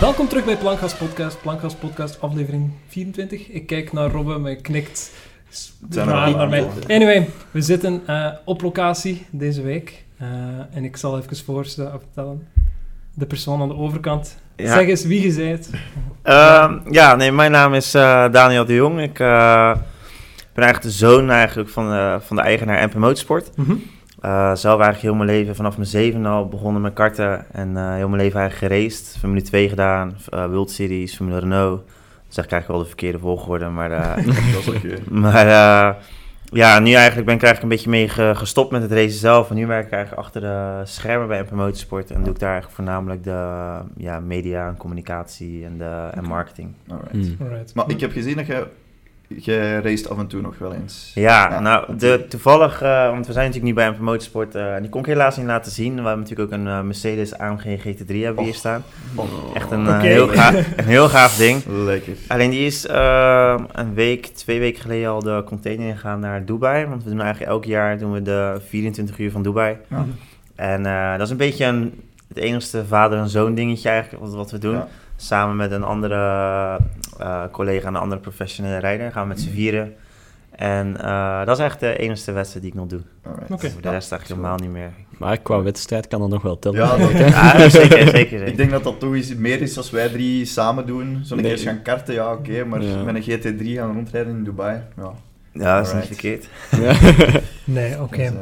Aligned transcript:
Welkom 0.00 0.28
terug 0.28 0.44
bij 0.44 0.56
Plankgas 0.56 0.94
Podcast, 0.94 1.40
Plankgas 1.42 1.74
Podcast 1.74 2.20
aflevering 2.20 2.70
24. 2.88 3.48
Ik 3.48 3.66
kijk 3.66 3.92
naar 3.92 4.10
Robbe, 4.10 4.38
mij 4.38 4.56
knikt 4.56 5.12
raar 5.90 6.24
al 6.24 6.36
naar 6.36 6.48
mij. 6.48 6.66
Anyway, 6.88 7.28
we 7.50 7.60
zitten 7.60 8.02
eh, 8.06 8.26
op 8.44 8.62
locatie 8.62 9.26
deze 9.30 9.62
week. 9.62 10.04
Eh, 10.18 10.28
en 10.70 10.84
ik 10.84 10.96
zal 10.96 11.18
even 11.18 11.36
voorstellen, 11.44 11.90
vertellen. 12.00 12.48
De 13.14 13.26
persoon 13.26 13.60
aan 13.60 13.68
de 13.68 13.76
overkant. 13.76 14.36
Ja. 14.56 14.72
Zeg 14.74 14.86
eens 14.86 15.04
wie 15.04 15.22
je 15.22 15.30
zijt. 15.32 15.70
Ehm, 16.22 16.78
ja, 16.90 17.14
nee, 17.16 17.32
mijn 17.32 17.50
naam 17.50 17.74
is 17.74 17.94
eh, 17.94 18.30
Daniel 18.32 18.64
de 18.64 18.74
Jong. 18.74 19.00
Ik 19.00 19.14
ben 19.14 20.64
eigenlijk 20.64 20.82
de 20.82 20.90
zoon 20.90 21.30
eigenlijk 21.30 21.68
van, 21.68 21.90
de- 21.90 22.18
van 22.20 22.36
de 22.36 22.42
eigenaar 22.42 22.86
MP 22.86 22.94
Motorsport. 22.94 23.56
Mhm. 23.56 23.74
Eh, 24.26 24.54
zelf 24.54 24.80
eigenlijk 24.80 25.00
heel 25.00 25.14
mijn 25.14 25.28
leven, 25.38 25.54
vanaf 25.56 25.76
mijn 25.76 25.88
zeven 25.88 26.26
al 26.26 26.48
begonnen 26.48 26.82
met 26.82 26.92
karten. 26.92 27.44
En 27.52 27.76
eh, 27.76 27.94
heel 27.94 28.08
mijn 28.08 28.22
leven 28.22 28.40
eigenlijk 28.40 28.72
geraced. 28.72 29.16
Formule 29.18 29.42
2 29.42 29.68
gedaan, 29.68 30.16
eh 30.30 30.44
World 30.46 30.70
Series, 30.70 31.16
Formule 31.16 31.38
Renault. 31.38 31.82
Dat 32.26 32.34
zeg 32.34 32.44
ik 32.44 32.50
eigenlijk 32.52 32.68
wel 32.68 32.78
de 32.78 32.86
verkeerde 32.86 33.18
volgorde, 33.18 33.68
maar... 33.68 33.90
eh, 33.90 34.24
Dat 34.26 34.34
is 34.60 34.68
oké. 34.68 34.94
Maar 35.10 35.46
eh, 35.46 35.94
ja, 36.44 36.78
nu 36.78 36.92
eigenlijk 36.92 37.26
ben 37.26 37.34
ik 37.34 37.42
eigenlijk 37.42 37.62
een 37.62 37.68
beetje 37.68 37.90
mee 37.90 38.08
ge- 38.08 38.32
gestopt 38.34 38.70
met 38.70 38.82
het 38.82 38.92
racen 38.92 39.18
zelf. 39.18 39.50
En 39.50 39.56
nu 39.56 39.66
werk 39.66 39.86
ik 39.86 39.92
eigenlijk 39.92 40.22
achter 40.26 40.40
de 40.40 40.80
schermen 40.84 41.28
bij 41.28 41.40
MP 41.42 41.50
Motorsport. 41.50 42.10
En 42.10 42.22
doe 42.22 42.32
ik 42.32 42.38
daar 42.38 42.50
eigenlijk 42.52 42.76
voornamelijk 42.82 43.24
de 43.24 43.68
ja, 43.96 44.20
media 44.20 44.68
en 44.68 44.76
communicatie 44.76 45.64
en, 45.64 45.78
de, 45.78 46.08
en 46.14 46.24
marketing. 46.24 46.74
Alright. 46.88 47.12
Hmm. 47.12 47.36
Alright. 47.46 47.74
Maar 47.74 47.84
ik 47.90 48.00
heb 48.00 48.12
gezien 48.12 48.36
dat 48.36 48.46
je, 48.46 48.66
je 49.28 49.80
race 49.80 50.08
af 50.08 50.18
en 50.18 50.26
toe 50.26 50.40
nog 50.40 50.58
wel 50.58 50.72
eens. 50.72 51.10
Ja, 51.14 51.50
Ja, 51.50 51.60
nou, 51.60 51.96
de, 51.96 52.24
toevallig, 52.28 52.82
eh, 52.82 53.10
want 53.10 53.26
we 53.26 53.32
zijn 53.32 53.46
natuurlijk 53.46 53.64
niet 53.64 53.74
bij 53.84 53.90
MP 53.90 53.98
Motorsport. 53.98 54.54
eh, 54.54 54.74
en 54.74 54.80
die 54.82 54.90
kon 54.90 55.00
ik 55.00 55.06
helaas 55.06 55.36
niet 55.36 55.46
laten 55.46 55.72
zien. 55.72 55.94
We 55.94 56.00
hebben 56.02 56.18
natuurlijk 56.18 56.52
ook 56.52 56.58
een 56.58 56.66
eh, 56.66 56.80
Mercedes 56.80 57.38
AMG 57.38 57.62
GT3 57.80 58.06
hebben 58.06 58.34
we 58.36 58.42
hier 58.42 58.54
staan. 58.54 58.84
Oh, 59.14 59.24
Echt 59.54 59.70
een, 59.70 60.00
heel, 60.00 60.28
gaaf, 60.28 60.54
een 60.76 60.84
heel 60.84 61.08
gaaf 61.08 61.36
ding. 61.36 61.62
Lekker. 61.66 62.12
Alleen 62.28 62.50
die 62.50 62.66
is 62.66 62.86
eh, 62.86 63.54
een 63.72 63.94
week, 63.94 64.26
twee 64.26 64.58
weken 64.58 64.80
geleden 64.80 65.08
al 65.10 65.22
de 65.22 65.42
container 65.46 65.86
ingegaan 65.86 66.20
naar 66.20 66.44
Dubai. 66.44 66.86
Want 66.86 67.04
we 67.04 67.10
doen 67.10 67.20
eigenlijk 67.20 67.50
elk 67.50 67.64
jaar 67.64 67.98
doen 67.98 68.12
we 68.12 68.22
de 68.22 68.60
24 68.68 69.18
uur 69.18 69.30
van 69.30 69.42
Dubai. 69.42 69.76
Ja. 69.90 70.04
En 70.54 70.86
eh, 70.86 71.12
dat 71.12 71.20
is 71.20 71.30
een 71.30 71.36
beetje 71.36 71.64
een, 71.64 72.00
het 72.28 72.36
enigste 72.36 72.84
vader- 72.86 73.18
en 73.18 73.28
zoon 73.28 73.54
dingetje 73.54 73.88
eigenlijk 73.88 74.24
wat, 74.24 74.34
wat 74.34 74.50
we 74.50 74.58
doen. 74.58 74.74
Ja. 74.74 74.88
Samen 75.16 75.56
met 75.56 75.70
een 75.72 75.82
andere 75.84 76.14
eh, 77.18 77.42
collega, 77.52 77.88
een 77.88 77.96
andere 77.96 78.20
professionele 78.20 78.78
rijder. 78.78 79.12
Gaan 79.12 79.22
we 79.22 79.28
met 79.28 79.40
z'n 79.40 79.50
vieren. 79.50 79.94
En 80.50 80.96
eh, 81.02 81.44
dat 81.44 81.58
is 81.58 81.64
echt 81.64 81.80
de 81.80 81.96
enige 81.96 82.32
wedstrijd 82.32 82.64
die 82.64 82.72
ik 82.72 82.78
nog 82.78 82.88
doe. 82.88 83.00
Voor 83.48 83.58
de 83.58 83.90
rest 83.90 84.12
eigenlijk 84.12 84.26
helemaal 84.28 84.56
niet 84.56 84.70
meer. 84.70 84.90
Maar 85.18 85.38
qua 85.38 85.62
wedstrijd 85.62 86.08
kan 86.08 86.20
dat 86.20 86.28
nog 86.28 86.42
wel 86.42 86.58
tellen. 86.58 86.78
Ja, 86.78 86.96
dat- 86.96 87.10
Ja, 87.10 87.68
zeker, 87.68 87.88
zeker, 87.98 88.10
zeker. 88.18 88.42
Ik 88.46 88.56
denk 88.56 88.70
dat 88.70 88.84
dat 88.84 89.00
toch 89.00 89.14
eens 89.14 89.34
meer 89.34 89.60
is 89.62 89.76
als 89.76 89.90
wij 89.90 90.08
drie 90.08 90.44
samen 90.44 90.86
doen. 90.86 91.20
Zo'n 91.22 91.40
Nee. 91.40 91.54
keer 91.54 91.58
gaan 91.64 91.82
karten, 91.82 92.14
ja 92.14 92.32
oké, 92.32 92.64
maar 92.64 92.82
Ja. 92.82 93.02
met 93.02 93.14
een 93.14 93.22
GT3 93.22 93.64
gaan 93.76 93.92
rondrijden 93.94 94.36
in 94.36 94.44
Dubai, 94.44 94.80
ja. 94.96 95.12
Ja, 95.52 95.76
dat 95.76 95.86
is 95.86 95.92
niet 95.94 96.06
verkeerd. 96.06 96.48
Ja. 96.80 96.94
Nee, 97.64 98.02
oké. 98.02 98.32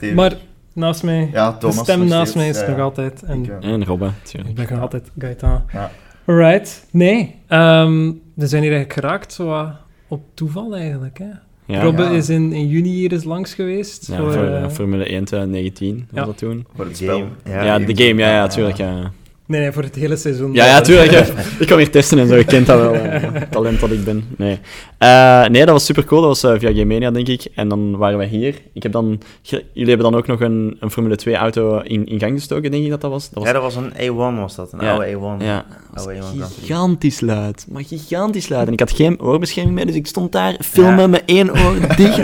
Dus, 0.00 0.08
eh. 0.08 0.14
Maar 0.14 0.32
naast 0.74 1.02
mij, 1.02 1.28
ja, 1.32 1.50
de 1.50 1.58
Thomas 1.58 1.78
stem 1.78 1.98
nog 1.98 2.08
naast 2.08 2.34
mij 2.34 2.48
is 2.48 2.60
ja, 2.60 2.66
nog 2.66 2.76
ja. 2.76 2.82
altijd... 2.82 3.22
En 3.22 3.42
Ik, 3.44 3.48
eh, 3.60 3.70
En 3.70 3.84
Robben, 3.84 4.14
ik 4.46 4.54
ben 4.54 4.66
nog 4.70 4.80
altijd 4.80 5.10
Gaetan. 5.18 5.62
Ja. 5.72 5.90
Alright. 6.24 6.86
Nee, 6.90 7.34
ehm, 7.46 8.12
we 8.34 8.46
zijn 8.46 8.62
hier 8.62 8.72
eigenlijk 8.72 8.92
geraakt 8.92 9.32
zo 9.32 9.68
op 10.08 10.22
toeval 10.34 10.76
eigenlijk. 10.76 11.18
Hè? 11.18 11.28
Ja, 11.66 11.82
Robbe 11.82 12.02
ja. 12.02 12.10
is 12.10 12.28
in, 12.28 12.52
in 12.52 12.68
juni 12.68 12.88
hier 12.90 13.12
eens 13.12 13.24
langs 13.24 13.54
geweest. 13.54 14.06
Ja, 14.06 14.16
voor, 14.16 14.32
voor 14.32 14.42
eh, 14.42 14.62
eh, 14.62 14.70
Formule 14.70 15.04
1 15.04 15.24
2019 15.24 15.96
was 16.10 16.20
Ja. 16.20 16.26
dat 16.26 16.38
toen. 16.38 16.66
Voor 16.74 16.84
het 16.84 16.98
De 16.98 17.04
spel. 17.04 17.26
Ja, 17.44 17.78
de 17.78 17.96
game, 18.04 18.20
ja, 18.20 18.28
ja, 18.30 18.46
tuurlijk. 18.46 18.76
Ja, 18.76 19.12
nee, 19.46 19.60
nee, 19.60 19.72
voor 19.72 19.82
het 19.82 19.94
hele 19.94 20.16
seizoen. 20.16 20.52
ja, 20.52 20.66
ja 20.66 20.80
tuurlijk. 20.80 21.10
ja. 21.10 21.24
Ik 21.60 21.66
kwam 21.66 21.78
hier 21.78 21.90
testen 21.90 22.18
en 22.18 22.26
zo, 22.28 22.34
ik 22.34 22.46
kent 22.46 22.66
dat 22.66 22.80
wel. 22.80 22.94
eh, 22.94 23.32
talent 23.50 23.80
dat 23.80 23.90
ik 23.90 24.04
ben. 24.04 24.24
Nee, 24.36 24.58
Eh, 24.98 25.44
nee 25.46 25.60
dat 25.64 25.68
was 25.74 25.84
super 25.84 26.04
cool. 26.04 26.20
Dat 26.20 26.40
was 26.40 26.52
eh, 26.52 26.60
via 26.60 26.68
Game 26.70 26.84
Mania, 26.84 27.10
denk 27.10 27.28
ik. 27.28 27.46
En 27.54 27.68
dan 27.68 27.96
waren 27.96 28.18
wij 28.18 28.26
hier. 28.26 28.54
Ik 28.72 28.82
heb 28.82 28.92
dan, 28.92 29.20
jullie 29.42 29.88
hebben 29.88 30.10
dan 30.10 30.14
ook 30.14 30.26
nog 30.26 30.40
een, 30.40 30.76
een 30.80 30.90
Formule 30.90 31.16
2 31.16 31.34
auto 31.34 31.78
in, 31.78 32.06
in 32.06 32.18
gang 32.20 32.32
gestoken, 32.32 32.70
denk 32.70 32.84
ik 32.84 32.90
dat 32.90 33.00
dat 33.00 33.10
was. 33.10 33.30
Dat 33.30 33.34
was 33.38 33.46
Ja, 33.46 33.52
dat 33.52 33.62
was 33.62 33.76
een 33.76 33.92
A1 33.92 34.38
was 34.40 34.54
dat, 34.54 34.72
een 34.72 34.80
Ja. 34.80 34.90
oude 34.92 35.06
A1. 35.40 35.44
Ja, 35.44 35.64
Oh, 35.96 36.02
Grand 36.02 36.30
Prix. 36.32 36.54
gigantisch 36.60 37.20
luid. 37.20 37.66
Maar 37.70 37.82
gigantisch 37.84 38.48
luid. 38.48 38.66
En 38.66 38.72
ik 38.72 38.80
had 38.80 38.90
geen 38.92 39.20
oorbescherming 39.20 39.74
mee, 39.74 39.86
dus 39.86 39.94
ik 39.94 40.06
stond 40.06 40.32
daar 40.32 40.56
filmen 40.60 40.98
Ja. 41.00 41.06
met 41.06 41.22
één 41.26 41.50
oor 41.50 41.74
dicht. 41.96 42.18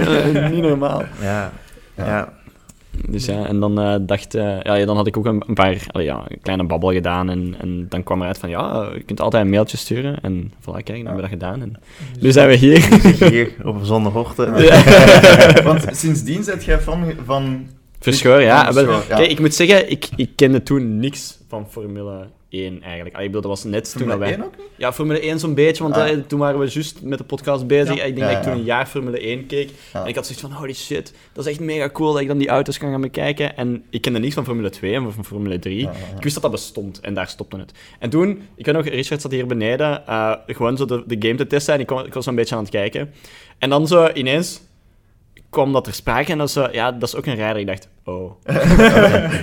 Niet 0.50 0.62
normaal. 0.62 1.02
Ja, 1.20 1.52
Ja. 1.96 2.32
Ja. 3.06 3.12
Dus 3.12 3.24
ja, 3.24 3.46
en 3.46 3.60
dan 3.60 3.80
eh, 3.80 3.94
dacht... 4.00 4.34
eh, 4.34 4.60
ja, 4.62 4.84
dan 4.84 4.96
had 4.96 5.06
ik 5.06 5.16
ook 5.16 5.26
een, 5.26 5.42
een 5.46 5.54
paar... 5.54 5.82
allee, 5.86 6.06
ja, 6.06 6.24
een 6.28 6.40
kleine 6.42 6.64
babbel 6.64 6.92
gedaan. 6.92 7.30
En, 7.30 7.54
en 7.60 7.86
dan 7.88 8.02
kwam 8.02 8.20
eruit 8.20 8.38
van... 8.38 8.48
Ja, 8.48 8.90
je 8.94 9.02
kunt 9.02 9.20
altijd 9.20 9.44
een 9.44 9.50
mailtje 9.50 9.76
sturen. 9.76 10.20
En 10.22 10.52
voilà, 10.60 10.82
kijk, 10.82 10.86
dan 10.86 10.96
hebben 10.96 11.14
we 11.14 11.20
dat 11.20 11.30
gedaan. 11.30 11.62
En 11.62 11.76
nu 12.20 12.32
zijn 12.32 12.48
we 12.48 12.54
hier. 12.54 12.78
Hier 13.30 13.54
op 13.64 13.74
een 13.74 13.86
zondagochtend. 13.86 14.70
Want 15.62 15.86
sindsdien 15.90 16.42
zet 16.42 16.64
jij 16.64 16.80
van, 16.80 17.12
van 17.24 17.66
Verschoor, 18.00 18.40
ja. 18.40 18.72
Verschoor, 18.72 19.04
ja. 19.08 19.16
Kijk, 19.16 19.30
ik 19.30 19.40
moet 19.40 19.54
zeggen, 19.54 19.90
ik, 19.90 20.08
ik 20.16 20.30
kende 20.36 20.62
toen 20.62 20.98
niks 20.98 21.38
van 21.48 21.66
Formule 21.70 22.26
1 22.50 22.82
eigenlijk. 22.82 23.14
Allee, 23.14 23.26
ik 23.26 23.32
bedoel, 23.32 23.50
dat 23.50 23.60
was 23.62 23.70
net 23.70 23.90
toen 23.90 24.00
Formule 24.00 24.18
dat 24.18 24.28
wij... 24.28 24.36
1 24.36 24.44
ook 24.44 24.56
niet? 24.56 24.66
Ja, 24.76 24.92
Formule 24.92 25.20
1 25.20 25.38
zo'n 25.38 25.54
beetje, 25.54 25.82
want 25.82 25.94
Ah. 25.96 26.08
eh, 26.10 26.18
toen 26.26 26.38
waren 26.38 26.58
we 26.60 26.66
juist 26.70 27.02
met 27.02 27.18
de 27.18 27.24
podcast 27.24 27.66
bezig. 27.66 27.94
Ja. 27.96 28.02
Ik 28.02 28.16
denk 28.16 28.28
Ja, 28.28 28.34
dat 28.34 28.36
ik 28.36 28.42
toen 28.50 28.60
een 28.60 28.64
jaar 28.66 28.86
Formule 28.86 29.18
1 29.26 29.46
keek. 29.46 29.70
En 29.92 30.06
ik 30.06 30.14
had 30.14 30.24
zoiets 30.26 30.42
van, 30.44 30.52
holy 30.52 30.74
shit, 30.74 31.14
dat 31.32 31.44
is 31.46 31.50
echt 31.50 31.60
mega 31.60 31.90
cool 31.90 32.12
dat 32.12 32.20
ik 32.20 32.28
dan 32.28 32.38
die 32.38 32.48
auto's 32.48 32.78
kan 32.78 32.90
gaan 32.90 33.00
bekijken. 33.00 33.56
En 33.56 33.84
ik 33.90 34.00
kende 34.00 34.18
niks 34.18 34.34
van 34.34 34.44
Formule 34.44 34.70
2 34.70 34.94
en 34.94 35.12
van 35.12 35.24
Formule 35.24 35.58
3. 35.58 35.76
Ja, 35.76 35.82
ja, 35.82 35.98
ja. 36.10 36.16
Ik 36.16 36.22
wist 36.22 36.34
dat 36.34 36.42
dat 36.42 36.52
bestond 36.52 37.00
en 37.00 37.14
daar 37.14 37.28
stopte 37.28 37.56
het. 37.56 37.72
En 37.98 38.10
toen, 38.10 38.42
ik 38.54 38.64
weet 38.66 38.74
nog, 38.74 38.84
Richard 38.88 39.20
zat 39.20 39.30
hier 39.30 39.46
beneden, 39.46 40.06
eh, 40.06 40.32
gewoon 40.46 40.76
zo 40.76 40.84
de, 40.84 41.02
de 41.06 41.16
game 41.18 41.34
te 41.34 41.46
testen 41.46 41.74
en 41.74 41.80
ik, 41.80 41.86
kwam- 41.86 42.04
ik 42.06 42.14
was 42.14 42.24
zo'n 42.24 42.34
beetje 42.34 42.54
aan 42.54 42.60
het 42.62 42.70
kijken. 42.70 43.10
En 43.58 43.70
dan 43.70 43.86
zo 43.86 44.08
ineens 44.14 44.60
kwam 45.50 45.72
dat 45.72 45.84
ter 45.84 45.92
sprake 45.92 46.32
en 46.32 46.38
dat, 46.38 46.46
is 46.46 46.52
zo, 46.52 46.68
ja, 46.72 46.92
dat 46.92 47.08
is 47.08 47.16
ook 47.16 47.26
een 47.26 47.34
rijder. 47.34 47.60
Ik 47.60 47.66
dacht, 47.66 47.88
oh. 48.04 48.32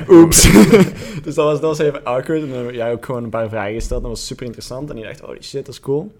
Oeps. 0.17 0.51
dus 1.23 1.35
dat 1.35 1.45
was, 1.45 1.61
dat 1.61 1.61
was 1.61 1.79
even 1.79 2.03
awkward. 2.03 2.41
En 2.41 2.49
dan 2.49 2.65
heb 2.65 2.73
jij 2.73 2.91
ook 2.91 3.05
gewoon 3.05 3.23
een 3.23 3.29
paar 3.29 3.49
vragen 3.49 3.73
gesteld. 3.73 4.01
Dat 4.01 4.11
was 4.11 4.25
super 4.25 4.45
interessant. 4.45 4.89
En 4.89 4.97
ik 4.97 5.03
dacht, 5.03 5.19
holy 5.19 5.41
shit, 5.41 5.65
dat 5.65 5.73
is 5.73 5.79
cool. 5.79 6.11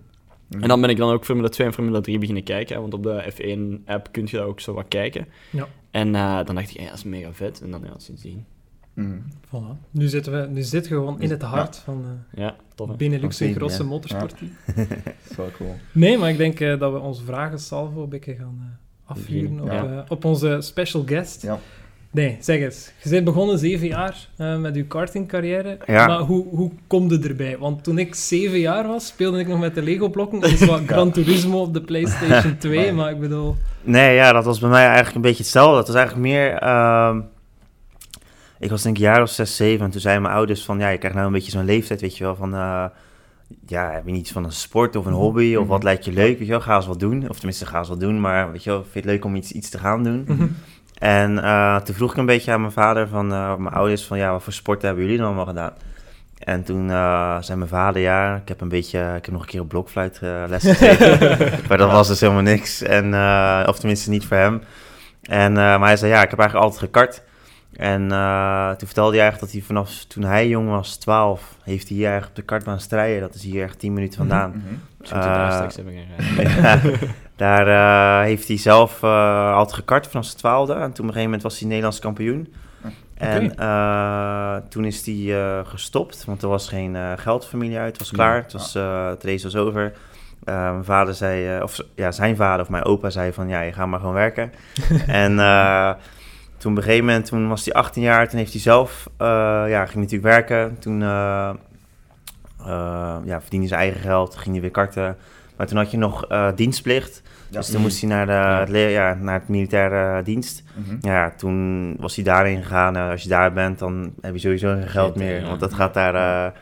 En 0.50 0.68
dan 0.68 0.82
ben 0.82 0.90
ik 0.90 0.98
dan 0.98 1.12
ook 1.12 1.26
Formule 1.26 1.50
2 1.50 1.68
en 1.68 1.74
Formule 1.74 2.02
3 2.02 2.18
beginnen 2.18 2.44
kijken. 2.44 2.76
hè, 2.76 2.82
Want 2.82 2.94
op 2.94 3.04
de 3.04 3.34
F1-app 3.34 4.08
kun 4.12 4.28
je 4.30 4.38
dat 4.38 4.46
ook 4.46 4.60
zo 4.60 4.74
wat 4.74 4.88
kijken. 4.88 5.28
Ja. 5.52 5.68
En 5.92 6.16
eh, 6.16 6.46
dan 6.46 6.56
dacht 6.56 6.70
ik, 6.70 6.80
ja, 6.80 6.86
dat 6.86 6.98
is 6.98 7.04
mega 7.04 7.34
vet. 7.34 7.62
En 7.62 7.72
dan, 7.72 7.82
ja, 7.84 7.94
sindsdien. 7.98 8.46
Mm. 8.98 9.24
Voilà. 9.48 9.92
Nu 9.92 10.08
zitten 10.08 10.42
we 10.42 10.48
nu 10.48 10.62
zitten 10.62 10.92
we 10.92 10.98
gewoon 10.98 11.22
in 11.22 11.30
het 11.30 11.42
hart 11.42 11.76
van 11.76 12.02
uh, 12.06 12.40
Ja, 12.44 12.56
tof? 12.76 12.96
Benelux 12.96 13.40
en 13.40 13.54
grosse 13.54 13.84
ja. 14.08 14.20
Dat 14.20 14.34
is 15.30 15.36
wel 15.36 15.52
cool. 15.52 15.76
Nee, 15.92 16.18
maar 16.18 16.30
ik 16.30 16.38
denk 16.38 16.60
eh, 16.60 16.80
dat 16.80 16.92
we 16.92 17.00
onze 17.00 17.24
vragen 17.24 17.60
salvo 17.60 18.04
een 18.04 18.10
beetje 18.10 18.36
gaan 18.36 18.58
eh, 18.60 18.87
afvuren 19.08 19.60
op, 19.62 19.72
Ja. 19.72 19.84
eh, 19.84 19.98
op 20.08 20.26
onze 20.26 20.58
special 20.60 21.04
guest. 21.06 21.42
Ja. 21.42 21.60
Nee, 22.12 22.38
zeg 22.40 22.60
eens. 22.60 22.92
Je 23.04 23.10
bent 23.10 23.24
begonnen 23.26 23.58
zeven 23.60 23.88
jaar 23.88 24.28
eh, 24.38 24.58
met 24.58 24.76
je 24.76 24.84
kartingcarrière. 24.86 25.78
Ja. 25.86 26.08
Maar 26.08 26.20
hoe, 26.20 26.46
hoe 26.50 26.72
kom 26.88 27.10
je 27.12 27.20
erbij? 27.20 27.58
Want 27.58 27.84
toen 27.84 27.98
ik 27.98 28.16
zeven 28.16 28.60
jaar 28.60 28.88
was, 28.88 29.06
speelde 29.08 29.40
ik 29.40 29.48
nog 29.48 29.60
met 29.60 29.76
de 29.76 29.82
Lego-blokken. 29.82 30.40
Dat 30.40 30.50
is 30.50 30.66
wat 30.66 30.82
Gran 30.92 31.12
Turismo 31.12 31.62
op 31.62 31.74
de 31.74 31.82
PlayStation 31.82 32.58
2, 32.60 32.86
Maar- 32.86 32.94
maar 32.94 33.12
ik 33.12 33.20
bedoel... 33.20 33.56
Nee, 33.82 34.16
ja, 34.16 34.32
dat 34.32 34.46
was 34.46 34.60
bij 34.60 34.70
mij 34.70 34.86
eigenlijk 34.86 35.16
een 35.16 35.22
beetje 35.22 35.44
hetzelfde. 35.44 35.76
Dat 35.76 35.88
was 35.88 35.96
eigenlijk 35.96 36.28
meer... 36.28 36.54
ehm, 36.54 37.22
ik 38.60 38.70
was 38.70 38.82
denk 38.84 38.98
ik 38.98 39.04
een 39.04 39.10
jaar 39.10 39.22
of 39.22 39.30
zes, 39.30 39.56
zeven. 39.56 39.86
En 39.86 39.92
toen 39.92 40.02
zeiden 40.02 40.24
mijn 40.24 40.36
ouders 40.36 40.64
van... 40.66 40.80
Ja, 40.80 40.90
je 40.90 40.98
krijgt 40.98 41.16
nou 41.16 41.28
een 41.28 41.34
beetje 41.34 41.52
zo'n 41.52 41.66
leeftijd, 41.66 42.02
weet 42.02 42.18
je 42.18 42.24
wel, 42.24 42.36
van... 42.36 42.54
eh, 42.54 42.86
ja, 43.66 43.92
heb 43.92 44.06
je 44.06 44.12
niet 44.12 44.32
van 44.32 44.44
een 44.44 44.52
sport 44.52 44.96
of 44.96 45.06
een 45.06 45.14
hobby? 45.14 45.56
Of 45.56 45.68
wat 45.68 45.84
lijkt 45.84 46.06
je 46.06 46.12
leuk? 46.12 46.38
Weet 46.38 46.48
je 46.48 46.54
wel, 46.54 46.62
ga 46.62 46.76
eens 46.76 46.88
wat 46.88 47.00
doen. 47.00 47.30
Of 47.30 47.36
tenminste, 47.36 47.66
ga 47.66 47.78
eens 47.78 47.90
wat 47.90 48.00
doen. 48.00 48.22
Maar 48.22 48.52
weet 48.52 48.64
je 48.64 48.70
wel, 48.70 48.82
vind 48.82 48.94
je 48.94 49.00
het 49.00 49.10
leuk 49.10 49.26
om 49.26 49.36
iets, 49.36 49.52
iets 49.52 49.70
te 49.70 49.78
gaan 49.78 50.04
doen? 50.04 50.24
Mhm. 50.28 50.48
En 50.98 51.44
eh, 51.44 51.76
toen 51.76 51.96
vroeg 51.96 52.12
ik 52.12 52.18
een 52.18 52.26
beetje 52.26 52.52
aan 52.52 52.62
mijn 52.62 52.74
vader, 52.74 53.08
van, 53.08 53.34
eh, 53.34 53.56
mijn 53.56 53.74
ouders, 53.74 54.06
van 54.06 54.18
ja, 54.18 54.32
wat 54.32 54.44
voor 54.44 54.54
sporten 54.54 54.88
hebben 54.88 55.06
jullie 55.06 55.20
dan 55.20 55.28
allemaal 55.28 55.46
gedaan? 55.46 55.74
En 56.38 56.64
toen 56.64 56.90
eh, 56.90 57.38
zei 57.42 57.58
mijn 57.58 57.70
vader, 57.70 58.02
ja, 58.02 58.36
ik 58.36 58.48
heb 58.48 58.62
een 58.62 58.70
beetje, 58.70 59.00
ik 59.00 59.26
heb 59.26 59.34
nog 59.34 59.42
een 59.42 59.48
keer 59.48 59.62
op 59.62 59.68
blokfluit 59.68 60.20
les 60.22 60.64
maar 61.68 61.78
dat 61.78 61.92
was 61.92 62.08
dus 62.08 62.20
helemaal 62.20 62.42
niks. 62.42 62.82
En, 62.82 63.06
of 63.68 63.80
tenminste 63.80 64.10
niet 64.10 64.26
voor 64.26 64.38
hem. 64.38 64.62
En, 65.22 65.54
maar 65.54 65.80
hij 65.80 65.98
zei, 65.98 66.12
ja, 66.12 66.22
ik 66.24 66.30
heb 66.30 66.40
eigenlijk 66.40 66.70
altijd 66.70 66.86
gekart. 66.86 67.24
En 67.78 68.12
eh, 68.12 68.70
toen 68.70 68.88
vertelde 68.88 69.12
hij 69.12 69.22
eigenlijk 69.22 69.40
dat 69.40 69.52
hij 69.52 69.62
vanaf 69.62 70.04
toen 70.08 70.24
hij 70.24 70.48
jong 70.48 70.70
was, 70.70 70.96
12, 70.96 71.58
heeft 71.64 71.88
hij 71.88 71.98
hier 71.98 72.08
eigenlijk 72.08 72.40
op 72.40 72.44
de 72.44 72.54
kartbaan 72.54 72.80
strijden. 72.80 73.22
Dat 73.22 73.36
is 73.36 73.44
hier 73.44 73.64
echt 73.64 73.80
10 73.80 73.94
minuten 73.94 74.18
vandaan. 74.18 74.50
Mhm. 74.50 74.74
Moeten 74.98 75.18
we 75.18 75.24
daar 75.24 75.50
Eh, 75.50 75.70
straks. 75.70 75.76
Ja, 76.56 76.80
daar 77.36 77.68
eh, 77.68 78.26
heeft 78.26 78.48
hij 78.48 78.58
zelf 78.58 79.04
altijd 79.04 79.76
gekart 79.76 80.08
vanaf 80.08 80.26
zijn 80.26 80.38
twaalfde. 80.38 80.74
En 80.74 80.80
toen 80.80 80.90
op 80.90 80.98
een 80.98 81.06
gegeven 81.06 81.24
moment 81.24 81.42
was 81.42 81.60
hij 81.60 81.68
Nederlands 81.68 82.00
kampioen. 82.00 82.54
En 83.14 83.56
toen 84.70 84.86
is 84.86 85.06
hij 85.06 85.64
gestopt, 85.66 86.26
want 86.26 86.42
er 86.42 86.50
was 86.50 86.68
geen 86.70 86.96
eh 86.96 87.12
geldfamilie 87.16 87.78
uit. 87.78 87.88
Het 87.88 87.98
was 87.98 88.12
klaar, 88.12 88.44
het, 88.44 88.54
was, 88.54 88.76
eh, 88.76 89.08
het 89.08 89.24
race 89.24 89.44
was 89.44 89.56
over. 89.56 89.94
Mijn 90.44 90.84
vader 90.84 91.14
zei, 91.14 91.62
of 91.62 91.80
ja, 91.96 92.12
zijn 92.12 92.36
vader 92.36 92.62
of 92.62 92.70
mijn 92.70 92.86
opa 92.86 93.10
zei 93.10 93.34
van, 93.34 93.48
ja, 93.48 93.62
je 93.62 93.74
gaat 93.74 93.88
maar 93.88 94.00
gewoon 94.00 94.14
werken. 94.14 94.52
en 95.08 95.40
toen 96.58 96.72
op 96.72 96.78
een 96.78 96.84
gegeven 96.84 97.06
moment, 97.06 97.26
toen 97.26 97.48
was 97.48 97.66
hij 97.66 97.74
18 97.74 98.02
jaar, 98.02 98.30
toen 98.30 98.40
heeft 98.40 98.52
hij 98.52 98.62
zelf, 98.62 99.10
eh, 99.18 99.28
ja, 99.68 99.86
ging 99.86 100.04
natuurlijk 100.04 100.34
werken. 100.34 100.80
Toen 100.80 101.02
eh, 101.02 101.50
eh, 102.60 103.16
ja, 103.24 103.42
verdiende 103.42 103.68
zijn 103.68 103.80
eigen 103.80 104.02
geld, 104.02 104.36
ging 104.36 104.52
hij 104.52 104.62
weer 104.62 104.72
karten. 104.72 105.18
Maar 105.58 105.68
toen 105.68 105.78
had 105.78 105.92
je 105.92 105.98
nog 105.98 106.28
dienstplicht. 106.56 107.22
Ja. 107.50 107.58
Dus 107.58 107.70
toen 107.70 107.82
moest 107.82 108.02
hij 108.02 108.10
naar, 108.10 108.26
de, 108.26 108.72
het 108.72 108.92
ja, 108.92 109.14
naar 109.14 109.40
het 109.40 109.48
militaire 109.48 110.24
dienst. 110.24 110.64
Mhm. 110.74 110.98
Ja, 111.02 111.34
toen 111.38 111.96
was 112.00 112.16
hij 112.16 112.24
daarin 112.24 112.62
gegaan. 112.62 112.96
Als 112.96 113.24
je 113.24 113.30
daar 113.30 113.54
bent, 113.54 113.80
dan 113.80 114.14
heb 114.22 114.34
je 114.34 114.40
sowieso 114.40 114.74
geen 114.74 114.88
geld 114.88 115.16
meer. 115.16 115.46
Want 115.48 115.60
dat 115.60 115.74
gaat 115.74 115.94
daar... 115.94 116.54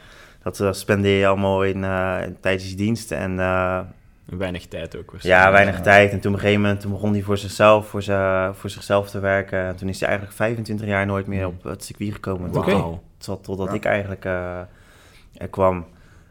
dat 0.44 0.68
spendeer 0.72 1.20
je 1.20 1.28
allemaal 1.28 1.64
in, 1.64 1.86
tijdens 2.42 2.70
je 2.70 2.76
dienst. 2.76 3.12
En 3.12 3.40
Weinig 4.26 4.66
tijd 4.68 4.98
ook 4.98 5.12
waarschijnlijk. 5.12 5.46
ja, 5.46 5.52
weinig 5.52 5.76
Ja. 5.76 5.82
tijd. 5.82 6.12
En 6.12 6.20
toen 6.20 6.32
op 6.32 6.38
een 6.38 6.44
gegeven 6.44 6.62
moment 6.64 6.82
toen 6.82 6.92
begon 6.92 7.12
hij 7.14 7.22
voor 7.22 7.38
zichzelf, 7.38 7.88
voor, 7.88 8.04
ze, 8.04 8.50
voor 8.54 8.70
zichzelf 8.70 9.10
te 9.10 9.20
werken. 9.20 9.60
En 9.66 9.76
toen 9.76 9.90
is 9.90 10.00
hij 10.00 10.08
eigenlijk 10.10 10.38
25 10.38 10.88
jaar 10.88 11.06
nooit 11.06 11.28
meer 11.28 11.46
op 11.48 11.64
het 11.64 11.84
circuit 11.84 12.14
gekomen. 12.14 12.56
Oké. 12.56 12.72
Tot, 12.72 13.00
tot, 13.18 13.44
totdat 13.44 13.68
Ja. 13.68 13.74
ik 13.74 13.86
eigenlijk 13.86 14.26
eh, 14.26 14.60
er 15.38 15.48
kwam. 15.50 15.86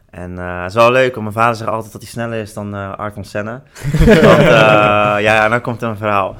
En 0.09 0.37
eh, 0.39 0.61
het 0.61 0.69
is 0.69 0.75
wel 0.75 0.91
leuk, 0.91 1.11
want 1.15 1.21
mijn 1.21 1.33
vader 1.37 1.55
zegt 1.55 1.69
altijd 1.69 1.91
dat 1.91 2.01
hij 2.01 2.11
sneller 2.11 2.39
is 2.41 2.53
dan 2.53 2.75
eh 2.75 2.93
Ayrton 2.97 3.23
Senna. 3.23 3.63
want 3.97 4.39
eh, 4.39 5.15
ja, 5.23 5.47
dan 5.49 5.61
komt 5.61 5.81
er 5.81 5.89
een 5.89 5.97
verhaal. 5.97 6.35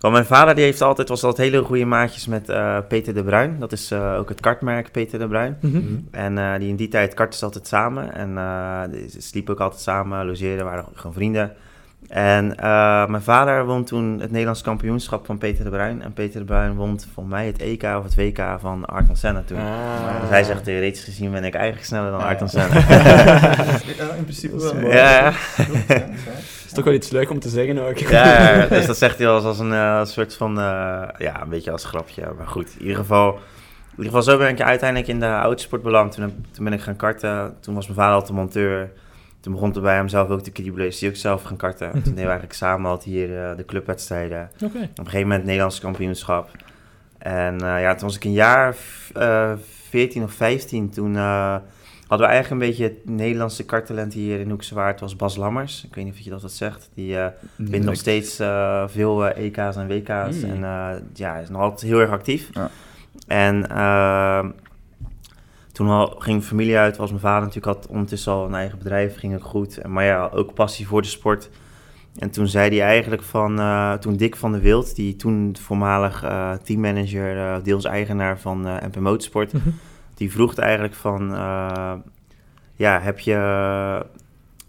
Want 0.00 0.14
mijn 0.14 0.26
vader 0.26 0.54
die 0.54 0.64
heeft 0.64 0.82
altijd, 0.82 1.08
was 1.08 1.24
altijd 1.24 1.50
hele 1.50 1.64
goede 1.64 1.84
maatjes 1.84 2.26
met 2.26 2.48
eh, 2.48 2.78
Peter 2.88 3.14
de 3.14 3.24
Bruin. 3.24 3.56
Dat 3.58 3.72
is 3.72 3.90
eh, 3.90 4.14
ook 4.18 4.28
het 4.28 4.40
kartmerk 4.40 4.92
Peter 4.92 5.18
de 5.18 5.28
Bruin. 5.28 5.56
Mhm. 5.60 5.82
En 6.10 6.38
eh, 6.38 6.58
die 6.58 6.68
in 6.68 6.76
die 6.76 6.88
tijd 6.88 7.14
kartten 7.14 7.38
ze 7.38 7.44
altijd 7.44 7.66
samen. 7.66 8.14
En 8.14 8.38
eh, 8.38 9.08
ze 9.10 9.20
sliepen 9.22 9.54
ook 9.54 9.60
altijd 9.60 9.82
samen, 9.82 10.26
logeerden, 10.26 10.64
waren 10.64 10.84
gewoon 10.94 11.12
vrienden. 11.12 11.52
En 12.08 12.56
eh, 12.56 13.06
mijn 13.06 13.22
vader 13.22 13.64
won 13.66 13.84
toen 13.84 14.18
het 14.20 14.30
Nederlands 14.30 14.62
kampioenschap 14.62 15.26
van 15.26 15.38
Peter 15.38 15.64
de 15.64 15.70
Bruin. 15.70 16.02
En 16.02 16.12
Peter 16.12 16.40
de 16.40 16.46
Bruin 16.46 16.74
won 16.74 17.00
volgens 17.14 17.34
mij 17.34 17.46
het 17.46 17.58
EK 17.58 17.82
of 17.82 18.04
het 18.04 18.14
WK 18.14 18.56
van 18.60 18.84
Ayrton 18.84 19.16
Senna 19.16 19.42
toen. 19.46 19.58
Ah. 19.58 20.20
Dus 20.20 20.28
hij 20.28 20.44
zegt, 20.44 20.64
theoretisch 20.64 21.04
gezien 21.04 21.30
ben 21.30 21.44
ik 21.44 21.54
eigenlijk 21.54 21.86
sneller 21.86 22.10
dan 22.10 22.20
Ja, 22.20 22.26
Ayrton 22.26 22.48
ja. 22.50 22.68
Senna. 22.68 22.80
Ja, 23.96 24.14
in 24.14 24.22
principe 24.22 24.56
wel. 24.56 24.74
mooi. 24.74 24.94
ja, 24.94 25.20
ja. 25.20 25.34
Is 26.68 26.74
toch 26.74 26.84
wel 26.84 26.94
iets 26.94 27.10
leuk 27.10 27.30
om 27.30 27.38
te 27.40 27.48
zeggen 27.48 27.78
ook. 27.88 27.96
Ja, 27.98 28.52
ja, 28.56 28.66
dus 28.76 28.86
dat 28.86 28.96
zegt 28.96 29.18
hij 29.18 29.28
als, 29.28 29.44
als 29.44 29.58
een 29.58 29.72
eh, 29.72 30.04
soort 30.04 30.34
van, 30.34 30.50
eh, 30.58 31.08
ja, 31.18 31.42
een 31.42 31.48
beetje 31.48 31.70
als 31.70 31.84
grapje. 31.84 32.32
Maar 32.36 32.46
goed, 32.46 32.74
in 32.74 32.80
ieder 32.82 32.96
geval, 32.96 33.32
in 33.32 33.38
ieder 33.90 34.04
geval 34.04 34.22
zo 34.22 34.38
ben 34.38 34.48
ik 34.48 34.60
uiteindelijk 34.60 35.10
in 35.10 35.20
de 35.20 35.26
autosport 35.26 35.82
beland. 35.82 36.12
Toen, 36.12 36.44
toen 36.50 36.64
ben 36.64 36.72
ik 36.72 36.80
gaan 36.80 36.96
karten. 36.96 37.56
Toen 37.60 37.74
was 37.74 37.86
mijn 37.86 37.98
vader 37.98 38.20
al 38.20 38.26
de 38.26 38.32
monteur. 38.32 38.90
Toen 39.40 39.52
begon 39.52 39.74
er 39.74 39.80
bij 39.80 39.94
hem 39.94 40.08
zelf 40.08 40.28
ook 40.28 40.40
te 40.42 40.50
kriebelen. 40.50 40.86
Is 40.86 41.00
hij 41.00 41.08
ook 41.10 41.16
zelf 41.16 41.42
gaan 41.42 41.56
karten. 41.56 41.90
Toen 41.90 42.00
deden 42.02 42.14
we 42.14 42.20
eigenlijk 42.20 42.52
samen 42.52 42.90
altijd 42.90 43.14
hier 43.14 43.42
eh, 43.44 43.56
de 43.56 43.64
clubwedstrijden. 43.64 44.50
Op 44.82 44.98
een 44.98 45.04
gegeven 45.04 45.20
moment 45.20 45.32
het 45.38 45.44
Nederlands 45.44 45.80
kampioenschap. 45.80 46.50
En 47.18 47.58
ja, 47.58 47.94
toen 47.94 48.06
was 48.06 48.16
ik 48.16 48.24
een 48.24 48.32
jaar 48.32 48.74
f- 48.74 49.10
eh 49.14 49.52
14 49.88 50.22
of 50.22 50.32
15. 50.32 50.90
Toen 50.90 51.16
hadden 52.08 52.26
we 52.26 52.32
eigenlijk 52.32 52.62
een 52.62 52.68
beetje 52.68 52.84
het 52.84 53.16
Nederlandse 53.16 53.64
karttalent 53.64 54.12
hier 54.12 54.40
in 54.40 54.50
Hoekse 54.50 54.74
Waard. 54.74 55.00
was 55.00 55.16
Bas 55.16 55.36
Lammers. 55.36 55.84
Ik 55.84 55.94
weet 55.94 56.04
niet 56.04 56.14
of 56.14 56.20
je 56.20 56.30
dat 56.30 56.42
wat 56.42 56.52
zegt. 56.52 56.90
Die 56.94 57.18
eh, 57.18 57.26
wint 57.56 57.84
nog 57.84 57.96
steeds 57.96 58.38
eh, 58.38 58.84
veel 58.86 59.26
eh, 59.26 59.44
EK's 59.44 59.76
en 59.76 59.86
WK's. 59.86 60.36
Mm. 60.36 60.64
En 60.64 61.08
ja, 61.14 61.36
is 61.36 61.48
nog 61.48 61.60
altijd 61.60 61.90
heel 61.90 62.00
erg 62.00 62.10
actief. 62.10 62.50
Ja. 62.52 62.70
En 63.26 63.62
toen 65.72 65.88
al 65.88 66.14
ging 66.18 66.42
familie 66.42 66.76
uit, 66.76 66.96
was 66.96 67.08
mijn 67.10 67.20
vader 67.20 67.46
natuurlijk 67.48 67.76
had 67.76 67.86
ondertussen 67.86 68.32
al 68.32 68.46
een 68.46 68.54
eigen 68.54 68.78
bedrijf, 68.78 69.18
ging 69.18 69.34
ook 69.34 69.44
goed. 69.44 69.86
Maar 69.86 70.04
ja, 70.04 70.30
ook 70.32 70.54
passie 70.54 70.86
voor 70.86 71.02
de 71.02 71.08
sport. 71.08 71.50
En 72.18 72.30
toen 72.30 72.48
zei 72.48 72.78
hij 72.78 72.86
eigenlijk 72.86 73.22
van, 73.22 73.58
eh, 73.58 73.92
toen 73.92 74.16
Dick 74.16 74.36
van 74.36 74.52
der 74.52 74.60
Wild, 74.60 74.94
die 74.96 75.16
toen 75.16 75.56
voormalig 75.60 76.24
teammanager, 76.62 77.38
eh, 77.38 77.56
deels 77.62 77.84
eigenaar 77.84 78.38
van 78.40 78.60
MP 78.62 78.96
Motorsport, 78.96 79.52
Mhm. 79.52 79.68
Die 80.18 80.30
vroeg 80.32 80.54
eigenlijk 80.54 80.94
van, 80.94 81.34
eh, 81.34 81.92
ja, 82.74 83.00
heb 83.00 83.18
je, 83.18 83.34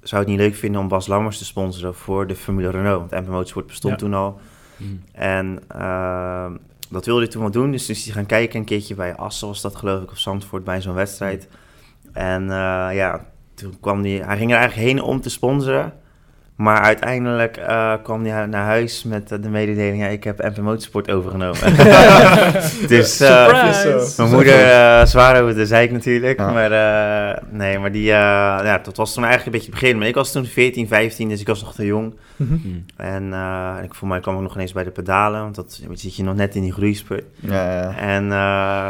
zou 0.01 0.21
het 0.21 0.29
niet 0.29 0.39
leuk 0.39 0.55
vinden 0.55 0.81
om 0.81 0.87
Bas 0.87 1.07
Lammers 1.07 1.37
te 1.37 1.45
sponsoren 1.45 1.95
voor 1.95 2.27
de 2.27 2.35
Formule 2.35 2.69
Renault? 2.69 3.09
Want 3.09 3.23
MP 3.23 3.31
Motorsport 3.31 3.67
bestond 3.67 3.93
Ja. 3.93 3.99
toen 3.99 4.13
al. 4.13 4.39
Hmm. 4.77 5.01
En 5.11 5.59
ehm, 5.67 6.55
dat 6.89 7.05
wilde 7.05 7.21
hij 7.21 7.29
toen 7.29 7.41
wel 7.41 7.51
doen. 7.51 7.71
Dus 7.71 7.89
is 7.89 8.05
hij 8.05 8.13
gaan 8.13 8.25
kijken 8.25 8.59
een 8.59 8.65
keertje 8.65 8.95
bij 8.95 9.15
Assen 9.15 9.47
was 9.47 9.61
dat 9.61 9.75
geloof 9.75 10.03
ik, 10.03 10.11
of 10.11 10.17
Zandvoort 10.17 10.63
bij 10.63 10.81
zo'n 10.81 10.93
wedstrijd. 10.93 11.47
En 12.13 12.41
eh, 12.41 12.95
ja, 12.95 13.25
toen 13.53 13.79
kwam 13.79 14.03
hij, 14.03 14.11
hij 14.25 14.37
ging 14.37 14.51
er 14.51 14.57
eigenlijk 14.57 14.87
heen 14.89 15.01
om 15.01 15.21
te 15.21 15.29
sponsoren. 15.29 15.93
Maar 16.59 16.81
uiteindelijk 16.81 17.57
eh, 17.57 17.93
kwam 18.03 18.25
hij 18.25 18.45
naar 18.45 18.65
huis 18.65 19.03
met 19.03 19.31
eh, 19.31 19.41
de 19.41 19.49
mededeling, 19.49 20.01
ja, 20.01 20.07
ik 20.07 20.23
heb 20.23 20.37
MP 20.43 20.57
Motorsport 20.57 21.11
overgenomen. 21.11 21.59
dus 22.87 23.19
eh, 23.19 23.45
Surprise! 23.45 24.13
mijn 24.17 24.29
moeder 24.29 25.07
zwaar 25.07 25.41
over 25.41 25.55
de 25.55 25.65
zeik 25.65 25.91
natuurlijk. 25.91 26.39
Ja. 26.39 26.51
Maar 26.51 26.71
eh, 26.71 27.43
nee, 27.49 27.79
maar 27.79 27.91
die, 27.91 28.11
eh, 28.11 28.17
ja, 28.63 28.77
dat 28.83 28.97
was 28.97 29.13
toen 29.13 29.23
eigenlijk 29.23 29.55
een 29.55 29.61
beetje 29.61 29.71
het 29.71 29.81
begin. 29.81 29.97
Maar 29.97 30.07
ik 30.07 30.15
was 30.15 30.31
toen 30.31 30.45
14, 30.45 30.87
15, 30.87 31.29
dus 31.29 31.41
ik 31.41 31.47
was 31.47 31.61
nog 31.61 31.73
te 31.73 31.85
jong. 31.85 32.15
Mhm. 32.35 32.55
Hmm. 32.61 32.85
En 32.95 33.33
eh, 33.33 33.75
ik 33.83 33.93
voor 33.93 34.07
mij 34.07 34.19
kwam 34.19 34.35
ik 34.35 34.41
nog 34.41 34.53
ineens 34.53 34.73
bij 34.73 34.83
de 34.83 34.91
pedalen, 34.91 35.41
want 35.41 35.55
dat 35.55 35.81
zit 35.93 36.15
je 36.15 36.23
nog 36.23 36.35
net 36.35 36.55
in 36.55 36.61
die 36.61 36.73
groeispurt. 36.73 37.23
Ja, 37.35 37.71
ja. 37.71 37.97
En 37.97 38.31
eh, 38.31 38.89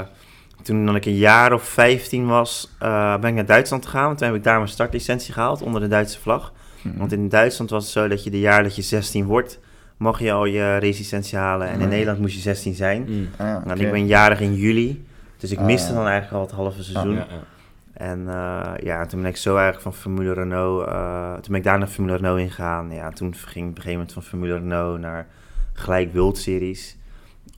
toen 0.61 0.85
dan 0.85 0.95
ik 0.95 1.05
een 1.05 1.17
jaar 1.17 1.53
of 1.53 1.63
15 1.63 2.27
was, 2.27 2.75
eh, 2.79 3.17
ben 3.17 3.29
ik 3.29 3.35
naar 3.35 3.45
Duitsland 3.45 3.85
gegaan. 3.85 4.05
Want 4.05 4.17
toen 4.17 4.27
heb 4.27 4.37
ik 4.37 4.43
daar 4.43 4.57
mijn 4.57 4.69
startlicentie 4.69 5.33
gehaald 5.33 5.61
onder 5.61 5.81
de 5.81 5.87
Duitse 5.87 6.19
vlag. 6.19 6.53
Mhm. 6.81 6.97
Want 6.97 7.11
in 7.11 7.29
Duitsland 7.29 7.69
was 7.69 7.83
het 7.83 7.91
zo 7.91 8.07
dat 8.07 8.23
je 8.23 8.29
de 8.29 8.39
jaar 8.39 8.63
dat 8.63 8.75
je 8.75 8.81
16 8.81 9.25
wordt, 9.25 9.59
mag 9.97 10.19
je 10.19 10.31
al 10.31 10.45
je 10.45 10.73
racelicentie 10.79 11.37
halen. 11.37 11.67
En 11.67 11.81
in. 11.81 11.89
Nederland 11.89 12.19
moest 12.19 12.35
je 12.35 12.41
16 12.41 12.73
zijn. 12.73 13.05
Hmm. 13.05 13.29
Ah, 13.37 13.47
ja, 13.47 13.61
Nou, 13.65 13.79
ik 13.79 13.91
ben 13.91 14.07
jarig 14.07 14.39
in 14.39 14.55
juli, 14.55 15.05
dus 15.37 15.51
ik 15.51 15.57
Ah, 15.59 15.65
miste 15.65 15.89
ja. 15.89 15.93
dan 15.95 16.07
eigenlijk 16.07 16.35
al 16.35 16.41
het 16.41 16.51
halve 16.51 16.83
seizoen. 16.83 17.13
Ja, 17.15 17.27
ja. 17.29 17.43
En 17.93 18.27
eh, 18.27 18.71
ja, 18.83 19.05
toen 19.05 19.21
ben 19.21 19.29
ik 19.29 19.37
zo 19.37 19.49
eigenlijk 19.55 19.83
van 19.83 19.93
Formule 19.93 20.33
Renault, 20.33 20.87
eh, 20.87 21.33
toen 21.33 21.47
ben 21.51 21.55
ik 21.55 21.63
daar 21.63 21.77
naar 21.77 21.87
Formule 21.87 22.15
Renault 22.15 22.39
ingegaan. 22.39 22.91
Ja, 22.91 23.09
toen 23.09 23.35
ging 23.35 23.65
ik 23.65 23.71
op 23.71 23.75
een 23.77 23.81
gegeven 23.81 23.91
moment 23.91 24.13
van 24.13 24.23
Formule 24.23 24.53
Renault 24.53 24.99
naar 24.99 25.27
gelijk 25.73 26.13
World 26.13 26.37
Series. 26.37 26.97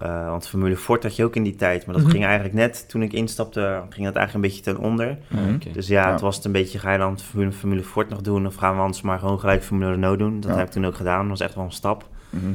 Eh, 0.02 0.28
want 0.30 0.48
Formule 0.48 0.78
Ford 0.78 1.04
had 1.04 1.16
je 1.16 1.24
ook 1.24 1.36
in 1.36 1.44
die 1.44 1.56
tijd, 1.56 1.86
maar 1.86 1.96
dat 1.96 2.04
Mhm. 2.04 2.12
ging 2.14 2.24
eigenlijk 2.26 2.54
net, 2.56 2.90
toen 2.90 3.02
ik 3.02 3.14
instapte, 3.14 3.82
ging 3.90 4.06
dat 4.06 4.16
eigenlijk 4.16 4.34
een 4.34 4.42
beetje 4.42 4.62
ten 4.74 4.78
onder. 4.78 5.18
Mhm. 5.28 5.58
Dus 5.74 5.88
ja, 5.88 6.06
Ja. 6.06 6.12
het 6.12 6.22
was 6.22 6.36
het 6.36 6.46
een 6.46 6.52
beetje, 6.52 6.80
ga 6.80 6.92
je 6.92 6.98
dan 6.98 7.20
Formule, 7.20 7.52
Formule 7.52 7.84
Ford 7.84 8.10
nog 8.10 8.22
doen 8.22 8.46
of 8.48 8.56
gaan 8.56 8.76
we 8.76 8.82
anders 8.82 9.02
maar 9.02 9.20
gewoon 9.20 9.40
gelijk 9.40 9.64
Formule 9.64 9.92
Renault 9.92 10.20
doen? 10.20 10.40
Dat 10.40 10.52
Ja. 10.52 10.58
heb 10.58 10.66
ik 10.68 10.72
toen 10.74 10.86
ook 10.86 10.96
gedaan, 10.96 11.20
dat 11.20 11.30
was 11.30 11.40
echt 11.48 11.56
wel 11.56 11.64
een 11.64 11.72
stap. 11.72 12.08
Mhm. 12.30 12.46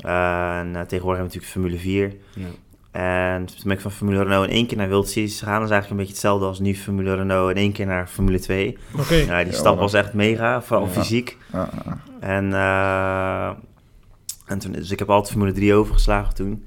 Eh, 0.00 0.58
en 0.58 0.76
eh, 0.76 0.80
tegenwoordig 0.82 0.90
hebben 0.90 1.16
we 1.16 1.22
natuurlijk 1.22 1.52
Formule 1.52 1.78
4. 1.78 2.12
Ja. 2.34 2.46
En 2.90 3.46
toen 3.46 3.56
ben 3.64 3.72
ik 3.72 3.80
van 3.80 3.90
Formule 3.90 4.22
Renault 4.22 4.48
in 4.48 4.54
één 4.54 4.66
keer 4.66 4.76
naar 4.76 4.88
World 4.88 5.08
Series 5.08 5.38
gegaan. 5.38 5.54
Dat 5.60 5.64
is 5.64 5.70
eigenlijk 5.70 5.90
een 5.90 5.96
beetje 6.06 6.12
hetzelfde 6.12 6.46
als 6.46 6.60
nu 6.60 6.74
Formule 6.74 7.14
Renault 7.14 7.50
in 7.50 7.56
één 7.56 7.72
keer 7.72 7.86
naar 7.86 8.06
Formule 8.06 8.38
2. 8.40 8.78
Oké. 8.98 9.14
Ja, 9.14 9.38
die 9.42 9.52
Ja, 9.52 9.58
stap 9.58 9.78
was 9.78 9.92
echt 9.92 10.12
mega, 10.12 10.62
vooral 10.62 10.86
Ja. 10.86 10.92
fysiek. 10.92 11.36
Ja, 11.52 11.68
ja. 11.84 11.98
En, 12.20 12.52
eh, 12.52 13.48
en 14.46 14.58
toen, 14.58 14.72
dus 14.72 14.90
ik 14.90 14.98
heb 14.98 15.10
altijd 15.10 15.32
Formule 15.32 15.52
3 15.52 15.74
overgeslagen 15.74 16.34
toen. 16.34 16.64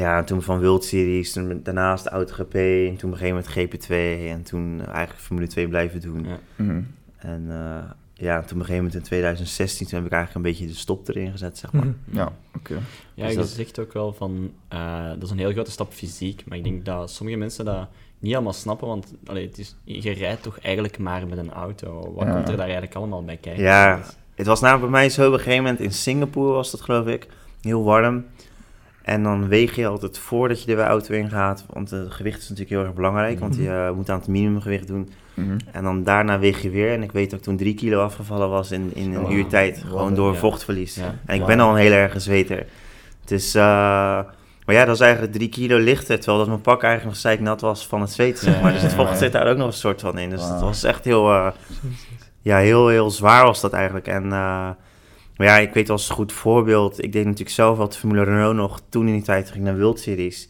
Ja, 0.00 0.18
en 0.18 0.24
toen 0.24 0.42
van 0.42 0.60
World 0.60 0.84
Series, 0.84 1.32
toen 1.32 1.60
daarnaast 1.62 2.06
AutoGP, 2.06 2.54
en 2.54 2.96
toen 2.96 3.12
op 3.12 3.20
een 3.20 3.26
gegeven 3.26 3.44
moment 3.56 3.84
GP2 3.86 3.88
en 4.30 4.42
toen 4.42 4.80
eigenlijk 4.86 5.20
Formule 5.20 5.46
2 5.46 5.68
blijven 5.68 6.00
doen. 6.00 6.24
Ja. 6.24 6.38
Mhm. 6.56 6.80
En 7.16 7.44
eh, 7.48 7.90
ja, 8.14 8.34
toen 8.34 8.44
op 8.44 8.50
een 8.50 8.56
gegeven 8.60 8.74
moment 8.76 8.94
in 8.94 9.02
2016, 9.02 9.86
toen 9.86 9.96
heb 9.98 10.06
ik 10.06 10.12
eigenlijk 10.12 10.46
een 10.46 10.52
beetje 10.52 10.66
de 10.72 10.78
stop 10.78 11.08
erin 11.08 11.30
gezet, 11.30 11.58
zeg 11.58 11.72
maar. 11.72 11.84
Mhm. 11.84 12.16
Ja, 12.16 12.32
oké. 12.56 12.74
Ja, 13.14 13.22
Dus 13.24 13.32
je 13.32 13.38
dat- 13.38 13.48
zegt 13.48 13.78
ook 13.78 13.92
wel 13.92 14.12
van, 14.12 14.50
eh, 14.68 15.08
dat 15.08 15.22
is 15.22 15.30
een 15.30 15.38
heel 15.38 15.52
grote 15.52 15.70
stap 15.70 15.92
fysiek, 15.92 16.42
maar 16.46 16.58
ik 16.58 16.64
denk 16.64 16.84
dat 16.84 17.10
sommige 17.10 17.38
mensen 17.38 17.64
dat 17.64 17.88
niet 18.18 18.34
allemaal 18.34 18.52
snappen, 18.52 18.86
want 18.88 19.14
allee, 19.26 19.46
het 19.46 19.58
is, 19.58 19.76
je 19.84 20.10
rijdt 20.12 20.42
toch 20.42 20.58
eigenlijk 20.60 20.98
maar 20.98 21.26
met 21.26 21.38
een 21.38 21.52
auto. 21.52 22.12
Wat 22.14 22.26
Ja. 22.26 22.32
komt 22.32 22.48
er 22.48 22.52
daar 22.56 22.64
eigenlijk 22.64 22.94
allemaal 22.94 23.24
bij 23.24 23.36
kijken? 23.36 23.62
Ja. 23.62 24.00
Het 24.34 24.46
was 24.46 24.60
namelijk 24.60 24.90
bij 24.90 25.00
mij 25.00 25.10
zo 25.10 25.26
op 25.26 25.32
een 25.32 25.38
gegeven 25.38 25.62
moment 25.62 25.80
in 25.80 25.92
Singapore 25.92 26.52
was 26.52 26.70
dat 26.70 26.80
geloof 26.80 27.06
ik, 27.06 27.26
heel 27.60 27.84
warm. 27.84 28.24
En 29.02 29.22
dan 29.22 29.48
weeg 29.48 29.74
je 29.76 29.86
altijd 29.86 30.18
voordat 30.18 30.62
je 30.62 30.74
de 30.76 30.82
auto 30.82 31.14
ingaat, 31.14 31.64
want 31.72 31.90
het 31.90 32.12
gewicht 32.12 32.38
is 32.38 32.48
natuurlijk 32.48 32.76
heel 32.76 32.84
erg 32.84 32.94
belangrijk, 32.94 33.40
want 33.40 33.54
Mhm. 33.54 33.62
je 33.62 33.70
eh, 33.70 33.90
moet 33.90 34.10
aan 34.10 34.18
het 34.18 34.28
minimumgewicht 34.28 34.86
doen. 34.86 35.10
Mhm. 35.34 35.58
En 35.72 35.82
dan 35.82 36.02
daarna 36.04 36.38
weeg 36.38 36.62
je 36.62 36.70
weer. 36.70 36.92
En 36.92 37.02
ik 37.02 37.12
weet 37.12 37.30
dat 37.30 37.38
ik 37.38 37.44
toen 37.44 37.56
drie 37.56 37.74
kilo 37.74 38.02
afgevallen 38.02 38.48
was 38.48 38.70
in, 38.70 38.90
in 38.94 39.14
een 39.14 39.32
uur 39.32 39.46
tijd, 39.46 39.82
wow. 39.82 39.90
gewoon 39.90 40.14
door 40.14 40.32
Ja. 40.32 40.38
vochtverlies. 40.38 40.94
Ja. 40.94 41.14
En 41.26 41.34
ik 41.34 41.46
ben 41.46 41.60
al 41.60 41.70
een 41.70 41.76
heel 41.80 41.92
erg 41.92 42.20
zweter. 42.20 42.66
Dus, 43.24 43.54
eh, 43.54 43.62
maar 44.66 44.74
ja, 44.78 44.84
dat 44.84 44.94
is 44.94 45.00
eigenlijk 45.00 45.32
drie 45.32 45.48
kilo 45.48 45.78
lichter, 45.78 46.16
terwijl 46.16 46.38
dat 46.38 46.48
mijn 46.48 46.60
pak 46.60 46.82
eigenlijk 46.82 47.12
nog 47.14 47.22
zeiknat 47.22 47.60
was 47.60 47.86
van 47.86 48.00
het 48.00 48.10
zweet, 48.10 48.38
zeg 48.38 48.54
Ja, 48.54 48.60
maar. 48.62 48.72
Dus 48.72 48.82
het 48.82 48.94
vocht 48.94 49.18
zit 49.18 49.32
daar 49.32 49.46
ook 49.46 49.56
nog 49.56 49.66
een 49.66 49.72
soort 49.72 50.00
van 50.00 50.18
in. 50.18 50.30
Dus 50.30 50.48
dat 50.48 50.60
was 50.60 50.82
echt 50.84 51.04
heel, 51.04 51.30
eh, 51.30 51.46
ja, 52.42 52.56
heel, 52.58 52.88
heel 52.88 53.10
zwaar 53.10 53.44
was 53.44 53.60
dat 53.60 53.72
eigenlijk. 53.72 54.06
En, 54.06 54.32
maar 55.40 55.48
ja, 55.48 55.58
ik 55.58 55.74
weet 55.74 55.86
wel 55.86 55.96
als 55.96 56.08
een 56.08 56.14
goed 56.14 56.32
voorbeeld. 56.32 57.02
Ik 57.02 57.12
deed 57.12 57.24
natuurlijk 57.24 57.50
zelf 57.50 57.76
wat 57.76 57.96
Formule 57.96 58.24
Renault 58.24 58.54
nog. 58.54 58.80
Toen 58.88 59.06
in 59.06 59.12
die 59.12 59.22
tijd 59.22 59.46
ging 59.46 59.58
ik 59.58 59.62
naar 59.64 59.80
World 59.80 60.00
Series. 60.00 60.48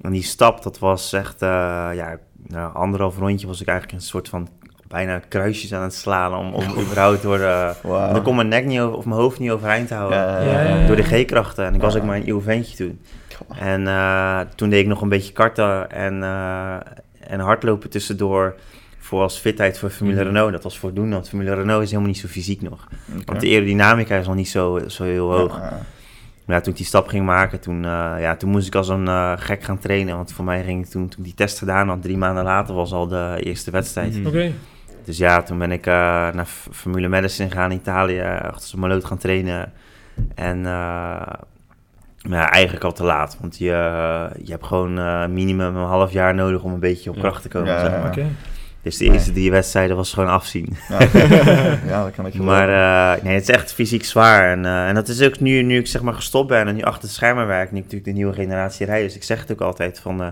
En 0.00 0.12
die 0.12 0.22
stap, 0.22 0.62
dat 0.62 0.78
was 0.78 1.12
echt, 1.12 1.42
eh, 1.42 1.48
ja, 1.94 2.18
nou, 2.46 2.74
anderhalf 2.74 3.18
rondje 3.18 3.46
was 3.46 3.60
ik 3.60 3.66
eigenlijk 3.66 3.98
een 3.98 4.04
soort 4.06 4.28
van 4.28 4.48
bijna 4.88 5.18
kruisjes 5.18 5.74
aan 5.74 5.82
het 5.82 5.94
slaan 5.94 6.34
om, 6.34 6.54
om 6.54 6.80
überhaupt 6.80 7.22
door 7.22 7.38
de... 7.38 7.74
Wauw. 7.82 8.12
Dan 8.12 8.22
kon 8.22 8.36
mijn 8.36 8.48
nek 8.48 8.64
niet 8.64 8.80
over, 8.80 8.96
of 8.96 9.04
mijn 9.04 9.20
hoofd 9.20 9.38
niet 9.38 9.50
overeind 9.50 9.90
houden. 9.90 10.18
Ja, 10.18 10.38
ja, 10.38 10.44
Ja, 10.44 10.60
ja. 10.60 10.68
ja, 10.68 10.80
ja. 10.80 10.86
Door 10.86 10.96
de 10.96 11.02
G-krachten. 11.02 11.64
En 11.64 11.74
ik 11.74 11.80
was 11.80 11.96
ook 11.96 12.04
maar 12.04 12.16
een 12.16 12.24
nieuw 12.24 12.40
ventje 12.40 12.76
toen. 12.76 13.00
En 13.58 13.86
eh, 13.86 14.40
toen 14.54 14.70
deed 14.70 14.80
ik 14.80 14.86
nog 14.86 15.00
een 15.00 15.08
beetje 15.08 15.32
karten. 15.32 15.90
En, 15.90 16.22
eh, 16.22 16.76
en 17.20 17.40
hardlopen 17.40 17.90
tussendoor 17.90 18.54
voor 19.10 19.22
als 19.22 19.38
fitheid 19.38 19.78
voor 19.78 19.90
Formule 19.90 20.16
Mhm. 20.16 20.26
Renault. 20.26 20.52
Dat 20.52 20.62
was 20.62 20.78
voldoende, 20.78 21.14
want 21.14 21.28
Formule 21.28 21.54
Renault 21.54 21.82
is 21.82 21.88
helemaal 21.88 22.10
niet 22.10 22.18
zo 22.20 22.28
fysiek 22.28 22.62
nog. 22.62 22.88
Want 23.24 23.40
de 23.40 23.46
aerodynamica 23.46 24.16
is 24.16 24.26
nog 24.26 24.34
niet 24.36 24.48
zo, 24.48 24.80
zo 24.86 25.04
heel 25.04 25.30
hoog. 25.32 25.56
Ja, 25.58 25.64
ja. 25.64 25.78
Maar 26.46 26.56
ja, 26.56 26.60
toen 26.60 26.72
ik 26.72 26.78
die 26.78 26.86
stap 26.88 27.08
ging 27.08 27.24
maken, 27.26 27.60
toen, 27.60 27.84
eh, 27.84 28.14
ja, 28.18 28.36
toen 28.36 28.50
moest 28.50 28.66
ik 28.66 28.74
als 28.74 28.88
een 28.88 29.08
eh, 29.08 29.32
gek 29.36 29.62
gaan 29.62 29.78
trainen. 29.78 30.16
Want 30.16 30.32
voor 30.32 30.44
mij 30.44 30.62
ging 30.64 30.84
ik 30.84 30.90
toen, 30.90 31.08
toen 31.08 31.18
ik 31.18 31.24
die 31.24 31.34
test 31.34 31.58
gedaan 31.58 31.88
had, 31.88 32.02
drie 32.02 32.16
maanden 32.16 32.44
later 32.44 32.74
was 32.74 32.92
al 32.92 33.06
de 33.08 33.36
eerste 33.42 33.70
wedstrijd. 33.70 34.16
Mhm. 34.18 34.26
Oké. 34.26 34.52
Dus 35.04 35.18
ja, 35.18 35.42
toen 35.42 35.58
ben 35.58 35.72
ik 35.72 35.86
eh, 35.86 35.92
naar 36.32 36.46
Formule 36.72 37.08
Medicine 37.08 37.48
gegaan 37.48 37.70
in 37.70 37.76
Italië, 37.76 38.20
achter 38.42 38.68
zijn 38.68 38.80
maloot 38.80 39.04
gaan 39.04 39.18
trainen. 39.18 39.72
En 40.34 40.56
eh, 40.56 41.32
maar 42.28 42.38
ja, 42.38 42.50
eigenlijk 42.50 42.84
al 42.84 42.92
te 42.92 43.04
laat, 43.04 43.36
want 43.40 43.58
je, 43.58 43.64
je 44.44 44.50
hebt 44.50 44.66
gewoon 44.66 44.98
eh, 44.98 45.26
minimum 45.26 45.76
een 45.76 45.84
half 45.86 46.12
jaar 46.12 46.34
nodig 46.34 46.62
om 46.62 46.72
een 46.72 46.80
beetje 46.80 47.10
op 47.10 47.16
Ja. 47.16 47.22
kracht 47.22 47.42
te 47.42 47.48
komen, 47.48 47.68
Ja, 47.72 47.80
zeg 47.80 47.90
maar. 47.90 48.06
Oké. 48.06 48.26
Dus 48.82 48.96
de 48.96 49.04
eerste 49.04 49.32
drie 49.32 49.50
wedstrijden 49.50 49.96
was 49.96 50.12
gewoon 50.12 50.28
afzien. 50.28 50.76
Ja. 50.88 50.98
ja, 51.92 52.04
dat 52.04 52.14
kan 52.14 52.26
ik 52.26 52.34
Maar 52.52 52.68
eh, 52.68 53.22
nee, 53.22 53.34
het 53.34 53.42
is 53.42 53.54
echt 53.54 53.72
fysiek 53.72 54.04
zwaar. 54.04 54.50
En, 54.50 54.64
eh, 54.64 54.88
en 54.88 54.94
dat 54.94 55.08
is 55.08 55.22
ook 55.22 55.40
nu, 55.40 55.62
nu 55.62 55.78
ik 55.78 55.86
zeg 55.86 56.02
maar 56.02 56.14
gestopt 56.14 56.48
ben 56.48 56.68
en 56.68 56.74
nu 56.74 56.82
achter 56.82 57.08
de 57.08 57.14
schermen 57.14 57.46
werk, 57.46 57.70
nu 57.70 57.78
ik 57.78 57.84
natuurlijk 57.84 58.10
de 58.10 58.16
nieuwe 58.16 58.32
generatie 58.32 58.86
rijders. 58.86 59.14
Ik 59.14 59.22
zeg 59.22 59.40
het 59.40 59.52
ook 59.52 59.60
altijd 59.60 60.00
van, 60.00 60.22
eh, 60.22 60.28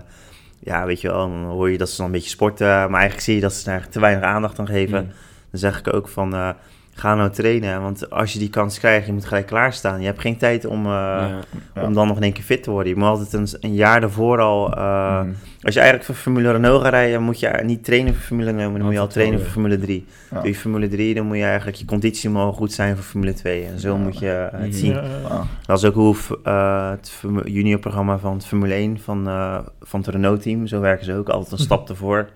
ja, 0.59 0.85
weet 0.85 1.01
je 1.01 1.07
wel, 1.07 1.29
dan 1.29 1.43
hoor 1.43 1.71
je 1.71 1.77
dat 1.77 1.89
ze 1.89 1.97
dan 1.97 2.05
een 2.05 2.11
beetje 2.11 2.29
sporten. 2.29 2.67
Maar 2.67 2.99
eigenlijk 2.99 3.21
zie 3.21 3.35
je 3.35 3.41
dat 3.41 3.53
ze 3.53 3.63
daar 3.63 3.89
te 3.89 3.99
weinig 3.99 4.23
aandacht 4.23 4.59
aan 4.59 4.67
geven. 4.67 5.03
Mhm. 5.03 5.13
Dan 5.51 5.59
zeg 5.59 5.79
ik 5.79 5.93
ook 5.93 6.07
van, 6.07 6.55
ga 6.99 7.15
nou 7.15 7.29
trainen. 7.29 7.81
Want 7.81 8.09
als 8.09 8.33
je 8.33 8.39
die 8.39 8.49
kans 8.49 8.79
krijgt, 8.79 9.05
je 9.07 9.13
moet 9.13 9.25
gelijk 9.25 9.45
klaarstaan. 9.45 9.99
Je 9.99 10.05
hebt 10.05 10.21
geen 10.21 10.37
tijd 10.37 10.65
om, 10.65 10.85
eh, 10.85 10.91
Ja. 10.91 11.39
Ja. 11.75 11.83
om 11.83 11.93
dan 11.93 12.07
nog 12.07 12.17
in 12.17 12.23
één 12.23 12.33
keer 12.33 12.43
fit 12.43 12.63
te 12.63 12.71
worden. 12.71 12.93
Je 12.93 12.99
moet 12.99 13.07
altijd 13.07 13.33
een, 13.33 13.47
een 13.61 13.73
jaar 13.75 14.01
daarvoor 14.01 14.39
al... 14.39 14.73
eh, 14.75 15.21
Mhm. 15.21 15.29
Als 15.61 15.73
je 15.73 15.79
eigenlijk 15.79 16.09
voor 16.09 16.19
Formule 16.19 16.51
Renault 16.51 16.81
gaat 16.81 16.91
rijden, 16.91 17.21
moet 17.21 17.39
je 17.39 17.59
niet 17.63 17.83
trainen 17.83 18.13
voor 18.13 18.23
Formule 18.23 18.49
Renault, 18.49 18.69
maar 18.69 18.77
dan 18.77 18.85
moet 18.87 18.95
je 18.95 19.01
al 19.01 19.07
trainen 19.07 19.39
voor 19.39 19.49
Formule 19.49 19.77
3. 19.79 20.05
Ja. 20.31 20.39
Doe 20.39 20.47
je 20.49 20.55
Formule 20.55 20.87
3, 20.87 21.13
dan 21.15 21.25
moet 21.25 21.37
je 21.37 21.43
eigenlijk 21.43 21.77
je 21.77 21.85
conditie 21.85 22.29
al 22.29 22.53
goed 22.53 22.73
zijn 22.73 22.95
voor 22.95 23.03
Formule 23.05 23.33
2. 23.33 23.65
En 23.65 23.79
zo 23.79 23.89
Ja. 23.89 23.95
moet 23.97 24.19
je 24.19 24.31
eh, 24.31 24.59
het 24.59 24.69
Mhm. 24.69 24.77
zien. 24.77 24.93
Ja, 24.93 25.03
ja. 25.29 25.43
Dat 25.65 25.77
is 25.77 25.85
ook 25.85 25.93
hoe 25.93 26.15
eh, 26.43 26.89
het 26.89 27.21
juniorprogramma 27.45 28.17
van 28.17 28.33
het 28.33 28.45
Formule 28.45 28.73
1 28.73 28.99
van, 28.99 29.27
eh, 29.27 29.59
van 29.81 29.99
het 29.99 30.09
Renault-team, 30.09 30.67
zo 30.67 30.79
werken 30.79 31.05
ze 31.05 31.13
ook, 31.15 31.29
altijd 31.29 31.51
een 31.51 31.65
stap 31.69 31.89
ervoor. 31.89 32.29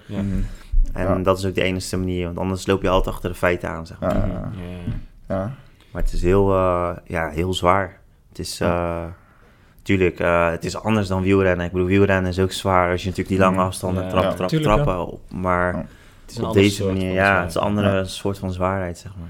En 0.93 1.07
Ja. 1.07 1.15
dat 1.15 1.37
is 1.37 1.45
ook 1.45 1.55
de 1.55 1.61
enige 1.63 1.97
manier, 1.97 2.25
want 2.25 2.37
anders 2.37 2.65
loop 2.67 2.81
je 2.81 2.89
altijd 2.89 3.15
achter 3.15 3.29
de 3.29 3.35
feiten 3.35 3.69
aan, 3.69 3.85
zeg 3.87 3.99
maar. 3.99 4.15
Ja, 4.15 4.51
Mhm. 4.51 4.95
ja. 5.27 5.51
Maar 5.91 6.01
het 6.01 6.13
is 6.13 6.21
heel, 6.21 6.53
eh, 6.53 6.89
ja, 7.05 7.29
heel 7.29 7.53
zwaar. 7.53 7.99
Het 8.29 8.39
is, 8.39 8.59
eh, 8.59 9.03
tuurlijk, 9.81 10.19
eh, 10.19 10.49
het 10.49 10.65
is 10.65 10.77
anders 10.77 11.07
dan 11.07 11.21
wielrennen. 11.21 11.65
Ik 11.65 11.71
bedoel, 11.71 11.87
wielrennen 11.87 12.31
is 12.31 12.39
ook 12.39 12.51
zwaar 12.51 12.91
als 12.91 13.01
je 13.03 13.09
natuurlijk 13.09 13.35
die 13.35 13.45
lange 13.45 13.57
Mhm. 13.57 13.65
afstanden 13.65 14.03
Ja. 14.03 14.09
trap, 14.09 14.23
Ja. 14.23 14.33
trap, 14.33 14.47
Tuurlijk, 14.49 14.73
trappen 14.73 15.07
op. 15.07 15.21
Maar 15.31 15.73
Ja. 15.73 15.79
Het 16.21 16.31
is 16.31 16.37
een 16.37 16.41
op 16.43 16.47
ander 16.47 16.63
deze 16.63 16.85
manier, 16.85 17.11
ja, 17.13 17.39
het 17.39 17.49
is 17.49 17.55
een 17.55 17.61
andere 17.61 17.91
Ja. 17.95 18.03
soort 18.03 18.37
van 18.37 18.51
zwaarheid, 18.53 18.97
zeg 18.97 19.11
maar. 19.19 19.29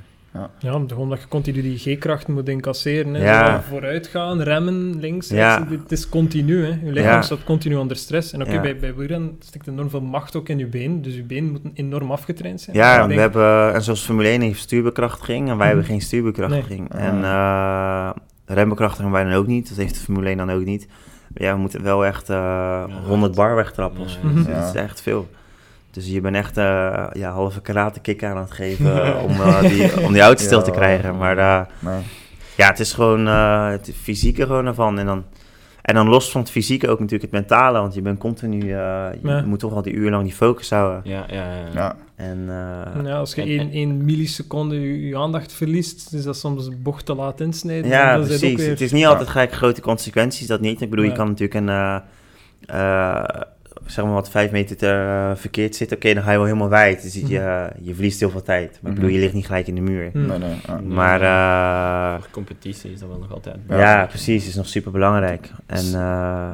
Ja, 0.59 0.73
omdat 0.75 0.91
gewoon 0.91 1.09
dat 1.09 1.19
je 1.21 1.27
continu 1.27 1.61
die 1.61 1.77
G-krachten 1.77 2.33
moet 2.33 2.49
incasseren. 2.49 3.13
Hè. 3.13 3.23
Ja. 3.23 3.55
Zo 3.55 3.61
Vooruit 3.69 4.07
gaan, 4.07 4.41
remmen, 4.41 4.99
links, 4.99 5.29
Ja. 5.29 5.67
Het 5.69 5.91
is 5.91 6.09
continu. 6.09 6.65
Hè. 6.65 6.79
Je 6.85 6.91
lichaam 6.91 7.11
Ja. 7.13 7.21
staat 7.21 7.43
continu 7.43 7.75
onder 7.75 7.97
stress. 7.97 8.31
En 8.33 8.41
oké, 8.41 8.51
Ja. 8.53 8.61
bij, 8.61 8.77
bij 8.77 8.95
wielrennen 8.95 9.35
stikt 9.39 9.67
enorm 9.67 9.89
veel 9.89 10.01
macht 10.01 10.35
ook 10.35 10.49
in 10.49 10.57
je 10.57 10.67
been. 10.67 11.01
Dus 11.01 11.15
je 11.15 11.23
been 11.23 11.51
moet 11.51 11.61
enorm 11.73 12.11
afgetraind 12.11 12.61
zijn. 12.61 12.75
Ja, 12.75 12.97
want 12.97 13.01
we 13.01 13.07
denk- 13.07 13.19
hebben, 13.33 13.73
en 13.73 13.81
zoals 13.81 14.01
Formule 14.05 14.27
1 14.29 14.41
heeft 14.41 14.59
stuurbekrachtiging 14.59 15.49
en 15.49 15.57
wij 15.57 15.67
hebben 15.67 15.85
geen 15.85 16.01
stuurbekrachtiging. 16.01 16.89
Nee. 16.93 17.01
En 17.01 17.23
eh 17.23 18.09
rembekrachtiging 18.45 19.07
hebben 19.09 19.23
wij 19.25 19.33
dan 19.33 19.41
ook 19.41 19.47
niet, 19.47 19.69
dat 19.69 19.77
heeft 19.77 19.93
de 19.93 19.99
Formule 19.99 20.29
1 20.29 20.37
dan 20.37 20.51
ook 20.51 20.65
niet. 20.65 20.87
Maar 21.33 21.43
ja, 21.47 21.53
we 21.53 21.59
moeten 21.59 21.83
wel 21.83 22.05
echt 22.05 22.29
eh 22.29 22.83
100 23.07 23.35
bar 23.35 23.55
wegtrappen. 23.55 24.01
Ja. 24.01 24.29
Dus 24.33 24.45
Ja. 24.45 24.59
Dat 24.59 24.75
is 24.75 24.81
echt 24.81 25.01
veel. 25.01 25.27
Dus 25.93 26.07
je 26.07 26.21
bent 26.21 26.35
echt 26.35 26.57
eh 26.57 27.05
ja, 27.13 27.31
halve 27.31 27.62
karate 27.62 28.00
kick 28.00 28.23
aan 28.23 28.38
het 28.38 28.51
geven 28.51 28.91
om, 29.25 29.31
eh, 29.31 29.62
die, 29.62 30.01
om 30.05 30.13
die 30.13 30.21
auto 30.21 30.43
stil 30.43 30.62
te 30.62 30.71
krijgen. 30.71 31.17
Maar 31.17 31.38
eh, 31.38 31.62
Nee. 31.79 32.01
ja, 32.57 32.67
het 32.67 32.79
is 32.79 32.93
gewoon 32.93 33.27
eh, 33.27 33.69
het 33.69 33.91
fysieke 34.01 34.45
gewoon 34.45 34.65
ervan. 34.65 35.00
En 35.00 35.05
dan, 35.05 35.23
en 35.81 35.95
dan 35.95 36.07
los 36.09 36.31
van 36.31 36.41
het 36.41 36.50
fysieke 36.50 36.89
ook 36.89 37.00
natuurlijk 37.00 37.31
het 37.31 37.39
mentale, 37.39 37.79
want 37.79 37.93
je 37.93 38.01
bent 38.01 38.19
continu, 38.19 38.59
eh, 38.59 38.67
je 39.21 39.27
Ja. 39.27 39.41
moet 39.41 39.59
toch 39.59 39.73
al 39.73 39.81
die 39.81 39.93
uur 39.93 40.12
lang 40.12 40.23
die 40.23 40.33
focus 40.33 40.69
houden. 40.69 41.01
Ja, 41.03 41.25
ja, 41.29 41.43
ja. 41.55 41.65
Ja, 41.73 41.95
En 42.15 42.45
eh, 42.95 43.03
Ja, 43.05 43.17
als 43.17 43.33
je 43.35 43.41
En- 43.41 43.47
één, 43.47 43.59
en- 43.59 43.71
één 43.71 44.05
milliseconde 44.05 44.79
je, 44.81 45.07
je 45.07 45.17
aandacht 45.17 45.53
verliest, 45.53 46.13
is 46.13 46.23
dat 46.23 46.38
soms 46.38 46.65
een 46.67 46.79
bocht 46.83 47.05
te 47.05 47.15
laat 47.15 47.39
insnijden. 47.41 47.89
Ja, 47.91 48.12
Dan 48.13 48.21
is 48.21 48.25
het 48.27 48.33
ook 48.35 48.39
precies. 48.39 48.57
weer- 48.59 48.69
Het 48.69 48.81
is 48.81 48.91
niet 48.91 49.01
Ja. 49.01 49.09
altijd 49.09 49.29
gelijk 49.29 49.51
grote 49.51 49.81
consequenties, 49.81 50.47
dat 50.47 50.62
niet. 50.62 50.81
Ik 50.81 50.89
bedoel, 50.89 51.05
je 51.05 51.12
kan 51.12 51.27
natuurlijk 51.27 51.53
een, 51.53 51.69
eh, 51.69 51.95
eh, 52.65 53.23
zeg 53.85 54.05
maar 54.05 54.13
wat, 54.13 54.29
vijf 54.29 54.51
meter 54.51 54.77
te, 54.77 54.87
eh, 54.87 55.35
verkeerd 55.35 55.75
zitten. 55.75 55.97
Oké, 55.97 56.13
dan 56.13 56.23
ga 56.23 56.31
je 56.31 56.37
wel 56.37 56.45
helemaal 56.45 56.69
wijd. 56.69 57.01
Dus 57.01 57.13
je, 57.13 57.69
je 57.81 57.93
verliest 57.93 58.19
heel 58.19 58.29
veel 58.29 58.41
tijd. 58.43 58.79
Maar 58.81 58.91
ik 58.91 58.97
bedoel, 58.97 59.13
je 59.13 59.19
ligt 59.19 59.33
niet 59.33 59.45
gelijk 59.45 59.67
in 59.67 59.75
de 59.75 59.81
muur. 59.81 60.09
Hm. 60.11 60.25
nee, 60.25 60.37
nee. 60.37 60.81
Maar 60.87 61.21
eh, 61.21 62.23
competitie 62.31 62.91
is 62.91 62.99
dat 62.99 63.09
wel 63.09 63.17
nog 63.19 63.33
altijd. 63.33 63.57
ja, 63.69 63.77
Ja. 63.77 64.05
precies. 64.05 64.47
is 64.47 64.55
nog 64.55 64.67
super 64.67 64.91
belangrijk. 64.91 65.51
En 65.65 65.93
eh, 65.93 66.51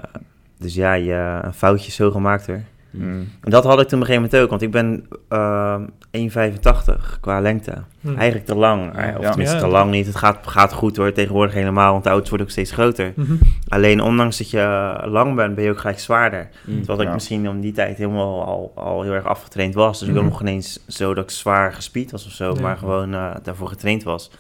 dus 0.57 0.73
ja, 0.73 0.93
je, 0.93 1.39
een 1.41 1.53
foutje 1.53 1.87
is 1.87 1.95
zo 1.95 2.11
gemaakt 2.11 2.47
hoor. 2.47 2.61
Mhm. 2.91 3.07
Mhm. 3.09 3.23
En 3.41 3.51
dat 3.51 3.63
had 3.63 3.81
ik 3.81 3.87
toen 3.87 4.01
op 4.01 4.07
een 4.09 4.13
gegeven 4.13 4.21
moment 4.21 4.43
ook, 4.43 4.49
want 4.49 4.61
ik 4.61 4.71
ben 4.71 5.05
eh 5.29 5.81
1,85 6.11 7.17
qua 7.21 7.39
lengte. 7.41 7.73
Hm. 8.01 8.15
Eigenlijk 8.15 8.45
te 8.45 8.55
lang. 8.55 8.95
eh, 8.97 9.15
Of 9.17 9.21
Ja. 9.23 9.29
tenminste, 9.29 9.55
Ja. 9.55 9.61
te 9.61 9.67
lang 9.67 9.91
niet. 9.91 10.05
Het 10.05 10.15
gaat, 10.15 10.47
gaat 10.47 10.73
goed 10.73 10.97
hoor, 10.97 11.11
tegenwoordig 11.11 11.53
helemaal, 11.53 11.91
want 11.91 12.03
de 12.03 12.09
auto's 12.09 12.29
worden 12.29 12.47
ook 12.47 12.51
steeds 12.53 12.71
groter. 12.71 13.13
Mhm. 13.15 13.33
Alleen 13.67 14.01
ondanks 14.01 14.37
dat 14.37 14.49
je 14.49 14.59
eh, 14.59 15.11
lang 15.11 15.35
bent, 15.35 15.55
ben 15.55 15.63
je 15.63 15.69
ook 15.69 15.79
gelijk 15.79 15.99
zwaarder. 15.99 16.49
Mhm. 16.65 16.77
Terwijl 16.77 17.07
ik 17.07 17.13
misschien 17.13 17.49
om 17.49 17.61
die 17.61 17.71
tijd 17.71 17.97
helemaal 17.97 18.45
al, 18.45 18.71
al 18.75 19.01
heel 19.01 19.11
erg 19.13 19.25
afgetraind 19.25 19.73
was. 19.73 19.99
Dus 19.99 20.07
ik 20.07 20.13
Mhm. 20.13 20.23
ook 20.23 20.29
nog 20.29 20.41
ineens 20.41 20.79
zo 20.87 21.13
dat 21.13 21.23
ik 21.23 21.29
zwaar 21.29 21.73
gespied 21.73 22.11
was 22.11 22.25
of 22.25 22.31
zo, 22.31 22.55
maar 22.55 22.77
gewoon 22.77 23.13
eh, 23.13 23.35
daarvoor 23.43 23.67
getraind 23.67 24.03
was. 24.03 24.31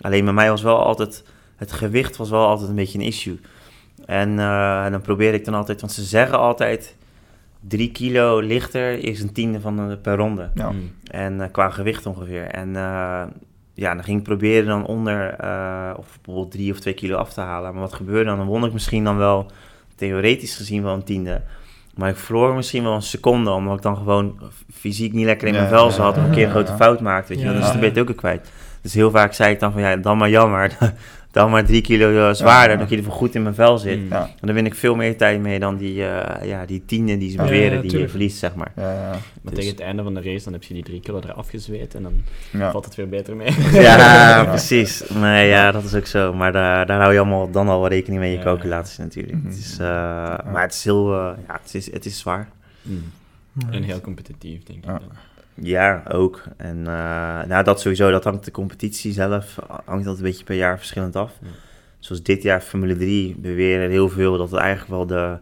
Alleen 0.00 0.24
bij 0.24 0.34
mij 0.34 0.50
was 0.50 0.62
wel 0.62 0.84
altijd, 0.84 1.24
het 1.56 1.72
gewicht 1.72 2.16
was 2.16 2.30
wel 2.30 2.46
altijd 2.46 2.68
een 2.68 2.74
beetje 2.74 2.98
een 2.98 3.04
issue. 3.04 3.40
En 4.06 4.38
eh, 4.38 4.90
dan 4.90 5.00
probeer 5.00 5.34
ik 5.34 5.44
dan 5.44 5.54
altijd, 5.54 5.80
want 5.80 5.92
ze 5.92 6.02
zeggen 6.02 6.38
altijd, 6.38 6.96
drie 7.68 7.90
kilo 7.90 8.40
lichter 8.40 9.04
is 9.04 9.22
een 9.22 9.32
tiende 9.32 9.60
van 9.60 9.88
de, 9.88 9.96
per 9.96 10.16
ronde. 10.16 10.50
Ja. 10.54 10.70
Mhm. 10.70 10.80
En 11.10 11.40
eh, 11.40 11.48
qua 11.52 11.70
gewicht 11.70 12.06
ongeveer. 12.06 12.44
En 12.44 12.76
eh, 12.76 13.22
ja, 13.74 13.94
dan 13.94 14.04
ging 14.04 14.18
ik 14.18 14.24
proberen 14.24 14.66
dan 14.66 14.86
onder, 14.86 15.34
eh, 15.34 15.92
of 15.96 16.18
bijvoorbeeld 16.22 16.52
drie 16.52 16.72
of 16.72 16.80
twee 16.80 16.94
kilo 16.94 17.16
af 17.16 17.32
te 17.32 17.40
halen. 17.40 17.72
Maar 17.72 17.80
wat 17.80 17.92
gebeurde 17.92 18.24
dan? 18.24 18.38
Dan 18.38 18.46
won 18.46 18.64
ik 18.64 18.72
misschien 18.72 19.04
dan 19.04 19.16
wel, 19.16 19.50
theoretisch 19.94 20.56
gezien 20.56 20.82
wel 20.82 20.94
een 20.94 21.04
tiende. 21.04 21.42
Maar 21.94 22.08
ik 22.08 22.16
verloor 22.16 22.54
misschien 22.54 22.82
wel 22.82 22.94
een 22.94 23.02
seconde, 23.02 23.50
omdat 23.50 23.76
ik 23.76 23.82
dan 23.82 23.96
gewoon 23.96 24.40
fysiek 24.72 25.12
niet 25.12 25.24
lekker 25.24 25.48
in 25.48 25.54
Ja, 25.54 25.60
mijn 25.60 25.72
vel 25.72 25.86
ja, 25.86 25.92
zat. 25.92 26.16
Of 26.16 26.24
een 26.24 26.30
keer 26.30 26.42
een 26.42 26.48
ja, 26.48 26.50
grote 26.50 26.70
ja. 26.70 26.76
fout 26.76 27.00
maakte, 27.00 27.34
weet 27.34 27.42
je 27.42 27.52
Dus 27.52 27.60
dan 27.60 27.72
ben 27.72 27.80
je 27.80 27.88
het 27.88 27.98
ook 27.98 28.06
weer 28.06 28.16
kwijt. 28.16 28.50
Dus 28.82 28.94
heel 28.94 29.10
vaak 29.10 29.32
zei 29.32 29.52
ik 29.52 29.60
dan 29.60 29.72
van, 29.72 29.80
ja, 29.80 29.96
dan 29.96 30.18
maar 30.18 30.30
jammer. 30.30 30.76
Dan 31.36 31.50
maar 31.50 31.64
drie 31.64 31.80
kilo 31.80 32.28
eh, 32.28 32.34
zwaarder, 32.34 32.72
Ja. 32.72 32.76
dat 32.80 32.90
je 32.90 32.96
er 32.96 33.02
voor 33.02 33.12
goed 33.12 33.34
in 33.34 33.42
mijn 33.42 33.54
vel 33.54 33.78
zit. 33.78 34.00
Ja. 34.10 34.22
En 34.40 34.46
dan 34.46 34.54
win 34.54 34.66
ik 34.66 34.74
veel 34.74 34.94
meer 34.94 35.16
tijd 35.16 35.40
mee 35.40 35.58
dan 35.58 35.76
die, 35.76 36.06
eh, 36.06 36.48
ja, 36.48 36.66
die 36.66 36.82
tiende 36.86 37.18
die 37.18 37.30
ze 37.30 37.36
Ja, 37.36 37.42
beweren, 37.42 37.82
ja, 37.82 37.88
die 37.90 37.98
je 37.98 38.08
verliest, 38.08 38.38
zeg 38.38 38.54
maar. 38.54 38.72
Ja, 38.76 38.92
ja, 38.92 39.10
Maar 39.10 39.20
Dus- 39.42 39.54
tegen 39.54 39.70
het 39.70 39.80
einde 39.80 40.02
van 40.02 40.14
de 40.14 40.20
race 40.22 40.44
dan 40.44 40.52
heb 40.52 40.62
je 40.62 40.74
die 40.74 40.82
drie 40.82 41.00
kilo 41.00 41.20
eraf 41.24 41.48
gezweet 41.48 41.94
en 41.94 42.02
dan 42.02 42.12
ja. 42.52 42.70
valt 42.70 42.84
het 42.84 42.94
weer 42.94 43.08
beter 43.08 43.36
mee. 43.36 43.50
Ja, 43.72 44.44
precies. 44.54 45.02
Nee, 45.14 45.48
ja, 45.48 45.72
dat 45.72 45.84
is 45.84 45.94
ook 45.94 46.06
zo. 46.06 46.32
Maar 46.34 46.52
daar, 46.52 46.86
daar 46.86 47.00
hou 47.00 47.12
je 47.12 47.18
allemaal 47.18 47.50
dan 47.50 47.68
al 47.68 47.80
wel 47.80 47.88
rekening 47.88 48.20
mee 48.20 48.30
in 48.32 48.38
je 48.38 48.44
Ja. 48.44 48.50
calculaties 48.50 48.96
natuurlijk. 48.96 49.38
Het 49.44 49.56
is, 49.58 49.72
eh, 49.78 49.86
Maar 50.52 50.62
het 50.62 50.72
is 50.74 50.84
heel, 50.84 51.14
ja, 51.22 51.60
het 51.62 51.74
is, 51.74 51.92
het 51.92 52.04
is 52.06 52.18
zwaar. 52.18 52.48
Mhm. 52.82 53.72
En 53.72 53.82
heel 53.82 54.00
competitief, 54.00 54.62
denk 54.62 54.78
ik 54.78 54.84
Ja. 54.84 54.98
dan. 54.98 55.08
Ja, 55.62 56.02
ook. 56.08 56.42
En 56.56 56.78
eh, 56.78 57.42
nou, 57.48 57.64
dat 57.64 57.80
sowieso, 57.80 58.10
dat 58.10 58.24
hangt 58.24 58.44
de 58.44 58.50
competitie 58.50 59.12
zelf, 59.12 59.58
hangt 59.84 60.04
dat 60.04 60.16
een 60.16 60.22
beetje 60.22 60.44
per 60.44 60.56
jaar 60.56 60.78
verschillend 60.78 61.16
af. 61.16 61.32
Ja. 61.42 61.48
Zoals 61.98 62.22
dit 62.22 62.42
jaar 62.42 62.60
Formule 62.60 62.96
3 62.96 63.36
beweren 63.38 63.90
heel 63.90 64.08
veel 64.08 64.36
dat 64.36 64.50
het 64.50 64.60
eigenlijk 64.60 64.90
wel 64.90 65.06
de 65.06 65.38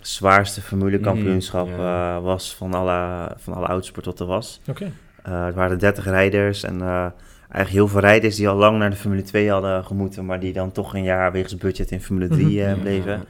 zwaarste 0.00 0.60
Formule 0.60 1.00
kampioenschap 1.00 1.68
Mhm, 1.68 1.80
eh, 1.80 2.22
was 2.22 2.54
van 2.54 2.74
alle, 2.74 3.32
van 3.36 3.54
alle 3.54 3.66
autosport 3.66 4.06
wat 4.06 4.20
er 4.20 4.26
was. 4.26 4.60
Oké. 4.68 4.92
Eh, 5.22 5.44
het 5.44 5.54
waren 5.54 5.78
30 5.78 6.04
rijders 6.04 6.62
en 6.62 6.80
eh, 6.80 7.06
eigenlijk 7.48 7.68
heel 7.68 7.88
veel 7.88 8.00
rijders 8.00 8.36
die 8.36 8.48
al 8.48 8.56
lang 8.56 8.78
naar 8.78 8.90
de 8.90 8.96
Formule 8.96 9.22
2 9.22 9.50
hadden 9.50 9.84
gemoeten, 9.84 10.26
maar 10.26 10.40
die 10.40 10.52
dan 10.52 10.72
toch 10.72 10.94
een 10.94 11.02
jaar 11.02 11.32
wegens 11.32 11.56
budget 11.56 11.90
in 11.90 12.00
Formule 12.00 12.28
3 12.28 12.64
eh, 12.64 13.04
Ja. 13.04 13.20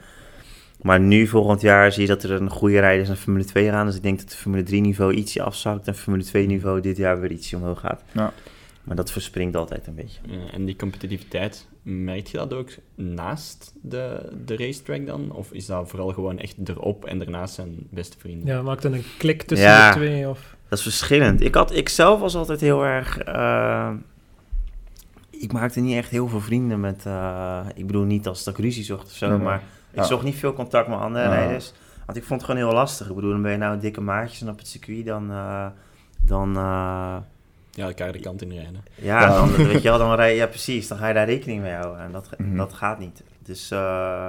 Maar 0.83 0.99
nu, 0.99 1.27
volgend 1.27 1.61
jaar, 1.61 1.91
zie 1.91 2.01
je 2.01 2.07
dat 2.07 2.23
er 2.23 2.31
een 2.31 2.49
goede 2.49 2.79
rijders 2.79 3.07
naar 3.07 3.17
Formule 3.17 3.45
2 3.45 3.69
gaan. 3.69 3.85
Dus 3.85 3.95
ik 3.95 4.03
denk 4.03 4.19
dat 4.19 4.29
het 4.29 4.37
Formule 4.37 4.63
3 4.63 4.81
niveau 4.81 5.13
ietsje 5.13 5.41
afzakt 5.41 5.87
en 5.87 5.95
Formule 5.95 6.23
2 6.23 6.45
niveau 6.45 6.81
dit 6.81 6.97
jaar 6.97 7.19
weer 7.19 7.31
ietsje 7.31 7.55
omhoog 7.55 7.79
gaat. 7.79 8.03
Ja. 8.11 8.33
Maar 8.83 8.95
dat 8.95 9.11
verspringt 9.11 9.55
altijd 9.55 9.87
een 9.87 9.95
beetje. 9.95 10.19
Ja, 10.27 10.51
en 10.53 10.65
die 10.65 10.75
competitiviteit, 10.75 11.67
merk 11.83 12.27
je 12.27 12.37
dat 12.37 12.53
ook 12.53 12.69
naast 12.95 13.73
de, 13.81 14.29
de 14.45 14.57
racetrack 14.57 15.05
dan? 15.05 15.31
Of 15.31 15.51
is 15.51 15.65
dat 15.65 15.89
vooral 15.89 16.09
gewoon 16.13 16.39
echt 16.39 16.55
erop 16.65 17.05
en 17.05 17.19
daarnaast 17.19 17.53
zijn 17.53 17.75
beste 17.89 18.17
vrienden? 18.19 18.47
Ja, 18.55 18.61
maakt 18.61 18.81
dan 18.81 18.93
een 18.93 19.03
klik 19.17 19.41
tussen 19.43 19.67
Ja. 19.67 19.91
de 19.91 19.95
twee? 19.99 20.29
Of... 20.29 20.55
Dat 20.67 20.77
is 20.77 20.83
verschillend. 20.83 21.41
Ik, 21.41 21.55
had, 21.55 21.75
ik 21.75 21.89
zelf 21.89 22.19
was 22.19 22.35
altijd 22.35 22.61
heel 22.61 22.83
erg... 22.85 23.17
eh, 23.17 23.91
ik 25.29 25.51
maakte 25.53 25.79
niet 25.79 25.95
echt 25.95 26.09
heel 26.09 26.27
veel 26.27 26.41
vrienden 26.41 26.79
met... 26.79 27.05
eh, 27.05 27.65
ik 27.75 27.87
bedoel 27.87 28.03
niet 28.03 28.27
als 28.27 28.43
dat 28.43 28.57
ik 28.57 28.63
ruzie 28.63 28.83
zocht 28.83 29.05
of 29.05 29.11
zo, 29.11 29.29
Nee, 29.29 29.37
maar 29.37 29.63
ik 29.93 29.99
Ja. 29.99 30.03
zocht 30.03 30.23
niet 30.23 30.35
veel 30.35 30.53
contact 30.53 30.87
met 30.87 30.99
andere 30.99 31.23
Ja. 31.25 31.29
rijders. 31.33 31.73
Want 32.05 32.17
ik 32.17 32.23
vond 32.23 32.41
het 32.41 32.49
gewoon 32.49 32.65
heel 32.67 32.75
lastig. 32.75 33.09
Ik 33.09 33.15
bedoel, 33.15 33.31
dan 33.31 33.41
ben 33.41 33.51
je 33.51 33.57
nou 33.57 33.79
dikke 33.79 34.01
maatjes 34.01 34.41
en 34.41 34.49
op 34.49 34.57
het 34.57 34.67
circuit, 34.67 35.05
dan... 35.05 35.31
eh, 35.31 35.65
dan 36.21 36.55
eh, 36.57 37.15
Ja, 37.71 37.85
elkaar 37.85 38.11
de 38.11 38.19
kant 38.19 38.41
in 38.41 38.51
rijden. 38.51 38.83
ja, 38.95 39.19
Ja. 39.21 39.27
dan, 39.27 39.55
weet 39.55 39.81
je 39.81 39.89
wel, 39.89 39.97
dan 39.97 40.15
rij 40.15 40.29
je... 40.31 40.35
Ja, 40.35 40.47
precies. 40.47 40.87
Dan 40.87 40.97
ga 40.97 41.07
je 41.07 41.13
daar 41.13 41.25
rekening 41.25 41.61
mee 41.61 41.73
houden. 41.73 41.99
En 42.03 42.11
dat, 42.11 42.29
Mhm. 42.37 42.57
dat 42.57 42.73
gaat 42.73 42.99
niet. 42.99 43.23
Dus... 43.39 43.71
eh, 43.71 44.27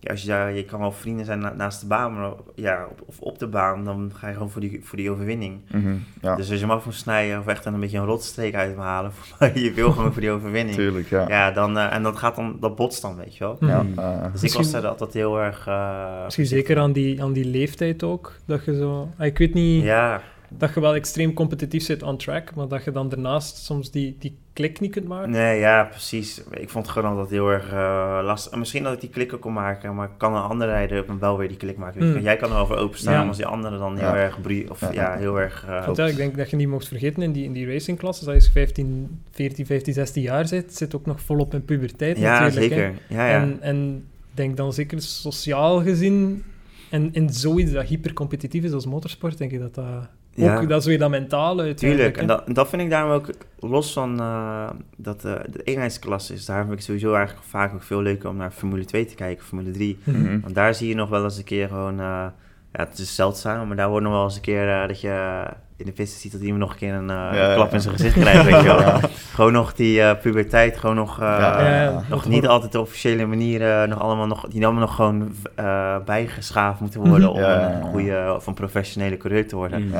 ja, 0.00 0.10
als 0.10 0.22
je, 0.22 0.28
daar, 0.28 0.52
je 0.54 0.64
kan 0.64 0.80
wel 0.80 0.92
vrienden 0.92 1.24
zijn 1.24 1.38
na- 1.38 1.52
naast 1.56 1.80
de 1.80 1.86
baan, 1.86 2.14
maar 2.14 2.30
ja, 2.54 2.86
op, 2.90 3.02
of 3.06 3.18
op 3.20 3.38
de 3.38 3.46
baan, 3.46 3.84
dan 3.84 4.12
ga 4.14 4.26
je 4.28 4.32
gewoon 4.32 4.50
voor 4.50 4.60
die, 4.60 4.80
voor 4.82 4.96
die 4.98 5.10
overwinning. 5.10 5.60
Mhm, 5.72 5.94
Ja, 6.22 6.36
Dus 6.36 6.50
als 6.50 6.60
je 6.60 6.66
mag 6.66 6.82
van 6.82 6.92
snijden 6.92 7.38
of 7.38 7.46
echt 7.46 7.64
een 7.64 7.80
beetje 7.80 7.98
een 7.98 8.04
rotstreek 8.04 8.54
uit 8.54 8.76
me 8.76 8.82
halen, 8.82 9.12
je 9.54 9.72
wil 9.74 9.92
gewoon 9.92 10.12
voor 10.12 10.20
die 10.20 10.30
overwinning. 10.30 10.76
tuurlijk, 10.76 11.08
ja. 11.08 11.28
Ja, 11.28 11.50
dan, 11.50 11.78
eh, 11.78 11.92
en 11.94 12.02
dat 12.02 12.16
gaat 12.16 12.36
dan, 12.36 12.56
dat 12.60 12.76
botst 12.76 13.02
dan, 13.02 13.16
weet 13.16 13.36
je 13.36 13.44
wel. 13.44 13.56
Ja, 13.60 13.82
Mhm. 13.82 14.32
Dus 14.32 14.42
ik 14.42 14.52
was 14.52 14.72
er 14.72 14.86
altijd 14.86 15.12
heel 15.12 15.40
erg... 15.40 15.66
eh, 15.66 16.24
Misschien 16.24 16.46
zeker 16.46 16.78
aan 16.78 16.92
die, 16.92 17.22
aan 17.22 17.32
die 17.32 17.44
leeftijd 17.44 18.02
ook. 18.02 18.32
Dat 18.44 18.64
je 18.64 18.76
zo... 18.76 19.08
ah, 19.18 19.26
Ik 19.26 19.38
weet 19.38 19.54
niet 19.54 19.82
Ja, 19.84 20.20
dat 20.58 20.74
je 20.74 20.80
wel 20.80 20.94
extreem 20.94 21.32
competitief 21.32 21.82
zit 21.82 22.02
on 22.02 22.16
track, 22.16 22.54
maar 22.54 22.68
dat 22.68 22.84
je 22.84 22.90
dan 22.90 23.08
daarnaast 23.08 23.56
soms 23.56 23.90
die, 23.90 24.16
die 24.18 24.36
klik 24.52 24.80
niet 24.80 24.90
kunt 24.90 25.08
maken. 25.08 25.30
nee, 25.30 25.58
ja, 25.58 25.84
precies. 25.84 26.42
Ik 26.50 26.68
vond 26.68 26.84
het 26.86 26.94
gewoon 26.94 27.10
altijd 27.10 27.30
heel 27.30 27.48
erg 27.48 27.72
eh, 27.72 28.20
lastig. 28.22 28.52
En 28.52 28.58
misschien 28.58 28.82
dat 28.82 28.92
ik 28.92 29.00
die 29.00 29.10
klikken 29.10 29.38
kon 29.38 29.52
maken, 29.52 29.94
maar 29.94 30.10
kan 30.16 30.34
een 30.34 30.42
andere 30.42 30.70
rijder 30.70 31.18
wel 31.18 31.38
weer 31.38 31.48
die 31.48 31.56
klik 31.56 31.76
maken. 31.76 32.10
Mm. 32.10 32.18
Jij 32.18 32.36
kan 32.36 32.50
erover 32.50 32.76
openstaan, 32.76 33.12
Ja. 33.12 33.18
maar 33.18 33.28
als 33.28 33.36
die 33.36 33.46
andere 33.46 33.78
dan 33.78 33.96
heel 33.96 34.06
Ja. 34.08 34.16
erg... 34.16 34.40
brie- 34.40 34.70
Of 34.70 34.80
Ja. 34.80 34.90
ja, 34.92 35.16
heel 35.16 35.40
erg... 35.40 35.64
eh, 35.68 35.84
Want 35.84 35.96
ja, 35.96 36.06
ik 36.06 36.16
denk 36.16 36.36
dat 36.36 36.50
je 36.50 36.56
niet 36.56 36.68
mocht 36.68 36.88
vergeten 36.88 37.22
in 37.22 37.32
die, 37.32 37.44
in 37.44 37.52
die 37.52 37.66
racingklassen, 37.72 38.32
als 38.34 38.44
je 38.44 38.50
15, 38.52 39.20
14, 39.30 39.66
15, 39.66 39.92
16 39.94 40.22
jaar 40.22 40.46
zit, 40.48 40.76
zit 40.76 40.94
ook 40.94 41.06
nog 41.06 41.20
volop 41.20 41.54
in 41.54 41.64
puberteit 41.64 42.18
ja, 42.18 42.40
natuurlijk. 42.40 42.70
hè. 42.74 42.76
zeker. 42.76 42.92
Ja, 43.08 43.26
ja. 43.28 43.40
En, 43.40 43.58
en 43.60 43.94
ik 44.30 44.36
denk 44.36 44.56
dan 44.56 44.72
zeker 44.72 45.02
sociaal 45.02 45.82
gezien, 45.82 46.44
en 46.90 47.08
in 47.12 47.30
zoiets 47.32 47.72
dat 47.72 47.84
hypercompetitief 47.84 48.64
is 48.64 48.72
als 48.72 48.86
motorsport, 48.86 49.38
denk 49.38 49.50
ik 49.52 49.60
dat 49.60 49.74
dat... 49.74 50.08
Ja. 50.40 50.56
Ook, 50.60 50.68
dat 50.68 50.82
zo 50.82 50.90
je 50.90 50.98
dat 50.98 51.10
mentaal 51.10 51.60
uit. 51.60 51.76
Tuurlijk, 51.76 52.16
en 52.16 52.26
dat, 52.26 52.44
en 52.46 52.52
dat 52.52 52.68
vind 52.68 52.82
ik 52.82 52.90
daarom 52.90 53.10
ook, 53.12 53.30
los 53.60 53.92
van 53.92 54.20
eh, 54.20 54.70
dat 54.96 55.24
eh, 55.24 55.32
de 55.50 55.62
eenheidsklasse 55.62 56.32
is, 56.34 56.44
daar 56.44 56.62
vind 56.64 56.72
ik 56.78 56.80
sowieso 56.84 57.14
eigenlijk 57.14 57.46
vaak 57.46 57.74
ook 57.74 57.82
veel 57.82 58.02
leuker 58.02 58.28
om 58.28 58.36
naar 58.36 58.50
Formule 58.50 58.84
2 58.84 59.04
te 59.04 59.14
kijken, 59.14 59.44
Formule 59.44 59.70
3. 59.70 59.98
mhm. 60.04 60.40
Want 60.40 60.54
daar 60.54 60.74
zie 60.74 60.88
je 60.88 60.94
nog 60.94 61.08
wel 61.08 61.24
eens 61.24 61.36
een 61.38 61.44
keer 61.44 61.68
gewoon, 61.68 62.00
eh, 62.00 62.26
ja, 62.72 62.84
het 62.88 62.98
is 62.98 63.14
zeldzaam, 63.14 63.66
maar 63.68 63.76
daar 63.76 63.88
wordt 63.88 64.04
nog 64.04 64.14
wel 64.14 64.24
eens 64.24 64.34
een 64.36 64.40
keer 64.40 64.68
eh, 64.82 64.88
dat 64.88 65.00
je 65.00 65.42
in 65.76 65.86
de 65.86 65.92
piste 65.92 66.18
ziet 66.20 66.32
dat 66.32 66.40
iemand 66.40 66.60
nog 66.60 66.70
een 66.72 66.78
keer 66.78 66.94
een 66.94 67.10
eh, 67.10 67.16
ja, 67.32 67.54
klap 67.54 67.68
ja. 67.68 67.74
in 67.74 67.80
zijn 67.80 67.94
gezicht 67.94 68.14
krijgt, 68.20 68.44
weet 68.44 68.60
je 68.60 68.66
wel. 68.66 69.00
Gewoon 69.34 69.52
nog 69.52 69.74
die 69.74 70.00
eh, 70.02 70.20
puberteit, 70.20 70.76
gewoon 70.76 70.96
nog, 70.96 71.20
eh, 71.20 71.26
Ja, 71.26 71.60
Ja, 71.62 71.82
ja. 71.82 72.02
nog 72.08 72.28
niet 72.28 72.46
altijd 72.46 72.72
de 72.72 72.80
officiële 72.80 73.26
manieren, 73.26 73.88
nog 73.88 74.00
allemaal 74.00 74.26
nog, 74.26 74.46
die 74.48 74.64
allemaal 74.64 74.82
nog 74.82 74.94
gewoon 74.94 75.32
eh, 75.54 75.96
bijgeschaafd 76.04 76.80
moeten 76.80 77.00
worden 77.00 77.20
Mhm. 77.28 77.30
om 77.36 77.40
Ja, 77.40 77.50
ja, 77.50 77.60
ja. 77.60 77.76
een 77.76 77.82
goede, 77.82 78.32
of 78.36 78.46
een 78.46 78.54
professionele 78.54 79.16
coureur 79.16 79.48
te 79.48 79.56
worden. 79.56 79.92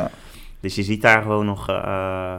Dus 0.61 0.75
je 0.75 0.83
ziet 0.83 1.03
daar 1.03 1.23
gewoon 1.23 1.47
nog, 1.47 1.69
eh, 1.69 2.37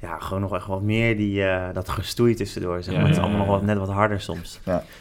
ja, 0.00 0.18
gewoon 0.18 0.40
nog 0.40 0.54
echt 0.54 0.66
wat 0.66 0.82
meer 0.82 1.16
die, 1.16 1.44
eh, 1.44 1.74
dat 1.74 1.88
gestoei 1.88 2.34
tussendoor. 2.34 2.82
Zeg 2.82 2.94
Ja, 2.94 2.98
maar. 3.00 3.08
Het 3.08 3.16
is 3.16 3.22
allemaal 3.22 3.40
nog 3.46 3.48
wat, 3.48 3.62
net 3.62 3.78
wat 3.78 3.88
harder 3.88 4.20
soms. 4.20 4.60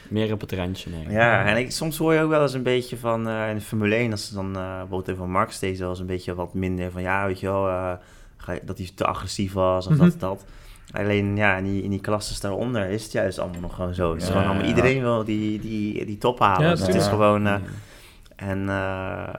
Meer 0.10 0.34
op 0.34 0.42
het 0.42 0.52
randje, 0.52 0.90
nee. 0.90 1.10
Ja, 1.10 1.46
en 1.46 1.58
ik, 1.58 1.72
soms 1.72 1.98
hoor 1.98 2.14
je 2.14 2.22
ook 2.22 2.30
wel 2.30 2.42
eens 2.42 2.54
een 2.54 2.64
beetje 2.64 2.98
van 2.98 3.28
eh, 3.28 3.50
in 3.50 3.56
de 3.56 3.62
Formule 3.62 3.96
1, 3.96 4.12
als 4.12 4.28
ze 4.28 4.34
dan 4.34 4.56
eh 4.56 4.68
bijvoorbeeld 4.70 5.08
even 5.08 5.20
van 5.20 5.32
Max 5.32 5.56
steeds 5.56 5.80
wel 5.80 5.90
eens 5.90 6.00
een 6.00 6.06
beetje 6.06 6.36
wat 6.36 6.54
minder 6.54 6.92
van, 6.92 7.02
ja, 7.02 7.26
weet 7.26 7.40
je 7.40 7.46
wel, 7.48 7.68
eh, 7.68 7.94
dat 8.64 8.78
hij 8.78 8.90
te 8.96 9.06
agressief 9.06 9.54
was 9.54 9.88
of 9.88 9.94
Mhm. 9.94 10.04
dat 10.04 10.20
dat. 10.20 10.46
Alleen 10.92 11.36
ja, 11.36 11.56
in 11.58 11.64
die, 11.64 11.84
in 11.84 11.90
die 11.90 12.02
klasses 12.02 12.40
daaronder 12.40 12.90
is 12.90 13.04
het 13.04 13.12
juist 13.12 13.40
allemaal 13.40 13.60
nog 13.62 13.76
gewoon 13.76 13.94
zo. 13.94 14.12
Het 14.14 14.22
is 14.22 14.28
Ja, 14.28 14.34
gewoon 14.34 14.48
allemaal, 14.48 14.64
ja. 14.68 14.70
iedereen 14.76 15.02
wil 15.02 15.24
die, 15.24 15.60
die, 15.60 16.06
die 16.06 16.18
top 16.18 16.40
halen. 16.40 16.66
Ja, 16.66 16.70
Dus 16.76 16.86
het 16.86 16.96
is 16.96 17.08
gewoon, 17.08 17.48
eh, 17.48 17.56
en 18.36 18.60
eh, 18.70 19.34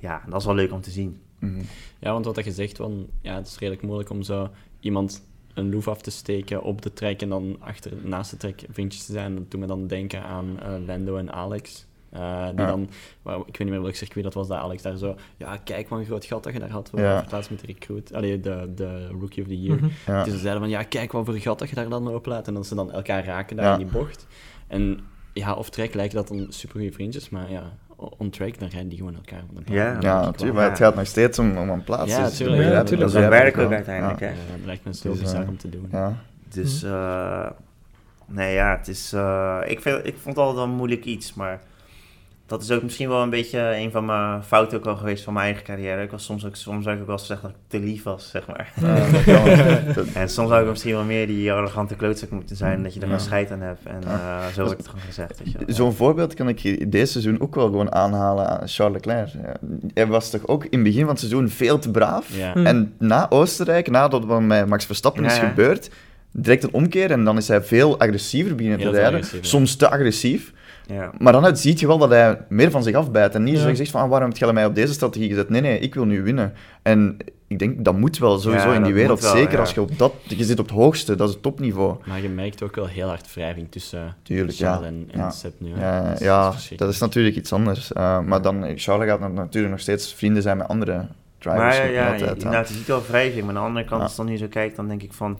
ja, 0.00 0.22
dat 0.28 0.40
is 0.40 0.46
wel 0.46 0.54
leuk 0.54 0.72
om 0.72 0.80
te 0.80 0.90
zien. 0.90 1.20
Mhm. 1.52 1.62
Ja, 1.98 2.12
want 2.12 2.24
wat 2.24 2.44
je 2.44 2.52
zegt, 2.52 2.76
van, 2.76 3.06
ja, 3.20 3.34
het 3.34 3.46
is 3.46 3.58
redelijk 3.58 3.82
moeilijk 3.82 4.10
om 4.10 4.22
zo 4.22 4.48
iemand 4.80 5.22
een 5.54 5.70
loef 5.70 5.88
af 5.88 6.00
te 6.00 6.10
steken 6.10 6.62
op 6.62 6.82
de 6.82 6.92
trek 6.92 7.22
en 7.22 7.28
dan 7.28 7.56
achter 7.60 7.92
naast 8.02 8.30
de 8.30 8.36
trek 8.36 8.64
vriendjes 8.70 9.04
te 9.06 9.12
zijn. 9.12 9.34
Dat 9.34 9.50
doet 9.50 9.60
me 9.60 9.66
dan 9.66 9.86
denken 9.86 10.22
aan 10.22 10.60
eh, 10.60 10.72
Lando 10.86 11.16
en 11.16 11.32
Alex. 11.32 11.86
Eh, 12.10 12.48
die 12.48 12.60
Ja. 12.60 12.66
dan, 12.66 12.88
well, 13.22 13.38
ik 13.38 13.44
weet 13.44 13.58
niet 13.58 13.68
meer 13.68 13.82
welk 13.82 13.94
circuit 13.94 14.24
dat 14.24 14.34
was, 14.34 14.48
dat 14.48 14.58
Alex 14.58 14.82
daar 14.82 14.96
zo, 14.96 15.16
ja, 15.36 15.56
kijk 15.56 15.88
wat 15.88 15.98
een 15.98 16.04
groot 16.04 16.24
gat 16.24 16.44
dat 16.44 16.52
je 16.52 16.58
daar 16.58 16.70
had, 16.70 16.90
ja. 16.94 17.18
verplaatst 17.18 17.50
met 17.50 17.60
de 17.60 17.66
recruit, 17.66 18.14
allee, 18.14 18.40
de, 18.40 18.72
de 18.74 19.06
Rookie 19.06 19.42
of 19.42 19.48
the 19.48 19.60
Year. 19.60 19.76
Mhm. 19.76 19.88
Ja. 20.06 20.24
Dus 20.24 20.32
ze 20.32 20.38
zeiden 20.38 20.60
van, 20.62 20.70
ja, 20.70 20.82
kijk 20.82 21.12
wat 21.12 21.24
voor 21.24 21.34
gat 21.34 21.58
dat 21.58 21.68
je 21.68 21.74
daar 21.74 21.88
dan 21.88 22.08
oplaat. 22.08 22.48
En 22.48 22.54
dat 22.54 22.66
ze 22.66 22.74
dan 22.74 22.92
elkaar 22.92 23.24
raken 23.24 23.56
daar 23.56 23.72
in 23.80 23.86
die 23.86 23.92
bocht. 23.98 24.26
En 24.66 25.00
ja, 25.32 25.54
off 25.54 25.70
track 25.70 25.94
lijken 25.94 26.16
dat 26.16 26.28
dan 26.28 26.46
super 26.48 26.76
goede 26.76 26.92
vriendjes, 26.92 27.28
maar 27.28 27.50
ja, 27.50 27.76
on 27.96 28.30
track, 28.30 28.58
dan 28.58 28.68
rijden 28.68 28.88
die 28.88 28.98
gewoon 28.98 29.14
elkaar 29.14 29.42
van 29.46 29.54
de 29.54 29.60
baan. 29.64 29.74
Ja, 29.74 29.96
Ja, 30.00 30.20
natuurlijk, 30.24 30.56
maar 30.58 30.68
het 30.68 30.78
gaat 30.78 30.94
nog 30.94 31.06
steeds 31.06 31.38
om, 31.38 31.56
om 31.56 31.68
een 31.70 31.84
plaats. 31.84 32.10
Ja, 32.12 32.24
dus 32.24 32.36
tuurlijk. 32.36 32.56
begrijp 32.56 32.74
Ja, 32.76 32.80
ik, 32.80 32.86
tuurlijk. 32.86 33.12
Dat 33.12 33.22
is 33.22 33.28
begrijp 33.28 33.54
werk 33.54 33.66
ook 33.66 33.72
uiteindelijk, 33.72 34.20
Ja. 34.20 34.26
dat 34.26 34.64
lijkt 34.64 34.84
me 34.84 34.94
zo 34.94 35.10
Dus, 35.10 35.20
bizar 35.20 35.42
eh, 35.42 35.48
om 35.48 35.56
te 35.56 35.68
doen. 35.68 35.88
Ja. 35.92 36.12
Dus, 36.48 36.82
eh, 36.82 37.50
nee, 38.26 38.54
ja, 38.54 38.76
het 38.76 38.88
is. 38.88 39.12
eh, 39.12 39.58
ik, 39.66 39.80
vind, 39.80 39.98
ik 40.06 40.14
vond 40.14 40.36
het 40.36 40.38
altijd 40.38 40.54
wel 40.56 40.64
een 40.64 40.70
moeilijk 40.78 41.04
iets, 41.04 41.34
maar 41.34 41.60
dat 42.46 42.62
is 42.62 42.70
ook 42.70 42.82
misschien 42.82 43.08
wel 43.08 43.22
een 43.22 43.30
beetje 43.30 43.76
een 43.76 43.90
van 43.90 44.04
mijn 44.04 44.42
fouten 44.42 44.78
ook 44.78 44.86
al 44.86 44.96
geweest 44.96 45.24
van 45.24 45.32
mijn 45.32 45.44
eigen 45.46 45.64
carrière. 45.64 46.02
Ik 46.02 46.10
was 46.10 46.24
soms 46.24 46.46
ook, 46.46 46.56
soms 46.56 46.86
ik 46.86 47.00
ook 47.00 47.06
wel 47.06 47.16
eens 47.16 47.26
zeggen 47.26 47.48
dat 47.48 47.56
ik 47.56 47.80
te 47.80 47.86
lief 47.86 48.02
was, 48.02 48.30
zeg 48.30 48.46
maar. 48.46 48.72
En 50.14 50.28
soms 50.28 50.48
zou 50.48 50.62
ik 50.62 50.68
misschien 50.68 50.92
wel 50.92 51.04
meer 51.04 51.26
die 51.26 51.52
arrogante 51.52 51.94
klootzak 51.96 52.30
moeten 52.30 52.56
zijn, 52.56 52.82
dat 52.82 52.94
je 52.94 53.00
er 53.00 53.06
Ja. 53.08 53.12
een 53.14 53.20
scheid 53.20 53.50
aan 53.50 53.60
hebt. 53.60 53.84
En 53.86 54.02
eh, 54.06 54.46
zo 54.54 54.64
wordt 54.64 54.78
het 54.78 54.88
gewoon 54.88 55.04
gezegd. 55.04 55.38
Weet 55.38 55.52
je 55.52 55.58
wel. 55.66 55.74
Zo'n 55.74 55.92
voorbeeld 55.92 56.34
kan 56.34 56.48
ik 56.48 56.92
deze 56.92 57.12
seizoen 57.12 57.40
ook 57.40 57.54
wel 57.54 57.66
gewoon 57.66 57.92
aanhalen 57.92 58.46
aan 58.48 58.68
Charles 58.68 58.94
Leclerc. 58.94 59.30
Hij 59.94 60.06
was 60.06 60.30
toch 60.30 60.46
ook 60.46 60.64
in 60.64 60.70
het 60.72 60.82
begin 60.82 61.00
van 61.00 61.08
het 61.10 61.18
seizoen 61.18 61.48
veel 61.48 61.78
te 61.78 61.90
braaf. 61.90 62.36
Ja. 62.36 62.52
Hm. 62.52 62.66
En 62.66 62.94
na 62.98 63.30
Oostenrijk, 63.30 63.90
nadat 63.90 64.24
wat 64.24 64.40
met 64.40 64.66
Max 64.66 64.84
Verstappen 64.86 65.24
is 65.24 65.36
Ja, 65.36 65.48
gebeurd, 65.48 65.90
direct 66.32 66.62
een 66.62 66.72
omkeer 66.72 67.10
en 67.10 67.24
dan 67.24 67.36
is 67.36 67.48
hij 67.48 67.62
veel 67.62 67.98
agressiever 67.98 68.54
beginnen 68.54 68.80
te 68.80 68.90
rijden. 68.90 69.24
Soms 69.40 69.76
te 69.76 69.88
agressief. 69.90 70.52
Ja. 70.86 71.10
Maar 71.18 71.32
dan 71.32 71.56
zie 71.56 71.78
je 71.78 71.86
wel 71.86 71.98
dat 71.98 72.10
hij 72.10 72.38
meer 72.48 72.70
van 72.70 72.82
zich 72.82 72.94
afbijt. 72.94 73.34
En 73.34 73.42
niet 73.42 73.54
Ja. 73.56 73.60
zo 73.60 73.74
zegt 73.74 73.90
van, 73.90 74.00
ah, 74.02 74.08
waarom 74.08 74.28
heb 74.28 74.38
je 74.38 74.52
mij 74.52 74.66
op 74.66 74.74
deze 74.74 74.92
strategie 74.92 75.28
gezet? 75.28 75.48
Nee, 75.48 75.60
nee, 75.60 75.78
ik 75.78 75.94
wil 75.94 76.04
nu 76.04 76.22
winnen. 76.22 76.52
En 76.82 77.16
ik 77.48 77.58
denk, 77.58 77.84
dat 77.84 77.96
moet 77.98 78.18
wel 78.18 78.38
sowieso 78.38 78.68
Ja, 78.68 78.74
in 78.74 78.82
die 78.82 78.94
wereld. 78.94 79.20
wel, 79.22 79.30
Zeker 79.36 79.52
ja. 79.52 79.58
als 79.58 79.74
je 79.74 79.80
op 79.80 79.98
dat... 79.98 80.12
Je 80.22 80.44
zit 80.44 80.58
op 80.58 80.66
het 80.66 80.74
hoogste, 80.76 81.14
dat 81.14 81.28
is 81.28 81.34
het 81.34 81.42
topniveau. 81.42 81.96
Maar 82.06 82.20
je 82.22 82.28
merkt 82.28 82.62
ook 82.62 82.74
wel 82.74 82.86
heel 82.86 83.08
hard 83.08 83.34
wrijving 83.34 83.70
tussen 83.70 84.16
Tuurlijk, 84.22 84.58
ja. 84.58 84.72
Charles 84.72 84.88
en, 84.88 85.08
en 85.12 85.18
Ja. 85.18 85.30
Seb 85.30 85.52
nu. 85.58 85.70
hè. 85.74 85.80
Ja, 85.86 86.02
Dat 86.02 86.12
is- 86.12 86.18
ja 86.20 86.42
dat 86.42 86.44
is 86.44 86.44
dat 86.44 86.52
verschrikkelijk. 86.54 86.92
is 86.94 87.00
natuurlijk 87.00 87.36
iets 87.36 87.52
anders. 87.52 87.90
Uh, 87.96 88.20
maar 88.20 88.42
dan, 88.42 88.72
Charles 88.76 89.08
gaat 89.08 89.20
natuurlijk 89.32 89.70
nog 89.72 89.80
steeds 89.80 90.14
vrienden 90.14 90.42
zijn 90.42 90.56
met 90.56 90.68
andere 90.68 91.06
drivers. 91.38 91.62
Maar 91.78 91.86
ja, 91.90 91.92
ja, 92.04 92.12
altijd, 92.12 92.36
je, 92.36 92.42
ja. 92.44 92.50
nou, 92.50 92.56
het 92.62 92.70
is 92.70 92.76
niet 92.76 92.86
wel 92.86 93.02
wrijving, 93.08 93.40
maar 93.46 93.54
aan 93.54 93.60
de 93.62 93.66
andere 93.68 93.84
kant, 93.86 93.96
Ja. 94.00 94.02
als 94.02 94.12
ik 94.12 94.16
dan 94.18 94.26
nu 94.26 94.36
zo 94.36 94.46
kijk, 94.48 94.76
dan 94.76 94.88
denk 94.88 95.02
ik 95.02 95.12
van, 95.12 95.38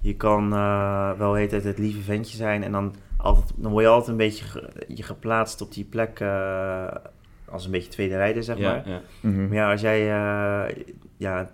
je 0.00 0.14
kan 0.14 0.52
eh, 0.52 1.10
wel 1.18 1.34
heet 1.34 1.50
het, 1.50 1.64
het 1.64 1.78
lieve 1.78 2.00
ventje 2.00 2.36
zijn 2.36 2.64
en 2.64 2.72
dan, 2.72 2.94
altijd, 3.16 3.52
dan 3.56 3.70
word 3.72 3.84
je 3.84 3.90
altijd 3.90 4.10
een 4.10 4.16
beetje 4.16 4.44
ge- 4.44 4.70
je 4.88 5.02
geplaatst 5.02 5.60
op 5.60 5.72
die 5.72 5.84
plek 5.84 6.20
eh, 6.20 6.86
als 7.48 7.64
een 7.64 7.70
beetje 7.70 7.90
tweede 7.90 8.16
rijder, 8.16 8.42
zeg 8.42 8.58
ja, 8.58 8.70
maar. 8.72 8.88
ja. 8.88 9.00
Mhm. 9.20 9.46
Maar 9.48 9.56
ja, 9.56 9.70
als 9.70 9.80
jij, 9.80 10.00
eh, 10.00 10.84
ja, 11.16 11.50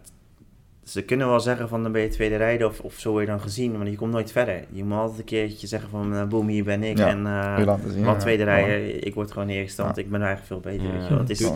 ze 0.84 1.02
kunnen 1.02 1.28
wel 1.28 1.40
zeggen 1.40 1.68
van 1.68 1.82
dan 1.82 1.92
ben 1.92 2.02
je 2.02 2.08
tweede 2.08 2.36
rijder 2.36 2.66
of, 2.66 2.80
of 2.80 2.94
zo 2.94 3.10
word 3.10 3.24
je 3.24 3.30
dan 3.30 3.40
gezien, 3.40 3.78
maar 3.78 3.88
je 3.88 3.96
komt 3.96 4.12
nooit 4.12 4.32
verder. 4.32 4.64
Je 4.70 4.84
moet 4.84 4.98
altijd 4.98 5.18
een 5.18 5.24
keertje 5.24 5.66
zeggen 5.66 5.90
van 5.90 6.14
eh, 6.14 6.24
boem, 6.24 6.48
hier 6.48 6.64
ben 6.64 6.82
ik 6.82 6.98
Ja, 6.98 7.08
en 7.08 7.26
eh, 7.26 7.74
zien, 7.88 8.04
wat 8.04 8.20
tweede 8.20 8.44
Ja. 8.44 8.54
rijder, 8.54 9.06
ik 9.06 9.14
word 9.14 9.32
gewoon 9.32 9.48
eerste, 9.48 9.82
want 9.82 9.96
Ja. 9.96 10.02
ik 10.02 10.10
ben 10.10 10.22
eigenlijk 10.22 10.48
veel 10.48 10.72
beter. 10.72 10.86
Ja, 10.86 10.92
weet 10.92 11.02
je 11.02 11.08
wel. 11.08 11.18
Het 11.18 11.30
is, 11.30 11.50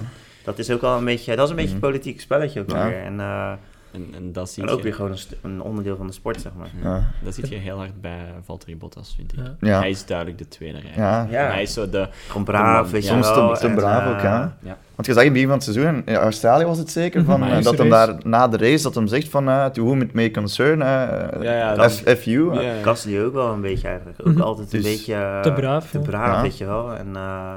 dat 0.45 0.59
is 0.59 0.71
ook 0.71 0.83
al 0.83 0.99
een 0.99 1.05
beetje, 1.05 1.37
dat 1.37 1.45
is 1.45 1.51
een 1.51 1.57
beetje 1.57 1.75
een 1.75 1.81
politiek 1.81 2.21
spelletje 2.21 2.61
ook 2.61 2.71
Ja. 2.71 2.88
weer. 2.88 2.99
En, 3.03 3.21
eh, 3.21 3.53
En, 3.92 4.07
en 4.14 4.33
dat 4.33 4.51
zie 4.51 4.62
en 4.62 4.68
je... 4.68 4.75
ook 4.75 4.83
weer 4.83 4.94
gewoon 4.94 5.11
een, 5.11 5.18
een 5.42 5.61
onderdeel 5.62 5.96
van 5.96 6.07
de 6.07 6.12
sport, 6.12 6.40
zeg 6.40 6.53
maar. 6.59 6.68
Ja. 6.83 6.94
Ja. 6.96 7.05
Dat 7.25 7.35
zit 7.35 7.49
je 7.49 7.55
heel 7.55 7.77
hard 7.77 8.01
bij 8.01 8.18
Valtteri 8.44 8.77
Bottas, 8.77 9.14
vind 9.16 9.33
ik. 9.33 9.38
Ja. 9.61 9.79
Hij 9.79 9.90
is 9.90 10.07
duidelijk 10.07 10.38
de 10.38 10.49
tweede 10.49 10.79
rijder. 10.79 11.01
Ja. 11.03 11.27
Ja. 11.31 11.51
Hij 11.53 11.62
is 11.62 11.72
zo 11.72 11.90
de... 11.90 12.09
Gewoon 12.27 12.44
braaf, 12.44 12.83
man, 12.83 12.90
weet 12.92 13.07
je 13.07 13.14
ja. 13.14 13.22
Soms 13.22 13.59
te, 13.59 13.61
te 13.61 13.66
en, 13.68 13.75
braaf 13.75 14.14
ook, 14.14 14.20
ja. 14.20 14.57
Ja. 14.61 14.77
Want 14.94 15.07
je 15.09 15.12
zag 15.12 15.22
in 15.22 15.25
het 15.25 15.33
begin 15.33 15.49
van 15.49 15.57
het 15.59 15.66
seizoen, 15.75 16.03
in 16.07 16.14
Australië 16.14 16.64
was 16.64 16.79
het 16.79 16.90
zeker, 16.90 17.25
van, 17.25 17.42
eh, 17.46 17.62
dat 17.62 17.79
hem 17.79 17.90
daar 17.90 18.14
na 18.25 18.49
de 18.49 18.57
race, 18.57 18.83
dat 18.83 18.94
hem 18.94 19.07
zegt 19.07 19.29
van, 19.29 19.49
uh, 19.49 19.64
to 19.66 19.85
whom 19.85 20.01
it 20.01 20.12
may 20.12 20.31
concern, 20.31 20.79
Ja, 20.79 21.42
ja, 21.42 21.88
F- 21.88 22.03
FU. 22.18 22.53
Ja, 22.55 22.61
ja. 22.61 22.81
Cassidy 22.83 23.18
ook 23.18 23.33
wel 23.33 23.53
een 23.53 23.61
beetje 23.61 23.88
eigenlijk. 23.88 24.18
Ook 24.20 24.33
Mhm. 24.33 24.40
altijd 24.42 24.72
een 24.72 24.81
Dus 24.83 24.90
beetje... 24.96 25.14
eh, 25.14 25.40
Te 25.40 25.53
braaf, 25.53 25.90
Te 25.90 25.99
ja. 25.99 26.05
braaf, 26.05 26.35
Ja. 26.37 26.42
weet 26.42 26.59
je 26.59 26.64
wel. 26.64 26.94
En 26.94 27.16
eh, 27.16 27.55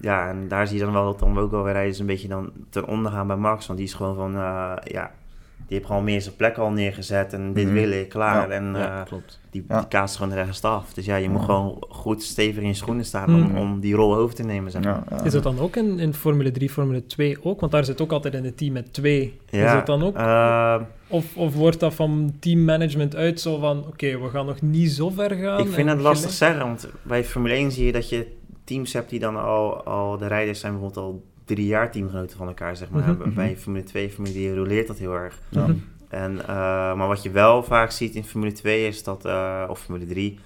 ja, 0.00 0.28
en 0.28 0.48
daar 0.48 0.66
zie 0.66 0.78
je 0.78 0.84
dan 0.84 0.92
wel 0.92 1.04
dat 1.04 1.18
dan 1.18 1.38
ook 1.38 1.50
wel 1.50 1.62
weer 1.62 1.72
rijders 1.72 1.98
een 1.98 2.06
beetje 2.06 2.28
dan 2.28 2.50
ten 2.70 2.86
onder 2.86 3.12
gaan 3.12 3.26
bij 3.26 3.36
Max. 3.36 3.66
Want 3.66 3.78
die 3.78 3.88
is 3.88 3.94
gewoon 3.94 4.14
van, 4.14 4.34
eh, 4.34 4.72
ja... 4.84 5.10
Die 5.66 5.76
heeft 5.76 5.86
gewoon 5.86 6.04
meer 6.04 6.20
zijn 6.22 6.36
plek 6.36 6.56
al 6.58 6.70
neergezet 6.70 7.32
en 7.32 7.52
dit 7.52 7.64
Mhm. 7.64 7.74
wil 7.74 7.90
ik, 7.90 8.08
klaar. 8.08 8.48
Ja. 8.48 8.54
En 8.54 8.64
Ja, 8.74 9.00
eh, 9.00 9.06
klopt. 9.06 9.40
die, 9.50 9.64
Ja. 9.68 9.78
die 9.78 9.88
kaast 9.88 10.16
gewoon 10.16 10.36
de 10.36 10.42
rest 10.42 10.64
af. 10.64 10.92
Dus 10.94 11.04
ja, 11.04 11.16
je 11.16 11.28
moet 11.28 11.40
Ja. 11.40 11.44
gewoon 11.46 11.84
goed 11.88 12.22
stevig 12.22 12.62
in 12.62 12.68
je 12.68 12.74
schoenen 12.74 13.04
staan 13.04 13.34
om, 13.34 13.40
Mhm. 13.40 13.56
om 13.56 13.80
die 13.80 13.94
rol 13.94 14.16
over 14.16 14.34
te 14.34 14.42
nemen, 14.42 14.70
zeg 14.70 14.82
maar. 14.82 15.02
Ja, 15.10 15.16
ja. 15.16 15.24
Is 15.24 15.32
dat 15.32 15.42
dan 15.42 15.58
ook 15.58 15.76
in, 15.76 15.98
in 15.98 16.14
Formule 16.14 16.50
3, 16.50 16.70
Formule 16.70 17.06
2 17.06 17.44
ook? 17.44 17.60
Want 17.60 17.72
daar 17.72 17.84
zit 17.84 18.00
ook 18.00 18.12
altijd 18.12 18.34
in 18.34 18.44
het 18.44 18.56
team 18.56 18.72
met 18.72 18.92
twee. 18.92 19.38
Ja, 19.50 19.66
Is 19.66 19.72
dat 19.72 19.86
dan 19.86 20.02
ook? 20.02 20.16
eh, 20.16 20.80
Of, 21.08 21.36
of 21.36 21.54
wordt 21.54 21.80
dat 21.80 21.94
van 21.94 22.34
teammanagement 22.40 23.16
uit 23.16 23.40
zo 23.40 23.58
van, 23.58 23.86
oké, 23.86 24.18
we 24.18 24.28
gaan 24.28 24.46
nog 24.46 24.60
niet 24.62 24.90
zo 24.90 25.08
ver 25.10 25.30
gaan? 25.34 25.58
Ik 25.60 25.68
vind 25.68 25.88
het 25.88 26.00
lastig 26.00 26.34
gelijk- 26.36 26.54
zeggen, 26.54 26.66
want 26.66 26.88
bij 27.02 27.24
Formule 27.24 27.54
1 27.54 27.70
zie 27.72 27.86
je 27.86 27.92
dat 27.92 28.08
je 28.08 28.26
teams 28.64 28.92
hebt 28.92 29.10
die 29.10 29.18
dan 29.18 29.36
al, 29.36 29.82
al 29.84 30.18
de 30.18 30.26
rijders 30.26 30.60
zijn 30.60 30.72
bijvoorbeeld 30.72 31.04
al 31.06 31.22
drie 31.44 31.66
jaar 31.66 31.90
teamgenoten 31.90 32.36
van 32.36 32.46
elkaar, 32.46 32.76
zeg 32.76 32.90
maar. 32.90 33.08
Mhm. 33.14 33.34
Bij 33.34 33.56
Formule 33.56 33.84
2, 33.84 34.10
Formule 34.10 34.34
3 34.34 34.54
roleert 34.54 34.86
dat 34.86 34.98
heel 34.98 35.14
erg. 35.14 35.38
Ja. 35.48 35.66
Mhm. 35.66 35.76
En, 36.08 36.40
eh, 36.40 36.46
maar 36.94 37.06
wat 37.08 37.22
je 37.22 37.30
wel 37.30 37.62
vaak 37.62 37.90
ziet 37.90 38.14
in 38.14 38.24
Formule 38.24 38.52
2 38.52 38.86
is 38.86 39.02
dat, 39.02 39.24
eh, 39.24 39.64
of 39.68 39.80
Formule 39.80 40.06
3, 40.06 40.38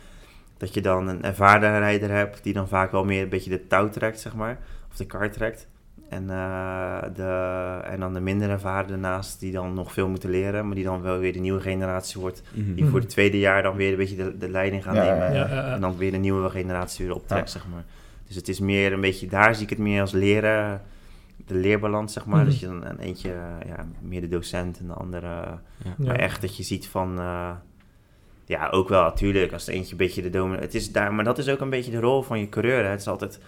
dat 0.56 0.74
je 0.74 0.80
dan 0.80 1.08
een 1.08 1.22
ervaren 1.22 1.78
rijder 1.78 2.10
hebt 2.10 2.42
die 2.42 2.52
dan 2.52 2.68
vaak 2.68 2.90
wel 2.92 3.04
meer 3.04 3.22
een 3.22 3.28
beetje 3.28 3.50
de 3.50 3.66
touw 3.66 3.88
trekt, 3.88 4.20
zeg 4.20 4.34
maar. 4.34 4.58
Of 4.90 4.96
de 4.96 5.06
kar 5.06 5.30
trekt. 5.30 5.66
En, 6.08 6.30
eh, 6.30 7.02
de, 7.14 7.80
en 7.84 8.00
dan 8.00 8.14
de 8.14 8.20
minder 8.20 8.50
ervaren 8.50 8.90
ernaast 8.90 9.40
die 9.40 9.52
dan 9.52 9.74
nog 9.74 9.92
veel 9.92 10.08
moeten 10.08 10.30
leren, 10.30 10.66
maar 10.66 10.74
die 10.74 10.84
dan 10.84 11.02
wel 11.02 11.18
weer 11.18 11.32
de 11.32 11.38
nieuwe 11.38 11.60
generatie 11.60 12.20
wordt. 12.20 12.42
Mhm. 12.52 12.74
Die 12.74 12.84
voor 12.86 13.00
het 13.00 13.08
tweede 13.08 13.38
jaar 13.38 13.62
dan 13.62 13.76
weer 13.76 13.90
een 13.90 13.96
beetje 13.96 14.16
de, 14.16 14.38
de 14.38 14.48
leiding 14.50 14.82
gaan 14.82 14.94
Ja, 14.94 15.02
nemen. 15.04 15.18
ja, 15.18 15.32
Ja, 15.32 15.48
ja, 15.48 15.54
ja. 15.54 15.74
En 15.74 15.80
dan 15.80 15.96
weer 15.96 16.10
de 16.10 16.16
nieuwe 16.16 16.50
generatie 16.50 17.06
weer 17.06 17.14
optrekt, 17.14 17.52
Ja. 17.52 17.58
zeg 17.58 17.68
maar. 17.72 17.84
Dus 18.28 18.36
het 18.36 18.48
is 18.48 18.60
meer 18.60 18.92
een 18.92 19.00
beetje, 19.00 19.26
daar 19.26 19.54
zie 19.54 19.64
ik 19.64 19.70
het 19.70 19.78
meer 19.78 20.00
als 20.00 20.12
leren, 20.12 20.82
de 21.46 21.54
leerbalans, 21.54 22.12
zeg 22.12 22.26
maar. 22.26 22.40
Mhm. 22.40 22.48
Dat 22.48 22.60
je 22.60 22.66
dan 22.66 22.84
een 22.84 22.98
eentje, 22.98 23.28
ja, 23.66 23.86
meer 24.00 24.20
de 24.20 24.28
docent 24.28 24.78
en 24.78 24.86
de 24.86 24.92
andere... 24.92 25.26
Ja. 25.84 25.94
Maar 25.96 26.16
echt 26.18 26.40
dat 26.40 26.56
je 26.56 26.62
ziet 26.62 26.88
van... 26.88 27.18
eh, 27.18 27.50
ja, 28.44 28.68
ook 28.68 28.88
wel 28.88 29.02
natuurlijk, 29.02 29.52
als 29.52 29.66
er 29.68 29.74
eentje 29.74 29.92
een 29.92 29.96
beetje 29.98 30.22
de 30.22 30.30
dominant... 30.30 30.62
Het 30.62 30.74
is 30.74 30.92
daar, 30.92 31.14
maar 31.14 31.24
dat 31.24 31.38
is 31.38 31.48
ook 31.48 31.60
een 31.60 31.70
beetje 31.70 31.90
de 31.90 32.00
rol 32.00 32.22
van 32.22 32.38
je 32.40 32.48
coureur. 32.48 32.84
Hè. 32.84 32.90
Het 32.90 33.00
is 33.00 33.08
altijd... 33.08 33.40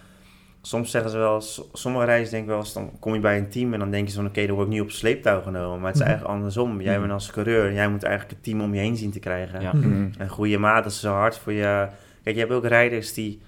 Soms 0.63 0.91
zeggen 0.91 1.11
ze 1.11 1.17
wel, 1.17 1.41
sommige 1.73 2.05
rijders 2.05 2.29
denken 2.29 2.49
wel 2.49 2.59
eens, 2.59 2.73
dan 2.73 2.91
kom 2.99 3.13
je 3.13 3.19
bij 3.19 3.37
een 3.37 3.49
team 3.49 3.73
en 3.73 3.79
dan 3.79 3.91
denk 3.91 4.07
je 4.07 4.13
van, 4.13 4.25
oké, 4.25 4.45
dan 4.45 4.55
word 4.55 4.67
ik 4.67 4.73
nu 4.73 4.79
op 4.79 4.91
sleeptouw 4.91 5.41
genomen. 5.41 5.77
Maar 5.79 5.87
het 5.87 5.95
is 5.95 6.01
Mhm. 6.01 6.09
eigenlijk 6.09 6.37
andersom. 6.37 6.81
Jij 6.81 6.91
Mhm. 6.91 7.01
bent 7.01 7.13
als 7.13 7.31
coureur 7.31 7.67
en 7.67 7.73
jij 7.73 7.89
moet 7.89 8.03
eigenlijk 8.03 8.33
het 8.35 8.43
team 8.43 8.61
om 8.61 8.73
je 8.73 8.79
heen 8.79 8.95
zien 8.97 9.11
te 9.11 9.19
krijgen. 9.19 9.61
Ja. 9.61 9.73
Mhm. 9.73 10.09
En 10.17 10.29
goede 10.29 10.57
maat, 10.57 10.83
dat 10.83 10.91
is 10.91 10.99
zo 10.99 11.11
hard 11.13 11.37
voor 11.37 11.53
je. 11.53 11.87
Kijk, 12.23 12.35
je 12.35 12.41
hebt 12.41 12.53
ook 12.53 12.65
rijders 12.65 13.13
die, 13.13 13.41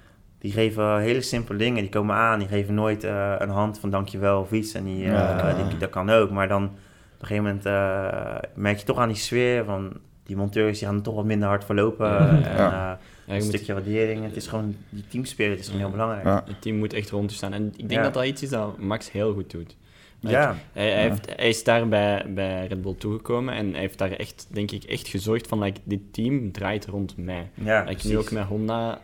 die 0.44 0.52
geven 0.52 1.00
hele 1.00 1.22
simpele 1.22 1.58
dingen. 1.58 1.82
Die 1.82 1.90
komen 1.92 2.16
aan, 2.16 2.40
die 2.40 2.48
geven 2.48 2.74
nooit 2.74 3.04
eh, 3.04 3.36
een 3.38 3.50
hand 3.50 3.80
van 3.80 3.90
dankjewel 3.90 4.40
of 4.42 4.52
iets. 4.52 4.74
En 4.74 4.84
die, 4.84 5.04
eh, 5.06 5.12
Ja. 5.12 5.54
die- 5.70 5.78
dat 5.78 5.90
kan 5.90 6.10
ook. 6.10 6.30
Maar 6.32 6.48
dan 6.48 6.64
op 6.64 6.72
een 7.20 7.28
gegeven 7.28 7.44
moment 7.44 7.66
eh, 7.66 8.50
merk 8.56 8.78
je 8.78 8.86
toch 8.86 8.98
aan 8.98 9.08
die 9.08 9.18
sfeer 9.18 9.64
van... 9.66 9.94
Die 10.24 10.36
monteurs 10.36 10.80
die 10.80 10.88
gaan 10.88 11.02
toch 11.02 11.16
wat 11.16 11.26
minder 11.26 11.48
hard 11.48 11.66
verlopen. 11.66 12.08
Ja. 12.08 12.28
En, 12.28 12.42
Ja. 12.56 13.00
eh, 13.28 13.36
een 13.36 13.44
moet, 13.44 13.44
stukje 13.54 13.74
waardering. 13.74 14.24
Het 14.24 14.36
is 14.36 14.48
gewoon, 14.48 14.76
die 14.90 15.04
teamspirit 15.08 15.60
is 15.60 15.66
gewoon 15.66 15.82
heel 15.82 15.90
belangrijk. 15.92 16.24
Ja. 16.26 16.44
het 16.48 16.62
team 16.62 16.78
moet 16.78 16.94
echt 16.94 17.10
rond 17.10 17.30
je 17.32 17.36
staan. 17.38 17.54
En 17.54 17.66
ik 17.66 17.78
denk 17.78 17.92
Ja. 17.92 18.02
dat 18.02 18.14
dat 18.14 18.26
iets 18.26 18.44
is 18.44 18.50
dat 18.50 18.78
Max 18.78 19.12
heel 19.12 19.34
goed 19.34 19.52
doet. 19.52 19.76
Ja, 20.20 20.56
Hij, 20.74 20.90
hij, 20.92 21.04
Ja. 21.04 21.10
heeft, 21.10 21.36
hij 21.36 21.50
is 21.50 21.64
daar 21.64 21.88
bij, 21.88 22.26
bij 22.34 22.68
Red 22.68 22.82
Bull 22.82 22.96
toegekomen 22.96 23.54
en 23.54 23.72
hij 23.72 23.80
heeft 23.80 23.98
daar 23.98 24.12
echt, 24.12 24.48
denk 24.52 24.72
ik, 24.72 24.84
echt 24.84 25.08
gezorgd 25.08 25.48
van, 25.48 25.64
like, 25.64 25.80
dit 25.84 26.00
team 26.14 26.52
draait 26.52 26.86
rond 26.86 27.18
mij. 27.18 27.50
ja 27.54 27.84
Like, 27.88 28.08
nu 28.08 28.18
ook 28.18 28.32
met 28.32 28.44
Honda, 28.44 29.00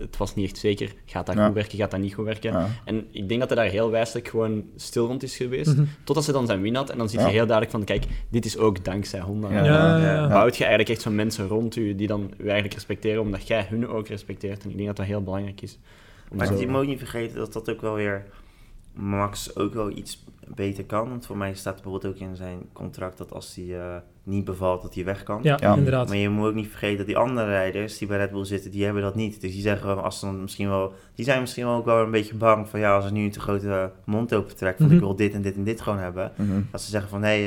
het 0.00 0.16
was 0.16 0.34
niet 0.34 0.44
echt 0.46 0.56
zeker, 0.58 0.92
gaat 1.04 1.26
dat 1.26 1.34
Ja. 1.36 1.44
goed 1.46 1.54
werken, 1.54 1.78
gaat 1.78 1.90
dat 1.90 2.00
niet 2.00 2.14
goed 2.14 2.24
werken. 2.24 2.52
Ja. 2.52 2.68
En 2.84 3.06
ik 3.10 3.28
denk 3.28 3.40
dat 3.40 3.48
hij 3.48 3.58
daar 3.58 3.68
heel 3.70 3.90
wijselijk 3.90 4.28
gewoon 4.28 4.64
stil 4.76 5.06
rond 5.06 5.22
is 5.22 5.36
geweest, 5.36 5.76
Mhm. 5.76 5.84
totdat 6.04 6.24
ze 6.24 6.32
dan 6.32 6.46
zijn 6.46 6.60
win 6.60 6.74
had. 6.74 6.90
En 6.90 6.98
dan 6.98 7.08
zie 7.08 7.18
je 7.18 7.24
Ja. 7.24 7.30
heel 7.30 7.46
duidelijk 7.46 7.70
van, 7.70 7.84
kijk, 7.84 8.04
dit 8.28 8.44
is 8.44 8.58
ook 8.58 8.84
dankzij 8.84 9.20
Honda. 9.20 9.50
Ja. 9.50 9.64
Ja, 9.64 9.96
ja, 9.96 9.98
ja. 10.02 10.12
ja. 10.14 10.28
Bouwt 10.28 10.56
je 10.56 10.64
eigenlijk 10.64 10.92
echt 10.92 11.02
zo'n 11.02 11.14
mensen 11.14 11.46
rond 11.48 11.76
u 11.76 11.94
die 11.94 12.06
dan 12.06 12.22
u 12.38 12.42
eigenlijk 12.44 12.74
respecteren, 12.74 13.22
omdat 13.22 13.46
jij 13.46 13.66
hun 13.68 13.88
ook 13.88 14.08
respecteert. 14.08 14.62
En 14.64 14.70
ik 14.70 14.74
denk 14.76 14.88
dat 14.88 14.96
dat 14.96 15.06
heel 15.06 15.22
belangrijk 15.22 15.60
is. 15.60 15.78
Maar 16.32 16.46
zo- 16.46 16.54
je 16.60 16.68
moet 16.68 16.80
ook 16.80 16.86
niet 16.86 16.98
vergeten 16.98 17.36
dat 17.36 17.52
dat 17.52 17.70
ook 17.70 17.80
wel 17.80 17.94
weer 17.94 18.24
Max 18.94 19.56
ook 19.56 19.74
wel 19.74 19.90
iets 19.90 20.24
beter 20.54 20.84
kan. 20.84 21.08
Want 21.08 21.26
voor 21.26 21.36
mij 21.36 21.54
staat 21.54 21.74
bijvoorbeeld 21.74 22.14
ook 22.14 22.20
in 22.20 22.36
zijn 22.36 22.58
contract 22.72 23.18
dat 23.18 23.32
als 23.32 23.54
hij 23.54 23.78
eh, 23.78 23.96
niet 24.28 24.44
bevalt, 24.44 24.82
dat 24.82 24.94
hij 24.94 25.04
weg 25.04 25.22
kan. 25.22 25.40
Ja, 25.42 25.56
Ja. 25.60 25.74
inderdaad. 25.74 26.08
Maar 26.08 26.16
je 26.16 26.28
moet 26.28 26.48
ook 26.48 26.54
niet 26.54 26.68
vergeten 26.68 26.96
dat 26.96 27.06
die 27.06 27.16
andere 27.16 27.46
rijders 27.48 27.98
die 27.98 28.08
bij 28.08 28.16
Red 28.16 28.30
Bull 28.30 28.44
zitten, 28.44 28.70
die 28.70 28.84
hebben 28.84 29.02
dat 29.02 29.14
niet. 29.14 29.40
Dus 29.40 29.52
die 29.52 29.60
zeggen 29.62 30.02
als 30.02 30.18
ze 30.18 30.24
dan 30.24 30.40
misschien 30.42 30.68
wel, 30.68 30.92
die 31.14 31.24
zijn 31.24 31.40
misschien 31.40 31.64
wel 31.64 31.74
ook 31.76 31.84
wel 31.84 32.02
een 32.02 32.10
beetje 32.10 32.34
bang 32.34 32.68
van 32.68 32.80
ja, 32.80 32.94
als 32.94 33.04
er 33.04 33.12
nu 33.12 33.24
een 33.24 33.30
te 33.30 33.40
grote 33.40 33.90
mond 34.04 34.34
open 34.34 34.56
trekt, 34.56 34.76
van 34.76 34.86
Mhm. 34.86 34.94
ik 34.94 35.00
wil 35.00 35.16
dit 35.16 35.32
en 35.34 35.42
dit 35.42 35.54
en 35.56 35.64
dit 35.64 35.80
gewoon 35.80 35.98
hebben. 35.98 36.32
Mhm. 36.36 36.60
Dat 36.70 36.82
ze 36.82 36.90
zeggen 36.90 37.10
van 37.10 37.22
hé, 37.22 37.28
hey, 37.28 37.40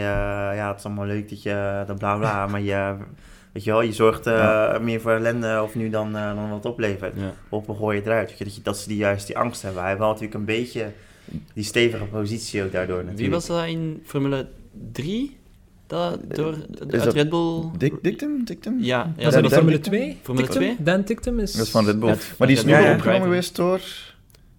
eh, 0.51 0.57
ja, 0.57 0.67
het 0.69 0.77
is 0.79 0.85
allemaal 0.85 1.05
leuk 1.05 1.29
dat 1.29 1.43
je 1.43 1.83
dat 1.87 1.97
bla 1.97 2.17
bla, 2.17 2.47
maar 2.47 2.61
je, 2.61 2.95
weet 3.51 3.63
je 3.63 3.71
wel, 3.71 3.81
je 3.81 3.93
zorgt 3.93 4.27
eh, 4.27 4.33
Ja. 4.33 4.77
meer 4.81 5.01
voor 5.01 5.11
ellende 5.11 5.59
of 5.63 5.75
nu 5.75 5.89
dan, 5.89 6.15
eh, 6.15 6.35
dan 6.35 6.49
wat 6.49 6.65
oplevert. 6.65 7.13
Ja. 7.15 7.33
Op 7.49 7.67
een 7.67 7.75
gooi 7.75 7.97
je 7.97 8.05
eruit. 8.05 8.29
Weet 8.29 8.37
je, 8.37 8.43
dat, 8.43 8.55
je, 8.55 8.61
dat 8.61 8.77
ze 8.77 8.87
die 8.87 8.97
juist 8.97 9.27
die 9.27 9.37
angst 9.37 9.61
hebben. 9.61 9.79
Hij 9.79 9.89
heeft 9.89 10.01
wel 10.01 10.09
natuurlijk 10.11 10.39
een 10.39 10.45
beetje 10.45 10.91
die 11.53 11.63
stevige 11.63 12.05
positie 12.05 12.63
ook 12.63 12.71
daardoor 12.71 12.95
natuurlijk. 12.97 13.19
Wie 13.21 13.31
was 13.31 13.47
dat 13.47 13.65
in 13.65 14.01
Formule 14.05 14.47
3? 14.91 15.37
Dat 15.91 16.19
door, 16.27 16.53
Is 16.87 16.93
uit 16.93 17.03
dat 17.03 17.13
Red 17.13 17.29
Bull? 17.29 17.63
Ja, 18.79 19.13
ja 19.17 19.29
dat 19.29 19.41
niet 19.41 19.53
Formule 19.53 19.79
Dan- 19.79 19.91
2? 19.91 20.17
Formule 20.21 20.47
Tictum? 20.47 20.63
2? 20.63 20.75
Dan 20.79 21.03
Tictum 21.03 21.39
is... 21.39 21.51
Dat 21.51 21.65
is 21.65 21.71
van 21.71 21.85
Red 21.85 21.99
Bull. 21.99 22.15
Maar 22.37 22.47
die 22.47 22.57
is 22.57 22.63
nu 22.63 22.73
opgenomen 22.73 23.21
geweest 23.21 23.55
door... 23.55 23.79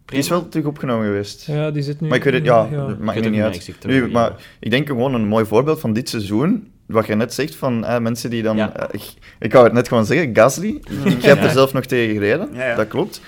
Die 0.05 0.19
is 0.19 0.29
wel 0.29 0.49
terug 0.49 0.67
opgenomen 0.67 1.07
geweest. 1.07 1.47
Ja, 1.47 1.71
die 1.71 1.83
zit 1.83 2.01
nu... 2.01 2.09
Maar 2.09 2.17
ik 2.17 2.25
weet 2.25 2.33
het, 2.33 2.45
ja, 2.45 2.69
ja. 2.71 2.87
dat 2.87 2.99
maakt 2.99 3.21
weet 3.21 3.31
niet 3.31 3.41
uit. 3.43 3.85
Nu, 3.87 4.11
maar 4.11 4.31
ja. 4.31 4.37
ik 4.61 4.71
denk 4.71 4.87
gewoon 4.87 5.15
een 5.15 5.27
mooi 5.27 5.45
voorbeeld 5.45 5.81
van 5.81 5.93
dit 5.93 6.09
seizoen. 6.09 6.71
Wat 6.87 7.07
je 7.07 7.15
net 7.15 7.35
zegt 7.35 7.55
van 7.57 7.85
eh, 7.85 7.99
mensen 7.99 8.31
die 8.31 8.43
dan. 8.43 8.57
Ja. 8.57 8.77
eh, 8.77 8.89
ik, 8.91 9.13
ik 9.39 9.53
wou 9.53 9.65
het 9.65 9.73
net 9.73 9.89
gewoon 9.89 10.07
zeggen, 10.07 10.37
Gasly. 10.37 10.81
Je 11.05 11.11
hebt 11.11 11.25
er 11.39 11.45
Ja. 11.45 11.49
zelf 11.53 11.73
nog 11.73 11.85
tegen 11.85 12.15
gereden. 12.15 12.49
Ja, 12.53 12.67
ja. 12.67 12.75
Dat 12.75 12.89
klopt. 12.89 13.21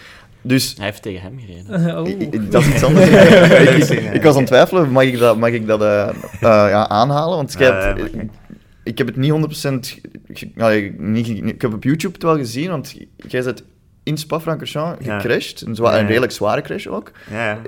Dus. 0.46 0.74
Hij 0.76 0.84
heeft 0.86 1.02
tegen 1.02 1.20
hem 1.22 1.38
gereden. 1.46 1.98
oh. 1.98 2.08
ik- 2.08 2.20
ik- 2.34 2.50
dat 2.52 2.62
is 2.62 2.68
iets 2.68 2.82
anders. 2.84 3.08
ik, 3.10 3.88
ik, 3.98 4.14
ik 4.14 4.22
was 4.22 4.32
aan 4.32 4.38
het 4.38 4.46
twijfelen, 4.46 4.90
mag 4.90 5.02
ik 5.04 5.18
dat, 5.18 5.36
mag 5.38 5.50
ik 5.50 5.66
dat 5.66 5.82
eh, 5.82 6.08
eh, 6.08 6.14
ja, 6.40 6.88
aanhalen? 6.88 7.36
Want 7.36 7.58
hebt- 7.58 8.14
ik, 8.14 8.22
ik 8.84 8.98
heb 8.98 9.06
het 9.06 9.16
niet 9.16 9.32
100%. 9.32 10.00
ge- 10.32 10.50
allee, 10.56 10.94
niet, 10.98 11.28
ik 11.28 11.62
heb 11.62 11.74
op 11.74 11.82
YouTube 11.84 12.12
het 12.14 12.22
wel 12.22 12.36
gezien, 12.36 12.70
want 12.70 12.94
jij 13.28 13.42
bent 13.42 13.62
in 14.02 14.16
Spa-Francorchamps 14.16 15.04
Ja. 15.04 15.18
gecrashed. 15.20 15.60
Een, 15.60 15.74
zwa- 15.74 15.90
Ja, 15.90 15.94
een 15.96 16.02
ja. 16.02 16.06
redelijk 16.08 16.32
zware 16.32 16.60
crash 16.60 16.86
ook. 16.86 17.10
Ja, 17.30 17.44
ja. 17.50 17.58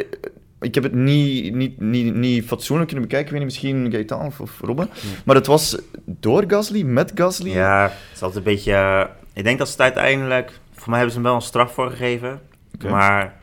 Ik 0.60 0.74
heb 0.74 0.82
het 0.84 0.94
niet, 0.94 1.54
niet, 1.54 1.80
niet, 1.80 2.14
niet 2.14 2.44
fatsoenlijk 2.44 2.88
kunnen 2.88 3.08
bekijken. 3.08 3.34
Ik 3.34 3.40
weet 3.40 3.46
niet, 3.48 3.62
misschien 3.62 3.92
Gaetan 3.92 4.26
of, 4.26 4.40
of 4.40 4.60
Robben. 4.60 4.88
Maar 5.24 5.36
het 5.36 5.46
was 5.46 5.78
door 6.04 6.44
Gasly, 6.46 6.82
met 6.82 7.12
Gasly. 7.14 7.50
Ja, 7.50 7.82
het 7.82 7.92
is 8.14 8.22
altijd 8.22 8.46
een 8.46 8.52
beetje... 8.52 8.72
eh, 8.72 9.04
ik 9.34 9.44
denk 9.44 9.58
dat 9.58 9.66
ze 9.66 9.72
het 9.72 9.82
uiteindelijk... 9.82 10.58
Voor 10.74 10.88
mij 10.90 10.98
hebben 10.98 11.10
ze 11.16 11.20
hem 11.20 11.26
wel 11.30 11.34
een 11.36 11.46
straf 11.46 11.72
voor 11.72 11.90
gegeven. 11.90 12.40
Maar 12.84 13.34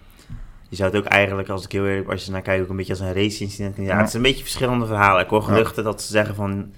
je 0.70 0.76
zou 0.76 0.92
het 0.92 1.00
ook 1.00 1.06
eigenlijk, 1.08 1.50
als 1.50 1.66
ik 1.66 1.72
heel 1.72 1.88
eerlijk 1.88 2.10
als 2.12 2.26
je 2.26 2.32
naar 2.32 2.42
kijkt, 2.42 2.64
ook 2.64 2.70
een 2.70 2.76
beetje 2.76 2.94
als 2.94 3.02
een 3.02 3.14
race-incident. 3.14 3.78
Ja, 3.78 3.84
Ja. 3.84 3.98
het 3.98 4.08
is 4.08 4.14
een 4.14 4.22
beetje 4.22 4.44
verschillende 4.44 4.86
verhalen. 4.86 5.24
Ik 5.24 5.30
hoor 5.30 5.42
Ja. 5.42 5.46
geruchten 5.48 5.84
dat 5.84 6.02
ze 6.02 6.12
zeggen 6.12 6.36
van... 6.36 6.72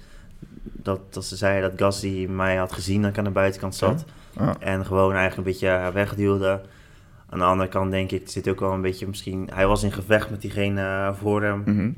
Dat, 0.62 1.14
dat 1.14 1.24
ze 1.24 1.36
zeiden 1.36 1.70
dat 1.70 1.80
Gasly 1.80 2.26
mij 2.26 2.56
had 2.56 2.72
gezien 2.72 3.02
dat 3.02 3.10
ik 3.10 3.18
aan 3.18 3.24
de 3.24 3.30
buitenkant 3.30 3.74
zat. 3.74 4.04
Ja. 4.38 4.54
En 4.58 4.86
gewoon 4.86 5.14
eigenlijk 5.14 5.36
een 5.36 5.52
beetje 5.52 5.68
eh, 5.68 5.88
wegduwde. 5.88 6.60
Aan 7.30 7.38
de 7.38 7.44
andere 7.44 7.68
kant 7.68 7.90
denk 7.90 8.10
ik, 8.10 8.20
het 8.20 8.30
zit 8.30 8.48
ook 8.48 8.60
wel 8.60 8.72
een 8.72 8.80
beetje 8.80 9.06
misschien... 9.06 9.50
Hij 9.54 9.66
was 9.66 9.82
in 9.82 9.92
gevecht 9.92 10.30
met 10.30 10.40
diegene 10.40 10.80
eh, 10.82 11.14
voor 11.14 11.42
hem. 11.42 11.62
Mhm. 11.66 11.90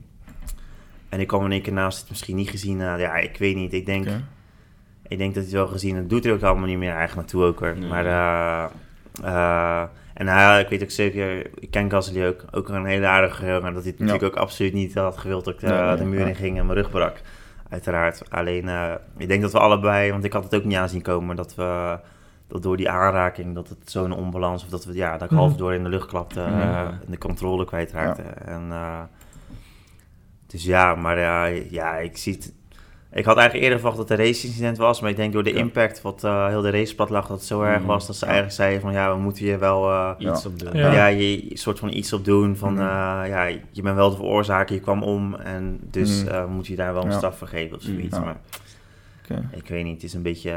En 1.09 1.21
ik 1.21 1.27
kwam 1.27 1.45
in 1.45 1.53
één 1.53 1.63
keer 1.63 1.73
naast, 1.73 2.01
het 2.01 2.09
misschien 2.09 2.37
niet 2.37 2.51
gezien. 2.51 2.81
eh, 2.81 2.99
ja, 2.99 3.17
ik 3.17 3.37
weet 3.39 3.57
niet. 3.57 3.73
Ik 3.73 3.87
denk, 3.87 4.07
ik 5.09 5.19
denk 5.19 5.35
dat 5.35 5.43
hij 5.45 5.53
het 5.53 5.53
wel 5.53 5.67
gezien 5.67 5.95
heeft. 5.97 6.09
doet 6.09 6.25
hij 6.25 6.33
ook 6.33 6.43
allemaal 6.43 6.67
niet 6.69 6.79
meer 6.79 6.95
eigenlijk 6.95 7.17
naartoe 7.17 7.45
ook 7.45 7.59
hoor. 7.59 7.77
Nee. 7.79 7.89
Maar, 7.89 8.07
eh, 8.07 8.65
eh, 9.23 9.89
en 10.19 10.27
hij, 10.27 10.61
ik 10.61 10.69
weet 10.69 10.83
ook 10.83 10.91
zeker, 10.91 11.51
ik 11.61 11.71
ken 11.71 11.91
Gasly 11.91 12.27
ook, 12.27 12.45
ook 12.51 12.69
een 12.69 12.85
hele 12.85 13.07
aardige 13.07 13.47
jongen. 13.47 13.75
Dat 13.75 13.83
hij 13.85 13.95
Ja. 13.99 14.05
natuurlijk 14.05 14.35
ook 14.37 14.43
absoluut 14.43 14.73
niet 14.73 14.95
had 14.95 15.17
gewild 15.19 15.45
dat 15.45 15.55
ik 15.55 15.61
de, 15.61 15.67
nee, 15.67 15.97
de 15.97 16.05
muur 16.05 16.21
ja. 16.21 16.27
in 16.27 16.35
ging 16.35 16.59
en 16.59 16.67
mijn 16.67 16.79
rug 16.79 16.91
brak. 16.91 17.21
Uiteraard. 17.69 18.23
Alleen, 18.31 18.69
eh, 18.69 18.93
ik 19.17 19.29
denk 19.29 19.43
dat 19.43 19.53
we 19.53 19.59
allebei, 19.59 20.11
want 20.11 20.25
ik 20.25 20.33
had 20.33 20.45
het 20.45 20.55
ook 20.55 20.65
niet 20.65 20.77
aanzien 20.77 21.03
komen, 21.03 21.37
dat 21.37 21.55
we... 21.55 21.99
Dat 22.47 22.63
door 22.63 22.77
die 22.77 22.91
aanraking, 22.91 23.55
dat 23.55 23.69
het 23.69 23.79
zo'n 23.91 24.13
onbalans, 24.13 24.63
of 24.65 24.69
dat, 24.69 24.85
we, 24.85 24.95
ja, 24.95 25.13
dat 25.13 25.23
ik 25.23 25.31
Mhm. 25.31 25.41
half 25.41 25.57
door 25.57 25.75
in 25.75 25.83
de 25.83 25.89
lucht 25.89 26.09
klapte 26.09 26.41
eh, 26.41 26.47
Ja. 26.51 26.87
en 26.87 27.11
de 27.11 27.19
controle 27.19 27.65
kwijtraakte. 27.65 28.23
En, 28.23 28.67
eh, 28.71 29.01
dus 30.47 30.65
ja, 30.65 30.95
maar 30.95 31.19
ja, 31.19 31.45
ja, 31.71 31.97
ik 31.97 32.17
zie 32.17 32.33
het. 32.33 32.53
Ik 33.19 33.25
had 33.25 33.37
eigenlijk 33.37 33.65
eerder 33.65 33.79
verwacht 33.81 33.97
dat 34.01 34.09
het 34.09 34.19
een 34.19 34.25
race-incident 34.27 34.77
was, 34.77 35.01
maar 35.01 35.11
ik 35.11 35.17
denk 35.17 35.33
door 35.33 35.43
de 35.43 35.53
Ja. 35.53 35.57
impact 35.59 36.03
wat 36.03 36.25
eh, 36.25 36.47
heel 36.47 36.61
de 36.61 36.71
racepad 36.71 37.11
lag, 37.11 37.27
dat 37.27 37.37
het 37.37 37.47
zo 37.47 37.63
erg 37.63 37.81
Mm. 37.81 37.87
was 37.87 38.07
dat 38.07 38.17
ze 38.17 38.25
Ja. 38.25 38.31
eigenlijk 38.31 38.61
zeiden 38.61 38.81
van 38.81 38.93
ja, 38.93 39.15
we 39.15 39.21
moeten 39.21 39.45
hier 39.45 39.59
wel 39.59 39.91
eh, 39.91 40.11
Iets 40.19 40.43
Ja. 40.43 40.49
op 40.51 40.59
doen. 40.59 40.77
Ja. 40.77 40.93
ja. 40.93 41.07
je, 41.07 41.51
soort 41.53 41.79
van 41.79 41.93
iets 41.93 42.13
op 42.13 42.25
doen 42.25 42.57
van 42.57 42.73
Mhm. 42.73 42.83
eh, 42.83 42.89
ja, 43.29 43.45
je 43.71 43.83
bent 43.83 43.97
wel 43.97 44.11
de 44.11 44.17
veroorzaker, 44.17 44.75
je 44.75 44.81
kwam 44.81 45.03
om 45.03 45.35
en 45.35 45.79
dus 45.91 46.25
Mhm. 46.25 46.35
eh, 46.35 46.47
moet 46.47 46.67
je 46.67 46.77
daar 46.77 46.93
wel 46.93 47.03
een 47.05 47.11
Ja. 47.11 47.17
straf 47.17 47.39
voor 47.39 47.49
geven 47.49 47.77
of 47.77 47.83
zoiets. 47.83 48.17
Ja. 48.17 48.23
Maar 48.25 48.37
Oké. 49.25 49.49
ik 49.57 49.69
weet 49.69 49.85
niet, 49.85 49.95
het 49.95 50.03
is 50.05 50.15
een 50.15 50.23
beetje 50.23 50.53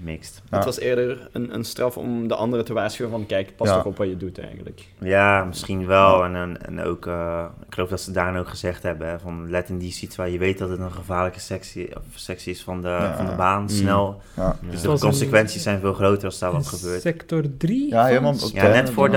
mixed. 0.00 0.42
Ja. 0.50 0.56
Het 0.56 0.64
was 0.64 0.78
eerder 0.80 1.28
een, 1.32 1.54
een 1.54 1.64
straf 1.64 1.96
om 1.96 2.28
de 2.28 2.34
anderen 2.34 2.64
te 2.64 2.72
waarschuwen 2.72 3.12
van 3.12 3.26
kijk, 3.26 3.56
pas 3.56 3.68
Ja. 3.68 3.74
toch 3.74 3.84
op 3.84 3.96
wat 3.96 4.08
je 4.08 4.16
doet 4.16 4.38
eigenlijk. 4.40 4.84
Ja, 4.98 5.44
misschien 5.44 5.86
wel. 5.86 6.24
En, 6.24 6.36
en, 6.36 6.66
en 6.66 6.80
ook, 6.82 7.06
eh, 7.06 7.44
ik 7.66 7.74
geloof 7.74 7.88
dat 7.88 8.00
ze 8.00 8.10
daar 8.12 8.38
ook 8.38 8.48
gezegd 8.48 8.82
hebben, 8.82 9.08
hè, 9.08 9.18
van 9.18 9.50
let 9.50 9.68
in 9.68 9.78
die 9.78 9.92
situatie 9.92 10.16
waar 10.16 10.28
je 10.32 10.38
weet 10.38 10.58
dat 10.58 10.70
het 10.70 10.78
een 10.80 10.92
gevaarlijke 10.92 11.40
sectie, 11.40 11.96
of 11.96 12.02
sectie 12.14 12.52
is 12.52 12.62
van 12.62 12.82
de, 12.82 12.88
Ja. 12.88 13.16
van 13.16 13.26
de 13.26 13.32
baan, 13.36 13.62
Mm. 13.62 13.68
snel. 13.68 14.20
Ja. 14.36 14.56
Dus 14.70 14.80
de 14.80 14.98
consequenties 14.98 15.62
zijn 15.62 15.80
veel 15.80 15.92
groter 15.94 16.24
als 16.24 16.38
daar 16.38 16.52
wat 16.52 16.66
gebeurt. 16.66 17.00
Sector 17.00 17.42
3? 17.58 17.88
Ja, 17.88 18.04
helemaal 18.04 18.34
Ja, 18.52 18.68
net 18.68 18.90
voor 18.90 19.10
de... 19.10 19.16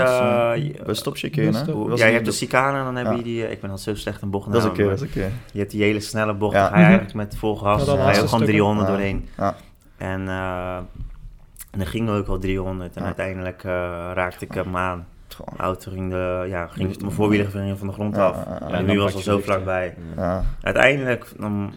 Was 0.85 1.99
ja, 1.99 2.05
je 2.05 2.13
hebt 2.13 2.25
de 2.25 2.31
chicane 2.31 2.77
en 2.77 2.83
dan 2.83 2.95
heb 2.95 3.15
je 3.17 3.23
die... 3.23 3.45
eh, 3.45 3.51
Ik 3.51 3.61
ben 3.61 3.69
al 3.69 3.77
zo 3.77 3.95
slecht 3.95 4.21
in 4.21 4.29
bochten. 4.29 4.51
Dat 4.51 4.63
is 4.63 4.69
oké, 4.69 4.83
dat 4.83 5.01
is 5.01 5.07
oké. 5.07 5.29
Je 5.53 5.59
hebt 5.59 5.71
die 5.71 5.83
hele 5.83 5.99
snelle 5.99 6.33
bocht, 6.33 6.55
ga 6.55 6.63
je 6.63 6.69
Mhm. 6.69 6.79
eigenlijk 6.79 7.13
met 7.13 7.35
vol 7.37 7.55
gas, 7.55 7.83
ga 7.83 7.91
je 7.93 7.97
ook 7.99 8.13
gewoon 8.13 8.27
stuk, 8.27 8.45
300 8.45 8.87
ja. 8.87 8.93
doorheen. 8.93 9.27
Ja. 9.37 9.55
En, 10.01 10.27
eh, 10.27 10.77
En 11.71 11.79
dan 11.79 11.87
ging 11.87 12.09
ook 12.09 12.27
wel 12.27 12.39
300 12.39 12.95
en 12.95 13.01
Ja. 13.01 13.07
uiteindelijk 13.07 13.63
eh, 13.63 13.71
raakte 14.13 14.45
ik 14.45 14.53
hem 14.53 14.77
aan. 14.77 15.07
Goh. 15.35 15.47
Mijn 15.47 15.59
auto 15.59 15.91
ging 15.91 16.11
de, 16.11 16.45
ja, 16.47 16.67
ging, 16.67 17.01
mijn 17.01 17.11
voorwielen 17.11 17.51
gingen 17.51 17.77
van 17.77 17.87
de 17.87 17.93
grond 17.93 18.17
af. 18.17 18.35
ja, 18.45 18.57
ja. 18.59 18.75
en 18.75 18.85
nu 18.85 18.99
was 18.99 19.13
al 19.13 19.19
zo 19.19 19.39
vlakbij. 19.39 19.95
Ja. 20.15 20.43
Uiteindelijk 20.61 21.25
dan 21.39 21.73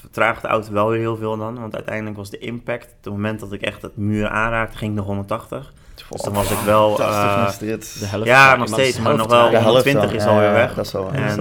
vertraagt 0.00 0.42
de 0.42 0.48
auto 0.48 0.72
wel 0.72 0.88
weer 0.88 0.98
heel 0.98 1.16
veel 1.16 1.36
dan. 1.36 1.60
Want 1.60 1.74
uiteindelijk 1.74 2.16
was 2.16 2.30
de 2.30 2.38
impact, 2.38 2.84
op 2.84 3.04
het 3.04 3.12
moment 3.12 3.40
dat 3.40 3.52
ik 3.52 3.62
echt 3.62 3.82
het 3.82 3.96
muur 3.96 4.28
aanraakte, 4.28 4.76
ging 4.76 4.90
ik 4.90 4.96
nog 4.96 5.06
180. 5.06 5.72
Dus 6.10 6.20
dan 6.20 6.32
was 6.32 6.50
ik 6.50 6.58
wel... 6.58 7.00
Eh, 7.00 7.48
steeds... 7.48 7.98
De 7.98 8.06
helft. 8.06 8.26
Ja, 8.26 8.48
maar 8.48 8.58
nog 8.58 8.66
de 8.66 8.72
steeds, 8.72 8.98
maar 9.00 9.16
nog 9.16 9.26
wel 9.26 9.40
waar. 9.40 9.50
De 9.50 9.56
helft 9.56 9.84
120 9.84 10.10
dan. 10.10 10.20
is 10.20 10.26
alweer 10.26 10.48
ja, 10.48 10.52
weg. 10.52 10.74
Dat 10.74 10.86
is 10.86 10.92
wel, 10.92 11.12
En, 11.12 11.36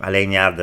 Alleen 0.00 0.30
ja, 0.30 0.50
de, 0.50 0.62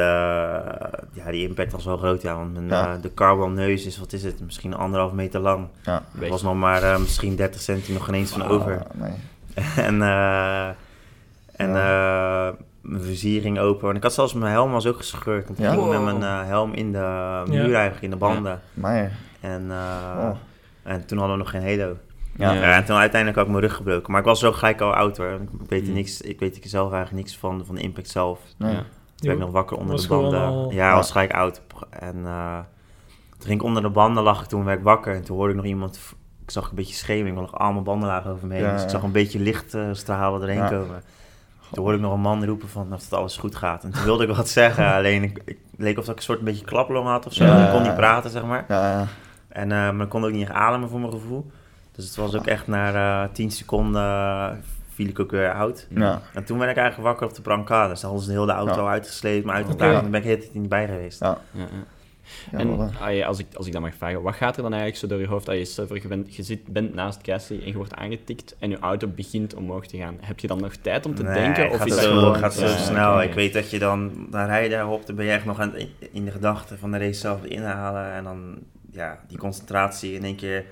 ja, 1.14 1.32
die 1.32 1.48
impact 1.48 1.72
was 1.72 1.86
wel 1.86 1.98
groot. 1.98 2.22
Ja, 2.22 2.36
want 2.36 2.54
mijn, 2.54 2.68
Ja. 2.68 2.94
eh, 2.96 3.02
de 3.02 3.14
carbon 3.14 3.54
neus 3.54 3.86
is, 3.86 3.98
wat 4.00 4.14
is 4.14 4.24
het, 4.24 4.40
misschien 4.42 4.74
anderhalf 4.76 5.12
meter 5.12 5.40
lang. 5.40 5.68
Ja. 5.84 6.04
Er 6.22 6.30
was 6.30 6.42
nog 6.42 6.56
maar 6.56 6.84
eh, 6.84 6.98
misschien 7.00 7.36
30 7.36 7.62
centimeter 7.62 7.94
nog 7.94 8.06
geen 8.06 8.14
eens 8.16 8.32
van 8.32 8.44
over. 8.44 8.82
Nee. 8.94 9.12
en 9.88 10.02
eh, 10.02 10.68
en 11.56 11.76
eh, 11.76 12.50
mijn 12.82 13.02
vizier 13.04 13.42
ging 13.42 13.60
open. 13.60 13.90
En 13.90 13.96
ik 13.96 14.04
had 14.04 14.14
zelfs 14.14 14.34
mijn 14.34 14.52
helm 14.52 14.72
was 14.72 14.86
ook 14.88 14.98
gescheurd. 14.98 15.48
Want 15.48 15.60
ik 15.60 15.66
Ja? 15.66 15.72
ging 15.72 15.90
met 15.90 16.04
mijn 16.04 16.24
eh, 16.24 16.46
helm 16.48 16.74
in 16.74 16.92
de 16.92 17.42
muur 17.48 17.74
eigenlijk, 17.74 18.02
in 18.02 18.10
de 18.10 18.16
banden. 18.16 18.62
Maar, 18.74 19.12
En, 19.40 19.72
oh. 20.18 20.30
en 20.84 21.06
toen 21.06 21.18
hadden 21.18 21.38
we 21.38 21.44
nog 21.44 21.52
geen 21.52 21.64
halo. 21.80 21.98
Ja. 22.36 22.52
Ja. 22.54 22.76
en 22.76 22.86
toen 22.86 22.96
uiteindelijk 22.96 23.36
had 23.40 23.46
ik 23.48 23.52
mijn 23.54 23.64
rug 23.66 23.76
gebroken. 23.76 24.12
Maar 24.12 24.20
ik 24.22 24.28
was 24.28 24.40
zo 24.40 24.52
gelijk 24.52 24.82
al 24.82 24.94
oud 24.96 25.18
hoor. 25.18 25.32
Ik 25.32 25.70
weet 25.70 25.82
er 25.82 25.88
Mm. 25.88 25.94
niks, 25.94 26.22
ik 26.22 26.40
weet 26.40 26.64
er 26.64 26.70
zelf 26.70 26.92
eigenlijk 26.94 27.24
niks 27.26 27.38
van, 27.38 27.64
van 27.66 27.76
de 27.76 27.82
impact 27.82 28.10
zelf. 28.10 28.40
Nee. 28.58 28.74
Ja. 28.74 28.84
Toen 29.22 29.30
werd 29.30 29.40
ik 29.40 29.46
nog 29.46 29.52
wakker 29.52 29.78
onder 29.78 30.02
de 30.02 30.08
banden. 30.08 30.40
al- 30.42 30.72
Ja, 30.72 30.96
was 30.96 31.12
gelijk 31.12 31.34
oud. 31.34 31.62
En 31.90 32.26
eh, 32.26 32.58
toen 33.38 33.48
ging 33.48 33.60
ik 33.60 33.64
onder 33.66 33.82
de 33.82 33.90
banden, 33.90 34.24
lag 34.24 34.42
ik 34.42 34.48
toen 34.48 34.64
werd 34.64 34.78
ik 34.78 34.84
wakker. 34.84 35.16
En 35.16 35.24
toen 35.24 35.36
hoorde 35.36 35.52
ik 35.52 35.58
nog 35.58 35.66
iemand, 35.68 36.00
ik 36.44 36.52
zag 36.52 36.70
een 36.70 36.76
beetje 36.76 36.94
scheming, 36.96 37.36
want 37.36 37.52
nog 37.52 37.60
allemaal 37.60 37.82
banden 37.82 38.08
lagen 38.08 38.32
over 38.32 38.48
me 38.48 38.54
heen. 38.54 38.64
Ja, 38.64 38.72
dus 38.74 38.84
ik 38.84 38.90
zag 38.90 39.04
een 39.04 39.12
beetje 39.12 39.40
lichtstralen 39.40 40.42
erheen 40.42 40.58
Ja. 40.58 40.68
komen. 40.70 41.04
Toen 41.72 41.84
hoorde 41.84 41.98
ik 41.98 42.04
nog 42.04 42.14
een 42.14 42.20
man 42.20 42.46
roepen 42.46 42.70
van 42.70 42.90
dat 42.90 43.02
het 43.04 43.14
alles 43.14 43.38
goed 43.38 43.56
gaat. 43.56 43.84
En 43.84 43.92
toen 43.92 44.04
wilde 44.04 44.24
ik 44.28 44.36
wat 44.36 44.50
zeggen, 44.60 44.94
alleen 44.94 45.24
ik, 45.24 45.42
ik 45.46 45.58
leek 45.78 45.98
of 45.98 46.04
dat 46.06 46.14
ik 46.14 46.18
een 46.20 46.24
soort 46.26 46.40
een 46.40 46.46
beetje 46.46 46.66
klaplong 46.66 47.08
had 47.08 47.26
of 47.26 47.34
zo. 47.34 47.44
Ja, 47.46 47.66
ik 47.66 47.72
kon 47.72 47.82
niet 47.82 47.96
praten, 47.96 48.30
zeg 48.30 48.44
maar. 48.46 48.66
Ja, 48.68 48.92
ja. 48.92 49.08
En, 49.48 49.72
eh, 49.72 49.78
maar 49.92 50.02
ik 50.02 50.10
kon 50.10 50.26
ook 50.26 50.32
niet 50.32 50.42
echt 50.42 50.52
ademen 50.52 50.90
voor 50.90 51.00
mijn 51.00 51.12
gevoel. 51.12 51.52
Dus 51.96 52.06
het 52.06 52.16
was 52.16 52.36
ook 52.36 52.46
echt 52.46 52.68
na 52.68 53.24
eh 53.24 53.30
10 53.34 53.52
seconden 53.52 54.02
eh, 54.02 54.50
viel 55.02 55.10
ik 55.10 55.20
ook 55.20 55.32
weer 55.32 55.54
oud. 55.54 55.88
Ja. 55.90 56.22
En 56.34 56.44
toen 56.44 56.58
ben 56.58 56.70
ik 56.70 56.76
eigenlijk 56.76 57.08
wakker 57.08 57.28
op 57.28 57.34
de 57.36 57.42
brancard. 57.42 57.90
Dus 57.90 58.00
dan 58.02 58.10
hadden 58.10 58.28
ze 58.30 58.34
de 58.36 58.40
hele 58.40 58.54
auto 58.54 58.84
Ja. 58.84 58.90
uitgesleept, 58.90 59.46
maar 59.46 59.64
dan 59.66 59.78
ben 59.78 60.14
ik 60.14 60.24
de 60.24 60.28
hele 60.30 60.38
tijd 60.38 60.54
niet 60.54 60.70
bij 60.70 60.86
geweest. 60.88 61.20
Ja. 61.20 61.38
Ja, 61.52 61.62
ja. 61.62 61.68
Ja, 62.52 62.58
en 62.58 62.92
ah, 63.00 63.28
als, 63.28 63.40
ik, 63.40 63.46
als 63.54 63.68
ik 63.68 63.74
dat 63.74 63.82
mag 63.82 63.96
vragen, 63.98 64.22
wat 64.22 64.36
gaat 64.36 64.56
er 64.58 64.62
dan 64.62 64.72
eigenlijk 64.74 65.02
zo 65.02 65.08
door 65.08 65.20
je 65.20 65.28
hoofd 65.28 65.48
als 65.50 65.58
je, 65.58 65.66
stel 65.66 65.88
voor, 65.88 66.00
je, 66.02 66.08
bent, 66.08 66.36
je 66.36 66.44
zit, 66.44 66.68
bent 66.68 66.94
naast 66.94 67.22
Cassie 67.22 67.62
en 67.62 67.68
je 67.68 67.74
wordt 67.74 67.94
aangetikt 67.96 68.56
en 68.60 68.70
je 68.70 68.80
auto 68.80 69.08
begint 69.08 69.54
omhoog 69.54 69.86
te 69.88 69.98
gaan? 69.98 70.18
Heb 70.22 70.40
je 70.40 70.48
dan 70.48 70.62
nog 70.62 70.76
tijd 70.76 71.06
om 71.06 71.16
te 71.16 71.24
Nee, 71.24 71.34
denken? 71.34 71.64
het 71.64 71.72
Of 71.72 71.78
gaat 71.78 71.88
is 71.88 71.94
dat 71.96 72.04
zo, 72.04 72.10
gewoon... 72.20 72.36
gaat 72.36 72.54
zo 72.54 72.66
Ja, 72.66 72.78
snel. 72.78 73.22
Ik 73.22 73.34
weet 73.34 73.54
dat 73.54 73.70
je 73.70 73.80
dan, 73.80 74.28
dan 74.30 74.46
rij 74.46 74.64
je 74.64 74.70
daarop, 74.70 75.06
dan 75.06 75.16
ben 75.16 75.26
je 75.26 75.32
echt 75.32 75.46
nog 75.46 75.60
aan 75.60 75.72
het, 75.74 75.88
in 76.12 76.26
de 76.26 76.32
gedachten 76.32 76.80
van 76.80 76.92
de 76.92 76.98
race 76.98 77.20
zelf 77.20 77.44
inhalen. 77.44 78.12
En 78.14 78.24
dan, 78.24 78.58
ja, 78.92 79.20
die 79.28 79.38
concentratie 79.38 80.14
in 80.14 80.24
één 80.24 80.36
keer 80.36 80.66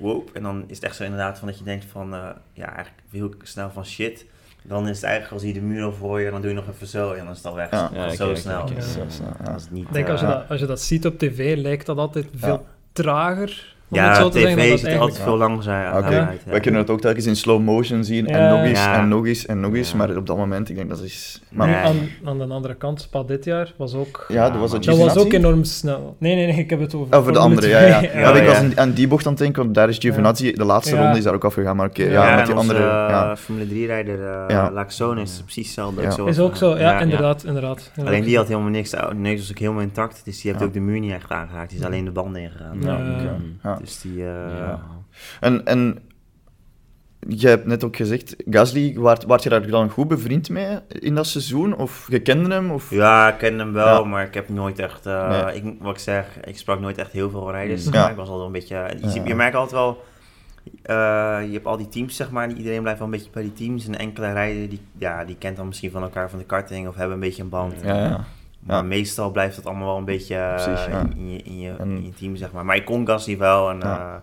whoop. 0.00 0.30
En 0.32 0.42
dan 0.42 0.64
is 0.66 0.76
het 0.76 0.84
echt 0.84 0.96
zo 0.96 1.02
inderdaad 1.02 1.38
van 1.38 1.48
dat 1.48 1.58
je 1.58 1.64
denkt 1.64 1.84
van, 1.84 2.14
eh, 2.14 2.28
ja, 2.52 2.66
eigenlijk 2.74 3.02
heel 3.10 3.34
snel 3.42 3.70
van 3.70 3.84
shit. 3.86 4.26
Dan 4.62 4.88
is 4.88 4.96
het 4.96 5.04
eigenlijk, 5.04 5.34
als 5.34 5.42
je 5.42 5.52
de 5.52 5.60
muur 5.60 5.84
al 5.84 5.92
voor 5.92 6.20
je, 6.20 6.30
dan 6.30 6.40
doe 6.40 6.50
je 6.50 6.56
nog 6.56 6.68
even 6.68 6.86
zo 6.86 7.12
en 7.12 7.22
dan 7.24 7.30
is 7.30 7.36
het 7.36 7.46
al 7.46 7.54
weg. 7.54 7.70
Ja. 7.70 8.10
Zo 8.10 8.34
snel. 8.34 8.68
Zo 8.68 8.74
eh, 8.74 8.82
snel, 9.08 9.28
ja. 9.38 9.44
dat 9.44 9.60
is 9.60 9.70
niet, 9.70 9.86
Ik 9.86 9.92
denk 9.92 10.08
als 10.08 10.20
je, 10.20 10.26
eh, 10.26 10.32
dat, 10.32 10.48
als 10.48 10.60
je 10.60 10.66
dat 10.66 10.80
ziet 10.80 11.06
op 11.06 11.18
tv, 11.18 11.56
lijkt 11.56 11.86
dat 11.86 11.96
altijd 11.98 12.26
veel 12.34 12.52
Ja. 12.52 12.60
trager. 12.92 13.76
Om 13.90 13.96
Ja, 13.98 14.08
het 14.08 14.16
zo 14.16 14.28
te 14.28 14.38
tv 14.38 14.82
er 14.84 14.98
altijd 14.98 15.18
veel 15.22 15.36
langer 15.36 15.68
uit. 15.68 16.04
Oké, 16.04 16.18
uit, 16.26 16.40
ja. 16.44 16.50
wij 16.50 16.60
kunnen 16.60 16.80
het 16.80 16.90
ook 16.90 17.00
telkens 17.00 17.26
in 17.26 17.36
slow 17.36 17.60
motion 17.62 18.04
zien 18.04 18.26
en 18.26 18.48
nog 18.50 18.60
eens 18.64 18.78
Ja. 18.78 18.98
en 18.98 19.08
nog 19.08 19.26
eens 19.26 19.46
en 19.46 19.60
nog 19.60 19.74
eens, 19.74 19.90
Ja. 19.90 19.96
maar 19.96 20.16
op 20.16 20.26
dat 20.26 20.36
moment, 20.36 20.68
ik 20.68 20.76
denk 20.76 20.88
dat 20.88 21.02
is... 21.02 21.42
Maar, 21.50 21.66
Nu, 21.66 21.72
Nee. 21.74 21.82
aan, 21.82 21.96
aan 22.24 22.38
de 22.38 22.44
andere 22.54 22.74
kant, 22.74 23.00
Spa 23.00 23.22
dit 23.22 23.44
jaar 23.44 23.72
was 23.76 23.94
ook... 23.94 24.24
Ja, 24.28 24.50
dat 24.50 24.60
was 24.60 24.72
het 24.72 24.84
Dat 24.84 24.96
was 24.98 25.16
ook 25.16 25.32
enorm 25.32 25.64
snel. 25.64 26.16
Nee, 26.18 26.34
nee, 26.34 26.46
nee, 26.46 26.56
ik 26.56 26.70
heb 26.70 26.80
het 26.80 26.94
over... 26.94 27.16
Over 27.16 27.32
de 27.32 27.38
andere, 27.38 27.68
ja, 27.68 27.80
ja. 27.80 27.98
2. 27.98 28.10
ja, 28.20 28.30
ik 28.34 28.40
ja. 28.42 28.44
was 28.46 28.56
aan- 28.56 28.78
aan 28.78 28.92
die 28.92 29.08
bocht 29.08 29.26
aan 29.26 29.32
het 29.32 29.40
denken, 29.40 29.62
want 29.62 29.74
daar 29.74 29.88
is 29.88 29.98
Giovinazzi, 29.98 30.52
de 30.52 30.64
laatste 30.64 30.94
Ja. 30.94 31.02
ronde 31.02 31.18
is 31.18 31.24
daar 31.24 31.34
ook 31.34 31.44
afgegaan, 31.44 31.76
maar 31.76 31.86
oké, 31.88 32.02
ja, 32.02 32.28
Ja, 32.28 32.36
met 32.36 32.46
die 32.46 32.54
andere... 32.54 32.78
eh, 32.78 32.84
Ja. 32.84 33.36
Formule 33.36 33.66
3-rijder 33.66 34.18
uh, 34.18 34.44
Ja. 34.48 34.70
Laxone 34.70 35.20
is 35.20 35.40
precies 35.44 35.66
hetzelfde. 35.66 36.26
Is 36.30 36.38
ook 36.40 36.56
zo, 36.56 36.76
ja, 36.78 37.00
inderdaad, 37.00 37.44
inderdaad. 37.44 37.90
Alleen 38.04 38.22
die 38.24 38.36
had 38.36 38.48
helemaal 38.48 38.70
niks. 38.70 38.90
De 38.90 39.08
neus 39.14 39.38
was 39.38 39.50
ook 39.50 39.58
helemaal 39.58 39.82
intact. 39.82 40.20
Dus 40.24 40.40
die 40.42 40.50
heeft 40.52 40.64
ook 40.64 40.72
de 40.72 40.80
muur 40.80 41.00
niet 41.00 41.12
echt 41.12 41.30
aangeraakt. 41.30 41.70
Die 41.70 41.78
is 41.78 41.84
alleen 41.84 42.04
de 42.04 42.10
banden 42.10 42.42
ingegaan. 42.42 42.78
Dus 43.80 44.00
die... 44.00 44.20
eh, 44.24 44.58
Ja. 44.58 44.80
En, 45.40 45.66
en 45.66 45.98
je 47.28 47.48
hebt 47.48 47.66
net 47.66 47.84
ook 47.84 47.96
gezegd, 47.96 48.36
Gasly, 48.50 48.94
waart, 48.98 49.24
waart 49.24 49.42
je 49.42 49.48
daar 49.48 49.66
dan 49.66 49.90
goed 49.90 50.08
bevriend 50.08 50.50
mee 50.50 50.78
in 50.88 51.14
dat 51.14 51.26
seizoen? 51.26 51.76
Of 51.76 52.06
je 52.10 52.20
kende 52.20 52.54
hem? 52.54 52.70
Of... 52.70 52.90
Ja, 52.90 53.28
ik 53.32 53.38
ken 53.38 53.58
hem 53.58 53.72
wel, 53.72 54.02
Ja. 54.02 54.08
maar 54.08 54.24
ik 54.24 54.34
heb 54.34 54.48
nooit 54.48 54.78
echt... 54.78 55.06
eh, 55.06 55.28
Nee. 55.44 55.54
ik, 55.54 55.74
wat 55.80 55.94
ik 55.94 56.00
zeg, 56.00 56.26
ik 56.44 56.58
sprak 56.58 56.80
nooit 56.80 56.98
echt 56.98 57.12
heel 57.12 57.30
veel 57.30 57.50
rijders. 57.50 57.84
Mm. 57.84 57.90
maar 57.92 58.00
Ja. 58.00 58.10
Ik 58.10 58.16
was 58.16 58.28
altijd 58.28 58.46
een 58.46 58.52
beetje... 58.52 58.76
Je, 58.76 59.06
Ja. 59.06 59.08
ziet- 59.08 59.26
je 59.26 59.34
merkt 59.34 59.54
altijd 59.54 59.74
wel... 59.80 60.04
eh, 60.82 61.38
je 61.46 61.52
hebt 61.52 61.66
al 61.66 61.76
die 61.76 61.88
teams, 61.88 62.16
zeg 62.16 62.30
maar. 62.30 62.50
Iedereen 62.50 62.80
blijft 62.80 62.98
wel 62.98 63.08
een 63.08 63.14
beetje 63.18 63.30
bij 63.32 63.42
die 63.42 63.52
teams. 63.52 63.86
En 63.86 63.98
enkele 63.98 64.32
rijden, 64.32 64.68
die, 64.68 64.80
ja, 64.98 65.24
die 65.24 65.36
kent 65.38 65.56
dan 65.56 65.66
misschien 65.66 65.90
van 65.90 66.02
elkaar 66.02 66.30
van 66.30 66.38
de 66.38 66.44
karting... 66.44 66.88
of 66.88 66.94
hebben 66.94 67.14
een 67.14 67.20
beetje 67.20 67.42
een 67.42 67.48
band. 67.48 67.74
Ja, 67.82 67.94
ja. 67.96 68.24
Maar 68.60 68.84
meestal 68.84 69.30
blijft 69.30 69.56
het 69.56 69.66
allemaal 69.66 69.86
wel 69.86 69.96
een 69.96 70.04
beetje 70.04 70.34
eh, 70.34 70.54
Precies, 70.64 70.86
in, 70.86 71.12
in 71.16 71.30
je, 71.32 71.42
in, 71.42 71.60
je, 71.60 71.70
En- 71.78 71.88
in 71.96 72.04
je 72.04 72.12
team, 72.14 72.36
zeg 72.36 72.52
maar. 72.52 72.64
Maar 72.64 72.76
ik 72.76 72.84
kon 72.84 73.06
Gasly 73.06 73.38
wel 73.38 73.70
en 73.70 73.78
Ja. 73.80 74.22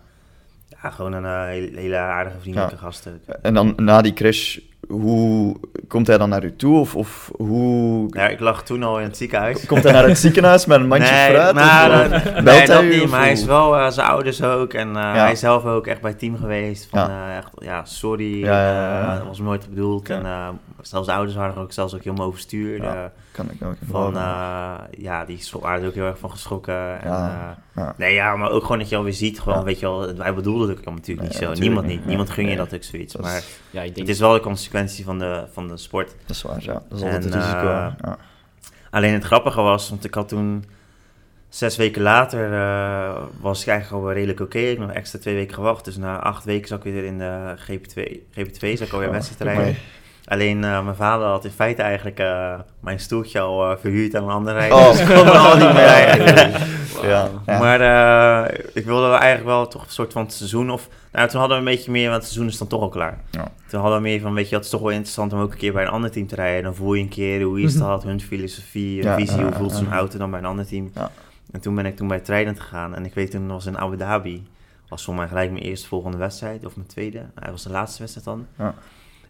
ja, 0.84 0.90
gewoon 0.90 1.14
een 1.14 1.26
eh, 1.26 1.44
hele, 1.46 1.80
hele 1.80 1.98
aardige, 1.98 2.40
vriendelijke 2.40 2.78
gast. 2.78 3.10
En 3.42 3.54
dan 3.54 3.74
na 3.76 4.02
die 4.02 4.14
crash, 4.14 4.58
hoe 4.88 5.56
komt 5.88 6.08
hij 6.08 6.18
dan 6.18 6.30
naar 6.30 6.44
u 6.44 6.56
toe? 6.56 6.80
Of, 6.80 6.96
of 6.96 7.32
hoe... 7.38 8.08
Ja, 8.10 8.28
ik 8.28 8.40
lag 8.40 8.64
toen 8.64 8.84
al 8.84 8.98
in 9.00 9.04
het 9.06 9.18
ziekenhuis. 9.18 9.66
Komt 9.66 9.84
hij 9.84 9.92
naar 9.92 10.08
het 10.08 10.18
ziekenhuis 10.18 10.66
met 10.66 10.80
een 10.80 10.88
mandje 10.88 11.12
nee, 11.14 11.30
fruit? 11.34 11.56
nou, 11.56 11.92
of, 12.04 12.10
dat- 12.10 12.26
of 12.36 12.42
nee, 12.44 12.66
dat 12.66 12.84
niet, 12.84 13.10
maar 13.10 13.20
hij 13.20 13.32
is 13.32 13.46
wel 13.46 13.78
eh, 13.78 13.90
zijn 13.90 14.08
ouders 14.08 14.44
ook 14.44 14.74
en 14.74 14.88
eh, 14.88 14.94
Ja. 15.02 15.14
hij 15.14 15.32
is 15.32 15.40
zelf 15.40 15.66
ook 15.66 15.88
echt 15.88 16.02
bij 16.02 16.10
het 16.10 16.20
team 16.20 16.38
geweest. 16.38 16.88
Van, 16.90 17.00
Ja. 17.00 17.38
echt, 17.38 17.50
ja, 17.60 17.86
sorry, 17.86 18.44
eh, 18.46 19.14
dat 19.18 19.26
was 19.28 19.40
nooit 19.40 19.70
bedoeld. 19.70 20.10
En 20.10 20.26
eh, 20.26 20.48
zelfs 20.88 21.08
de 21.08 21.14
ouders 21.14 21.36
waren 21.38 21.56
er 21.56 21.62
ook 21.62 21.72
zelfs 21.74 21.94
ook 21.96 22.04
helemaal 22.04 22.28
overstuur. 22.28 22.82
Ja. 22.82 23.12
Kan 23.32 23.50
ik 23.52 23.64
ook 23.68 23.76
van, 23.90 24.16
eh, 24.18 24.74
ja, 24.98 25.26
die 25.26 25.44
waren 25.60 25.82
er 25.82 25.88
ook 25.88 25.94
heel 25.94 26.06
erg 26.06 26.20
van 26.20 26.32
geschrokken. 26.32 27.02
En, 27.02 27.10
Ja, 27.12 27.58
eh, 27.76 27.84
ja. 27.84 27.94
Nee, 27.98 28.14
ja, 28.14 28.36
maar 28.36 28.52
ook 28.52 28.62
gewoon 28.62 28.80
dat 28.80 28.90
je 28.90 28.96
alweer 28.96 29.14
ziet, 29.14 29.40
gewoon, 29.40 29.58
Ja. 29.58 29.64
weet 29.64 29.80
je 29.80 29.86
wel, 29.86 30.16
wij 30.16 30.34
bedoelden 30.34 30.70
het 30.70 30.78
ook 30.78 30.86
natuurlijk 30.86 31.08
Nee, 31.20 31.28
niet 31.28 31.38
zo. 31.38 31.40
natuurlijk 31.48 31.60
Niemand 31.66 31.88
niet. 31.88 32.06
Niemand 32.06 32.30
gun 32.30 32.44
je 32.44 32.50
Nee. 32.50 32.58
dat 32.58 32.74
ook 32.74 32.84
zoiets. 32.84 33.14
Dat 33.14 33.22
maar 33.22 33.38
is, 33.38 33.60
Ja, 33.70 33.82
ik 33.82 33.96
denk... 33.96 34.08
het 34.08 34.16
is 34.16 34.22
wel 34.22 34.34
de 34.34 34.40
consequentie 34.40 35.04
van 35.06 35.20
de, 35.20 35.44
van 35.52 35.68
de 35.68 35.78
sport. 35.78 36.16
dat 36.26 36.36
is 36.36 36.42
waar, 36.42 36.64
ja. 36.64 36.74
Dat 36.74 36.98
is 36.98 37.04
altijd 37.04 37.26
En, 37.26 37.32
het 37.32 37.34
risico. 37.44 37.68
eh, 37.68 37.88
ja. 38.02 38.18
Alleen 38.90 39.14
het 39.14 39.24
grappige 39.24 39.62
was, 39.62 39.90
want 39.90 40.06
ik 40.06 40.14
had 40.14 40.28
toen 40.28 40.66
zes 41.50 41.78
weken 41.78 42.02
later, 42.02 42.54
eh, 42.54 43.24
was 43.42 43.62
ik 43.62 43.68
eigenlijk 43.68 44.04
al 44.04 44.12
redelijk 44.14 44.40
oké. 44.40 44.58
Ik 44.60 44.78
heb 44.78 44.88
nog 44.88 44.96
extra 44.96 45.20
twee 45.20 45.36
weken 45.36 45.54
gewacht. 45.54 45.86
Dus 45.86 45.98
na 45.98 46.20
acht 46.20 46.44
weken 46.44 46.68
zat 46.68 46.86
ik 46.86 46.94
weer 46.94 47.04
in 47.04 47.18
de 47.18 47.56
GP2. 47.58 48.24
GP2 48.32 48.78
zat 48.78 48.88
ik 48.88 48.94
alweer 48.94 49.08
Oh, 49.08 49.14
wedstrijd 49.14 49.40
te 49.40 49.44
rijden. 49.62 49.76
Alleen 50.26 50.64
eh, 50.64 50.84
mijn 50.84 50.96
vader 50.96 51.28
had 51.28 51.46
in 51.46 51.52
feite 51.52 51.82
eigenlijk 51.82 52.20
eh, 52.20 52.60
mijn 52.80 53.00
stoeltje 53.00 53.40
al 53.40 53.72
eh, 53.72 53.78
verhuurd 53.78 54.16
aan 54.16 54.24
een 54.24 54.30
andere 54.30 54.58
rijder. 54.58 54.78
Oh. 54.78 54.92
Dus 54.92 55.00
ik 55.00 55.08
kon 55.16 55.26
er 55.28 55.38
al 55.38 55.58
niet 55.58 55.74
meer 55.74 55.86
rijden. 55.96 56.52
Ja, 57.04 57.30
ja. 57.46 57.60
Maar 57.60 57.82
eh, 57.82 58.60
ik 58.74 58.86
wilde 58.86 59.10
eigenlijk 59.14 59.46
wel 59.46 59.68
toch 59.68 59.84
een 59.84 59.92
soort 59.92 60.14
van 60.14 60.24
het 60.24 60.34
seizoen. 60.34 60.72
Of, 60.72 60.90
nou, 61.12 61.30
toen 61.30 61.40
hadden 61.40 61.58
we 61.58 61.70
een 61.70 61.76
beetje 61.76 61.92
meer, 61.92 62.10
want 62.10 62.22
het 62.22 62.32
seizoen 62.32 62.48
is 62.52 62.58
dan 62.58 62.68
toch 62.68 62.82
al 62.82 62.90
klaar. 62.90 63.18
Ja. 63.32 63.52
Toen 63.68 63.80
hadden 63.80 63.98
we 63.98 64.04
meer 64.08 64.22
van, 64.22 64.34
weet 64.34 64.50
je, 64.50 64.56
het 64.56 64.64
is 64.64 64.70
toch 64.70 64.82
wel 64.82 64.90
interessant 64.90 65.34
om 65.34 65.40
ook 65.40 65.52
een 65.52 65.58
keer 65.58 65.74
bij 65.74 65.84
een 65.84 65.90
ander 65.90 66.12
team 66.12 66.28
te 66.28 66.36
rijden. 66.36 66.64
Dan 66.64 66.76
voel 66.76 66.94
je 66.94 67.04
een 67.04 67.10
keer 67.10 67.42
hoe 67.42 67.62
is 67.62 67.78
dat, 67.78 68.04
hun 68.04 68.22
filosofie, 68.22 69.02
hun 69.02 69.12
Ja, 69.12 69.16
visie, 69.16 69.44
hoe 69.44 69.52
voelt 69.54 69.74
zo'n 69.74 69.86
ja. 69.86 69.96
auto 69.96 70.18
dan 70.18 70.30
bij 70.30 70.40
een 70.40 70.46
ander 70.46 70.68
team. 70.68 70.92
Ja. 70.94 71.12
En 71.52 71.60
toen 71.60 71.76
ben 71.76 71.86
ik 71.86 71.96
toen 71.96 72.08
bij 72.08 72.20
Trident 72.20 72.60
gegaan. 72.60 72.96
En 72.96 73.06
ik 73.06 73.14
weet 73.14 73.32
toen 73.32 73.48
was 73.48 73.66
in 73.66 73.78
Abu 73.78 73.98
Dhabi, 73.98 74.48
was 74.88 75.04
voor 75.04 75.16
mij 75.16 75.28
gelijk 75.28 75.52
mijn 75.52 75.64
eerste 75.64 75.88
volgende 75.88 76.18
wedstrijd, 76.18 76.66
of 76.66 76.76
mijn 76.76 76.88
tweede. 76.88 77.26
Hij 77.40 77.52
was 77.52 77.64
de 77.64 77.70
laatste 77.70 78.00
wedstrijd 78.00 78.26
dan. 78.26 78.48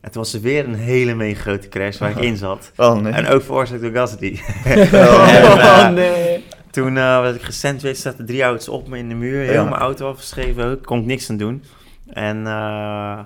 En 0.06 0.12
toen 0.12 0.22
was 0.22 0.34
er 0.34 0.42
weer 0.42 0.66
een 0.66 0.76
hele 0.76 1.14
mega 1.14 1.40
grote 1.42 1.68
crash 1.70 1.98
waar 1.98 2.10
ik 2.10 2.18
in 2.20 2.38
zat. 2.38 2.72
Oh, 2.78 2.96
nee. 3.00 3.14
En 3.14 3.28
ook 3.28 3.42
veroorzaakt 3.42 3.82
door 3.82 3.92
Gasly. 3.92 4.40
Oh, 4.94 5.84
En, 5.86 5.94
nee. 5.94 6.44
toen 6.72 6.98
eh, 6.98 7.22
werd 7.22 7.36
ik 7.36 7.42
gesandwiched, 7.42 7.98
zaten 8.02 8.26
drie 8.26 8.44
auto's 8.44 8.68
op 8.68 8.88
me 8.88 8.98
in 8.98 9.10
de 9.10 9.16
muur. 9.16 9.42
Heel 9.44 9.54
Ja. 9.54 9.64
mijn 9.64 9.76
auto 9.76 10.10
afgeschreven, 10.10 10.66
ook, 10.66 10.84
kon 10.84 11.00
ik 11.00 11.06
niks 11.06 11.30
aan 11.30 11.38
doen. 11.38 11.64
En 12.14 12.48
eh, 12.48 13.20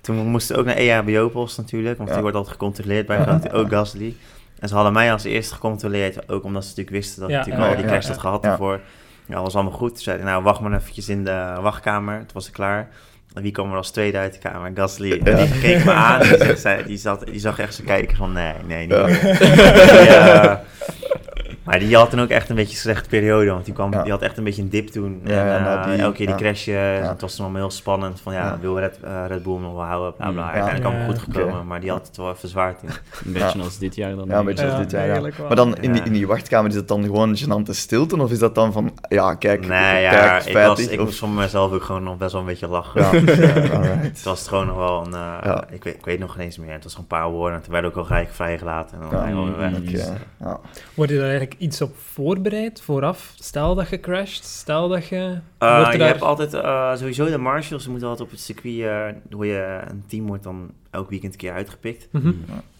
toen 0.00 0.16
moesten 0.16 0.54
we 0.54 0.60
ook 0.60 0.66
naar 0.66 0.76
EHBO-post 0.76 1.56
natuurlijk, 1.56 1.96
want 1.96 2.08
Ja. 2.08 2.14
die 2.14 2.22
wordt 2.22 2.36
altijd 2.36 2.56
gecontroleerd 2.56 3.06
bij 3.06 3.22
grote, 3.22 3.50
ook 3.52 3.68
Gasly. 3.70 4.14
En 4.58 4.68
ze 4.68 4.74
hadden 4.74 4.92
mij 4.92 5.12
als 5.12 5.24
eerste 5.24 5.54
gecontroleerd, 5.54 6.28
ook 6.30 6.44
omdat 6.44 6.62
ze 6.62 6.68
natuurlijk 6.68 6.96
wisten 6.96 7.20
dat 7.20 7.30
Ja, 7.30 7.38
ik 7.40 7.46
natuurlijk 7.46 7.70
ja, 7.70 7.76
al 7.76 7.82
die 7.82 7.90
crash 7.92 8.06
ja. 8.06 8.10
had 8.12 8.20
gehad 8.20 8.42
Ja. 8.42 8.48
daarvoor. 8.48 8.80
Ja, 9.26 9.34
dat 9.34 9.42
was 9.42 9.54
allemaal 9.54 9.72
goed. 9.72 9.88
Toen 9.94 9.98
zei 10.02 10.16
hij, 10.16 10.26
nou 10.26 10.42
wacht 10.42 10.60
maar 10.60 10.72
eventjes 10.72 11.08
in 11.08 11.24
de 11.24 11.56
wachtkamer. 11.60 12.18
Toen 12.18 12.26
was 12.32 12.46
ik 12.46 12.52
klaar. 12.52 12.88
Wie 13.34 13.52
kwam 13.52 13.70
er 13.70 13.76
als 13.76 13.90
tweede 13.90 14.18
uit 14.18 14.32
de 14.32 14.38
kamer? 14.38 14.70
Gasly. 14.74 15.10
Die 15.22 15.60
keek 15.60 15.84
me 15.84 15.92
aan. 15.92 16.20
en 16.20 16.38
Die, 16.38 16.84
die, 16.86 16.96
zat, 16.96 17.26
die 17.26 17.40
zag 17.40 17.58
echt 17.58 17.74
zo 17.74 17.82
kijken 17.86 18.16
van, 18.16 18.32
nee, 18.32 18.52
nee, 18.66 18.86
niet 18.86 18.96
Ja. 18.96 20.62
Die, 20.98 21.07
Maar 21.68 21.78
die 21.78 21.96
had 21.96 22.10
dan 22.10 22.20
ook 22.20 22.28
echt 22.28 22.48
een 22.48 22.56
beetje 22.56 22.72
een 22.74 22.80
slechte 22.80 23.08
periode, 23.08 23.50
want 23.50 23.64
die, 23.64 23.74
kwam, 23.74 23.92
Ja. 23.92 24.02
die 24.02 24.12
had 24.12 24.22
echt 24.22 24.36
een 24.38 24.44
beetje 24.44 24.62
een 24.62 24.68
dip 24.68 24.88
toen. 24.88 25.20
Ja, 25.24 25.30
en 25.56 25.56
eh, 25.58 25.64
nou, 25.64 25.90
die- 25.90 26.00
elke 26.02 26.16
keer 26.16 26.26
die 26.26 26.72
Ja. 26.72 26.80
het 27.08 27.20
was 27.20 27.36
dan 27.36 27.44
allemaal 27.44 27.62
heel 27.62 27.70
spannend. 27.70 28.20
Van 28.20 28.32
ja, 28.32 28.44
Ja. 28.44 28.58
wil 28.60 28.78
Red, 28.78 28.98
eh, 29.04 29.24
Red 29.28 29.42
Bull 29.42 29.58
nog 29.58 29.72
wel 29.72 29.82
houden, 29.84 30.14
bla 30.16 30.30
bla. 30.30 30.42
Mm. 30.42 30.48
Uiteindelijk 30.48 30.82
Ja. 30.82 30.88
allemaal 30.90 31.14
goed 31.14 31.18
gekomen, 31.34 31.66
maar 31.66 31.80
die 31.80 31.90
had 31.90 32.06
het 32.06 32.16
wel 32.16 32.30
even 32.32 32.48
zwaar 32.48 32.76
toen. 32.80 32.88
Een 33.26 33.32
beetje 33.32 33.60
als 33.62 33.78
dit 33.78 33.94
jaar 33.94 34.14
dan. 34.16 34.24
Ja, 34.28 34.38
een 34.38 34.44
beetje 34.44 34.64
Ja, 34.64 34.70
als 34.70 34.80
dit 34.80 34.90
jaar. 34.90 35.22
Maar 35.46 35.56
dan 35.56 35.76
in 35.76 35.92
die, 35.92 36.02
in 36.02 36.12
die 36.12 36.26
wachtkamer, 36.26 36.70
is 36.70 36.76
het 36.76 36.88
dan 36.88 37.02
gewoon 37.04 37.36
gênante 37.36 37.70
stilte? 37.70 38.22
Of 38.22 38.30
is 38.30 38.38
dat 38.38 38.54
dan 38.54 38.72
van, 38.72 38.92
ja, 39.08 39.34
kijk, 39.34 39.66
Nee, 39.66 40.02
ja, 40.02 40.10
kijk, 40.10 40.44
ik, 40.44 40.54
was, 40.54 40.78
ik 40.88 40.98
of- 41.00 41.04
moest 41.06 41.18
van 41.18 41.34
mezelf 41.34 41.72
ook 41.72 41.82
gewoon 41.82 42.02
nog 42.02 42.16
best 42.16 42.32
wel 42.32 42.40
een 42.40 42.46
beetje 42.46 42.68
lachen. 42.68 43.00
Ja, 43.00 43.10
ja, 43.46 43.52
alright. 43.72 44.02
Het 44.02 44.22
was 44.22 44.48
gewoon 44.48 44.66
nog 44.66 44.76
wel 44.76 45.00
een, 45.06 45.14
eh, 45.14 45.36
Ja. 45.44 45.64
ik, 45.70 45.84
weet, 45.84 45.94
ik 45.94 46.04
weet 46.04 46.18
nog 46.18 46.32
geen 46.32 46.44
eens 46.44 46.58
meer. 46.58 46.72
Het 46.72 46.82
was 46.84 46.94
gewoon 46.94 47.06
een 47.10 47.18
paar 47.18 47.30
woorden 47.30 47.56
en 47.56 47.62
toen 47.64 47.72
werd 47.72 47.84
ook 47.84 47.96
al 47.96 48.04
gelijk 48.04 48.28
vrijgelaten 48.32 48.96
en 49.00 49.08
dan 49.10 49.28
Ja, 49.28 49.34
weer 49.44 49.56
weg. 49.56 49.70
mm, 49.70 49.76
Oké, 49.76 49.90
Dus, 49.90 50.08
ja. 50.40 50.60
Word 50.94 51.08
je 51.10 51.16
daar 51.16 51.28
eigenlijk 51.28 51.54
iets 51.58 51.80
op 51.80 51.96
voorbereid, 51.96 52.80
vooraf? 52.80 53.32
Stel 53.34 53.74
dat 53.74 53.88
je 53.88 54.00
crasht, 54.00 54.44
stel 54.44 54.88
dat 54.88 55.06
je... 55.08 55.16
Uh, 55.62 55.74
wordt 55.74 55.86
er 55.86 55.92
je 55.92 55.98
daar- 55.98 56.08
hebt 56.08 56.22
altijd 56.22 56.54
uh, 56.54 56.94
sowieso 56.96 57.26
de 57.30 57.38
marshals, 57.38 57.82
ze 57.82 57.90
moeten 57.90 58.08
altijd 58.08 58.26
op 58.28 58.34
het 58.34 58.42
circuit, 58.44 58.74
uh, 58.74 59.04
hoe 59.32 59.46
je 59.46 59.80
een 59.88 60.04
team 60.06 60.26
wordt 60.26 60.42
dan 60.42 60.70
elk 60.90 61.10
weekend 61.10 61.32
een 61.32 61.38
keer 61.38 61.52
uitgepikt. 61.52 62.08
Mhm. 62.10 62.32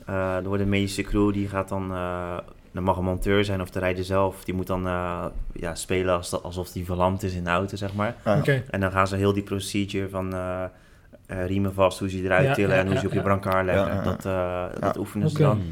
Uh, 0.08 0.36
er 0.36 0.44
wordt 0.44 0.62
een 0.62 0.68
medische 0.68 1.02
crew, 1.02 1.32
die 1.32 1.48
gaat 1.48 1.68
dan, 1.68 1.92
uh, 1.92 2.36
dat 2.72 2.82
mag 2.82 2.96
een 2.96 3.04
monteur 3.04 3.44
zijn 3.44 3.60
of 3.60 3.70
de 3.70 3.78
rijder 3.78 4.04
zelf, 4.04 4.44
die 4.44 4.54
moet 4.54 4.66
dan 4.66 4.86
uh, 4.86 5.24
ja, 5.52 5.74
spelen 5.74 6.14
als, 6.16 6.42
alsof 6.42 6.70
die 6.72 6.84
verlamd 6.84 7.22
is 7.22 7.34
in 7.34 7.44
de 7.44 7.50
auto, 7.50 7.76
zeg 7.76 7.94
maar. 7.94 8.14
Ah, 8.22 8.38
Oké. 8.38 8.64
En 8.70 8.80
dan 8.80 8.90
gaan 8.92 9.06
ze 9.08 9.16
heel 9.16 9.32
die 9.32 9.42
procedure 9.42 10.08
van 10.08 10.34
uh, 10.34 10.64
riemen 11.26 11.74
vast, 11.74 11.98
hoe 11.98 12.10
ze 12.10 12.16
je 12.16 12.24
eruit 12.24 12.46
Ja, 12.46 12.54
tillen 12.54 12.74
ja, 12.74 12.80
en 12.80 12.86
hoe 12.86 12.94
ze 12.96 13.00
ja, 13.00 13.06
op 13.06 13.12
je 13.12 13.18
ja. 13.18 13.24
brancard 13.24 13.64
leggen. 13.64 13.86
Ja, 13.86 13.92
ja, 13.94 14.02
ja. 14.02 14.02
Dat, 14.02 14.24
uh, 14.26 14.80
dat 14.80 14.96
oefenen 14.96 15.30
ze 15.30 15.38
dan. 15.38 15.62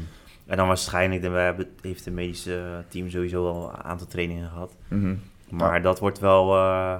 En 0.47 0.57
dan 0.57 0.67
waarschijnlijk, 0.67 1.21
dan, 1.21 1.31
we 1.33 1.39
hebben, 1.39 1.67
heeft 1.81 2.05
het 2.05 2.13
medische 2.13 2.83
team 2.87 3.09
sowieso 3.09 3.47
al 3.47 3.69
een 3.69 3.83
aantal 3.83 4.07
trainingen 4.07 4.49
gehad. 4.49 4.75
mhm. 4.87 5.15
Maar 5.49 5.81
dat 5.81 5.99
wordt 5.99 6.19
wel, 6.19 6.55
uh, 6.55 6.95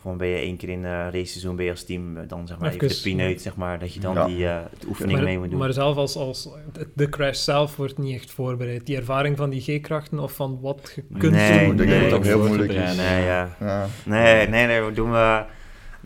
van 0.00 0.16
ben 0.16 0.28
je 0.28 0.36
één 0.36 0.56
keer 0.56 0.68
in 0.68 0.78
uh, 0.82 0.90
race 0.90 1.24
seizoen 1.24 1.56
ben 1.56 1.64
je 1.64 1.70
als 1.70 1.84
team 1.84 2.16
uh, 2.16 2.22
dan 2.28 2.46
zeg 2.46 2.58
maar 2.58 2.68
even, 2.72 2.82
Even, 2.82 2.96
de 2.96 3.02
pineut, 3.02 3.40
zeg 3.42 3.56
maar, 3.56 3.78
dat 3.78 3.94
je 3.94 4.00
dan 4.00 4.14
Ja. 4.14 4.26
die 4.26 4.38
uh, 4.38 4.58
de 4.78 4.86
oefening 4.88 5.16
Maar, 5.16 5.26
mee 5.26 5.38
moet 5.38 5.50
doen. 5.50 5.58
maar 5.58 5.72
zelf 5.72 5.96
als, 5.96 6.16
als 6.16 6.48
de 6.94 7.08
crash 7.08 7.38
zelf 7.38 7.76
wordt 7.76 7.98
niet 7.98 8.14
echt 8.14 8.30
voorbereid. 8.30 8.86
Die 8.86 8.96
ervaring 8.96 9.36
van 9.36 9.50
die 9.50 9.60
G-krachten 9.60 10.18
of 10.18 10.32
van 10.32 10.58
wat 10.60 10.92
je 10.96 11.04
kunt 11.18 11.32
Nee, 11.32 11.60
doen. 11.60 11.70
Ik 11.70 11.76
denk 11.76 11.90
dat 11.90 12.00
het 12.00 12.12
ook 12.12 12.24
heel 12.24 12.46
moeilijk 12.46 12.72
is. 12.72 12.96
Nee, 12.96 13.24
ja. 13.24 13.56
Ja. 13.60 13.86
nee, 14.04 14.48
nee, 14.48 14.66
nee, 14.66 14.82
we 14.82 14.92
doen 14.92 15.10
we. 15.12 15.44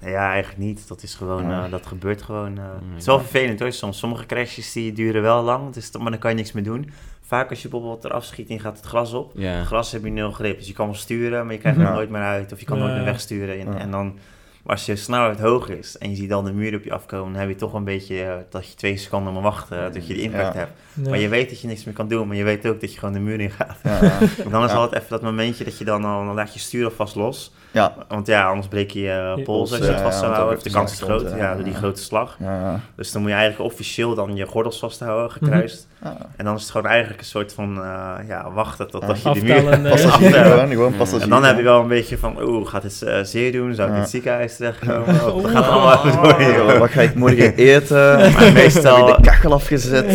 Ja, 0.05 0.31
eigenlijk 0.31 0.63
niet. 0.63 0.89
Dat 0.89 1.03
is 1.03 1.15
gewoon, 1.15 1.49
Ja. 1.49 1.65
uh, 1.65 1.71
dat 1.71 1.87
gebeurt 1.87 2.23
gewoon. 2.23 2.57
uh, 2.59 2.65
het 2.91 2.99
is 3.01 3.07
wel 3.07 3.19
vervelend 3.21 3.61
hoor. 3.61 3.73
Soms 3.73 3.99
sommige 3.99 4.27
crashes 4.27 4.73
die 4.73 4.93
duren 4.93 5.23
wel 5.23 5.43
lang, 5.43 5.73
dus, 5.73 5.91
maar 5.91 6.11
dan 6.11 6.21
kan 6.21 6.31
je 6.31 6.37
niks 6.37 6.53
meer 6.53 6.65
doen. 6.65 6.91
Vaak 7.21 7.51
als 7.51 7.63
je 7.63 7.69
bijvoorbeeld 7.69 8.05
eraf 8.05 8.25
schiet 8.25 8.49
en 8.51 8.61
gaat 8.61 8.77
het 8.77 8.87
gras 8.87 9.13
op. 9.13 9.33
Ja. 9.35 9.51
Het 9.51 9.67
gras 9.67 9.93
heb 9.93 10.05
je 10.05 10.11
nul 10.11 10.31
grip, 10.33 10.59
dus 10.59 10.67
je 10.67 10.73
kan 10.73 10.87
wel 10.87 10.95
sturen, 10.95 11.45
maar 11.45 11.55
je 11.55 11.61
krijgt 11.61 11.79
Ja. 11.79 11.85
het 11.85 11.95
nooit 11.95 12.11
meer 12.11 12.21
uit. 12.23 12.53
Of 12.53 12.59
je 12.61 12.67
kan 12.67 12.79
Ja. 12.79 12.83
nooit 12.85 12.97
meer 12.97 13.05
wegsturen. 13.05 13.59
En, 13.61 13.73
Ja. 13.73 13.79
en 13.79 13.91
dan, 13.91 14.19
als 14.67 14.87
je 14.87 14.97
snelheid 14.97 15.41
hoog 15.41 15.69
is 15.69 15.99
en 15.99 16.11
je 16.11 16.17
ziet 16.17 16.29
dan 16.29 16.45
de 16.45 16.53
muur 16.53 16.75
op 16.75 16.85
je 16.85 16.93
afkomen, 16.93 17.33
dan 17.33 17.41
heb 17.41 17.51
je 17.51 17.55
toch 17.57 17.73
een 17.75 17.85
beetje 17.85 18.25
uh, 18.25 18.35
dat 18.51 18.67
je 18.69 18.75
twee 18.75 18.97
seconden 18.97 19.33
moet 19.33 19.43
wachten 19.43 19.93
dat 19.93 20.07
je 20.07 20.15
de 20.15 20.23
impact 20.23 20.55
Ja. 20.55 20.59
hebt. 20.61 20.73
Maar 20.95 21.19
je 21.19 21.29
weet 21.29 21.49
dat 21.49 21.61
je 21.61 21.67
niks 21.69 21.85
meer 21.85 21.95
kan 21.95 22.09
doen, 22.09 22.27
maar 22.27 22.37
je 22.37 22.45
weet 22.45 22.67
ook 22.67 22.81
dat 22.81 22.93
je 22.93 22.99
gewoon 22.99 23.15
de 23.15 23.21
muur 23.21 23.41
in 23.41 23.51
gaat. 23.51 23.77
Ja. 23.83 24.01
En 24.45 24.51
dan 24.51 24.65
is 24.65 24.71
Ja. 24.71 24.77
altijd 24.77 25.03
even 25.03 25.11
dat 25.11 25.23
momentje 25.23 25.65
dat 25.65 25.79
je 25.79 25.85
dan 25.85 26.05
al, 26.05 26.25
dan 26.25 26.35
laat 26.35 26.55
je 26.55 26.61
stuur 26.61 26.85
alvast 26.85 27.15
los. 27.15 27.53
Ja, 27.71 27.95
Want 28.09 28.27
ja, 28.27 28.47
anders 28.49 28.69
breek 28.69 28.91
je 28.91 29.01
je 29.01 29.35
Je 29.37 29.43
pols 29.43 29.71
als 29.71 29.79
je 29.81 29.87
het 29.87 29.97
ja, 29.97 30.03
vast 30.03 30.19
zou 30.19 30.33
houden. 30.33 30.63
De 30.63 30.71
kans 30.71 30.93
is 30.93 31.01
groot, 31.01 31.33
ja, 31.37 31.55
door 31.55 31.65
die 31.65 31.73
ja. 31.73 31.79
grote 31.79 32.03
slag. 32.03 32.37
ja, 32.41 32.61
ja. 32.61 32.81
Dus 32.97 33.13
dan 33.13 33.23
moet 33.23 33.31
je 33.31 33.37
eigenlijk 33.37 33.73
officieel 33.73 34.15
dan 34.15 34.37
je 34.37 34.47
gordels 34.47 34.79
vasthouden, 34.79 35.31
gekruist. 35.31 35.89
Ja. 36.03 36.17
En 36.37 36.45
dan 36.45 36.55
is 36.55 36.63
het 36.63 36.71
gewoon 36.71 36.87
eigenlijk 36.87 37.21
een 37.21 37.27
soort 37.27 37.53
van, 37.55 37.77
eh, 37.83 38.11
ja, 38.29 38.51
wachten 38.53 38.91
totdat 38.91 39.17
je 39.17 39.23
de 39.23 39.29
Aftellen, 39.29 39.65
muur... 39.81 39.85
eh, 39.85 39.91
Passagier 39.91 40.27
aftellen. 40.27 40.97
passagier. 40.97 41.23
En 41.23 41.29
dan 41.29 41.45
heb 41.45 41.57
je 41.57 41.63
wel 41.63 41.81
een 41.81 41.89
beetje 41.89 42.19
van, 42.19 42.43
oeh, 42.43 42.69
gaat 42.69 42.83
het 42.83 43.03
eh, 43.03 43.19
zeer 43.23 43.53
doen? 43.53 43.75
Zou 43.75 43.89
ik 43.89 43.95
in 43.95 44.01
het 44.01 44.11
ziekenhuis 44.11 44.57
terechtkomen? 44.57 45.15
Gaat 45.55 45.67
allemaal 45.69 46.03
door? 46.23 46.41
Ja, 46.43 46.79
Wat 46.79 46.91
ga 46.91 47.01
ik 47.01 47.15
morgen 47.15 47.55
eten? 47.55 48.33
Maar 48.33 48.53
meestal- 48.53 49.07
de 49.07 49.19
kachel 49.23 49.53
afgezet? 49.53 50.07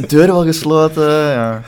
De 0.00 0.06
deur 0.06 0.26
wel 0.26 0.44
gesloten? 0.44 1.10
Ja. 1.12 1.62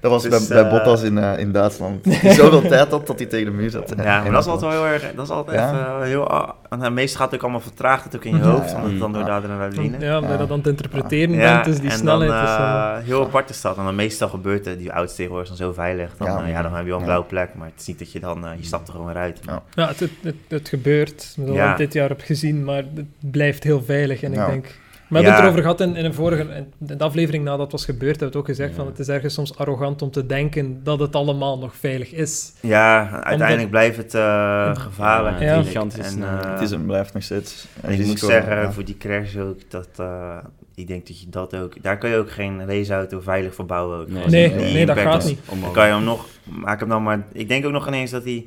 Dat 0.00 0.10
was 0.10 0.22
Dus, 0.22 0.46
bij, 0.48 0.56
bij 0.62 0.70
eh, 0.70 0.76
Bottas 0.76 1.02
in, 1.02 1.18
eh, 1.18 1.38
in 1.38 1.52
Duitsland. 1.52 2.04
Die 2.22 2.32
zoveel 2.32 2.60
tijd 2.68 2.90
had 2.90 3.06
dat 3.06 3.18
hij 3.18 3.26
tegen 3.28 3.44
de 3.46 3.52
muur 3.52 3.70
zat. 3.70 3.92
Ja, 3.96 4.22
maar 4.22 4.30
dat 4.32 4.44
is 4.44 4.50
altijd 4.50 4.72
wel 4.72 4.82
heel 4.84 4.92
erg, 4.92 5.12
dat 5.14 5.24
is 5.24 5.30
altijd 5.30 5.56
Ja. 5.58 5.70
even 5.96 6.06
heel... 6.08 6.28
ah, 6.28 6.82
en 6.82 6.94
meestal 6.94 7.16
gaat 7.20 7.26
het 7.26 7.34
ook 7.34 7.42
allemaal 7.42 7.60
vertraagd, 7.60 8.04
het 8.04 8.16
ook 8.16 8.24
in 8.24 8.36
je 8.36 8.42
hoofd, 8.42 8.70
ja. 8.70 8.98
dan 8.98 9.12
door 9.12 9.24
de 9.24 9.30
adrenaline. 9.30 9.98
Ja, 9.98 10.16
omdat 10.16 10.30
je 10.30 10.36
dat 10.38 10.50
aan 10.50 10.56
het 10.58 10.66
interpreteren 10.66 11.34
Ja, 11.34 11.52
bent, 11.54 11.64
dus 11.64 11.80
die 11.80 11.90
en 11.90 11.96
snelheid 11.96 12.30
dan, 12.30 12.42
is... 12.42 12.48
eh, 12.48 12.56
eh, 12.98 13.04
heel 13.04 13.24
apart 13.24 13.50
is 13.50 13.60
dat. 13.60 13.76
En 13.76 13.84
dan 13.84 13.94
meestal 13.94 14.28
gebeurt 14.28 14.64
het, 14.64 14.78
die 14.78 14.90
auto's 14.90 15.14
tegenwoordig 15.14 15.46
zijn 15.46 15.58
zo 15.58 15.72
veilig. 15.72 16.10
Dan, 16.18 16.48
Ja, 16.48 16.62
dan 16.62 16.74
heb 16.74 16.82
je 16.84 16.88
wel 16.90 16.98
een 16.98 17.04
blauwe 17.04 17.26
plek, 17.26 17.48
maar 17.54 17.66
het 17.66 17.80
is 17.80 17.86
niet 17.86 17.98
dat 17.98 18.12
je 18.12 18.20
dan, 18.20 18.44
je 18.58 18.64
stapt 18.64 18.86
er 18.86 18.92
gewoon 18.92 19.06
weer 19.12 19.22
uit. 19.22 19.38
Ja. 19.46 19.62
Ja, 19.74 19.88
het, 19.88 20.00
het, 20.00 20.10
het, 20.22 20.34
het 20.48 20.68
gebeurt, 20.68 21.22
zoals 21.36 21.50
Ja. 21.56 21.70
ik 21.70 21.76
dit 21.76 21.92
jaar 21.92 22.08
heb 22.08 22.20
gezien, 22.24 22.64
maar 22.64 22.82
het 22.94 23.30
blijft 23.30 23.62
heel 23.64 23.82
veilig. 23.84 24.22
En 24.22 24.32
Ja. 24.32 24.44
ik 24.46 24.50
denk... 24.52 24.66
We 25.08 25.14
hebben 25.14 25.32
het 25.34 25.42
erover 25.42 25.60
gehad 25.60 25.80
in, 25.80 25.96
in 25.96 26.04
een 26.04 26.14
vorige 26.14 26.42
in 26.42 26.96
de 26.96 26.98
aflevering 27.04 27.44
nadat 27.44 27.60
het 27.60 27.72
was 27.72 27.84
gebeurd, 27.84 28.20
hebben 28.20 28.20
we 28.20 28.24
het 28.26 28.36
ook 28.36 28.46
gezegd, 28.46 28.70
Ja. 28.70 28.76
van 28.76 28.86
het 28.86 28.98
is 28.98 29.08
ergens 29.08 29.34
soms 29.34 29.56
arrogant 29.58 30.02
om 30.02 30.10
te 30.10 30.26
denken 30.26 30.80
dat 30.84 30.98
het 30.98 31.14
allemaal 31.14 31.58
nog 31.58 31.76
veilig 31.76 32.12
is. 32.12 32.52
Ja, 32.60 33.08
uiteindelijk 33.22 33.70
blijft 33.70 33.96
het 33.96 34.14
eh, 34.14 34.76
gevaarlijk. 34.76 35.40
Ja, 35.40 35.62
gigantisch, 35.62 36.14
En, 36.14 36.22
eh, 36.22 36.52
Het 36.52 36.60
is 36.60 36.70
en 36.70 36.86
blijft 36.86 37.14
nog 37.14 37.22
steeds 37.22 37.66
een 37.82 37.90
en 37.92 38.00
ik 38.00 38.06
moet 38.06 38.18
zeggen, 38.18 38.56
ja. 38.56 38.72
voor 38.72 38.84
die 38.84 38.96
crash 38.96 39.36
ook, 39.36 39.70
dat, 39.70 39.88
eh, 39.96 40.36
ik 40.74 40.86
denk 40.86 41.06
dat 41.06 41.20
je 41.20 41.28
dat 41.28 41.56
ook... 41.56 41.82
Daar 41.82 41.98
kan 41.98 42.10
je 42.10 42.16
ook 42.16 42.30
geen 42.30 42.66
raceauto 42.66 43.20
veilig 43.20 43.54
voor 43.54 43.66
bouwen. 43.66 43.98
Ook. 44.00 44.08
Nee. 44.08 44.50
Nee, 44.50 44.86
dat 44.86 44.98
gaat 44.98 45.24
niet. 45.24 45.40
Dan 45.60 45.72
kan 45.72 45.86
je 45.86 45.92
hem 45.92 46.04
nog... 46.04 46.26
Maak 46.44 46.80
hem 46.80 46.88
dan 46.88 47.02
maar... 47.02 47.24
Ik 47.32 47.48
denk 47.48 47.64
ook 47.64 47.72
nog 47.72 47.86
ineens 47.86 48.10
dat 48.10 48.24
hij 48.24 48.46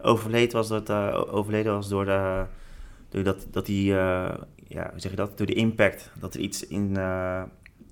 overleden 0.00 0.56
was, 0.56 0.68
dat, 0.68 0.90
eh, 0.90 1.22
overleden 1.30 1.72
was 1.72 1.88
door, 1.88 2.04
de, 2.04 2.42
door 3.08 3.22
dat, 3.22 3.46
dat 3.50 3.66
hij... 3.66 3.98
eh, 3.98 4.34
ja, 4.68 4.88
hoe 4.90 5.00
zeg 5.00 5.10
je 5.10 5.16
dat? 5.16 5.38
Door 5.38 5.46
de 5.46 5.52
impact. 5.54 6.10
Dat 6.20 6.34
er 6.34 6.40
iets 6.40 6.66
in... 6.66 6.96
eh, 6.96 7.42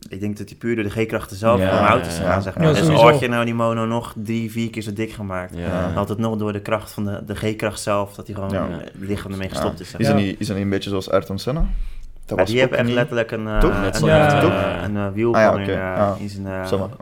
ik 0.08 0.20
denk 0.20 0.36
dat 0.38 0.48
hij 0.48 0.58
puur 0.58 0.74
door 0.74 0.84
de 0.84 0.90
G-krachten 0.90 1.36
zelf 1.36 1.60
Ja, 1.60 1.68
van 1.70 1.78
de 1.78 1.84
auto's 1.90 2.16
ja, 2.16 2.22
ja. 2.22 2.30
gaan, 2.32 2.42
zeg 2.42 2.54
Ja, 2.54 2.60
maar. 2.60 2.68
dus 2.68 2.78
sowieso. 2.78 3.02
al 3.04 3.10
had 3.10 3.20
je 3.20 3.28
nou 3.28 3.44
die 3.44 3.54
mono 3.54 3.84
nog 3.86 4.14
drie, 4.16 4.50
vier 4.50 4.70
keer 4.70 4.82
zo 4.82 4.92
dik 4.92 5.12
gemaakt. 5.12 5.54
Ja. 5.56 5.80
Dan 5.82 5.92
had 5.92 6.08
het 6.08 6.18
nog 6.18 6.36
door 6.36 6.52
de 6.52 6.60
kracht 6.60 6.92
van 6.92 7.04
de, 7.04 7.22
de 7.26 7.34
G-kracht 7.34 7.80
zelf, 7.80 8.14
dat 8.14 8.26
hij 8.26 8.34
gewoon 8.34 8.50
Ja. 8.50 8.68
eh, 8.68 8.76
het 8.78 8.92
lichaam 8.98 9.32
ermee 9.32 9.48
gestopt 9.48 9.80
is. 9.80 9.90
zeg 9.90 10.00
Is, 10.00 10.06
dat 10.06 10.16
niet, 10.16 10.40
is 10.40 10.46
dat 10.46 10.56
niet 10.56 10.64
een 10.64 10.70
beetje 10.70 10.90
zoals 10.90 11.10
Ayrton 11.10 11.38
Senna? 11.38 11.66
Dat 12.26 12.36
Maar 12.36 12.46
die 12.46 12.60
hebben 12.60 12.78
echt 12.78 12.88
letterlijk 12.90 13.30
een, 13.30 13.44
Toch? 13.60 13.70
een, 13.70 14.06
Ja. 14.06 14.84
een, 14.84 14.96
Ah 14.96 15.16
ja, 15.16 15.58
Ja. 15.66 16.16
in 16.18 16.28
zijn... 16.28 16.46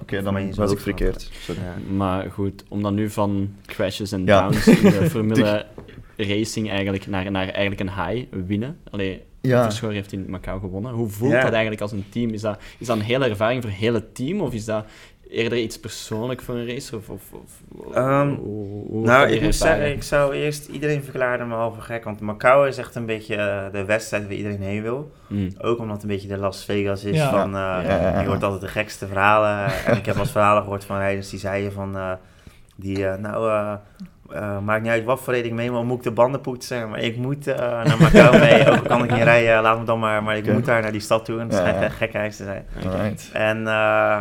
Oké, 0.00 0.22
dan 0.22 0.54
was 0.54 0.72
ik 0.72 0.78
verkeerd. 0.80 1.30
Sorry. 1.40 1.60
Ja. 1.62 1.94
Maar 1.94 2.30
goed, 2.30 2.64
om 2.68 2.82
dan 2.82 2.94
nu 2.94 3.10
van 3.10 3.54
crashes 3.66 4.12
en 4.12 4.24
Ja. 4.24 4.42
downs 4.42 4.68
in 4.68 4.90
de 4.90 5.10
Formule 5.10 5.66
Racing 6.16 6.70
eigenlijk 6.70 7.06
naar, 7.06 7.30
naar 7.30 7.48
eigenlijk 7.48 7.80
een 7.80 8.04
high 8.06 8.24
winnen. 8.46 8.78
Allee, 8.90 9.22
Ja, 9.40 9.62
Verschoor 9.62 9.92
heeft 9.92 10.12
in 10.12 10.24
Macau 10.28 10.60
gewonnen. 10.60 10.92
Hoe 10.92 11.08
voelt 11.08 11.32
Ja. 11.32 11.40
dat 11.42 11.52
eigenlijk 11.52 11.82
als 11.82 11.92
een 11.92 12.04
team? 12.08 12.30
Is 12.30 12.40
dat, 12.40 12.58
is 12.78 12.86
dat 12.86 12.96
een 12.96 13.02
hele 13.02 13.28
ervaring 13.28 13.62
voor 13.62 13.70
het 13.70 13.80
hele 13.80 14.12
team? 14.12 14.40
Of 14.40 14.52
is 14.52 14.64
dat 14.64 14.84
eerder 15.30 15.58
iets 15.58 15.80
persoonlijk 15.80 16.42
voor 16.42 16.54
een 16.54 16.66
racer? 16.66 16.98
Of, 16.98 17.08
of, 17.08 17.22
of, 17.32 17.60
Ehm, 17.94 18.28
hoe- 18.28 18.66
hoe 18.68 18.88
wordt 18.90 19.06
Nou, 19.06 19.28
ik 19.28 19.42
moet 19.42 19.54
zeggen, 19.54 19.92
ik 19.92 20.02
zou 20.02 20.34
eerst... 20.34 20.68
Iedereen 20.68 21.02
verklaarde 21.02 21.44
me 21.44 21.54
al 21.54 21.72
voor 21.72 21.82
gek, 21.82 22.04
want 22.04 22.20
Macau 22.20 22.68
is 22.68 22.76
echt 22.78 22.94
een 22.94 23.06
beetje 23.06 23.34
eh, 23.36 23.72
de 23.72 23.84
wedstrijd 23.84 24.22
waar 24.22 24.32
iedereen 24.32 24.60
heen 24.62 24.82
wil. 24.82 25.12
Hmm. 25.26 25.48
Ook 25.60 25.78
omdat 25.78 25.94
het 25.94 26.02
een 26.02 26.08
beetje 26.08 26.28
de 26.28 26.36
Las 26.36 26.64
Vegas 26.64 27.04
is 27.04 27.16
Ja. 27.16 27.30
van... 27.30 27.46
eh, 27.48 27.60
Ja, 27.60 27.80
ja, 27.82 28.00
ja. 28.10 28.20
Je 28.20 28.26
hoort 28.26 28.42
altijd 28.42 28.60
de 28.60 28.68
gekste 28.68 29.06
verhalen. 29.06 29.72
en 29.86 29.96
ik 29.96 30.04
heb 30.06 30.14
wel 30.14 30.22
eens 30.22 30.32
verhalen 30.32 30.62
gehoord 30.62 30.84
van 30.84 30.96
rijders 30.98 31.30
die 31.30 31.38
zeiden 31.38 31.72
van... 31.72 31.96
eh, 31.96 32.12
die, 32.76 33.06
eh, 33.06 33.18
nou, 33.18 33.78
eh, 34.34 34.42
eh, 34.42 34.58
maakt 34.58 34.82
niet 34.82 34.90
uit 34.90 35.04
wat 35.04 35.20
voor 35.20 35.32
reden 35.32 35.50
ik 35.50 35.56
mee, 35.56 35.70
maar 35.70 35.84
moet 35.84 35.96
ik 35.98 36.02
de 36.04 36.10
banden 36.10 36.40
poetsen. 36.40 36.88
Maar 36.90 37.00
ik 37.00 37.16
moet 37.16 37.46
eh, 37.46 37.56
naar 37.58 37.96
Macau 38.00 38.38
mee, 38.38 38.68
ook 38.72 38.84
kan 38.84 39.04
ik 39.04 39.10
niet 39.10 39.22
rijden, 39.22 39.62
laat 39.62 39.78
me 39.78 39.84
dan 39.84 39.98
maar. 39.98 40.22
Maar 40.22 40.36
ik 40.36 40.52
moet 40.52 40.64
daar 40.64 40.82
naar 40.82 40.92
die 40.92 41.00
stad 41.00 41.24
toe 41.24 41.38
en 41.38 41.44
het 41.44 41.52
Ja, 41.52 41.58
schijnt 41.58 41.78
ja. 41.78 41.84
echt 41.84 41.96
gek 41.96 42.10
te 42.32 42.44
zijn. 42.44 42.64
En, 43.32 43.58
eh, 43.66 44.18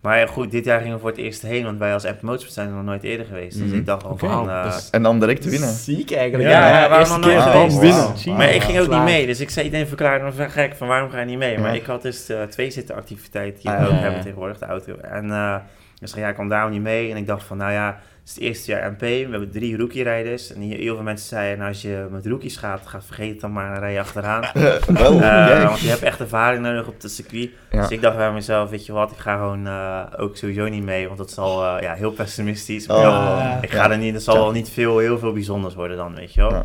maar 0.00 0.18
ja, 0.18 0.26
goed, 0.26 0.50
dit 0.50 0.64
jaar 0.64 0.78
gingen 0.80 0.94
we 0.94 1.00
voor 1.00 1.10
het 1.10 1.18
eerst 1.18 1.42
heen, 1.42 1.64
want 1.64 1.78
wij 1.78 1.92
als 1.92 2.04
App 2.04 2.20
Motorsport 2.22 2.52
zijn 2.54 2.68
er 2.68 2.74
nog 2.74 2.84
nooit 2.84 3.02
eerder 3.02 3.26
geweest. 3.26 3.58
Dus 3.58 3.68
Mhm. 3.68 3.76
ik 3.76 3.86
dacht 3.86 4.04
al 4.04 4.16
van... 4.18 4.50
eh, 4.50 4.64
dus- 4.64 4.90
En 4.90 5.02
dan 5.02 5.20
direct 5.20 5.42
te 5.42 5.50
winnen. 5.50 5.68
Ziek 5.68 6.12
eigenlijk. 6.12 6.50
Ja, 6.50 6.68
ja, 6.82 6.88
waarom 6.88 7.08
nog 7.08 7.20
nooit 7.20 7.72
geweest? 7.72 8.26
maar 8.26 8.50
ik 8.54 8.62
ging 8.62 8.78
ook 8.80 8.88
niet 8.90 9.02
mee, 9.02 9.26
dus 9.26 9.40
ik 9.40 9.50
zei 9.50 9.64
iedereen 9.64 9.86
verklaarde 9.86 10.24
me 10.24 10.32
van 10.32 10.50
gek 10.50 10.74
van 10.76 10.88
waarom 10.88 11.10
ga 11.10 11.18
je 11.20 11.24
niet 11.26 11.38
mee? 11.38 11.58
Maar 11.58 11.74
Ja. 11.74 11.80
ik 11.80 11.86
had 11.86 12.02
dus 12.02 12.28
eh, 12.28 12.42
twee 12.42 12.70
zitten 12.70 12.94
activiteit 12.94 13.62
die 13.62 13.70
Ah, 13.70 13.78
we 13.80 13.84
ook 13.84 13.90
ja, 13.92 13.96
hebben 13.98 14.16
ja. 14.16 14.22
tegenwoordig, 14.22 14.58
de 14.58 14.66
auto. 14.66 14.96
En 14.96 15.30
eh 15.30 15.54
dus 16.00 16.12
ja, 16.14 16.28
ik 16.28 16.34
kwam 16.34 16.48
daarom 16.48 16.70
niet 16.70 16.82
mee 16.82 17.10
en 17.10 17.16
ik 17.16 17.26
dacht 17.26 17.42
van 17.44 17.56
nou 17.56 17.72
ja, 17.72 17.98
is 18.24 18.30
het 18.34 18.38
eerste 18.42 18.70
jaar 18.70 18.90
MP, 18.92 19.00
we 19.00 19.06
hebben 19.30 19.50
drie 19.50 19.76
rookie-rijders. 19.76 20.52
En 20.52 20.60
hier- 20.60 20.76
heel 20.78 20.94
veel 20.94 21.04
mensen 21.04 21.28
zeiden, 21.28 21.58
nou, 21.58 21.70
als 21.70 21.82
je 21.82 22.06
met 22.10 22.26
rookies 22.26 22.56
gaat, 22.56 22.86
ga 22.86 23.02
vergeet 23.02 23.30
het 23.30 23.40
dan 23.40 23.52
maar, 23.52 23.70
dan 23.70 23.78
rij 23.78 23.92
je 23.92 24.00
achteraan. 24.00 24.42
Wel, 24.86 25.20
Eh, 25.20 25.64
want 25.66 25.80
je 25.80 25.88
hebt 25.88 26.02
echt 26.02 26.20
ervaring 26.20 26.62
nodig 26.62 26.86
op 26.86 27.02
het 27.02 27.10
circuit. 27.12 27.50
Ja. 27.70 27.80
Dus 27.80 27.90
ik 27.90 28.00
dacht 28.00 28.16
bij 28.16 28.32
mezelf, 28.32 28.70
weet 28.70 28.86
je 28.86 28.92
wat, 28.92 29.10
ik 29.10 29.16
ga 29.18 29.36
gewoon 29.36 29.66
eh, 29.66 30.00
ook 30.16 30.36
sowieso 30.36 30.68
niet 30.68 30.82
mee, 30.84 31.06
want 31.06 31.18
dat 31.18 31.30
zal 31.30 31.64
eh, 31.76 31.82
ja, 31.82 31.94
heel 31.94 32.10
pessimistisch. 32.12 32.86
Oh, 32.86 32.98
ja, 33.00 33.58
ik 33.62 33.70
ga 33.70 33.84
ja. 33.84 33.90
er 33.90 33.98
niet, 33.98 34.14
er 34.14 34.20
zal 34.20 34.34
Ja. 34.34 34.40
wel 34.40 34.52
niet 34.52 34.70
veel, 34.70 34.98
heel 34.98 35.18
veel 35.18 35.32
bijzonders 35.32 35.74
worden 35.74 35.96
dan, 35.96 36.14
weet 36.14 36.34
je 36.34 36.40
wel. 36.40 36.50
Ja. 36.52 36.64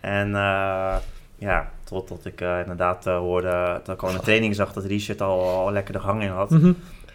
En 0.00 0.34
eh, 0.34 0.94
ja, 1.38 1.70
totdat 1.84 2.24
ik 2.24 2.40
inderdaad 2.40 3.04
hoorde, 3.04 3.80
dat 3.84 3.94
ik 3.94 4.02
al 4.02 4.08
in 4.08 4.14
de 4.16 4.20
training 4.22 4.54
zag 4.54 4.72
dat 4.72 4.84
Richard 4.84 5.20
al, 5.20 5.40
al 5.48 5.72
lekker 5.72 5.92
de 5.92 6.00
gang 6.00 6.22
in 6.22 6.28
had. 6.30 6.50
Mhm. 6.50 6.72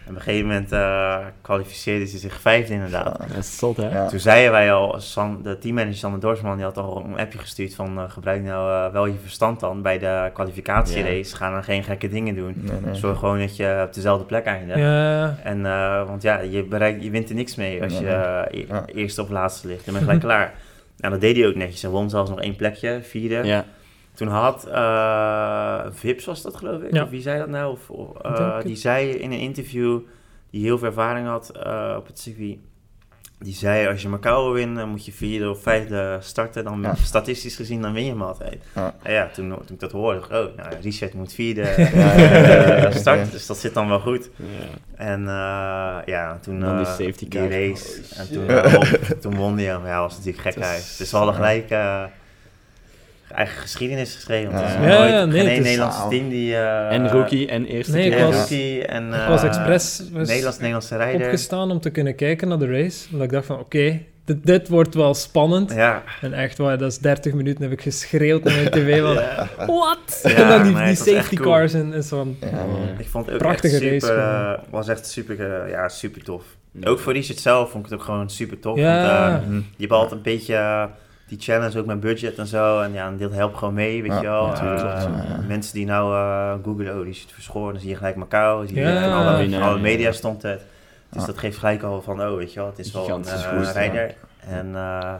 En 0.08 0.14
op 0.14 0.20
een 0.20 0.26
gegeven 0.26 0.46
moment 0.46 0.72
eh, 0.72 1.16
kwalificeerde 1.40 2.06
ze 2.06 2.18
zich 2.18 2.40
vijfde 2.40 2.72
inderdaad. 2.74 3.18
Dat 3.28 3.36
is 3.38 3.58
zot, 3.58 3.76
hè? 3.76 3.88
Ja. 3.88 4.06
Toen 4.08 4.18
zeiden 4.18 4.52
wij 4.52 4.72
al, 4.72 5.00
San, 5.00 5.40
de 5.42 5.58
teammanager 5.58 5.96
Sander 5.96 6.20
Dorsman, 6.20 6.56
die 6.56 6.64
had 6.64 6.76
al 6.78 7.04
een 7.04 7.18
appje 7.18 7.38
gestuurd 7.38 7.74
van 7.74 7.98
eh, 7.98 8.10
gebruik 8.10 8.42
nou 8.42 8.86
eh, 8.86 8.92
wel 8.92 9.06
je 9.06 9.14
verstand 9.22 9.60
dan 9.60 9.82
bij 9.82 9.98
de 9.98 10.30
kwalificatierace. 10.32 11.36
Ga 11.36 11.50
dan 11.50 11.64
geen 11.64 11.84
gekke 11.84 12.08
dingen 12.08 12.34
doen. 12.34 12.52
Nee, 12.56 12.80
nee. 12.84 12.94
Zorg 12.94 13.18
gewoon 13.18 13.38
dat 13.38 13.56
je 13.56 13.82
op 13.86 13.94
dezelfde 13.94 14.24
plek 14.24 14.44
eindigt. 14.44 14.78
Ja, 14.78 15.36
En, 15.42 15.66
eh, 15.66 16.06
want 16.06 16.22
ja, 16.22 16.38
je, 16.40 16.62
bereikt, 16.64 17.02
je 17.04 17.10
wint 17.10 17.28
er 17.28 17.34
niks 17.34 17.54
mee 17.54 17.82
als 17.82 17.92
Nee, 17.92 18.02
je 18.02 18.46
e- 18.50 18.64
Ja. 18.68 18.84
eerste 18.86 19.22
of 19.22 19.28
laatste 19.28 19.66
ligt. 19.66 19.84
Dan 19.84 19.94
ben 19.94 20.02
je 20.02 20.08
gelijk 20.08 20.24
klaar. 20.30 20.52
Nou, 20.96 21.12
dat 21.12 21.20
deed 21.22 21.36
hij 21.36 21.46
ook 21.46 21.54
netjes. 21.54 21.82
Hij 21.82 21.90
won 21.90 22.10
zelfs 22.10 22.30
nog 22.30 22.40
één 22.40 22.56
plekje, 22.56 22.98
vierde. 23.02 23.64
Toen 24.18 24.28
had 24.28 24.66
eh, 24.66 25.80
Vips, 25.90 26.24
was 26.24 26.42
dat 26.42 26.56
geloof 26.56 26.82
ik? 26.82 26.92
Ja. 26.94 27.02
Of 27.02 27.10
wie 27.10 27.20
zei 27.22 27.38
dat 27.38 27.48
nou? 27.48 27.72
Of, 27.72 27.90
of, 27.90 28.16
eh, 28.22 28.60
die 28.62 28.76
zei 28.76 29.10
in 29.10 29.32
een 29.32 29.38
interview, 29.38 30.00
die 30.50 30.62
heel 30.62 30.78
veel 30.78 30.88
ervaring 30.88 31.26
had 31.26 31.48
eh, 31.50 31.94
op 31.98 32.06
het 32.06 32.18
circuit. 32.18 32.56
Die 33.38 33.54
zei, 33.54 33.88
als 33.88 34.02
je 34.02 34.08
Macau 34.08 34.44
wil 34.44 34.52
winnen, 34.52 34.76
dan 34.76 34.88
moet 34.88 35.04
je 35.06 35.12
vierde 35.12 35.50
of 35.50 35.62
vijfde 35.62 36.16
starten. 36.20 36.64
Dan 36.64 36.80
Ja. 36.82 36.94
statistisch 36.94 37.56
gezien, 37.56 37.82
dan 37.82 37.92
win 37.92 38.04
je 38.04 38.10
hem 38.10 38.22
altijd. 38.22 38.64
Ja. 38.74 38.94
En 39.02 39.12
ja, 39.12 39.28
toen, 39.32 39.48
toen 39.48 39.74
ik 39.74 39.80
dat 39.80 39.92
hoorde, 39.92 40.18
dacht 40.18 40.30
ik, 40.30 40.36
oh, 40.36 40.56
nou, 40.56 40.80
Richard 40.82 41.14
moet 41.14 41.32
vierde 41.32 41.62
eh, 41.68 42.92
starten. 42.92 43.30
Dus 43.30 43.46
dat 43.46 43.56
zit 43.58 43.74
dan 43.74 43.88
wel 43.88 44.00
goed. 44.00 44.30
Ja. 44.36 44.44
En 45.04 45.20
eh, 45.20 45.96
ja, 46.06 46.38
toen 46.42 46.58
die 46.58 46.68
eh, 46.68 46.84
safety 46.84 47.28
die 47.28 47.48
race. 47.48 48.00
Oh, 48.12 48.18
en 48.18 48.26
shit. 48.26 48.32
toen, 49.10 49.20
toen 49.20 49.34
won 49.36 49.56
hij 49.56 49.66
hem. 49.66 49.86
Ja, 49.86 50.00
was 50.00 50.16
natuurlijk 50.16 50.42
gek 50.42 50.54
Het 50.54 50.64
is- 50.64 50.70
uit. 50.70 50.94
Dus 50.98 51.10
we 51.10 51.16
hadden 51.16 51.34
gelijk 51.34 51.70
eh, 51.70 52.04
eigen 53.32 53.60
geschiedenis 53.60 54.14
geschreven. 54.14 54.52
Want 54.52 54.66
Ja. 54.68 54.82
Ja, 54.88 54.98
nooit 54.98 55.10
ja, 55.10 55.24
nee, 55.24 55.46
geen 55.46 55.62
Nederlandse 55.62 56.08
team 56.08 56.28
die... 56.28 56.54
eh, 56.54 56.92
En 56.92 57.08
rookie 57.10 57.48
en 57.48 57.64
eerste 57.64 57.92
Nee, 57.92 58.10
keer. 58.10 58.24
Was- 58.24 58.34
rookie 58.36 58.86
en... 58.86 59.06
ik 59.06 59.28
was 59.28 59.42
eh, 59.42 59.48
expres 59.48 60.02
was 60.12 60.28
Nederlands, 60.28 60.56
Nederlandse 60.58 60.96
rijder. 60.96 61.26
opgestaan 61.26 61.70
om 61.70 61.80
te 61.80 61.90
kunnen 61.90 62.14
kijken 62.14 62.48
naar 62.48 62.58
de 62.58 62.66
race. 62.66 63.06
Omdat 63.12 63.26
ik 63.26 63.32
dacht 63.32 63.46
van, 63.46 63.58
oké, 63.58 64.00
dit, 64.24 64.46
dit 64.46 64.68
wordt 64.68 64.94
wel 64.94 65.14
spannend. 65.14 65.72
Ja, 65.74 66.02
En 66.20 66.32
echt 66.32 66.58
waar, 66.58 66.78
dat 66.78 66.90
is 66.92 66.98
30 66.98 67.32
minuten 67.32 67.62
heb 67.62 67.72
ik 67.72 67.80
geschreeuwd 67.82 68.42
naar 68.44 68.54
mijn 68.54 68.70
tv 68.70 69.00
van, 69.00 69.14
what? 69.66 70.20
Ja, 70.22 70.30
en 70.30 70.72
dan 70.74 70.84
die, 70.84 70.94
safety 70.94 71.36
cool. 71.36 71.48
cars 71.50 71.72
en, 71.74 71.92
en 71.92 72.02
zo 72.02 72.26
ik 72.98 73.08
vond 73.08 73.24
het 73.24 73.34
ook 73.34 73.40
Prachtige 73.40 73.74
echt 73.88 74.02
super... 74.02 74.16
race 74.16 74.58
eh, 74.58 74.70
was 74.70 74.88
echt 74.88 75.06
super, 75.06 75.68
ja, 75.68 75.88
super 75.88 76.22
tof. 76.22 76.42
Ook 76.84 76.98
voor 76.98 77.12
Richard 77.12 77.38
zelf 77.38 77.70
vond 77.70 77.84
ik 77.84 77.90
het 77.90 77.98
ook 78.00 78.04
gewoon 78.06 78.30
super 78.30 78.58
tof. 78.58 78.78
Ja. 78.78 79.30
Want, 79.30 79.64
je 79.76 79.80
hebt 79.86 79.92
altijd 79.92 80.12
een 80.12 80.22
beetje 80.22 80.88
die 81.28 81.38
challenge 81.40 81.78
ook 81.78 81.86
met 81.86 82.00
budget 82.00 82.38
en 82.38 82.46
zo. 82.46 82.80
En 82.80 82.92
ja, 82.92 83.06
een 83.06 83.16
deel 83.16 83.32
helpt 83.32 83.56
gewoon 83.58 83.74
mee, 83.74 84.02
weet 84.02 84.10
Ja, 84.12 84.20
je 84.20 84.26
wel. 84.26 84.46
ja. 84.46 85.08
Mensen 85.46 85.74
die 85.74 85.86
nou 85.86 86.14
eh 86.14 86.52
googlen, 86.64 86.94
oh, 86.96 87.00
die 87.02 87.10
is 87.10 87.20
het 87.20 87.32
verschoren. 87.32 87.72
Dan 87.72 87.80
zie 87.80 87.90
je 87.90 87.96
gelijk 87.96 88.16
Macau. 88.16 88.66
Zie 88.66 88.76
je 88.76 88.82
Ja. 88.82 89.14
alle, 89.14 89.48
ja, 89.48 89.76
media 89.76 90.12
stond 90.12 90.42
het. 90.42 90.60
Dus 91.10 91.20
Ja. 91.20 91.26
dat 91.26 91.38
geeft 91.38 91.58
gelijk 91.58 91.82
al 91.82 92.02
van, 92.02 92.22
oh, 92.22 92.36
weet 92.36 92.52
je 92.52 92.58
wel, 92.60 92.68
het 92.68 92.78
is 92.78 92.92
wel 92.92 93.08
een 93.08 93.24
eh, 93.24 93.72
rijder. 93.72 94.14
En, 94.48 94.70
eh, 94.74 95.14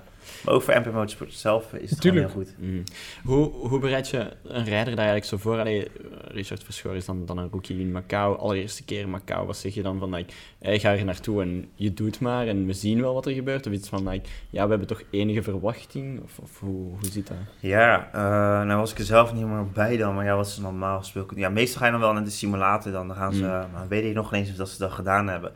maar 0.44 0.54
ook 0.54 0.62
voor 0.62 0.74
MP 0.74 0.92
Motorsport 0.92 1.32
zelf 1.32 1.72
is 1.72 1.90
het 1.90 2.00
Tuurlijk. 2.00 2.30
gewoon 2.30 2.44
heel 2.44 2.54
goed. 2.54 2.66
Mm. 2.68 2.82
Hoe, 3.24 3.68
hoe 3.68 3.78
bereid 3.78 4.08
je 4.08 4.18
een 4.44 4.64
rijder 4.64 4.96
daar 4.96 5.06
eigenlijk 5.06 5.24
zo 5.24 5.36
voor? 5.36 5.58
Allee, 5.58 5.88
Richard 6.24 6.64
Verschoor 6.64 6.96
is 6.96 7.04
dan, 7.04 7.26
dan 7.26 7.38
een 7.38 7.48
rookie 7.50 7.80
in 7.80 7.92
Macau. 7.92 8.38
Allereerste 8.38 8.84
keer 8.84 9.00
in 9.00 9.10
Macau, 9.10 9.46
wat 9.46 9.56
zeg 9.56 9.74
je 9.74 9.82
dan 9.82 9.98
van, 9.98 10.14
like, 10.14 10.32
hey, 10.58 10.78
ga 10.78 10.96
er 10.96 11.04
naartoe 11.04 11.42
en 11.42 11.68
je 11.74 11.94
doet 11.94 12.20
maar 12.20 12.46
en 12.46 12.66
we 12.66 12.72
zien 12.72 13.00
wel 13.00 13.14
wat 13.14 13.26
er 13.26 13.32
gebeurt? 13.32 13.66
Of 13.66 13.72
iets 13.72 13.88
van, 13.88 14.08
like, 14.08 14.28
ja, 14.50 14.62
we 14.62 14.70
hebben 14.70 14.88
toch 14.88 15.02
enige 15.10 15.42
verwachting? 15.42 16.22
Of, 16.22 16.38
of 16.38 16.60
hoe, 16.60 16.90
hoe 16.90 17.10
zit 17.10 17.26
dat? 17.26 17.36
Ja, 17.60 18.08
eh, 18.12 18.66
nou 18.66 18.80
was 18.80 18.92
ik 18.92 18.98
er 18.98 19.04
zelf 19.04 19.34
niet 19.34 19.46
meer 19.46 19.70
bij 19.70 19.96
dan, 19.96 20.14
maar 20.14 20.24
ja, 20.24 20.36
wat 20.36 20.48
ze 20.48 20.60
normaal 20.60 20.98
gesproken... 20.98 21.38
Ja, 21.38 21.48
meestal 21.48 21.80
ga 21.80 21.86
je 21.86 21.92
dan 21.92 22.00
wel 22.00 22.12
naar 22.12 22.24
de 22.24 22.30
simulator 22.30 22.92
dan, 22.92 23.08
dan 23.08 23.16
gaan 23.16 23.32
ze... 23.32 23.42
Mm. 23.42 23.72
Maar 23.72 23.88
weet 23.88 24.04
ik 24.04 24.14
nog 24.14 24.30
niet 24.30 24.40
eens 24.40 24.50
of 24.50 24.56
dat 24.56 24.68
ze 24.68 24.78
dat 24.78 24.92
gedaan 24.92 25.28
hebben. 25.28 25.52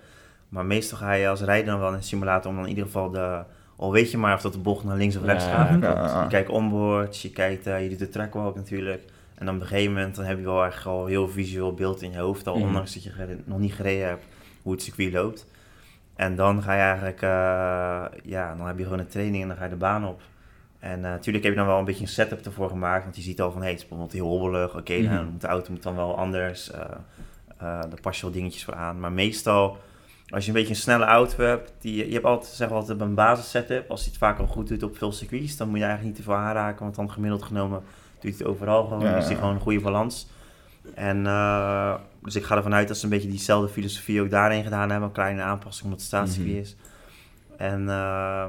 Maar 0.48 0.64
meestal 0.64 0.98
ga 0.98 1.12
je 1.12 1.28
als 1.28 1.40
rijder 1.40 1.66
dan 1.66 1.80
wel 1.80 1.90
naar 1.90 2.00
de 2.00 2.06
simulator 2.06 2.50
om 2.50 2.56
dan 2.56 2.64
in 2.64 2.70
ieder 2.70 2.84
geval 2.84 3.10
de... 3.10 3.42
Al 3.82 3.92
weet 3.92 4.10
je 4.10 4.18
maar 4.18 4.34
of 4.34 4.40
dat 4.42 4.52
de 4.52 4.58
bocht 4.58 4.84
naar 4.84 4.96
links 4.96 5.16
of 5.16 5.24
rechts 5.24 5.44
Ja, 5.44 5.50
gaat. 5.64 5.82
ja, 5.82 5.90
ja. 5.94 6.22
Je 6.22 6.28
kijkt 6.28 6.48
onboards, 6.48 7.22
je 7.22 7.30
kijkt, 7.30 7.66
eh, 7.66 7.82
je 7.82 7.88
doet 7.88 7.98
de 7.98 8.08
trackwalk 8.08 8.56
natuurlijk. 8.56 9.02
En 9.34 9.46
dan 9.46 9.54
op 9.54 9.60
een 9.60 9.66
gegeven 9.66 9.92
moment 9.92 10.14
dan 10.16 10.24
heb 10.24 10.38
je 10.38 10.44
wel 10.44 10.64
echt 10.64 10.86
al 10.86 11.06
heel 11.06 11.28
visueel 11.28 11.74
beeld 11.74 12.02
in 12.02 12.10
je 12.10 12.18
hoofd 12.18 12.46
al, 12.46 12.56
Mhm. 12.56 12.66
ondanks 12.66 12.94
dat 12.94 13.02
je 13.02 13.10
gereden- 13.10 13.42
nog 13.46 13.58
niet 13.58 13.72
gereden 13.72 14.06
hebt, 14.08 14.24
hoe 14.62 14.72
het 14.72 14.82
circuit 14.82 15.12
loopt. 15.12 15.46
En 16.16 16.36
dan 16.36 16.62
ga 16.62 16.74
je 16.74 16.80
eigenlijk, 16.80 17.22
eh, 17.22 18.20
ja, 18.30 18.54
dan 18.56 18.66
heb 18.66 18.78
je 18.78 18.84
gewoon 18.84 18.98
een 18.98 19.06
training 19.08 19.42
en 19.42 19.48
dan 19.48 19.56
ga 19.56 19.64
je 19.64 19.70
de 19.70 19.76
baan 19.76 20.06
op. 20.06 20.20
En 20.78 21.04
eh, 21.04 21.10
natuurlijk 21.10 21.44
heb 21.44 21.52
je 21.52 21.58
dan 21.58 21.68
wel 21.68 21.78
een 21.78 21.84
beetje 21.84 22.02
een 22.02 22.08
setup 22.08 22.44
ervoor 22.46 22.68
gemaakt, 22.68 23.02
want 23.04 23.16
je 23.16 23.22
ziet 23.22 23.40
al 23.40 23.52
van, 23.52 23.62
hé, 23.62 23.68
het 23.68 23.76
is 23.76 23.88
bijvoorbeeld 23.88 24.12
heel 24.12 24.26
hobbelig. 24.28 24.76
Oké, 24.76 24.96
Mhm. 24.98 25.12
nou, 25.14 25.26
de 25.38 25.46
auto 25.46 25.70
moet 25.72 25.82
dan 25.82 25.96
wel 25.96 26.16
anders, 26.18 26.70
eh 26.70 26.80
eh 26.80 26.86
daar 27.80 28.00
pas 28.02 28.16
je 28.16 28.22
wel 28.22 28.32
dingetjes 28.34 28.64
voor 28.64 28.74
aan. 28.74 29.00
Maar 29.00 29.12
meestal, 29.12 29.76
als 30.32 30.42
je 30.44 30.50
een 30.50 30.56
beetje 30.56 30.74
een 30.74 30.80
snelle 30.80 31.04
auto 31.04 31.44
hebt, 31.44 31.72
die, 31.78 32.06
je 32.06 32.12
hebt 32.12 32.24
altijd, 32.24 32.52
zeg 32.52 32.70
altijd 32.70 33.00
een 33.00 33.14
basis 33.14 33.50
setup. 33.50 33.90
Als 33.90 34.00
hij 34.00 34.08
het 34.08 34.18
vaak 34.18 34.38
al 34.38 34.46
goed 34.46 34.68
doet 34.68 34.82
op 34.82 34.96
veel 34.96 35.12
circuits, 35.12 35.56
dan 35.56 35.68
moet 35.68 35.78
je 35.78 35.84
eigenlijk 35.84 36.16
niet 36.16 36.24
te 36.26 36.30
veel 36.32 36.40
aanraken, 36.40 36.82
want 36.82 36.94
dan 36.94 37.10
gemiddeld 37.10 37.42
genomen 37.42 37.80
doet 38.20 38.22
hij 38.22 38.32
het 38.38 38.44
overal 38.44 38.84
gewoon. 38.84 39.04
Ja, 39.04 39.14
Dus 39.14 39.24
die 39.24 39.34
ja. 39.34 39.38
gewoon 39.40 39.54
een 39.54 39.60
goede 39.60 39.80
balans. 39.80 40.28
En 40.94 41.24
uh, 41.24 41.94
dus 42.22 42.36
ik 42.36 42.44
ga 42.44 42.56
ervan 42.56 42.74
uit 42.74 42.88
dat 42.88 42.96
ze 42.96 43.04
een 43.04 43.10
beetje 43.10 43.28
diezelfde 43.28 43.68
filosofie 43.72 44.20
ook 44.22 44.30
daarin 44.30 44.62
gedaan 44.62 44.90
hebben. 44.90 45.08
Een 45.08 45.14
kleine 45.14 45.42
aanpassing 45.42 45.84
omdat 45.84 45.98
het 45.98 46.08
staatscircuit 46.08 46.54
Mhm. 46.54 46.62
is. 46.62 46.76
En 47.56 47.80
uh, 47.82 48.44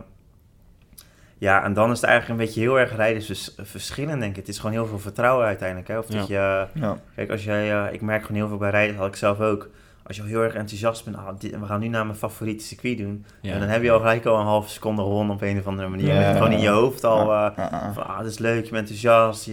ja, 1.37 1.63
en 1.63 1.73
dan 1.73 1.91
is 1.91 2.01
het 2.01 2.09
eigenlijk 2.09 2.39
een 2.39 2.45
beetje 2.45 2.61
heel 2.61 2.79
erg 2.79 2.95
rijden 2.95 3.27
dus 3.27 3.55
verschillen, 3.61 4.19
denk 4.19 4.31
ik. 4.31 4.35
Het 4.35 4.47
is 4.47 4.57
gewoon 4.57 4.71
heel 4.71 4.85
veel 4.85 4.99
vertrouwen 4.99 5.45
uiteindelijk. 5.45 5.87
Hè? 5.87 5.97
Of 5.97 6.05
dat 6.05 6.27
ja. 6.27 6.59
je, 6.73 6.79
ja. 6.79 6.97
Kijk, 7.15 7.31
als 7.31 7.43
jij, 7.43 7.85
uh, 7.87 7.93
ik 7.93 8.01
merk 8.01 8.21
gewoon 8.21 8.37
heel 8.37 8.47
veel 8.47 8.57
bij 8.57 8.69
rijden, 8.69 8.91
dat 8.93 9.03
had 9.03 9.11
ik 9.13 9.19
zelf 9.19 9.39
ook. 9.39 9.69
Als 10.07 10.15
je 10.15 10.21
al 10.21 10.27
heel 10.27 10.41
erg 10.41 10.53
enthousiast 10.53 11.05
bent, 11.05 11.17
ah, 11.17 11.27
dit, 11.39 11.59
we 11.59 11.65
gaan 11.65 11.79
nu 11.79 11.87
naar 11.87 12.05
mijn 12.05 12.17
favoriete 12.17 12.63
circuit 12.63 12.97
doen. 12.97 13.25
Ja. 13.41 13.53
En 13.53 13.59
dan 13.59 13.69
heb 13.69 13.83
je 13.83 13.91
al 13.91 13.99
gelijk 13.99 14.25
al 14.25 14.39
een 14.39 14.45
halve 14.45 14.69
seconde 14.69 15.01
gewonnen 15.01 15.35
op 15.35 15.41
een 15.41 15.59
of 15.59 15.67
andere 15.67 15.87
manier. 15.87 16.07
Ja, 16.07 16.13
je 16.13 16.19
hebt 16.19 16.37
gewoon 16.37 16.51
in 16.51 16.59
je 16.59 16.69
hoofd 16.69 17.03
al 17.03 17.31
uh, 17.31 17.49
van, 17.93 18.07
ah, 18.07 18.17
dat 18.17 18.25
is 18.25 18.39
leuk, 18.39 18.65
je 18.65 18.71
bent 18.71 18.89
enthousiast, 18.89 19.45
je, 19.45 19.51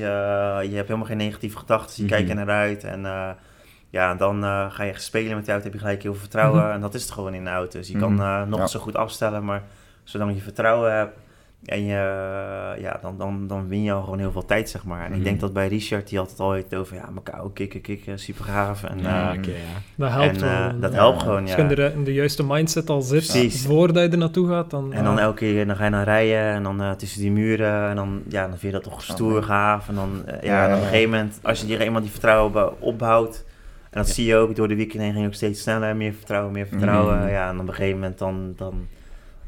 je 0.68 0.74
hebt 0.74 0.86
helemaal 0.88 1.06
geen 1.06 1.16
negatieve 1.16 1.58
gedachten, 1.58 1.94
je 1.96 2.02
mm 2.02 2.08
-hmm. 2.08 2.16
kijkt 2.16 2.30
er 2.30 2.46
naar 2.46 2.56
uit. 2.56 2.84
En 2.84 3.00
uh, 3.00 3.30
ja, 3.90 4.14
dan 4.14 4.44
uh, 4.44 4.70
ga 4.70 4.82
je 4.82 4.92
spelen 4.96 5.36
met 5.36 5.44
de 5.44 5.50
auto, 5.50 5.64
heb 5.64 5.74
je 5.74 5.80
gelijk 5.80 6.02
heel 6.02 6.12
veel 6.12 6.20
vertrouwen. 6.20 6.58
Mm 6.58 6.64
-hmm. 6.64 6.74
En 6.74 6.80
dat 6.80 6.94
is 6.94 7.02
het 7.02 7.10
gewoon 7.10 7.34
in 7.34 7.44
de 7.44 7.50
auto. 7.50 7.78
Dus 7.78 7.88
je 7.88 7.96
mm 7.96 8.02
-hmm. 8.02 8.16
kan 8.16 8.26
uh, 8.26 8.46
nog 8.46 8.60
ja. 8.60 8.66
zo 8.66 8.80
goed 8.80 8.96
afstellen, 8.96 9.44
maar 9.44 9.62
zolang 10.04 10.34
je 10.34 10.40
vertrouwen 10.40 10.96
hebt 10.96 11.18
en 11.64 11.84
je, 11.84 11.94
ja, 12.78 12.98
dan, 13.02 13.18
dan, 13.18 13.46
dan 13.46 13.68
win 13.68 13.82
je 13.82 13.92
al 13.92 14.02
gewoon 14.02 14.18
heel 14.18 14.32
veel 14.32 14.44
tijd, 14.44 14.70
zeg 14.70 14.84
maar. 14.84 15.04
En 15.04 15.10
mm 15.10 15.18
ik 15.18 15.24
denk 15.24 15.40
dat 15.40 15.52
bij 15.52 15.68
Richard, 15.68 16.08
die 16.08 16.18
altijd 16.18 16.40
al 16.40 16.52
heeft 16.52 16.74
over, 16.74 16.96
ja, 16.96 17.08
Macau, 17.10 17.50
kikken, 17.52 17.80
kikken, 17.80 18.18
super 18.18 18.44
gaaf. 18.44 18.84
En, 18.84 18.98
ja, 19.02 19.32
uh, 19.32 19.38
okay, 19.38 19.52
ja. 19.52 19.58
Dat 19.94 20.10
helpt 20.10 20.42
en, 20.42 20.48
uh, 20.48 20.66
wel. 20.66 20.80
Dat 20.80 20.92
helpt 20.92 21.22
gewoon, 21.22 21.46
ja. 21.46 21.54
Als 21.54 21.54
je 21.54 21.62
in 21.62 21.68
de, 21.68 21.92
in 21.94 22.04
de 22.04 22.12
juiste 22.12 22.44
mindset 22.44 22.90
al 22.90 23.00
zit, 23.00 23.26
Precies. 23.26 23.66
voordat 23.66 24.02
je 24.02 24.08
er 24.08 24.18
naartoe 24.18 24.48
gaat, 24.48 24.70
dan... 24.70 24.92
En 24.92 25.04
dan 25.04 25.18
elke 25.18 25.36
keer 25.36 25.66
dan 25.66 25.76
ga 25.76 25.84
je 25.84 25.90
naar 25.90 26.04
rijden 26.04 26.42
en 26.42 26.62
dan 26.62 26.82
uh, 26.82 26.90
tussen 26.90 27.20
die 27.20 27.30
muren 27.30 27.88
en 27.88 27.96
dan, 27.96 28.22
ja, 28.28 28.40
dan 28.40 28.58
vind 28.58 28.62
je 28.62 28.80
dat 28.80 28.82
toch 28.82 29.02
stoer, 29.02 29.38
oh, 29.38 29.44
gaaf. 29.44 29.88
En 29.88 29.94
dan, 29.94 30.22
uh, 30.26 30.42
ja, 30.42 30.66
en 30.66 30.74
op 30.74 30.80
een 30.80 30.86
gegeven 30.86 31.10
moment, 31.10 31.38
als 31.42 31.60
je 31.60 31.66
die, 31.66 31.78
eenmaal 31.78 32.00
die 32.00 32.10
vertrouwen 32.10 32.80
opbouwt, 32.80 33.44
en 33.90 33.98
dat 33.98 34.06
ja. 34.06 34.12
zie 34.12 34.26
je 34.26 34.36
ook, 34.36 34.56
door 34.56 34.68
de 34.68 34.76
weekend 34.76 35.02
heen 35.02 35.12
ging 35.12 35.26
ook 35.26 35.34
steeds 35.34 35.60
sneller, 35.60 35.96
meer 35.96 36.12
vertrouwen, 36.12 36.52
meer 36.52 36.66
vertrouwen. 36.66 37.18
Mm. 37.20 37.28
Ja, 37.28 37.48
en 37.48 37.60
op 37.60 37.68
een 37.68 37.74
gegeven 37.74 37.98
moment 38.00 38.18
dan, 38.18 38.52
dan, 38.56 38.86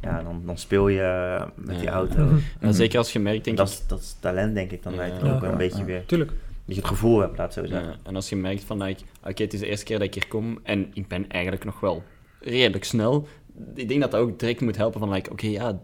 ja, 0.03 0.23
dan, 0.23 0.43
dan 0.47 0.59
speel 0.59 0.89
je 0.89 1.39
met 1.55 1.79
die 1.79 1.89
auto. 1.89 2.25
Mhm. 2.25 2.37
En 2.61 2.75
zeker 2.75 2.99
als 2.99 3.13
je 3.13 3.19
merkt, 3.19 3.45
denk 3.45 3.57
dat 3.57 3.69
ik... 3.69 3.75
Is, 3.75 3.87
dat 3.87 4.01
is 4.01 4.17
talent, 4.21 4.55
denk 4.55 4.71
ik, 4.71 4.83
dan 4.83 4.95
ja, 4.95 5.07
ook 5.07 5.41
wel 5.41 5.51
een 5.51 5.57
beetje 5.57 5.85
weer. 5.85 6.07
Tuurlijk. 6.07 6.31
Dat 6.65 6.75
je 6.75 6.81
het 6.81 6.91
gevoel 6.91 7.21
hebt, 7.21 7.39
laat 7.39 7.53
zo 7.53 7.67
zeggen. 7.67 7.97
en 8.03 8.15
als 8.15 8.29
je 8.29 8.37
merkt 8.37 8.65
van, 8.65 8.83
like, 8.83 9.03
oké, 9.21 9.31
okay, 9.31 9.45
het 9.45 9.55
is 9.55 9.61
de 9.61 9.67
eerste 9.67 9.85
keer 9.85 9.99
dat 9.99 10.07
ik 10.07 10.15
hier 10.15 10.29
kom 10.29 10.59
en 10.63 10.91
ik 10.95 11.09
ben 11.09 11.29
eigenlijk 11.29 11.65
nog 11.65 11.81
wel 11.81 12.03
redelijk 12.41 12.85
snel. 12.85 13.27
Ik 13.75 13.89
denk 13.89 14.01
dat 14.01 14.11
dat 14.11 14.21
ook 14.21 14.39
direct 14.39 14.61
moet 14.61 14.77
helpen 14.77 15.01
van, 15.01 15.13
like, 15.13 15.31
oké, 15.31 15.47
okay, 15.47 15.51
ja... 15.51 15.81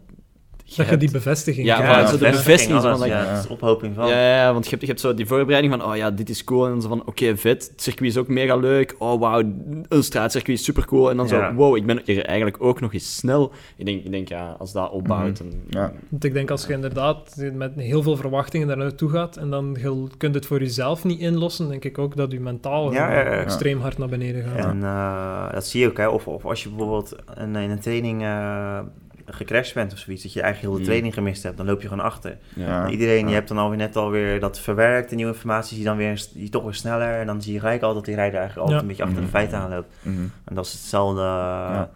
Je 0.69 0.77
dat 0.77 0.87
hebt, 0.87 1.01
je 1.01 1.07
die 1.07 1.16
bevestiging 1.19 1.66
Ja, 1.66 1.83
ja, 1.83 1.99
ja 1.99 2.07
zo 2.07 2.19
de 2.19 2.31
bevestiging. 2.31 2.79
Alles, 2.79 2.99
van, 2.99 3.09
like, 3.09 3.21
ja, 3.21 3.39
is 3.39 3.47
ophoping 3.47 3.95
van. 3.95 4.09
Ja, 4.09 4.37
ja, 4.37 4.53
want 4.53 4.64
je 4.64 4.71
hebt, 4.71 4.83
je 4.83 4.89
hebt 4.89 5.01
zo 5.01 5.14
die 5.14 5.27
voorbereiding 5.27 5.75
van, 5.75 5.91
oh 5.91 5.97
ja, 5.97 6.11
dit 6.11 6.29
is 6.29 6.45
cool. 6.45 6.64
En 6.64 6.71
dan 6.71 6.83
zo 6.83 6.89
van, 6.89 7.01
oké, 7.01 7.09
okay, 7.09 7.37
vet. 7.37 7.69
Het 7.73 7.83
circuit 7.83 8.11
is 8.11 8.16
ook 8.16 8.29
mega 8.29 8.57
leuk. 8.57 8.95
Oh, 8.99 9.21
wauw, 9.21 9.43
een 9.89 10.03
straatcircuit 10.03 10.59
is 10.59 10.64
super 10.64 10.85
cool. 10.85 11.11
En 11.11 11.16
dan 11.16 11.27
ja. 11.27 11.49
zo, 11.49 11.55
wow, 11.55 11.77
ik 11.77 11.87
ben 11.87 12.01
hier 12.05 12.25
eigenlijk 12.25 12.57
ook 12.62 12.81
nog 12.81 12.93
eens 12.93 13.16
snel. 13.16 13.53
Ik 13.77 13.85
denk, 13.87 14.05
ik 14.05 14.11
denk 14.11 14.29
ja, 14.29 14.57
als 14.59 14.73
dat 14.73 14.91
opbouwt... 14.91 15.41
Mm 15.41 15.51
-hmm. 15.51 15.61
en, 15.71 15.81
ja. 15.81 15.93
Want 16.09 16.25
ik 16.25 16.33
denk 16.33 16.51
als 16.51 16.66
je 16.66 16.73
inderdaad 16.73 17.37
met 17.53 17.73
heel 17.75 18.03
veel 18.03 18.16
verwachtingen 18.16 18.66
daar 18.66 18.77
naartoe 18.77 19.11
gaat 19.11 19.37
en 19.37 19.51
dan 19.51 19.77
je 19.81 20.07
kunt 20.16 20.35
het 20.35 20.47
voor 20.47 20.59
jezelf 20.59 21.05
niet 21.05 21.21
inlossen, 21.21 21.69
denk 21.69 21.85
ik 21.85 21.99
ook 21.99 22.16
dat 22.16 22.33
je 22.33 22.41
mentaal 22.41 22.93
ja, 22.93 23.12
ja, 23.12 23.25
extreem 23.25 23.81
hard 23.81 23.99
naar 23.99 24.09
beneden 24.09 24.45
gaat. 24.45 24.64
En 24.64 24.79
uh, 24.79 25.53
dat 25.53 25.66
zie 25.66 25.81
je 25.81 25.89
ook, 25.89 25.97
hè. 25.97 26.09
Of, 26.09 26.27
of 26.27 26.45
als 26.45 26.62
je 26.62 26.69
bijvoorbeeld 26.69 27.16
een, 27.35 27.57
in 27.57 27.71
een 27.71 27.81
training... 27.81 28.23
Uh, 28.23 28.79
gecrashed 29.31 29.74
bent 29.74 29.93
of 29.93 29.99
zoiets, 29.99 30.22
dat 30.22 30.33
je 30.33 30.43
eigenlijk 30.43 30.72
heel 30.72 30.83
de 30.83 30.89
training 30.89 31.14
gemist 31.14 31.43
hebt, 31.43 31.57
dan 31.57 31.66
loop 31.66 31.83
je 31.83 31.89
gewoon 31.89 32.05
achter. 32.05 32.39
Ja. 32.55 32.89
Iedereen, 32.89 33.22
ja. 33.22 33.29
je 33.29 33.35
hebt 33.35 33.49
dan 33.49 33.59
alweer 33.59 33.79
net 33.79 33.97
alweer 33.97 34.41
dat 34.41 34.61
verwerkt, 34.61 35.11
de 35.11 35.16
nieuwe 35.16 35.33
informatie, 35.33 35.68
zie 35.68 35.79
je 35.79 35.85
dan 35.85 35.97
weer 35.97 36.26
je 36.35 36.49
toch 36.49 36.62
weer 36.62 36.74
sneller 36.74 37.20
en 37.20 37.26
dan 37.26 37.43
zie 37.43 37.53
je 37.53 37.61
gelijk 37.61 37.83
al 37.83 37.95
dat 37.95 38.05
die 38.05 38.14
rijder 38.14 38.39
eigenlijk 38.39 38.68
altijd 38.68 38.76
ja. 38.76 38.83
een 38.83 38.89
beetje 38.89 39.03
achter 39.03 39.22
mm 39.22 39.24
-hmm. 39.24 39.33
de 39.33 39.39
feiten 39.39 39.59
aanloopt. 39.59 39.95
Mm 40.03 40.14
-hmm. 40.14 40.33
En 40.45 40.55
dat 40.55 40.66
is 40.66 40.72
hetzelfde, 40.72 41.20
ja, 41.20 41.91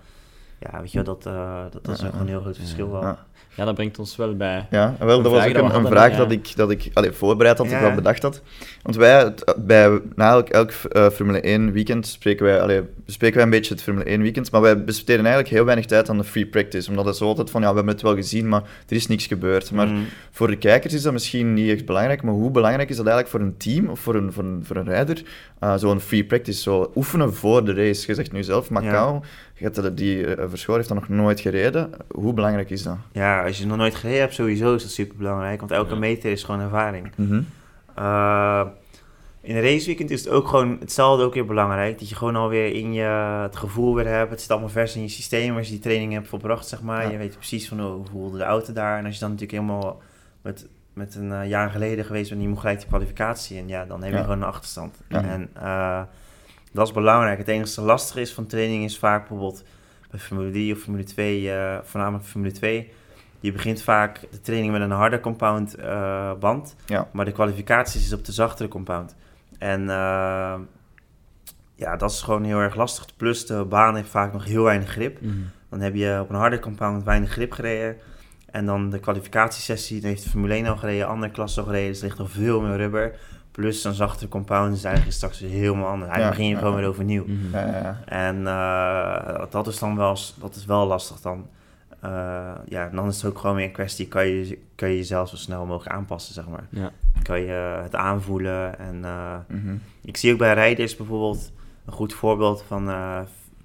ja 0.58 0.80
weet 0.80 0.92
je, 0.92 1.02
dat, 1.02 1.26
uh, 1.26 1.62
dat, 1.70 1.84
dat 1.84 1.94
is 1.94 2.00
gewoon 2.00 2.20
een 2.20 2.28
heel 2.28 2.40
groot 2.40 2.56
verschil 2.56 2.90
wel. 2.90 3.16
Ja, 3.54 3.64
dat 3.64 3.74
brengt 3.74 3.98
ons 3.98 4.16
wel 4.16 4.36
bij... 4.36 4.66
Ja, 4.70 4.96
wel, 4.98 5.16
Een 5.16 5.22
dat 5.22 5.32
was 5.32 5.46
ook 5.46 5.54
een, 5.74 5.86
vraag 5.86 6.10
ja. 6.10 6.16
dat 6.16 6.30
ik, 6.30 6.56
dat 6.56 6.70
ik 6.70 6.90
allee, 6.92 7.12
voorbereid 7.12 7.58
had, 7.58 7.66
dat 7.66 7.74
Ja. 7.76 7.80
ik 7.80 7.86
wel 7.86 7.96
bedacht 7.96 8.22
had. 8.22 8.42
Want 8.82 8.96
wij, 8.96 9.34
bij, 9.56 10.00
na 10.14 10.30
elk, 10.30 10.48
elk 10.48 10.70
eh, 10.70 11.08
Formule 11.08 11.40
1 11.40 11.72
weekend 11.72 12.06
spreken 12.06 12.44
wij, 12.44 12.60
allee, 12.60 12.82
bespreken 13.06 13.36
wij 13.36 13.44
een 13.44 13.50
beetje 13.50 13.74
het 13.74 13.82
Formule 13.82 14.04
1 14.04 14.22
weekend, 14.22 14.50
maar 14.50 14.60
wij 14.60 14.84
besteden 14.84 15.24
eigenlijk 15.24 15.54
heel 15.54 15.64
weinig 15.64 15.86
tijd 15.86 16.08
aan 16.08 16.18
de 16.18 16.24
free 16.24 16.46
practice, 16.46 16.90
omdat 16.90 17.04
het 17.04 17.16
zo 17.16 17.26
altijd 17.26 17.50
van, 17.50 17.60
ja, 17.62 17.68
we 17.68 17.74
hebben 17.74 17.92
het 17.94 18.02
wel 18.02 18.14
gezien, 18.14 18.48
maar 18.48 18.62
er 18.88 18.96
is 18.96 19.06
niks 19.06 19.26
gebeurd. 19.26 19.70
Maar 19.70 19.86
Mm. 19.86 20.04
voor 20.30 20.46
de 20.48 20.56
kijkers 20.56 20.94
is 20.94 21.02
dat 21.02 21.12
misschien 21.12 21.54
niet 21.54 21.70
echt 21.70 21.86
belangrijk, 21.86 22.22
maar 22.22 22.34
hoe 22.34 22.50
belangrijk 22.50 22.88
is 22.90 22.96
dat 22.96 23.06
eigenlijk 23.06 23.36
voor 23.36 23.46
een 23.46 23.56
team 23.56 23.88
of 23.88 24.00
voor 24.00 24.14
een, 24.14 24.32
voor 24.32 24.44
een, 24.44 24.60
voor 24.64 24.76
een 24.76 24.84
rijder? 24.84 25.22
eh, 25.58 25.74
Zo'n 25.76 26.00
free 26.00 26.24
practice, 26.24 26.60
zo 26.62 26.92
oefenen 26.94 27.34
voor 27.34 27.64
de 27.64 27.74
race. 27.74 28.04
Je 28.06 28.14
zegt 28.14 28.32
nu 28.32 28.42
zelf, 28.42 28.70
Macau, 28.70 29.20
hebt 29.62 29.96
die 29.96 30.16
uh, 30.36 30.44
Verschoor 30.48 30.76
heeft 30.76 30.88
dat 30.88 30.98
nog 30.98 31.08
nooit 31.08 31.40
gereden. 31.40 31.90
Hoe 32.14 32.32
belangrijk 32.32 32.70
is 32.70 32.82
dat? 32.82 32.96
Ja, 33.12 33.44
als 33.44 33.58
je 33.58 33.66
nog 33.66 33.76
nooit 33.76 33.94
gereden 33.94 34.20
hebt, 34.20 34.34
sowieso 34.34 34.74
is 34.74 34.82
dat 34.82 34.90
super 34.90 35.16
belangrijk. 35.16 35.58
Want 35.60 35.72
elke 35.72 35.92
Ja. 35.92 35.98
meter 35.98 36.30
is 36.30 36.42
gewoon 36.42 36.60
ervaring. 36.60 37.10
Mhm. 37.16 37.42
Eh, 37.94 38.62
in 39.40 39.56
een 39.56 39.62
raceweekend 39.62 40.10
is 40.10 40.24
het 40.24 40.32
ook 40.32 40.48
gewoon 40.48 40.76
hetzelfde 40.80 41.24
ook 41.24 41.34
weer 41.34 41.46
belangrijk. 41.46 41.98
Dat 41.98 42.08
je 42.08 42.14
gewoon 42.14 42.36
alweer 42.36 42.74
in 42.74 42.92
je 42.92 43.02
het 43.42 43.56
gevoel 43.56 43.94
weer 43.94 44.06
hebt. 44.06 44.30
Het 44.30 44.40
zit 44.40 44.50
allemaal 44.50 44.68
vers 44.68 44.96
in 44.96 45.02
je 45.02 45.08
systeem 45.08 45.56
als 45.56 45.66
je 45.66 45.72
die 45.72 45.82
training 45.82 46.12
hebt 46.12 46.28
volbracht, 46.28 46.68
zeg 46.68 46.82
maar. 46.82 47.02
Ja. 47.04 47.10
Je 47.10 47.16
weet 47.16 47.36
precies 47.36 47.68
van 47.68 47.84
oh, 47.84 47.92
hoe 47.94 48.06
voelde 48.10 48.38
de 48.38 48.44
auto 48.44 48.72
daar. 48.72 48.98
En 48.98 49.04
als 49.04 49.14
je 49.14 49.20
dan 49.20 49.30
natuurlijk 49.30 49.58
helemaal 49.58 50.02
met, 50.42 50.66
met 50.92 51.14
een 51.14 51.32
eh, 51.32 51.48
jaar 51.48 51.70
geleden 51.70 52.04
geweest 52.04 52.28
bent 52.28 52.40
en 52.40 52.46
je 52.46 52.52
moet 52.52 52.60
gelijk 52.62 52.80
de 52.80 52.86
kwalificatie. 52.86 53.58
En 53.58 53.68
ja, 53.68 53.84
dan 53.84 54.02
heb 54.02 54.10
je 54.10 54.16
Ja. 54.16 54.22
gewoon 54.22 54.38
een 54.42 54.48
achterstand. 54.48 54.96
En 55.08 55.48
eh, 55.54 56.02
dat 56.72 56.86
is 56.86 56.92
belangrijk. 56.92 57.38
Het 57.38 57.48
enige 57.48 57.80
lastige 57.80 58.20
is 58.20 58.32
van 58.32 58.46
training 58.46 58.84
is 58.84 58.98
vaak 58.98 59.18
bijvoorbeeld 59.18 59.64
bij 60.10 60.20
Formule 60.20 60.50
3 60.50 60.74
of 60.74 60.80
Formule 60.80 61.04
2, 61.04 61.52
eh, 61.52 61.78
voornamelijk 61.82 62.24
Formule 62.24 62.52
2. 62.52 62.92
Je 63.40 63.52
begint 63.52 63.82
vaak 63.82 64.20
de 64.30 64.40
training 64.40 64.72
met 64.72 64.80
een 64.80 64.90
harde 64.90 65.20
compound 65.20 65.74
eh, 65.74 66.32
band. 66.40 66.76
Ja. 66.86 67.08
Maar 67.12 67.24
de 67.24 67.32
kwalificaties 67.32 68.04
is 68.04 68.12
op 68.12 68.24
de 68.24 68.32
zachtere 68.32 68.68
compound. 68.68 69.16
En 69.58 69.80
eh, 69.80 70.54
ja, 71.74 71.96
dat 71.96 72.10
is 72.10 72.22
gewoon 72.22 72.44
heel 72.44 72.58
erg 72.58 72.74
lastig. 72.74 73.16
Plus 73.16 73.46
de 73.46 73.64
baan 73.64 73.96
heeft 73.96 74.08
vaak 74.08 74.32
nog 74.32 74.44
heel 74.44 74.62
weinig 74.62 74.88
grip. 74.88 75.20
Mhm. 75.20 75.32
Dan 75.68 75.80
heb 75.80 75.94
je 75.94 76.18
op 76.20 76.30
een 76.30 76.36
harde 76.36 76.58
compound 76.58 77.04
weinig 77.04 77.30
grip 77.30 77.52
gereden. 77.52 77.96
En 78.50 78.66
dan 78.66 78.90
de 78.90 78.98
kwalificatiesessie, 78.98 80.00
dan 80.00 80.10
heeft 80.10 80.22
de 80.22 80.30
Formule 80.30 80.54
1 80.54 80.66
al 80.66 80.76
gereden, 80.76 81.06
andere 81.06 81.32
klassen 81.32 81.62
al 81.62 81.68
gereden. 81.68 81.88
Dus 81.88 82.00
er 82.00 82.04
ligt 82.04 82.18
nog 82.18 82.30
veel 82.30 82.60
meer 82.60 82.76
rubber. 82.76 83.18
Plus 83.52 83.84
een 83.84 83.94
zachtere 83.94 84.28
compound 84.28 84.76
is 84.76 84.84
eigenlijk 84.84 85.16
straks 85.16 85.40
weer 85.40 85.50
helemaal 85.50 85.86
anders. 85.88 86.10
Eigenlijk 86.10 86.22
Ja, 86.22 86.28
begin 86.30 86.44
je 86.46 86.52
ja, 86.52 86.58
gewoon 86.58 86.72
ja. 86.74 86.78
weer 86.80 86.88
overnieuw. 86.88 87.24
Mhm. 87.26 87.52
Ja, 87.56 87.66
ja, 87.66 87.76
ja. 87.82 88.00
En 88.06 88.46
eh, 88.46 89.44
dat 89.50 89.66
is 89.66 89.78
dan 89.78 89.96
wel, 89.96 90.16
dat 90.40 90.54
is 90.54 90.64
wel 90.64 90.86
lastig 90.86 91.20
dan. 91.20 91.46
Eh, 92.00 92.10
ja, 92.68 92.88
dan 92.88 93.08
is 93.08 93.16
het 93.22 93.24
ook 93.32 93.38
gewoon 93.38 93.56
weer 93.56 93.64
een 93.64 93.72
kwestie, 93.72 94.08
kan 94.08 94.26
je, 94.26 94.58
kan 94.74 94.88
je 94.88 94.96
jezelf 94.96 95.28
zo 95.28 95.36
snel 95.36 95.66
mogelijk 95.66 95.94
aanpassen, 95.96 96.34
zeg 96.34 96.48
maar. 96.48 96.66
Ja. 96.70 96.90
Kan 97.22 97.40
je 97.40 97.80
het 97.82 97.94
aanvoelen 97.94 98.78
en... 98.78 99.04
eh, 99.04 99.34
Mhm. 99.48 99.74
ik 100.02 100.16
zie 100.16 100.32
ook 100.32 100.38
bij 100.38 100.54
rijders 100.54 100.96
bijvoorbeeld 100.96 101.52
een 101.86 101.92
goed 101.92 102.12
voorbeeld 102.14 102.64
van, 102.66 102.88
eh, 102.90 103.20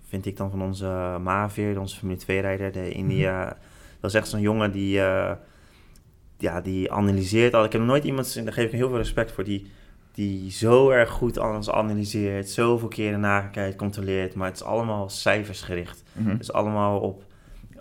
vind 0.07 0.25
ik 0.25 0.38
dan 0.38 0.49
van 0.49 0.61
onze 0.61 1.17
Maveer, 1.23 1.79
onze 1.79 1.97
Formule 1.97 2.19
2-rijder, 2.19 2.71
de 2.71 2.91
India. 2.91 3.57
Dat 3.99 4.09
is 4.11 4.17
echt 4.17 4.27
zo'n 4.27 4.41
jongen 4.41 4.71
die, 4.71 5.01
eh, 5.01 5.31
ja, 6.38 6.61
die 6.61 6.91
analyseert 6.91 7.53
al. 7.53 7.63
Ik 7.63 7.71
heb 7.71 7.81
nog 7.81 7.89
nooit 7.89 8.03
iemand, 8.03 8.43
daar 8.43 8.53
geef 8.53 8.65
ik 8.65 8.71
heel 8.71 8.88
veel 8.89 8.97
respect 8.97 9.31
voor, 9.31 9.43
die, 9.43 9.71
die 10.18 10.51
zo 10.51 10.89
erg 10.89 11.09
goed 11.09 11.39
alles 11.39 11.72
analyseert, 11.72 12.49
zoveel 12.49 12.88
keren 12.88 13.20
nagekijkt, 13.20 13.76
controleert, 13.76 14.36
maar 14.36 14.47
het 14.47 14.55
is 14.55 14.63
allemaal 14.63 15.09
cijfersgericht. 15.09 16.03
Mhm. 16.13 16.30
Het 16.30 16.41
is 16.41 16.53
allemaal 16.53 16.99
op, 16.99 17.24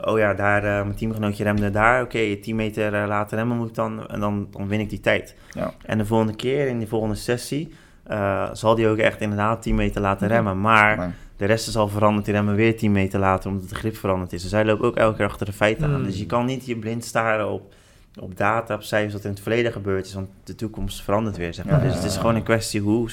oh 0.01 0.19
ja, 0.19 0.35
daar, 0.35 0.65
eh, 0.65 0.83
mijn 0.83 0.95
teamgenootje 0.95 1.45
remde 1.45 1.71
daar, 1.71 2.03
oké, 2.03 2.37
10 2.37 2.57
meter 2.57 2.95
eh, 2.95 3.07
later 3.07 3.39
remmen 3.39 3.57
moet 3.57 3.69
ik 3.69 3.75
dan, 3.75 4.09
en 4.09 4.21
dan, 4.21 4.49
dan 4.51 4.69
win 4.69 4.81
ik 4.81 4.91
die 4.91 5.01
tijd. 5.01 5.35
Ja. 5.51 5.73
En 5.83 5.99
de 5.99 6.07
volgende 6.07 6.35
keer, 6.37 6.67
in 6.67 6.79
die 6.79 6.89
volgende 6.89 7.15
sessie, 7.15 7.75
eh, 8.03 8.49
zal 8.53 8.75
die 8.75 8.89
ook 8.89 8.99
echt 8.99 9.21
inderdaad 9.21 9.63
10 9.63 9.75
meter 9.75 10.01
laten 10.01 10.29
remmen. 10.29 10.61
Maar 10.61 11.15
de 11.37 11.45
rest 11.45 11.69
is 11.69 11.77
al 11.77 11.89
veranderd, 11.89 12.25
die 12.25 12.35
remmen 12.35 12.55
weer 12.55 12.77
10 12.77 12.93
meter 12.93 13.21
later, 13.21 13.51
omdat 13.51 13.69
de 13.69 13.75
grip 13.75 13.97
veranderd 13.97 14.33
is. 14.33 14.43
Dus 14.43 14.51
zij 14.51 14.65
lopen 14.65 14.87
ook 14.87 14.97
elke 14.97 15.17
keer 15.17 15.27
achter 15.27 15.47
de 15.47 15.53
feiten 15.53 15.85
aan. 15.85 15.95
Hmm. 15.95 16.05
Dus 16.05 16.19
je 16.19 16.27
kan 16.27 16.47
niet 16.47 16.67
je 16.67 16.77
blind 16.77 17.05
staren 17.05 17.49
op, 17.49 17.75
op 18.19 18.37
data, 18.37 18.75
op 18.75 18.83
cijfers 18.83 19.13
wat 19.13 19.25
in 19.25 19.31
het 19.31 19.41
verleden 19.41 19.73
gebeurd 19.73 20.07
is, 20.07 20.15
want 20.15 20.29
de 20.45 20.55
toekomst 20.55 21.03
verandert 21.03 21.37
weer, 21.37 21.55
zeg 21.55 21.65
maar. 21.65 21.79
Ja, 21.81 21.87
dus 21.87 21.95
het 21.95 22.05
is 22.05 22.17
gewoon 22.17 22.35
een 22.35 22.43
kwestie 22.43 22.81
hoe 22.81 23.11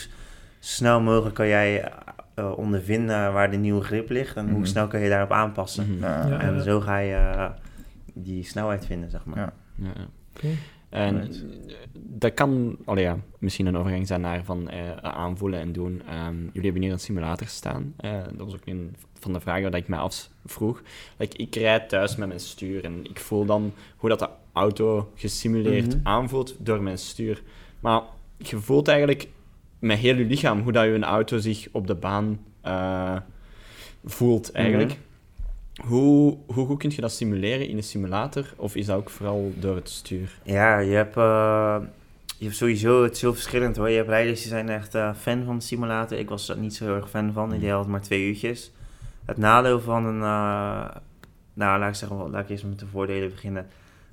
snel 0.60 1.02
mogelijk 1.02 1.36
kan 1.36 1.48
jij 1.48 1.92
eh, 2.34 2.52
ondervinden 2.58 3.34
waar 3.34 3.52
de 3.52 3.58
nieuwe 3.58 3.82
grip 3.84 4.10
ligt 4.10 4.36
en 4.36 4.50
hoe 4.50 4.58
Mhm. 4.60 4.66
snel 4.68 4.88
kan 4.88 5.00
je 5.00 5.10
daarop 5.10 5.32
aanpassen. 5.32 5.90
Mhm. 5.94 6.04
Ja, 6.04 6.28
Ja. 6.28 6.40
En 6.40 6.62
zo 6.62 6.80
ga 6.80 6.98
je 6.98 7.14
eh, 7.16 7.50
die 8.14 8.44
snelheid 8.44 8.86
vinden, 8.86 9.10
zeg 9.10 9.26
maar. 9.26 9.38
Ja. 9.38 9.54
Ja, 9.76 9.92
ja. 9.96 10.08
Oké. 10.36 10.48
En 10.90 11.20
Right. 11.22 11.44
eh, 11.68 11.74
dat 11.94 12.34
kan 12.34 12.78
allee, 12.86 13.04
ja, 13.04 13.18
misschien 13.40 13.66
een 13.66 13.78
overgang 13.78 14.08
zijn 14.08 14.22
naar 14.22 14.44
van 14.44 14.70
eh, 14.70 14.92
aanvoelen 15.02 15.60
en 15.60 15.72
doen. 15.72 16.02
Ehm, 16.10 16.36
jullie 16.38 16.62
hebben 16.64 16.82
hier 16.82 16.92
een 16.92 17.00
simulator 17.00 17.48
staan. 17.48 17.94
Eh, 17.98 18.12
dat 18.24 18.46
was 18.46 18.54
ook 18.54 18.66
een 18.66 18.96
van 19.20 19.34
de 19.34 19.40
vragen 19.40 19.64
dat 19.64 19.74
ik 19.76 19.88
mij 19.88 20.00
afvroeg. 20.00 20.82
Like, 21.18 21.38
ik 21.38 21.56
rijd 21.56 21.90
thuis 21.90 22.16
met 22.16 22.28
mijn 22.28 22.40
stuur 22.40 22.86
en 22.86 23.04
ik 23.10 23.20
voel 23.20 23.46
dan 23.46 23.74
hoe 23.98 24.10
dat 24.10 24.20
de 24.20 24.30
auto 24.54 25.12
gesimuleerd 25.16 25.88
Mhm. 25.96 26.08
aanvoelt 26.08 26.56
door 26.60 26.82
mijn 26.82 26.98
stuur. 26.98 27.42
Maar 27.80 28.02
je 28.38 28.58
voelt 28.58 28.88
eigenlijk 28.88 29.28
met 29.80 29.98
heel 29.98 30.16
je 30.16 30.26
lichaam 30.26 30.62
hoe 30.62 30.72
dat 30.72 30.84
je 30.84 30.90
een 30.94 31.04
auto 31.04 31.38
zich 31.38 31.68
op 31.72 31.88
de 31.88 31.96
baan 31.96 32.40
eh, 32.62 33.16
voelt 34.06 34.52
eigenlijk. 34.52 34.98
Hoe, 35.86 36.38
hoe 36.46 36.66
goed 36.66 36.78
kun 36.80 36.92
je 36.96 37.02
dat 37.02 37.12
simuleren 37.12 37.68
in 37.68 37.78
een 37.78 37.84
simulator? 37.84 38.54
Of 38.56 38.76
is 38.76 38.86
dat 38.86 38.98
ook 38.98 39.10
vooral 39.10 39.54
door 39.56 39.76
het 39.76 39.90
stuur? 39.90 40.40
Ja, 40.44 40.78
je 40.80 40.96
hebt, 40.96 41.18
eh, 41.18 41.78
je 42.38 42.44
hebt 42.46 42.56
sowieso, 42.56 43.04
het 43.04 43.16
is 43.16 43.22
heel 43.22 43.34
verschillend 43.34 43.78
hoor. 43.78 43.90
Je 43.90 43.96
hebt 43.96 44.10
rijders 44.10 44.40
die 44.40 44.50
zijn 44.50 44.70
echt 44.70 44.96
eh, 44.96 45.14
fan 45.16 45.44
van 45.46 45.58
de 45.58 45.64
simulator. 45.64 46.18
Ik 46.18 46.30
was 46.30 46.50
er 46.50 46.58
niet 46.58 46.76
zo 46.76 46.86
heel 46.86 46.96
erg 46.96 47.10
fan 47.10 47.34
van. 47.34 47.54
Ik 47.54 47.60
deed 47.60 47.72
altijd 47.72 47.90
maar 47.92 48.02
twee 48.02 48.28
uurtjes. 48.28 48.72
Het 49.26 49.38
nadeel 49.38 49.80
van 49.82 50.06
een, 50.06 50.18
nou 51.54 51.80
laat 51.80 51.90
ik 51.90 51.96
zeggen, 51.96 52.30
laat 52.30 52.44
ik 52.44 52.50
eerst 52.50 52.64
met 52.64 52.80
de 52.80 52.86
voordelen 52.88 53.30
beginnen. 53.30 53.68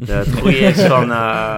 De, 0.06 0.12
het 0.12 0.32
goede 0.38 0.56
is 0.58 0.82
van 0.84 1.10
eh, 1.12 1.56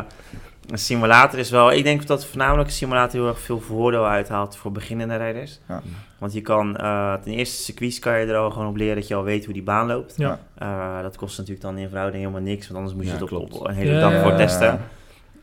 een 0.71 0.79
simulator 0.79 1.39
is 1.39 1.51
wel, 1.51 1.73
ik 1.73 1.85
denk 1.85 2.07
dat 2.07 2.27
voornamelijk 2.27 2.69
een 2.69 2.75
simulator 2.75 3.21
heel 3.21 3.29
erg 3.29 3.41
veel 3.41 3.61
voordeel 3.61 4.07
uithaalt 4.07 4.57
voor 4.57 4.73
beginnende 4.73 5.17
rijders. 5.17 5.61
Ja. 5.69 5.83
Want 6.19 6.33
je 6.33 6.41
kan, 6.41 6.77
eh 6.77 7.15
ten 7.15 7.33
eerste 7.33 7.63
circuits 7.63 7.99
kan 7.99 8.21
je 8.21 8.27
er 8.27 8.37
al 8.37 8.51
gewoon 8.51 8.69
op 8.69 8.77
leren 8.77 8.95
dat 8.95 9.09
je 9.09 9.15
al 9.15 9.23
weet 9.25 9.45
hoe 9.45 9.55
die 9.55 9.63
baan 9.63 9.87
loopt. 9.87 10.15
Ja. 10.17 10.39
Eh, 10.59 11.03
dat 11.03 11.17
kost 11.17 11.37
natuurlijk 11.39 11.65
dan 11.65 11.79
in 11.79 11.89
verhouding 11.89 12.23
helemaal 12.23 12.43
niks, 12.45 12.67
want 12.67 12.79
anders 12.79 12.95
moet 12.97 13.05
je 13.05 13.13
Ja, 13.13 13.19
het 13.19 13.33
op, 13.33 13.67
een 13.69 13.75
hele 13.75 13.93
Ja, 13.93 14.01
dag 14.01 14.13
ja, 14.13 14.23
voor 14.23 14.31
ja. 14.31 14.37
testen. 14.37 14.81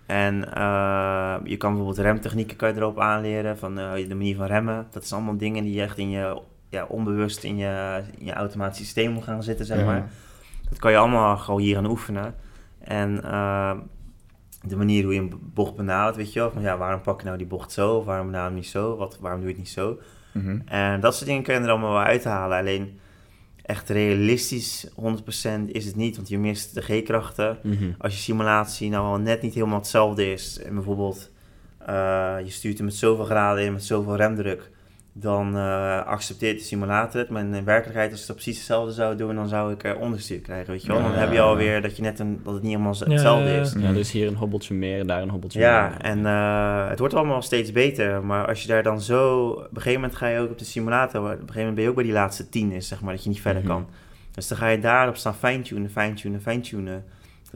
En 0.05 0.53
eh, 0.53 1.35
je 1.43 1.57
kan 1.57 1.69
bijvoorbeeld 1.73 2.05
remtechnieken 2.05 2.57
kan 2.57 2.69
je 2.69 2.75
erop 2.75 2.99
aanleren, 2.99 3.57
van 3.57 3.79
eh, 3.79 3.91
de 4.07 4.15
manier 4.15 4.35
van 4.35 4.45
remmen. 4.45 4.87
Dat 4.91 5.07
zijn 5.07 5.19
allemaal 5.19 5.37
dingen 5.39 5.63
die 5.63 5.73
je 5.73 5.81
echt 5.81 5.97
in 5.97 6.09
je, 6.09 6.41
ja, 6.69 6.85
onbewust 6.89 7.43
in 7.43 7.57
je, 7.57 8.01
in 8.17 8.25
je 8.25 8.33
automatisch 8.33 8.77
systeem 8.77 9.11
moet 9.11 9.23
gaan 9.23 9.43
zitten, 9.43 9.65
zeg 9.65 9.77
Ja. 9.77 9.85
maar. 9.85 10.09
Dat 10.69 10.79
kan 10.79 10.91
je 10.91 10.97
allemaal 10.97 11.37
gewoon 11.37 11.59
hier 11.61 11.77
aan 11.77 11.85
oefenen. 11.85 12.35
En 12.79 13.23
eh, 13.23 13.77
de 14.61 14.75
manier 14.75 15.03
hoe 15.03 15.13
je 15.13 15.19
een 15.19 15.39
bocht 15.53 15.75
benadert, 15.75 16.15
weet 16.15 16.33
je 16.33 16.39
wel. 16.39 16.51
Van, 16.51 16.61
ja, 16.61 16.77
waarom 16.77 17.01
pak 17.01 17.19
je 17.19 17.25
nou 17.25 17.37
die 17.37 17.47
bocht 17.47 17.71
zo, 17.71 17.95
of 17.95 18.05
waarom 18.05 18.25
benader 18.25 18.55
niet 18.55 18.67
zo, 18.67 18.95
wat, 18.95 19.17
waarom 19.19 19.39
doe 19.39 19.49
je 19.49 19.55
het 19.55 19.63
niet 19.63 19.73
zo. 19.73 19.99
Mhm. 20.31 20.59
En 20.65 20.99
dat 20.99 21.15
soort 21.15 21.25
dingen 21.25 21.43
kun 21.43 21.53
je 21.53 21.59
er 21.59 21.69
allemaal 21.69 21.93
wel 21.93 22.03
uithalen. 22.03 22.57
Alleen 22.57 22.99
echt 23.69 23.89
realistisch 23.89 24.87
100% 24.95 25.71
is 25.71 25.85
het 25.85 25.95
niet, 25.95 26.15
want 26.15 26.27
je 26.27 26.37
mist 26.37 26.73
de 26.73 26.81
G-krachten. 26.81 27.57
Als 27.97 28.13
je 28.13 28.19
simulatie 28.19 28.89
nou 28.89 29.05
al 29.05 29.17
net 29.17 29.41
niet 29.41 29.53
helemaal 29.53 29.77
hetzelfde 29.77 30.31
is, 30.31 30.61
en 30.61 30.73
bijvoorbeeld 30.73 31.31
eh, 31.85 32.35
je 32.43 32.49
stuurt 32.49 32.77
hem 32.77 32.85
met 32.85 32.95
zoveel 32.95 33.25
graden 33.25 33.63
in, 33.63 33.73
met 33.73 33.83
zoveel 33.83 34.15
remdruk, 34.15 34.69
dan 35.13 35.55
eh, 35.57 36.05
accepteert 36.05 36.57
de 36.57 36.63
simulator 36.63 37.19
het. 37.19 37.29
Maar 37.29 37.41
in 37.41 37.65
werkelijkheid, 37.65 38.11
als 38.11 38.21
ik 38.21 38.27
het 38.27 38.35
precies 38.35 38.57
hetzelfde 38.57 38.93
zou 38.93 39.15
doen, 39.15 39.35
dan 39.35 39.47
zou 39.47 39.73
ik 39.73 39.83
er 39.83 39.97
onderstuur 39.97 40.39
krijgen, 40.39 40.71
weet 40.71 40.81
je 40.81 40.87
wel. 40.87 40.97
Ja, 40.97 41.03
dan 41.03 41.11
ja, 41.11 41.17
heb 41.19 41.29
je 41.29 41.35
ja. 41.35 41.41
alweer 41.41 41.81
dat 41.81 41.95
je 41.95 42.01
net 42.01 42.19
een, 42.19 42.39
dat 42.43 42.53
het 42.53 42.61
niet 42.63 42.71
helemaal 42.71 42.95
Ja, 42.99 43.05
hetzelfde 43.11 43.49
ja, 43.49 43.55
ja. 43.55 43.61
is. 43.61 43.73
Ja, 43.77 43.91
dus 43.91 44.11
hier 44.11 44.27
een 44.27 44.35
hobbeltje 44.35 44.73
meer, 44.73 45.05
daar 45.07 45.21
een 45.21 45.29
hobbeltje 45.29 45.59
Ja, 45.59 45.87
meer. 45.89 46.01
en 46.01 46.25
eh, 46.25 46.89
het 46.89 46.99
wordt 46.99 47.13
allemaal 47.13 47.41
steeds 47.41 47.71
beter. 47.71 48.23
Maar 48.25 48.47
als 48.47 48.61
je 48.61 48.67
daar 48.67 48.83
dan 48.83 49.01
zo... 49.01 49.47
Op 49.49 49.59
een 49.59 49.67
gegeven 49.81 49.93
moment 50.01 50.15
ga 50.15 50.27
je 50.27 50.39
ook 50.39 50.49
op 50.51 50.57
de 50.59 50.65
simulator... 50.65 51.21
Op 51.21 51.27
een 51.27 51.37
gegeven 51.37 51.55
moment 51.55 51.75
ben 51.75 51.83
je 51.83 51.89
ook 51.89 51.95
bij 51.95 52.03
die 52.03 52.13
laatste 52.13 52.49
tien 52.49 52.71
is, 52.71 52.87
zeg 52.87 53.01
maar, 53.01 53.13
dat 53.13 53.23
je 53.23 53.29
niet 53.29 53.41
verder 53.41 53.61
Mhm. 53.63 53.71
kan. 53.71 53.87
Dus 54.33 54.47
dan 54.47 54.57
ga 54.57 54.67
je 54.67 54.79
daarop 54.79 55.15
staan 55.15 55.35
fine-tunen, 55.35 55.89
fine-tunen, 55.89 56.41
fine-tunen. 56.41 57.03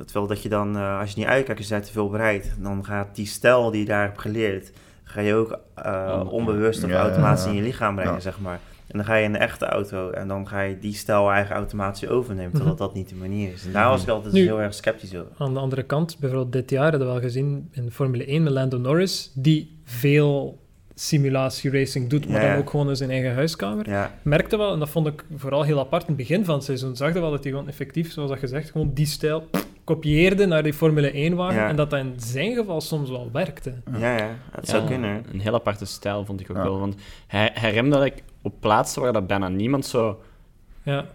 Terwijl 0.06 0.28
dat 0.28 0.41
je 0.43 0.49
dan, 0.49 0.78
eh, 0.78 0.99
als 0.99 1.12
je 1.12 1.20
niet 1.20 1.28
uitkijkt, 1.28 1.64
je 1.64 1.70
daar 1.70 1.82
te 1.82 1.91
veel 1.91 2.10
bereidt... 2.10 2.56
dan 2.60 2.86
gaat 2.86 3.16
die 3.16 3.26
stijl 3.26 3.72
die 3.72 3.80
je 3.80 3.86
daar 3.86 4.04
hebt 4.04 4.20
geleerd... 4.22 4.72
ga 5.04 5.22
je 5.22 5.34
ook 5.34 5.60
eh, 5.76 6.22
onbewust 6.30 6.84
of 6.84 6.89
ja, 6.89 7.01
automatisch 7.01 7.43
ja. 7.43 7.49
in 7.49 7.56
je 7.56 7.62
lichaam 7.62 7.95
brengen, 7.95 8.14
Ja. 8.14 8.20
zeg 8.20 8.39
maar. 8.39 8.60
En 8.88 8.99
dan 8.99 9.08
ga 9.08 9.16
je 9.16 9.24
in 9.24 9.32
de 9.32 9.38
echte 9.38 9.66
auto 9.66 10.10
en 10.10 10.28
dan 10.28 10.47
ga 10.47 10.62
je 10.62 10.80
die 10.80 10.93
stijl 10.93 11.30
eigenlijk 11.32 11.60
automatisch 11.60 12.08
overnemen... 12.10 12.51
terwijl 12.54 12.76
dat 12.76 12.93
niet 12.93 13.10
de 13.10 13.16
manier 13.16 13.54
is. 13.54 13.66
En 13.66 13.72
daar 13.72 13.89
was 13.89 14.01
ik 14.04 14.10
altijd 14.10 14.34
Nu- 14.34 14.41
heel 14.41 14.62
erg 14.62 14.74
sceptisch 14.74 15.16
over. 15.16 15.32
Aan 15.38 15.54
de 15.54 15.60
andere 15.60 15.84
kant, 15.84 16.18
bijvoorbeeld 16.20 16.51
dit 16.51 16.70
jaar 16.70 16.82
hadden 16.82 16.99
we 16.99 17.06
wel 17.06 17.22
gezien 17.22 17.70
in 17.72 17.91
Formule 17.91 18.26
1 18.26 18.43
met 18.43 18.54
Lando 18.54 18.78
Norris, 18.78 19.32
die 19.36 19.80
veel 19.84 20.62
simulatie-racing 20.95 22.10
doet, 22.10 22.28
maar 22.30 22.41
Ja. 22.43 22.49
dan 22.49 22.58
ook 22.58 22.70
gewoon 22.70 22.89
in 22.89 22.95
zijn 22.95 23.10
eigen 23.10 23.34
huiskamer. 23.34 23.89
Ja, 23.89 24.12
Merkte 24.22 24.58
wel, 24.58 24.74
en 24.74 24.80
dat 24.80 24.89
vond 24.89 25.08
ik 25.08 25.26
vooral 25.36 25.64
heel 25.64 25.80
apart 25.80 26.01
in 26.01 26.08
het 26.08 26.18
begin 26.18 26.45
van 26.45 26.56
het 26.56 26.64
seizoen, 26.64 26.95
zag 26.95 27.14
je 27.14 27.20
wel 27.20 27.32
dat 27.32 27.43
hij 27.43 27.51
gewoon 27.51 27.68
effectief, 27.68 28.12
zoals 28.12 28.30
dat 28.30 28.39
gezegd, 28.39 28.72
gewoon 28.72 28.91
die 28.93 29.06
stijl 29.06 29.47
kopieerde 29.84 30.45
naar 30.45 30.63
die 30.63 30.73
Formule 30.73 31.31
1-wagen 31.31 31.55
Ja. 31.61 31.67
en 31.69 31.75
dat 31.75 31.89
dat 31.89 31.99
in 31.99 32.13
zijn 32.17 32.55
geval 32.55 32.81
soms 32.81 33.09
wel 33.09 33.29
werkte. 33.34 33.73
Ja, 33.97 34.17
ja, 34.17 34.29
dat 34.55 34.67
zou 34.67 34.86
kunnen. 34.88 35.25
Een 35.34 35.39
heel 35.39 35.53
aparte 35.53 35.86
stijl 35.86 36.25
vond 36.25 36.39
ik 36.39 36.49
ook 36.49 36.57
Ja. 36.57 36.63
wel. 36.63 36.79
Want 36.79 36.95
hij, 37.27 37.51
hij 37.53 37.71
remde 37.71 37.99
like, 37.99 38.17
op 38.41 38.53
plaatsen 38.59 39.01
waar 39.01 39.13
dat 39.13 39.27
bijna 39.27 39.47
niemand 39.47 39.86
zo 39.86 40.19
Ja. 40.84 41.05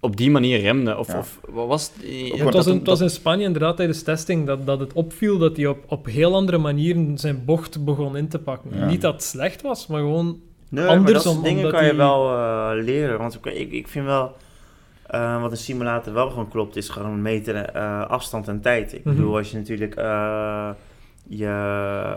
op 0.00 0.16
die 0.16 0.30
manier 0.30 0.60
remde. 0.60 0.96
Of, 0.98 1.08
Ja. 1.08 1.18
of 1.18 1.40
wat 1.48 1.66
was 1.68 1.82
het? 1.94 2.02
Ja, 2.06 2.36
Ja, 2.36 2.44
het, 2.44 2.54
was 2.54 2.66
in, 2.66 2.74
het 2.78 2.86
was 2.86 3.00
in 3.00 3.10
Spanje 3.10 3.44
inderdaad 3.44 3.76
tijdens 3.76 4.02
testing 4.02 4.46
dat, 4.46 4.66
dat 4.66 4.80
het 4.80 4.92
opviel 4.92 5.38
dat 5.38 5.56
hij 5.56 5.66
op, 5.66 5.78
op 5.88 6.06
heel 6.06 6.34
andere 6.34 6.58
manieren 6.58 7.18
zijn 7.18 7.44
bocht 7.44 7.84
begon 7.84 8.16
in 8.16 8.28
te 8.28 8.38
pakken. 8.38 8.70
Ja. 8.78 8.86
Niet 8.86 9.00
dat 9.00 9.12
het 9.12 9.22
slecht 9.22 9.62
was, 9.62 9.86
maar 9.86 10.00
gewoon... 10.00 10.40
Nee, 10.68 10.84
Anders 10.86 11.02
maar 11.04 11.12
dat 11.12 11.22
soort 11.22 11.36
om- 11.36 11.42
dingen 11.42 11.70
kan 11.70 11.84
je 11.84 11.94
wel 11.94 12.28
eh, 12.36 12.70
leren. 12.84 13.18
Want 13.18 13.34
ik, 13.34 13.44
ik, 13.46 13.72
ik 13.72 13.88
vind 13.88 14.04
wel, 14.06 14.32
eh, 15.10 15.40
wat 15.40 15.50
een 15.50 15.56
simulator 15.56 16.12
wel 16.12 16.30
gewoon 16.30 16.48
klopt, 16.48 16.76
is 16.76 16.88
gewoon 16.88 17.22
meten 17.22 17.74
eh, 17.74 18.06
afstand 18.06 18.48
en 18.48 18.60
tijd. 18.60 18.92
Ik 18.94 19.04
Mhm. 19.04 19.14
bedoel, 19.16 19.36
als 19.36 19.50
je 19.50 19.56
natuurlijk 19.56 19.94
eh, 19.94 20.70
je... 21.28 22.16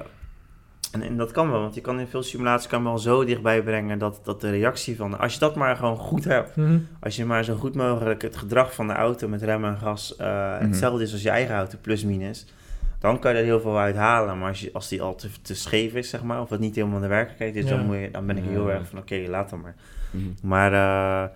En, 0.91 1.01
en 1.01 1.17
dat 1.17 1.31
kan 1.31 1.51
wel, 1.51 1.59
want 1.59 1.75
je 1.75 1.81
kan 1.81 1.99
in 1.99 2.07
veel 2.07 2.23
simulaties 2.23 2.67
kan 2.67 2.83
wel 2.83 2.97
zo 2.97 3.25
dichtbij 3.25 3.61
brengen 3.63 3.99
dat, 3.99 4.19
dat 4.23 4.41
de 4.41 4.49
reactie 4.49 4.95
van... 4.95 5.19
Als 5.19 5.33
je 5.33 5.39
dat 5.39 5.55
maar 5.55 5.75
gewoon 5.75 5.97
goed 5.97 6.23
hebt, 6.23 6.55
Mhm. 6.55 6.77
als 6.99 7.15
je 7.15 7.25
maar 7.25 7.43
zo 7.43 7.55
goed 7.55 7.75
mogelijk 7.75 8.21
het 8.21 8.35
gedrag 8.37 8.73
van 8.73 8.87
de 8.87 8.93
auto 8.93 9.27
met 9.27 9.41
remmen 9.43 9.69
en 9.69 9.77
gas 9.77 10.15
Mhm. 10.17 10.63
hetzelfde 10.63 11.03
is 11.03 11.11
als 11.11 11.21
je 11.21 11.29
eigen 11.29 11.55
auto, 11.55 11.77
plus 11.81 12.03
minus, 12.03 12.45
dan 12.99 13.19
kan 13.19 13.31
je 13.33 13.37
er 13.37 13.43
heel 13.43 13.61
veel 13.61 13.77
uit 13.79 13.95
halen. 13.95 14.37
Maar 14.39 14.47
als, 14.49 14.59
je, 14.61 14.69
als 14.73 14.87
die 14.87 15.01
al 15.01 15.15
te, 15.15 15.27
te 15.41 15.55
scheef 15.55 15.93
is, 15.93 16.09
zeg 16.09 16.23
maar, 16.23 16.41
of 16.41 16.49
het 16.49 16.59
niet 16.59 16.75
helemaal 16.75 16.99
de 16.99 17.07
werkelijkheid 17.07 17.55
is, 17.55 17.63
Ja. 17.69 17.69
dan, 17.75 17.85
moet 17.85 17.95
je, 17.95 18.09
dan 18.11 18.25
ben 18.25 18.37
ik 18.37 18.43
heel 18.43 18.71
erg 18.71 18.87
van 18.87 18.99
oké, 18.99 19.23
laat 19.27 19.49
dan 19.49 19.61
maar. 19.61 19.75
Maar 20.43 21.31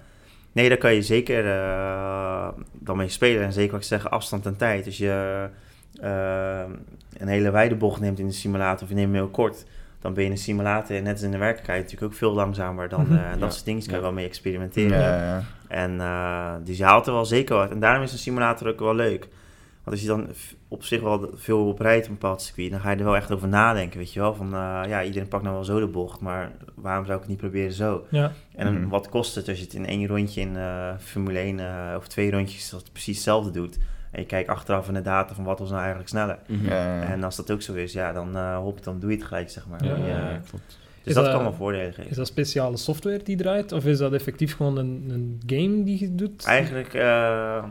nee, 0.58 0.70
daar 0.70 0.78
kan 0.78 0.94
je 0.94 1.02
zeker 1.02 1.46
eh, 1.48 2.48
dan 2.72 2.98
mee 2.98 3.10
spelen. 3.10 3.44
En 3.44 3.54
zeker 3.54 3.72
wat 3.72 3.82
ik 3.82 3.88
zeg, 3.88 4.10
afstand 4.10 4.46
en 4.46 4.58
tijd. 4.58 4.86
Als 4.86 4.98
je 4.98 5.48
eh, 6.02 6.64
een 7.18 7.28
hele 7.28 7.52
wijde 7.52 7.76
bocht 7.76 8.00
neemt 8.02 8.20
in 8.20 8.28
de 8.28 8.34
simulator 8.34 8.84
of 8.84 8.90
je 8.90 8.96
neemt 8.96 9.08
hem 9.14 9.16
heel 9.22 9.30
kort, 9.32 9.66
dan 10.02 10.14
ben 10.14 10.24
je 10.24 10.30
in 10.30 10.36
de 10.36 10.42
simulator, 10.42 11.02
net 11.02 11.14
als 11.14 11.22
in 11.22 11.32
de 11.32 11.38
werkelijkheid, 11.38 11.82
natuurlijk 11.84 12.12
ook 12.12 12.18
veel 12.18 12.34
langzamer 12.34 12.90
dan 12.90 13.02
Mhm. 13.08 13.14
eh, 13.14 13.30
dat 13.32 13.40
Ja. 13.40 13.50
soort 13.50 13.66
dingen. 13.66 13.82
kan 13.82 13.90
je 13.92 13.96
Ja. 13.96 14.02
wel 14.02 14.12
mee 14.14 14.26
experimenteren. 14.26 15.00
Ja, 15.02 15.24
ja. 15.24 15.44
En 15.68 16.02
eh, 16.02 16.54
dus 16.64 16.78
je 16.78 16.84
haalt 16.84 17.08
er 17.08 17.14
wel 17.14 17.26
zeker 17.26 17.56
wat. 17.56 17.72
En 17.72 17.80
daarom 17.80 18.04
is 18.04 18.12
een 18.12 18.18
simulator 18.18 18.68
ook 18.68 18.80
wel 18.80 18.96
leuk. 18.96 19.28
Want 19.88 20.00
als 20.00 20.02
je 20.08 20.08
dan 20.08 20.28
op 20.68 20.84
zich 20.84 21.02
wel 21.02 21.30
veel 21.36 21.68
op 21.68 21.80
rijdt 21.80 22.04
op 22.06 22.12
een 22.12 22.18
bepaald 22.18 22.42
circuit, 22.42 22.72
dan 22.72 22.80
ga 22.80 22.92
je 22.92 22.98
er 22.98 23.04
wel 23.04 23.16
echt 23.16 23.32
over 23.32 23.48
nadenken, 23.48 23.98
weet 23.98 24.14
je 24.14 24.20
wel. 24.20 24.36
Van, 24.36 24.46
eh, 24.54 24.82
ja, 24.88 25.04
iedereen 25.04 25.28
pakt 25.28 25.44
nou 25.44 25.56
wel 25.56 25.64
zo 25.64 25.80
de 25.80 25.88
bocht, 25.88 26.20
maar 26.20 26.52
waarom 26.76 27.04
zou 27.06 27.16
ik 27.16 27.22
het 27.24 27.30
niet 27.32 27.40
proberen 27.42 27.72
zo? 27.72 28.06
Ja. 28.10 28.32
En 28.56 28.74
Mhm. 28.74 28.88
wat 28.90 29.10
kost 29.10 29.36
het 29.36 29.48
als 29.48 29.58
je 29.58 29.64
het 29.64 29.74
in 29.74 29.86
één 29.86 30.08
rondje 30.08 30.42
in 30.42 30.56
eh, 30.58 30.90
Formule 31.00 31.40
1 31.40 31.60
eh, 31.60 31.96
of 31.98 32.08
twee 32.08 32.32
rondjes 32.32 32.70
dat 32.70 32.80
het 32.82 32.92
precies 32.92 33.16
hetzelfde 33.16 33.52
doet? 33.52 33.78
En 34.12 34.20
je 34.22 34.26
kijkt 34.28 34.50
achteraf 34.50 34.88
in 34.88 34.94
de 34.94 35.02
data 35.02 35.34
van 35.34 35.44
wat 35.44 35.60
was 35.60 35.68
nou 35.70 35.80
eigenlijk 35.80 36.10
sneller. 36.10 36.38
Mhm. 36.48 36.66
Ja, 36.66 36.76
ja, 36.76 36.96
ja. 37.02 37.08
En 37.10 37.24
als 37.24 37.36
dat 37.36 37.52
ook 37.52 37.62
zo 37.62 37.74
is, 37.74 37.94
ja, 37.94 38.12
dan 38.14 38.36
eh 38.36 38.58
hop, 38.58 38.84
dan 38.84 39.00
doe 39.00 39.10
je 39.12 39.16
het 39.18 39.26
gelijk, 39.26 39.50
zeg 39.50 39.68
maar. 39.68 39.84
Ja, 39.86 39.96
Ja, 39.96 40.06
Ja, 40.08 40.42
klopt. 40.50 40.66
Dus 40.68 40.78
Is 41.04 41.14
dat 41.14 41.24
dat- 41.24 41.34
kan 41.34 41.44
wel 41.44 41.54
voordelen 41.54 41.94
geven. 41.94 42.10
Is 42.12 42.16
dat 42.18 42.28
speciale 42.28 42.78
software 42.78 43.24
die 43.24 43.38
draait? 43.38 43.72
Of 43.72 43.86
is 43.86 43.98
dat 43.98 44.14
effectief 44.14 44.56
gewoon 44.56 44.78
een, 44.78 45.06
een 45.10 45.42
game 45.46 45.84
die 45.84 46.00
je 46.00 46.16
doet? 46.16 46.46
Eigenlijk, 46.46 46.94
eh, 46.94 47.64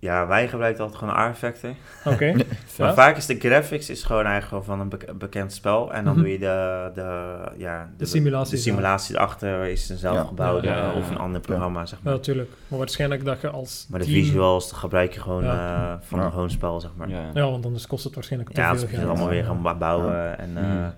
ja, 0.00 0.26
wij 0.26 0.48
gebruiken 0.48 0.82
altijd 0.84 0.98
gewoon 1.04 1.30
R-Factor. 1.30 1.70
Oké. 2.04 2.32
Maar 2.78 2.88
Ja. 2.88 2.94
vaak 2.94 3.16
is 3.16 3.26
de 3.26 3.38
graphics 3.38 3.90
is 3.90 4.02
gewoon 4.02 4.24
eigenlijk 4.24 4.48
gewoon 4.48 4.64
van 4.64 4.80
een 4.80 4.88
bek- 4.88 5.18
bekend 5.18 5.52
spel. 5.52 5.92
En 5.92 6.04
dan 6.04 6.12
Mhm. 6.12 6.22
doe 6.22 6.32
je 6.32 6.38
de, 6.38 6.90
de, 6.94 7.38
ja, 7.56 7.88
De 7.96 8.04
simulatie 8.06 8.54
De 8.56 8.60
simulatie 8.60 9.14
erachter 9.14 9.64
is 9.66 9.88
een 9.88 9.96
zelfgebouwde 9.96 10.66
Ja, 10.66 10.76
ja, 10.76 10.82
ja, 10.82 10.92
of 10.92 11.10
een 11.10 11.18
ander 11.18 11.40
programma, 11.40 11.86
zeg 11.86 11.98
Ja, 11.98 12.04
maar. 12.04 12.14
natuurlijk. 12.14 12.50
Maar 12.68 12.78
waarschijnlijk 12.78 13.24
dat 13.24 13.40
je 13.40 13.48
als 13.50 13.86
Maar 13.90 13.98
de 14.00 14.04
team... 14.06 14.16
visuals 14.24 14.72
gebruik 14.72 15.12
je 15.14 15.20
gewoon 15.20 15.44
Ja. 15.44 15.92
eh, 15.92 16.06
van 16.06 16.18
Ja. 16.18 16.24
een 16.24 16.30
gewoon 16.32 16.50
spel, 16.50 16.80
zeg 16.80 16.90
maar. 16.96 17.08
Ja, 17.08 17.16
Ja. 17.20 17.30
Ja, 17.34 17.50
want 17.50 17.64
anders 17.66 17.86
kost 17.86 18.04
het 18.04 18.14
waarschijnlijk 18.14 18.52
te 18.54 18.60
ja 18.60 18.76
veel 18.76 18.88
geld. 18.88 19.00
je 19.00 19.06
allemaal 19.06 19.28
weer 19.28 19.44
gaan 19.44 19.78
bouwen. 19.78 20.38
En, 20.38 20.50
eh, 20.56 20.62
Mhm. 20.62 20.88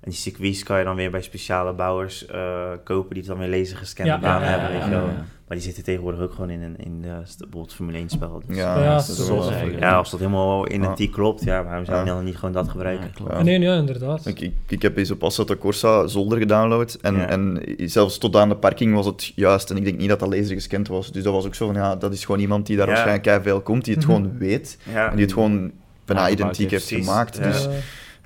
En 0.00 0.10
die 0.10 0.18
circuits 0.18 0.62
kan 0.62 0.78
je 0.78 0.84
dan 0.84 0.96
weer 0.96 1.10
bij 1.10 1.22
speciale 1.22 1.72
bouwers 1.72 2.26
eh, 2.26 2.70
kopen 2.84 3.14
die 3.14 3.18
het 3.22 3.26
dan 3.38 3.38
weer 3.48 3.58
laser 3.58 3.76
gescande 3.76 4.18
Ja, 4.26 4.40
hebben, 4.42 4.70
weet 4.80 4.84
je. 4.90 5.00
Maar 5.46 5.58
die 5.58 5.68
zitten 5.68 5.84
tegenwoordig 5.84 6.20
ook 6.20 6.32
gewoon 6.32 6.50
in, 6.50 6.62
een- 6.62 6.76
in 6.78 7.02
de, 7.02 7.08
bijvoorbeeld 7.08 7.74
Formule 7.74 7.98
1 7.98 8.08
spel. 8.08 8.42
Dus, 8.46 8.56
Ja, 8.56 8.82
Ja, 8.82 8.94
dat 8.94 9.08
is 9.08 9.28
wel- 9.28 9.52
ja, 9.78 9.94
als 9.96 10.10
dat 10.10 10.20
helemaal 10.20 10.70
identiek 10.72 11.12
klopt, 11.12 11.44
ja, 11.44 11.64
waarom 11.64 11.84
zou 11.84 11.98
je 12.00 12.06
Ja. 12.06 12.14
dan 12.14 12.24
niet 12.24 12.34
gewoon 12.36 12.52
dat 12.54 12.68
gebruiken? 12.68 13.06
Ja, 13.06 13.12
klopt. 13.14 13.30
Ja. 13.32 13.36
Ah, 13.38 13.44
Nee, 13.44 13.60
ja, 13.60 13.74
inderdaad. 13.74 14.26
Ik, 14.26 14.40
ik, 14.40 14.52
ik 14.68 14.82
heb 14.82 14.96
eens 14.96 15.10
op 15.10 15.24
Assetto 15.24 15.56
Corsa 15.56 16.06
zolder 16.06 16.38
gedownload 16.38 16.98
en, 17.00 17.14
Ja. 17.16 17.28
en 17.28 17.62
zelfs 17.76 18.18
tot 18.18 18.36
aan 18.36 18.48
de 18.48 18.56
parking 18.56 18.94
was 18.94 19.06
het 19.06 19.32
juist. 19.34 19.70
En 19.70 19.76
ik 19.76 19.84
denk 19.84 19.98
niet 19.98 20.08
dat 20.08 20.20
dat 20.20 20.28
laser 20.34 20.54
gescand 20.54 20.88
was. 20.88 21.12
Dus 21.12 21.22
dat 21.22 21.32
was 21.32 21.46
ook 21.46 21.54
zo 21.54 21.66
van, 21.66 21.74
ja, 21.74 21.96
dat 21.96 22.12
is 22.12 22.24
gewoon 22.24 22.40
iemand 22.40 22.66
die 22.66 22.76
daar 22.76 22.86
Ja. 22.88 22.92
waarschijnlijk 22.92 23.42
veel 23.42 23.60
komt, 23.60 23.84
die 23.84 23.94
het 23.94 24.06
Mhm. 24.06 24.12
gewoon 24.14 24.38
weet. 24.38 24.78
Ja, 24.92 25.08
En 25.10 25.16
die 25.16 25.24
het 25.24 25.34
gewoon 25.34 25.70
bijna 26.04 26.28
identiek 26.30 26.70
heeft, 26.70 26.88
gemaakt. 26.88 27.36
Ja. 27.36 27.42
Dus 27.42 27.68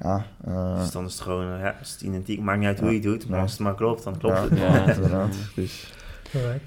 ja, 0.01 0.26
eh, 0.47 0.80
Dus 0.80 0.90
dan 0.90 1.05
is 1.05 1.12
het 1.12 1.20
gewoon, 1.22 1.53
eh, 1.55 1.61
ja, 1.61 1.76
is 1.82 1.90
het 1.92 2.01
identiek. 2.01 2.40
Maakt 2.40 2.59
niet 2.59 2.68
uit 2.68 2.78
hoe 2.80 2.86
Ja. 2.88 2.95
je 2.95 3.01
het 3.01 3.09
doet, 3.09 3.26
maar 3.28 3.36
Ja. 3.36 3.42
als 3.42 3.53
het 3.53 3.61
maar 3.61 3.74
klopt, 3.74 4.05
dan 4.05 4.18
klopt 4.18 4.36
ja, 4.36 4.42
het. 4.49 4.59
Ja. 4.59 4.92
inderdaad. 4.95 5.36
Dus. 5.55 5.92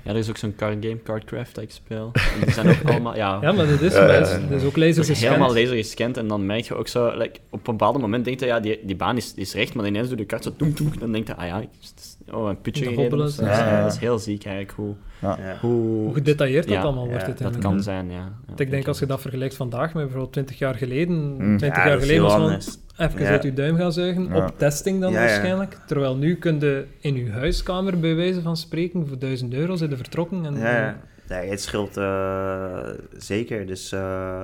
Ja, 0.04 0.12
er 0.12 0.16
is 0.16 0.30
ook 0.30 0.38
zo'n 0.38 0.56
card 0.56 0.78
game, 0.86 1.02
Cardcraft, 1.04 1.56
dat 1.56 1.64
ik 1.64 1.72
speel. 1.72 2.12
En 2.14 2.40
die 2.46 2.52
zijn 2.54 2.68
ook 2.70 2.84
allemaal, 2.92 3.16
ja... 3.16 3.38
Ja, 3.42 3.52
maar 3.52 3.68
dat 3.68 3.82
is, 3.82 3.94
Ja, 3.94 4.02
ja, 4.12 4.20
dat 4.20 4.28
is, 4.28 4.34
ja. 4.34 4.40
dat 4.50 4.62
is 4.62 4.68
ook 4.68 4.78
laser 4.78 5.04
gescand. 5.06 5.20
helemaal 5.34 5.54
laser 5.54 5.76
gescand 5.76 6.18
en 6.18 6.28
dan 6.28 6.46
merk 6.46 6.64
je 6.64 6.76
ook 6.76 6.88
zo, 6.88 7.18
like, 7.18 7.40
op 7.50 7.68
een 7.68 7.78
bepaald 7.78 7.98
moment 8.02 8.26
denkt 8.26 8.40
hij, 8.40 8.50
ja, 8.50 8.60
die, 8.60 8.80
die 8.84 8.96
baan 8.96 9.18
is, 9.18 9.34
is 9.36 9.54
recht, 9.54 9.74
maar 9.74 9.86
ineens 9.86 10.10
doet 10.10 10.18
de 10.18 10.26
kaart 10.26 10.44
zo 10.44 10.54
toem 10.58 10.74
toem, 10.74 11.00
dan 11.00 11.12
denkt 11.12 11.28
hij, 11.28 11.38
ah 11.38 11.46
ja, 11.48 11.56
het 11.60 11.70
is- 11.82 12.17
oh, 12.34 12.50
een 12.50 12.62
putje 12.62 12.86
gereden. 12.86 13.28
ja, 13.40 13.46
ja, 13.46 13.70
ja. 13.78 13.82
Dat 13.84 13.92
is 13.94 14.00
heel 14.00 14.20
ziek 14.20 14.46
eigenlijk, 14.46 14.78
hoe, 14.78 14.94
Ja. 15.22 15.58
hoe, 15.62 16.04
Hoe 16.04 16.14
gedetailleerd 16.14 16.68
dat 16.68 16.74
Ja, 16.76 16.82
allemaal 16.82 17.06
ja, 17.06 17.10
wordt 17.26 17.38
dat 17.40 17.58
kan 17.58 17.84
zijn, 17.84 18.12
ja. 18.12 18.32
ik 18.56 18.70
denk 18.70 18.88
als 18.88 19.00
je 19.00 19.06
dat 19.06 19.22
vergelijkt 19.22 19.56
vandaag 19.56 19.86
met 19.94 20.04
bijvoorbeeld 20.04 20.32
20 20.34 20.58
jaar 20.58 20.76
geleden, 20.76 21.16
Mm. 21.18 21.58
20 21.58 21.78
Ja, 21.84 21.88
jaar 21.88 22.00
geleden 22.00 22.22
was 22.24 22.34
gewoon 22.34 22.48
anders. 22.50 22.78
even 22.98 23.22
Ja. 23.22 23.30
uit 23.30 23.44
je 23.44 23.54
duim 23.54 23.76
gaan 23.78 23.92
zuigen, 23.94 24.24
Ja. 24.28 24.36
op 24.46 24.54
testing 24.58 25.02
dan 25.02 25.12
Ja, 25.12 25.20
ja. 25.22 25.26
waarschijnlijk. 25.26 25.78
Terwijl 25.88 26.16
nu 26.16 26.36
kun 26.36 26.60
je 26.60 26.86
in 27.00 27.16
je 27.16 27.32
huiskamer 27.32 28.00
bij 28.00 28.16
wijze 28.16 28.42
van 28.42 28.58
spreken 28.58 29.08
voor 29.08 29.18
1000 29.20 29.54
euro 29.54 29.76
zijn 29.76 29.92
er 29.92 29.98
vertrokken. 29.98 30.46
En, 30.46 30.58
Ja, 30.58 30.78
ja. 30.78 30.98
Nee, 31.30 31.50
het 31.50 31.62
scheelt 31.62 31.98
eh, 31.98 32.80
zeker. 33.18 33.66
Dus, 33.68 33.92
eh, 33.92 34.42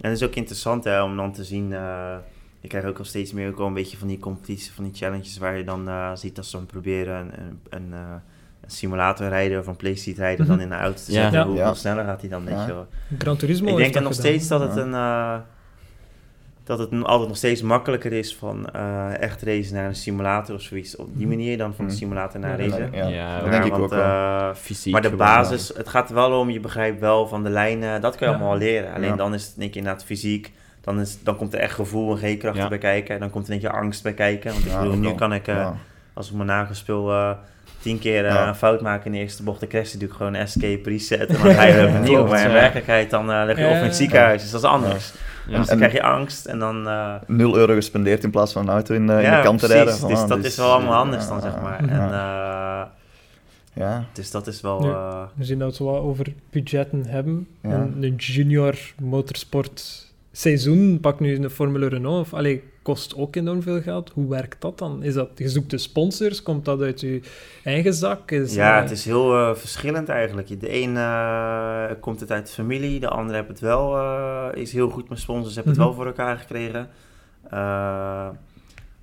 en 0.00 0.10
het 0.10 0.12
is 0.12 0.22
ook 0.22 0.34
interessant 0.34 0.84
hè, 0.84 1.02
om 1.02 1.16
dan 1.16 1.32
te 1.32 1.44
zien. 1.44 1.72
eh 1.72 2.16
je 2.60 2.68
krijgt 2.68 2.86
ook 2.88 2.98
al 2.98 3.04
steeds 3.04 3.32
meer 3.32 3.48
ook 3.48 3.58
al 3.58 3.66
een 3.66 3.74
beetje 3.74 3.96
van 3.96 4.08
die 4.08 4.18
competities, 4.18 4.70
van 4.70 4.84
die 4.84 4.92
challenges, 4.94 5.38
waar 5.38 5.56
je 5.56 5.64
dan 5.64 5.88
eh, 5.88 6.10
ziet 6.14 6.36
dat 6.36 6.46
ze 6.46 6.56
dan 6.56 6.66
proberen 6.66 7.16
een, 7.20 7.32
een, 7.38 7.60
een, 7.70 7.92
eh, 7.92 7.98
een 8.60 8.70
simulator 8.70 9.28
rijden 9.28 9.58
of 9.60 9.66
een 9.66 9.76
playseat 9.76 10.16
rijden 10.16 10.46
Mhm. 10.46 10.54
dan 10.56 10.60
in 10.64 10.68
de 10.68 10.74
auto 10.74 10.98
te 11.04 11.12
Ja. 11.12 11.20
zetten. 11.22 11.38
Ja. 11.40 11.46
Hoe, 11.46 11.56
Ja. 11.56 11.66
hoe 11.66 11.74
sneller 11.76 12.04
gaat 12.04 12.20
hij 12.20 12.30
dan, 12.30 12.44
weet 12.44 12.54
Ja. 12.54 12.66
je 12.66 12.72
wel. 12.72 12.86
Gran 13.18 13.36
Turismo 13.36 13.68
Ik 13.68 13.76
denk 13.76 13.92
dan 13.94 14.02
nog 14.02 14.14
gedaan. 14.14 14.26
steeds 14.30 14.48
dat 14.48 14.60
het 14.60 14.74
Ja. 14.74 14.80
een... 14.80 14.94
eh, 14.94 15.38
dat 16.64 16.78
het 16.78 17.04
altijd 17.04 17.28
nog 17.28 17.36
steeds 17.36 17.62
makkelijker 17.62 18.12
is 18.12 18.36
van 18.36 18.70
eh, 18.70 19.20
echt 19.20 19.42
racen 19.42 19.74
naar 19.74 19.86
een 19.86 19.94
simulator 19.94 20.54
of 20.54 20.60
zoiets. 20.62 20.96
Op 20.96 21.08
die 21.16 21.26
manier 21.26 21.58
dan 21.58 21.74
van 21.74 21.84
een 21.84 21.90
Mhm. 21.90 22.00
simulator 22.00 22.40
naar 22.40 22.60
racen. 22.60 22.88
ja, 22.92 23.06
Ja, 23.08 23.40
dat 23.40 23.50
denk 23.50 23.64
ik 23.64 23.78
ook 23.78 23.90
wel. 23.90 24.54
fysiek 24.54 24.92
maar 24.92 25.02
de 25.02 25.10
basis, 25.16 25.68
het 25.76 25.88
gaat 25.88 26.08
er 26.08 26.14
wel 26.14 26.38
om, 26.38 26.50
je 26.50 26.60
begrijpt 26.60 27.00
wel 27.00 27.26
van 27.28 27.42
de 27.42 27.50
lijnen, 27.50 28.00
dat 28.00 28.16
kan 28.16 28.28
je 28.28 28.34
Ja. 28.34 28.40
allemaal 28.40 28.58
leren. 28.58 28.94
Alleen 28.94 29.08
Ja. 29.10 29.16
dan 29.16 29.34
is 29.34 29.46
het 29.46 29.54
denk 29.56 29.70
ik 29.70 29.76
inderdaad 29.76 30.04
fysiek, 30.04 30.52
dan, 30.80 31.00
is, 31.00 31.18
dan 31.22 31.36
komt 31.36 31.54
er 31.54 31.60
echt 31.60 31.74
gevoel 31.74 32.18
en 32.18 32.36
G-kracht 32.36 32.56
Ja. 32.56 32.68
bij 32.68 32.78
kijken. 32.78 33.14
En 33.14 33.20
dan 33.20 33.30
komt 33.30 33.46
er 33.46 33.52
een 33.52 33.60
beetje 33.60 33.76
angst 33.76 34.02
bij 34.02 34.12
kijken. 34.14 34.52
Want 34.52 34.64
ik 34.64 34.70
Ja, 34.70 34.78
bedoel, 34.80 34.96
nu 34.96 35.02
wel. 35.06 35.14
kan 35.14 35.32
ik, 35.32 35.46
eh, 35.48 35.54
ja. 35.54 35.74
als 36.12 36.30
ik 36.30 36.34
Monaco 36.36 36.72
speel, 36.74 37.10
eh, 37.10 37.30
tien 37.80 37.98
keer 37.98 38.24
eh, 38.26 38.32
Ja. 38.34 38.48
een 38.48 38.54
fout 38.54 38.80
maken 38.80 39.06
in 39.06 39.12
de 39.12 39.18
eerste 39.18 39.42
bocht. 39.42 39.60
Dan 39.60 39.68
crash 39.68 39.86
je 39.86 39.92
natuurlijk 39.92 40.18
gewoon 40.18 40.34
escape, 40.34 40.80
reset 40.90 41.28
en 41.28 41.42
dan 41.42 41.54
ga 41.54 41.62
je 41.64 41.74
weer 41.74 41.88
opnieuw. 41.96 42.26
Maar 42.26 42.40
in 42.42 42.46
ja. 42.48 42.52
werkelijkheid 42.52 43.10
dan 43.10 43.30
eh, 43.32 43.42
lig 43.46 43.58
je 43.58 43.64
of 43.64 43.70
in 43.70 43.76
het 43.76 43.84
Ja. 43.86 43.92
ziekenhuis, 43.92 44.42
dus 44.42 44.50
dat 44.50 44.62
is 44.62 44.68
anders. 44.68 45.12
Ja. 45.48 45.56
Dus 45.56 45.66
dan 45.66 45.74
En- 45.74 45.76
krijg 45.88 45.92
je 45.92 46.02
angst 46.02 46.46
en 46.46 46.58
dan... 46.58 46.88
eh, 46.88 47.14
0 47.26 47.56
euro 47.56 47.74
gespendeerd 47.74 48.24
in 48.24 48.30
plaats 48.30 48.52
van 48.52 48.62
een 48.62 48.68
auto 48.74 48.94
in, 48.94 49.06
de- 49.06 49.12
in 49.12 49.20
ja, 49.20 49.36
de 49.36 49.42
kant 49.42 49.58
te 49.60 49.66
rijden. 49.66 50.08
Dus 50.08 50.26
dat 50.26 50.28
dus, 50.28 50.46
is 50.46 50.56
wel 50.56 50.72
allemaal 50.72 50.94
anders 51.02 51.28
dan, 51.28 51.40
zeg 51.40 51.60
maar. 51.60 51.84
Ja. 51.84 51.90
En, 51.90 52.12
eh, 52.12 52.82
Ja, 53.74 54.04
dus 54.12 54.30
dat 54.30 54.46
is 54.46 54.60
wel... 54.60 54.80
Nu, 54.80 54.88
eh, 54.90 55.22
We 55.34 55.44
zien 55.44 55.58
dat 55.58 55.78
we 55.78 55.84
wat 55.84 56.00
over 56.00 56.26
budgetten 56.50 57.06
hebben. 57.06 57.46
Ja. 57.62 57.86
Een 58.00 58.14
junior 58.16 58.74
motorsport 59.00 60.06
seizoen, 60.32 60.98
pak 61.00 61.20
nu 61.20 61.36
een 61.36 61.50
Formule 61.50 61.86
Renault, 61.88 62.20
of, 62.20 62.34
allee, 62.34 62.62
kost 62.82 63.16
ook 63.16 63.36
enorm 63.36 63.62
veel 63.62 63.80
geld. 63.82 64.10
Hoe 64.14 64.28
werkt 64.28 64.60
dat 64.60 64.78
dan? 64.78 65.02
Is 65.02 65.14
dat, 65.14 65.28
je 65.34 65.48
zoekt 65.48 65.70
de 65.70 65.78
sponsors, 65.78 66.42
komt 66.42 66.64
dat 66.64 66.80
uit 66.80 67.00
je 67.00 67.20
eigen 67.64 67.94
zak? 67.94 68.30
Is, 68.30 68.54
Ja, 68.54 68.76
eh, 68.76 68.82
het 68.82 68.90
is 68.90 69.04
heel 69.04 69.34
eh, 69.38 69.54
verschillend 69.54 70.08
eigenlijk. 70.08 70.60
De 70.60 70.82
een 70.82 70.96
eh, 70.96 71.84
komt 72.00 72.20
het 72.20 72.30
uit 72.30 72.46
de 72.46 72.52
familie, 72.52 73.00
de 73.00 73.08
ander 73.08 73.34
heeft 73.34 73.48
het 73.48 73.60
wel, 73.60 73.98
is 74.52 74.72
heel 74.72 74.88
goed 74.90 75.08
met 75.08 75.18
sponsors, 75.18 75.54
heeft 75.54 75.66
het 75.66 75.76
Mhm. 75.76 75.84
wel 75.86 75.94
voor 75.94 76.06
elkaar 76.06 76.36
gekregen. 76.38 76.88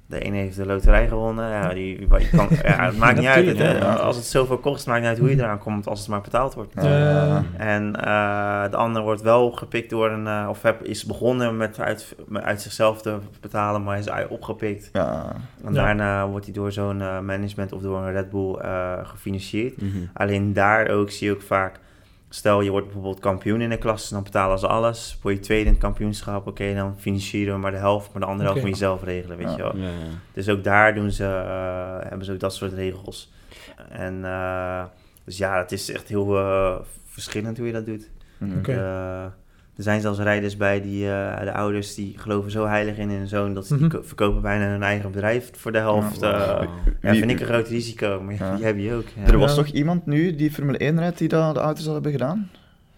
De 0.09 0.19
ene 0.19 0.37
heeft 0.37 0.55
de 0.55 0.65
loterij 0.65 1.07
gewonnen. 1.07 1.49
Ja, 1.49 1.73
die, 1.73 1.99
je 1.99 2.29
kan, 2.35 2.47
ja, 2.63 2.85
het 2.85 2.97
maakt 2.97 3.17
niet 3.17 3.25
uit. 3.27 3.45
Het, 3.45 3.59
eh, 3.59 3.77
ja. 3.79 3.93
als 3.93 4.15
het 4.15 4.25
zoveel 4.25 4.57
kost, 4.57 4.87
maakt 4.87 4.99
niet 4.99 5.09
uit 5.09 5.17
hoe 5.19 5.29
je 5.29 5.35
eraan 5.35 5.57
komt, 5.59 5.87
als 5.87 5.99
het 5.99 6.07
maar 6.07 6.21
betaald 6.21 6.53
wordt. 6.53 6.73
ja. 6.81 7.43
En 7.57 7.95
eh, 7.95 8.71
de 8.71 8.77
ander 8.77 9.01
wordt 9.01 9.21
wel 9.21 9.51
gepikt 9.51 9.89
door 9.89 10.11
een, 10.11 10.27
eh, 10.27 10.45
of 10.49 10.61
heb, 10.61 10.83
is 10.83 11.05
begonnen 11.05 11.57
met 11.57 11.79
uit, 11.79 12.15
met 12.27 12.43
uit 12.43 12.61
zichzelf 12.61 13.01
te 13.01 13.17
betalen, 13.41 13.83
maar 13.83 13.97
is 13.97 14.07
opgepikt. 14.29 14.89
ja. 14.93 15.31
En 15.63 15.73
Ja. 15.73 15.81
daarna 15.83 16.27
wordt 16.27 16.45
hij 16.45 16.53
door 16.53 16.71
zo'n 16.71 16.97
management 17.25 17.73
of 17.73 17.81
door 17.81 17.97
een 17.97 18.11
Red 18.11 18.29
Bull 18.29 18.55
eh, 18.55 18.93
gefinancierd. 19.03 19.81
Mhm. 19.81 19.97
Alleen 20.13 20.53
daar 20.53 20.87
ook 20.89 21.09
zie 21.11 21.27
je 21.27 21.33
ook 21.33 21.41
vaak 21.41 21.79
stel 22.29 22.61
je 22.61 22.69
wordt 22.71 22.85
bijvoorbeeld 22.85 23.19
kampioen 23.19 23.61
in 23.61 23.69
de 23.69 23.77
klas, 23.77 24.09
dan 24.09 24.23
betalen 24.23 24.59
ze 24.59 24.67
alles. 24.67 25.17
Word 25.21 25.35
je 25.35 25.41
tweede 25.41 25.65
in 25.65 25.71
het 25.71 25.81
kampioenschap, 25.81 26.47
oké, 26.47 26.73
dan 26.73 26.95
financieren 26.99 27.53
we 27.53 27.59
maar 27.59 27.71
de 27.71 27.77
helft, 27.77 28.11
maar 28.13 28.21
de 28.21 28.27
andere 28.27 28.47
helft 28.49 28.63
moet 28.63 28.71
je 28.73 28.77
zelf 28.83 29.03
regelen, 29.03 29.37
weet 29.37 29.47
Ja. 29.47 29.55
je 29.55 29.61
wel. 29.63 29.75
Ja, 29.77 29.87
ja. 29.89 29.93
Dus 30.33 30.49
ook 30.49 30.63
daar 30.63 30.95
doen 30.95 31.11
ze, 31.11 31.23
eh, 31.25 32.09
hebben 32.09 32.25
ze 32.25 32.31
ook 32.33 32.39
dat 32.39 32.53
soort 32.53 32.73
regels. 32.73 33.31
En 33.89 34.25
eh, 34.25 34.83
dus 35.23 35.37
ja, 35.37 35.57
het 35.57 35.71
is 35.71 35.91
echt 35.91 36.07
heel 36.07 36.37
eh, 36.37 36.75
verschillend 37.05 37.57
hoe 37.57 37.67
je 37.67 37.73
dat 37.73 37.85
doet. 37.85 38.09
Mhm. 38.37 38.57
Oké. 38.57 38.71
Eh, 38.73 39.25
er 39.77 39.83
zijn 39.83 40.01
zelfs 40.01 40.19
rijders 40.19 40.57
bij 40.57 40.81
die, 40.81 41.09
eh, 41.11 41.41
de 41.43 41.53
ouders 41.53 41.95
die 41.95 42.13
geloven 42.17 42.51
zo 42.51 42.65
heilig 42.65 42.97
in 42.97 43.09
hun 43.09 43.27
zoon 43.27 43.53
dat 43.53 43.67
ze 43.67 43.77
die 43.77 43.85
Mhm. 43.85 43.95
ko- 43.95 44.03
verkopen 44.03 44.41
bijna 44.41 44.65
hun 44.67 44.83
eigen 44.83 45.11
bedrijf 45.11 45.49
voor 45.55 45.71
de 45.71 45.77
helft. 45.77 46.19
Ja, 46.21 46.31
eh, 46.33 46.47
Wauw. 46.47 46.61
ja, 47.01 47.09
Wie- 47.11 47.19
vind 47.19 47.31
ik 47.31 47.39
een 47.39 47.45
groot 47.45 47.67
risico, 47.67 48.21
maar 48.21 48.33
Ja. 48.35 48.55
die 48.55 48.65
heb 48.65 48.77
je 48.77 48.93
ook. 48.93 49.05
Ja. 49.15 49.31
Er 49.31 49.37
was 49.37 49.55
toch 49.55 49.67
iemand 49.67 50.05
nu 50.05 50.35
die 50.35 50.51
Formule 50.51 50.83
1 50.83 50.99
rijdt 50.99 51.17
die 51.17 51.27
dat 51.27 51.53
de 51.55 51.61
auto's 51.61 51.87
al 51.87 51.93
hebben 51.93 52.11
gedaan? 52.11 52.49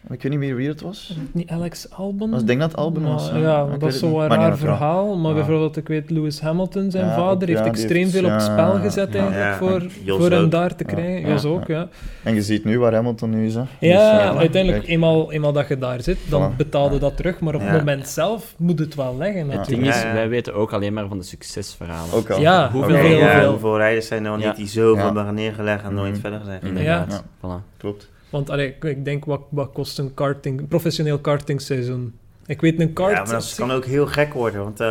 Ik 0.04 0.22
weet 0.22 0.32
niet 0.32 0.40
meer 0.40 0.56
wie 0.56 0.68
het 0.68 0.82
was. 0.82 1.18
Niet 1.32 1.50
Alex 1.50 1.92
Albon? 1.92 2.30
Was- 2.30 2.42
ik 2.42 2.48
denk 2.48 2.60
dat 2.60 2.72
het 2.72 2.80
Albon 2.80 3.04
was, 3.04 3.32
ja. 3.36 3.66
Dat 3.66 3.82
het 3.82 3.94
is 3.94 4.00
zo 4.00 4.06
niet. 4.06 4.16
een 4.16 4.28
Maar 4.28 4.38
niet 4.38 4.48
raar 4.48 4.58
verhaal. 4.58 5.18
Maar 5.18 5.30
Ja. 5.32 5.36
bijvoorbeeld, 5.38 5.78
ik 5.78 5.88
weet, 5.88 6.10
Lewis 6.10 6.40
Hamilton, 6.42 6.92
zijn 6.92 7.06
Ja, 7.06 7.16
vader, 7.16 7.50
ook, 7.50 7.56
heeft 7.56 7.66
extreem 7.68 8.02
heeft- 8.02 8.12
veel 8.12 8.24
op 8.24 8.30
ja, 8.30 8.40
spel 8.40 8.72
gezet 8.74 9.14
ja. 9.14 9.20
eigenlijk 9.20 9.52
Ja, 9.52 9.58
voor, 9.58 10.20
voor 10.20 10.32
hem 10.32 10.50
daar 10.50 10.76
te 10.76 10.84
krijgen. 10.84 11.22
ja, 11.22 11.28
Jos 11.28 11.46
ook, 11.46 11.68
ja. 11.68 11.88
En 12.24 12.34
je 12.36 12.42
ziet 12.42 12.66
nu 12.66 12.80
waar 12.80 12.94
Hamilton 12.94 13.30
nu 13.30 13.46
is. 13.46 13.54
Hè. 13.56 13.62
Ja, 13.80 14.30
Dus, 14.30 14.38
uiteindelijk, 14.40 14.84
kijk. 14.84 14.94
eenmaal, 14.94 15.32
eenmaal 15.32 15.54
dat 15.54 15.68
je 15.68 15.78
daar 15.78 16.02
zit, 16.02 16.18
dan 16.30 16.52
Voilà. 16.54 16.56
betaalde 16.56 16.94
Ja. 16.94 17.00
dat 17.00 17.18
terug. 17.18 17.40
Maar 17.40 17.56
op 17.56 17.62
het 17.62 17.72
moment 17.78 18.08
zelf 18.08 18.54
moet 18.58 18.80
het 18.80 18.96
wel 18.96 19.16
leggen, 19.18 19.50
Het 19.50 19.66
ding 19.66 19.88
is, 19.88 20.04
wij 20.04 20.30
weten 20.30 20.54
ook 20.54 20.74
alleen 20.74 20.94
maar 20.94 21.08
van 21.08 21.18
de 21.18 21.24
succesverhalen. 21.24 22.14
Ook 22.14 22.30
al. 22.30 22.40
Ja, 22.40 22.72
Hoeveel- 22.72 23.78
rijders 23.78 24.08
zijn 24.08 24.26
er 24.26 24.40
Ja. 24.40 24.48
niet 24.48 24.56
die 24.56 24.68
zoveel 24.68 25.06
hebben 25.06 25.34
neergelegd 25.34 25.84
en 25.84 25.94
nooit 25.94 26.12
Mhm. 26.12 26.22
verder 26.22 26.42
zijn. 26.46 26.62
Inderdaad. 26.64 27.24
Ja. 27.42 27.60
Voilà. 27.60 27.78
Klopt. 27.78 28.10
Want 28.30 28.50
ik 28.84 29.06
denk, 29.06 29.26
wat, 29.26 29.42
wat 29.50 29.72
kost 29.72 30.00
een 30.00 30.14
karting, 30.14 30.68
professioneel 30.68 31.20
kartingseizoen? 31.20 32.18
Ik 32.46 32.62
weet, 32.62 32.80
een 32.80 32.94
kart... 32.94 33.12
Ja, 33.12 33.24
maar 33.24 33.32
dat 33.32 33.54
kan 33.56 33.72
ook 33.72 33.86
heel 33.86 34.08
gek 34.08 34.34
worden, 34.34 34.64
want 34.64 34.80
eh, 34.80 34.88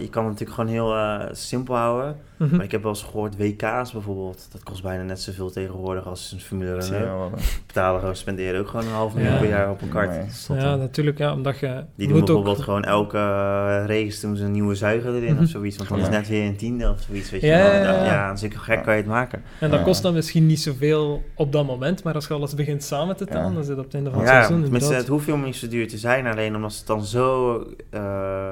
je 0.00 0.08
kan 0.10 0.24
het 0.24 0.32
natuurlijk 0.32 0.50
gewoon 0.50 0.70
heel 0.70 0.94
eh, 0.94 1.28
simpel 1.32 1.76
houden. 1.76 2.16
Mhm. 2.46 2.56
Maar 2.56 2.64
ik 2.64 2.70
heb 2.70 2.82
wel 2.82 2.90
eens 2.90 3.02
gehoord, 3.02 3.36
WK's 3.36 3.92
bijvoorbeeld, 3.92 4.48
dat 4.52 4.62
kost 4.62 4.82
bijna 4.82 5.02
net 5.02 5.20
zoveel 5.20 5.50
tegenwoordig 5.50 6.06
als 6.06 6.32
een 6.32 6.40
Formule 6.40 6.78
Renault. 6.78 7.32
Betalen 7.66 8.00
gewoon, 8.00 8.16
spenderen 8.16 8.60
ook 8.60 8.68
gewoon 8.68 8.86
een 8.86 8.92
half 8.92 9.14
miljoen 9.14 9.32
Ja. 9.32 9.38
per 9.38 9.48
jaar 9.48 9.70
op 9.70 9.82
een 9.82 9.88
kart. 9.88 10.10
Nee. 10.48 10.58
Ja, 10.60 10.76
natuurlijk, 10.76 11.18
ja, 11.18 11.32
omdat 11.32 11.58
je 11.58 11.84
Die 11.94 12.08
doen 12.08 12.18
bijvoorbeeld 12.18 12.56
ook... 12.58 12.62
gewoon 12.64 12.84
elke 12.84 13.16
uh, 13.16 13.22
race 13.86 14.20
doen 14.26 14.36
ze 14.36 14.44
een 14.44 14.50
nieuwe 14.52 14.74
zuiger 14.74 15.14
erin 15.14 15.32
Mhm. 15.34 15.42
of 15.42 15.48
zoiets. 15.48 15.76
Want 15.76 15.88
dan 15.88 15.98
is 15.98 16.04
Ja. 16.04 16.10
net 16.10 16.28
weer 16.28 16.46
een 16.46 16.56
tiende 16.56 16.90
of 16.90 17.00
zoiets, 17.00 17.30
weet 17.30 17.40
je 17.40 17.46
Ja, 17.46 17.56
wel. 17.62 17.66
ja, 17.72 17.76
ja. 17.78 17.92
dan- 17.92 18.04
ja, 18.04 18.26
dan 18.26 18.38
zeker 18.38 18.58
gek 18.58 18.82
kan 18.82 18.94
je 18.94 19.00
het 19.00 19.08
maken. 19.10 19.42
En 19.60 19.70
dat 19.70 19.78
Ja. 19.78 19.84
kost 19.84 20.02
dan 20.02 20.14
misschien 20.14 20.46
niet 20.46 20.60
zoveel 20.60 21.22
op 21.34 21.52
dat 21.52 21.66
moment, 21.66 22.02
maar 22.04 22.14
als 22.14 22.26
je 22.26 22.34
alles 22.34 22.54
begint 22.54 22.82
samen 22.82 23.16
te 23.16 23.24
tellen, 23.26 23.48
Ja. 23.48 23.54
dan 23.54 23.64
zit 23.64 23.68
het 23.76 23.78
op 23.78 23.84
het 23.84 23.94
einde 23.94 24.10
van 24.10 24.18
het 24.18 24.28
Ja, 24.28 24.34
seizoen. 24.34 24.62
tenminste, 24.62 24.78
inderdaad. 24.78 25.00
het 25.00 25.08
hoeft 25.08 25.26
helemaal 25.26 25.46
niet 25.46 25.56
zo 25.56 25.68
duur 25.68 25.88
te 25.88 25.98
zijn. 25.98 26.26
Alleen 26.26 26.56
omdat 26.56 26.74
het 26.76 26.86
dan 26.86 27.04
zo... 27.04 27.56
eh, 27.90 28.48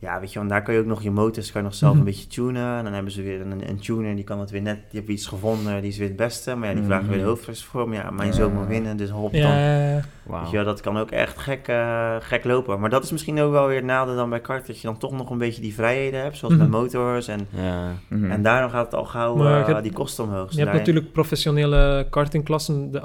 ja, 0.00 0.20
weet 0.20 0.32
je, 0.32 0.38
want 0.38 0.50
daar 0.50 0.62
kan 0.62 0.74
je 0.74 0.80
ook 0.80 0.86
nog 0.86 1.02
je 1.02 1.10
motors 1.10 1.52
kan 1.52 1.60
je 1.60 1.66
nog 1.66 1.76
zelf 1.76 1.90
Mhm. 1.92 2.00
een 2.00 2.06
beetje 2.06 2.26
tunen. 2.26 2.76
En 2.78 2.84
dan 2.84 2.92
hebben 2.92 3.12
ze 3.12 3.22
weer 3.22 3.40
een, 3.40 3.68
een 3.68 3.78
tuner, 3.80 4.14
die 4.14 4.24
kan 4.24 4.40
het 4.40 4.50
weer 4.50 4.62
net... 4.62 4.74
Die 4.90 5.00
heeft 5.00 5.12
iets 5.12 5.26
gevonden, 5.26 5.80
die 5.80 5.90
is 5.90 5.98
weer 5.98 6.08
het 6.08 6.16
beste. 6.16 6.54
Maar 6.54 6.68
ja, 6.68 6.74
die 6.74 6.84
vragen 6.84 7.04
Mhm. 7.04 7.12
weer 7.14 7.22
de 7.22 7.28
hoofdprijs 7.28 7.64
voor. 7.64 7.88
Maar 7.88 7.96
ja, 7.98 8.10
mijn 8.10 8.28
Ja. 8.28 8.34
zoon 8.34 8.52
moet 8.52 8.66
winnen, 8.66 8.96
dus 8.96 9.10
hop 9.10 9.32
dan. 9.32 9.40
Ja. 9.40 10.00
Weet 10.24 10.50
je 10.50 10.62
dat 10.64 10.80
kan 10.80 10.98
ook 10.98 11.10
echt 11.10 11.38
gek, 11.38 11.68
eh, 11.68 12.16
gek 12.20 12.44
lopen. 12.44 12.80
Maar 12.80 12.90
dat 12.90 13.04
is 13.04 13.10
misschien 13.10 13.40
ook 13.40 13.52
wel 13.52 13.66
weer 13.66 13.76
het 13.76 13.84
nadeel 13.84 14.16
dan 14.16 14.30
bij 14.30 14.40
kart. 14.40 14.66
Dat 14.66 14.80
je 14.80 14.86
dan 14.86 14.98
toch 14.98 15.12
nog 15.12 15.30
een 15.30 15.38
beetje 15.38 15.60
die 15.62 15.74
vrijheden 15.74 16.22
hebt, 16.22 16.36
zoals 16.36 16.54
Mhm. 16.54 16.62
met 16.62 16.72
motors. 16.72 17.28
En, 17.28 17.46
Ja. 17.50 17.92
Mhm. 18.08 18.30
en 18.30 18.42
daarom 18.42 18.70
gaat 18.70 18.84
het 18.84 18.94
al 18.94 19.04
gauw 19.04 19.34
Maar 19.36 19.60
eh, 19.60 19.66
hebt- 19.66 19.82
die 19.82 19.92
kosten 19.92 20.24
omhoog. 20.24 20.52
Je 20.52 20.60
hebt 20.60 20.72
natuurlijk 20.72 21.12
professionele 21.12 22.06
kartingklassen, 22.10 22.90
de 22.90 23.00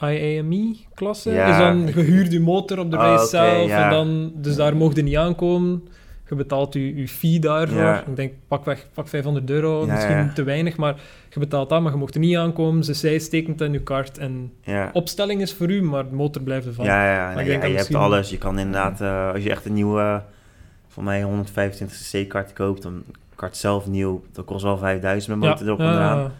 IAME-klasse. 0.00 1.30
Ja. 1.30 1.46
is 1.50 1.56
dan 1.58 1.88
gehuurd 1.92 2.32
je 2.32 2.40
motor 2.40 2.78
op 2.78 2.90
de 2.90 2.96
Ah, 2.96 3.02
race 3.04 3.26
zelf. 3.28 3.66
ja. 3.68 3.84
En 3.84 3.90
dan, 3.90 4.32
dus 4.34 4.56
daar 4.56 4.76
mocht 4.76 4.96
je 4.96 5.02
niet 5.02 5.16
aankomen. 5.16 5.82
Je 6.32 6.38
betaalt 6.38 6.74
je, 6.74 6.94
je 6.96 7.08
fee 7.08 7.38
daarvoor. 7.38 7.78
Ja. 7.80 8.04
Ik 8.06 8.16
denk, 8.16 8.32
pak, 8.48 8.64
weg, 8.64 8.86
pak 8.94 9.08
500 9.08 9.50
euro, 9.50 9.86
Ja, 9.86 9.92
misschien 9.92 10.16
ja. 10.16 10.32
te 10.34 10.42
weinig, 10.42 10.76
maar 10.76 10.94
je 11.30 11.40
betaalt 11.40 11.68
dat, 11.68 11.82
maar 11.82 11.92
je 11.92 11.98
mocht 11.98 12.14
er 12.14 12.20
niet 12.20 12.36
aankomen. 12.36 12.84
Ze 12.84 12.94
zij 12.94 13.18
stekent 13.18 13.60
in 13.60 13.72
je 13.72 13.82
kart 13.82 14.18
en 14.18 14.52
Ja. 14.62 14.90
opstelling 14.92 15.40
is 15.40 15.54
voor 15.54 15.70
u, 15.70 15.82
maar 15.82 16.08
de 16.08 16.14
motor 16.14 16.42
blijft 16.42 16.66
ervan. 16.66 16.84
Ja, 16.84 17.12
ja, 17.14 17.30
ik 17.30 17.36
nee, 17.36 17.44
denk 17.46 17.62
je 17.62 17.68
misschien- 17.68 17.96
hebt 17.96 18.06
alles. 18.06 18.30
Je 18.30 18.38
kan 18.38 18.58
inderdaad, 18.58 19.00
eh, 19.00 19.32
als 19.32 19.42
je 19.42 19.50
echt 19.50 19.64
een 19.66 19.72
nieuwe, 19.72 20.22
voor 20.88 21.04
mij 21.04 21.22
125cc 21.22 22.28
kart 22.28 22.52
koopt, 22.52 22.82
dan 22.82 23.02
kart 23.34 23.56
zelf 23.56 23.86
nieuw, 23.86 24.22
dat 24.32 24.44
kost 24.44 24.62
wel 24.62 24.78
5000 24.78 25.38
met 25.38 25.48
motor 25.48 25.66
erop 25.66 25.78
en 25.78 25.86
eraan. 25.92 26.32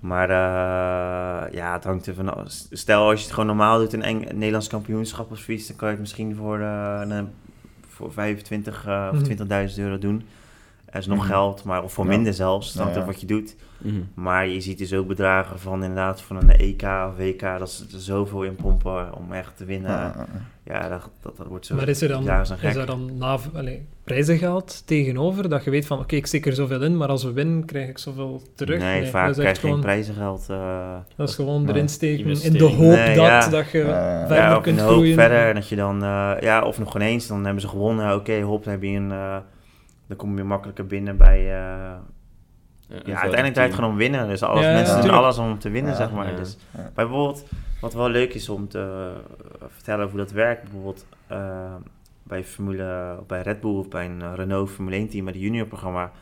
Maar 0.00 0.30
eh, 0.30 1.52
ja, 1.54 1.72
het 1.72 1.84
hangt 1.84 2.06
er 2.06 2.14
van 2.14 2.34
af. 2.36 2.44
Stel, 2.70 3.08
als 3.08 3.18
je 3.18 3.24
het 3.24 3.32
gewoon 3.34 3.46
normaal 3.48 3.78
doet, 3.78 3.92
een, 3.92 4.02
Eng 4.02 4.28
een 4.28 4.36
Nederlands 4.38 4.66
kampioenschap 4.68 5.30
of 5.30 5.38
zoiets, 5.38 5.66
dan 5.66 5.76
kan 5.76 5.86
je 5.86 5.92
het 5.92 6.02
misschien 6.02 6.34
voor, 6.36 6.60
eh, 6.60 7.00
een, 7.08 7.28
voor 7.98 8.12
25 8.12 8.86
eh, 8.86 9.08
of 9.12 9.16
Mhm. 9.20 9.24
20.000 9.24 9.78
euro 9.78 9.98
doen. 9.98 10.22
Dat 10.84 11.00
is 11.00 11.06
nog 11.06 11.18
Mhm. 11.18 11.26
geld, 11.26 11.64
maar 11.64 11.82
of 11.82 11.92
voor 11.92 12.04
Ja. 12.04 12.10
minder 12.10 12.34
zelfs, 12.34 12.74
Ja, 12.74 12.88
ja. 12.90 13.04
wat 13.04 13.20
je 13.20 13.26
doet. 13.26 13.56
Mhm. 13.78 13.94
Maar 14.14 14.46
je 14.48 14.60
ziet 14.60 14.78
dus 14.78 14.92
ook 14.94 15.06
bedragen 15.06 15.58
van 15.60 15.82
inderdaad 15.82 16.20
van 16.20 16.36
een 16.36 16.50
EK 16.60 16.82
of 16.82 17.16
WK, 17.16 17.40
dat 17.58 17.70
ze 17.70 17.84
er 17.92 18.00
zoveel 18.00 18.42
in 18.42 18.54
pompen 18.54 19.14
om 19.14 19.32
echt 19.32 19.56
te 19.56 19.64
winnen. 19.64 19.90
Ja, 19.90 20.14
Ja, 20.16 20.26
ja, 20.74 20.82
ja. 20.82 20.88
dat, 20.88 21.08
dat, 21.22 21.36
dat 21.36 21.46
wordt 21.46 21.66
zo. 21.66 21.74
Maar 21.74 21.88
is 21.88 22.02
er 22.02 22.08
dan, 22.08 22.28
is 22.62 22.74
er 22.76 22.86
dan 22.86 23.16
na, 23.18 23.38
prijzengeld 24.12 24.86
tegenover? 24.86 25.48
Dat 25.48 25.64
je 25.64 25.70
weet 25.70 25.86
van, 25.86 25.98
oké, 25.98 26.16
ik 26.16 26.26
steek 26.26 26.46
er 26.46 26.52
zoveel 26.52 26.82
in, 26.82 26.96
maar 26.96 27.08
als 27.08 27.24
we 27.24 27.32
winnen, 27.32 27.64
krijg 27.64 27.88
ik 27.88 27.98
zoveel 27.98 28.42
terug? 28.54 28.78
Nee, 28.78 29.06
vaak 29.06 29.28
is 29.30 29.36
krijg 29.36 29.54
je 29.54 29.60
geen 29.60 29.68
gewoon, 29.70 29.84
prijzengeld. 29.84 30.46
eh, 30.50 30.96
Dat 31.16 31.28
is 31.28 31.34
gewoon 31.34 31.62
Nee. 31.64 31.74
erin 31.74 31.88
steken 31.88 32.42
in 32.42 32.52
de 32.52 32.64
hoop 32.64 32.78
Nee, 32.94 33.14
dat, 33.14 33.26
ja. 33.26 33.48
dat 33.48 33.70
je 33.70 33.78
Ja, 33.78 34.18
verder 34.26 34.36
ja, 34.44 34.56
of 34.56 34.62
kunt 34.62 34.80
groeien. 34.80 35.14
verder. 35.14 35.54
Dat 35.54 35.68
je 35.68 35.76
dan, 35.76 36.02
eh, 36.02 36.32
ja, 36.40 36.62
of 36.64 36.78
nog 36.78 36.92
geen 36.92 37.02
eens, 37.02 37.26
dan 37.26 37.44
hebben 37.44 37.62
ze 37.62 37.68
gewonnen. 37.68 38.14
Oké, 38.14 38.40
hop, 38.40 38.64
dan 38.64 38.72
heb 38.72 38.82
je 38.82 38.88
een. 38.88 39.12
eh, 39.12 39.36
dan 40.06 40.16
kom 40.16 40.36
je 40.36 40.44
makkelijker 40.44 40.86
binnen 40.86 41.16
bij. 41.16 41.38
eh, 41.38 41.94
ja, 42.88 42.98
uiteindelijk 43.04 43.52
draait 43.54 43.68
het 43.70 43.74
gewoon 43.78 43.90
om 43.90 43.96
winnen. 43.96 44.28
Dus 44.28 44.42
alles, 44.42 44.64
Ja, 44.64 44.72
mensen 44.72 45.02
doen 45.02 45.10
alles 45.10 45.38
om 45.38 45.58
te 45.58 45.70
winnen, 45.70 45.90
Ja, 45.92 45.96
zeg 45.98 46.10
maar. 46.12 46.30
ja. 46.30 46.36
Dus 46.36 46.56
bijvoorbeeld, 46.94 47.44
wat 47.80 47.94
wel 47.94 48.08
leuk 48.08 48.34
is 48.34 48.48
om 48.48 48.68
te 48.68 49.12
vertellen 49.68 50.04
over 50.04 50.16
hoe 50.16 50.24
dat 50.26 50.34
werkt. 50.34 50.62
Bijvoorbeeld 50.62 51.06
bij 52.28 52.44
Formule, 52.44 53.18
bij 53.26 53.42
Red 53.42 53.60
Bull 53.60 53.74
of 53.76 53.88
bij 53.88 54.04
een 54.04 54.22
eh, 54.22 54.32
Renault 54.34 54.70
Formule 54.70 54.96
1 54.96 55.08
team, 55.08 55.24
bij 55.24 55.32
het 55.32 55.42
juniorprogramma. 55.42 56.12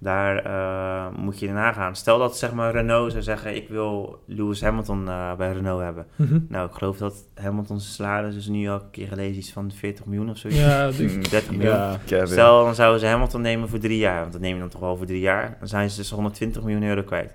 Daar 0.00 0.36
eh, 0.44 1.18
moet 1.18 1.38
je 1.38 1.46
erna 1.48 1.72
gaan. 1.72 1.96
Stel 1.96 2.18
dat 2.18 2.38
zeg 2.38 2.52
maar 2.52 2.72
Renault 2.72 3.10
zou 3.10 3.22
zeggen, 3.22 3.54
ik 3.56 3.68
wil 3.68 4.22
Lewis 4.26 4.60
Hamilton 4.62 5.08
eh, 5.08 5.34
bij 5.34 5.52
Renault 5.52 5.82
hebben. 5.82 6.06
Mhm. 6.16 6.38
Nou, 6.48 6.68
ik 6.68 6.74
geloof 6.74 6.96
dat 6.96 7.24
Hamilton's 7.34 7.94
salaris 7.94 8.36
is 8.36 8.46
nu 8.46 8.68
al 8.68 8.74
een 8.74 8.90
keer 8.90 9.08
gelezen 9.08 9.36
iets 9.36 9.52
van 9.52 9.70
40 9.74 10.04
miljoen 10.04 10.30
of 10.30 10.36
zo. 10.36 10.48
Ja, 10.48 10.86
de- 10.90 11.02
Mm, 11.02 11.22
30 11.28 11.50
miljoen. 11.50 11.74
Ja. 12.06 12.26
Stel, 12.26 12.64
dan 12.64 12.74
zouden 12.74 13.00
ze 13.00 13.06
Hamilton 13.06 13.40
nemen 13.40 13.68
voor 13.68 13.78
drie 13.78 13.98
jaar. 13.98 14.20
Want 14.20 14.32
dat 14.32 14.40
neem 14.40 14.54
je 14.54 14.60
dan 14.60 14.68
toch 14.68 14.80
wel 14.80 14.96
voor 14.96 15.06
drie 15.06 15.20
jaar. 15.20 15.56
Dan 15.58 15.68
zijn 15.68 15.90
ze 15.90 15.96
dus 15.96 16.10
120 16.10 16.62
miljoen 16.62 16.82
euro 16.82 17.02
kwijt. 17.02 17.32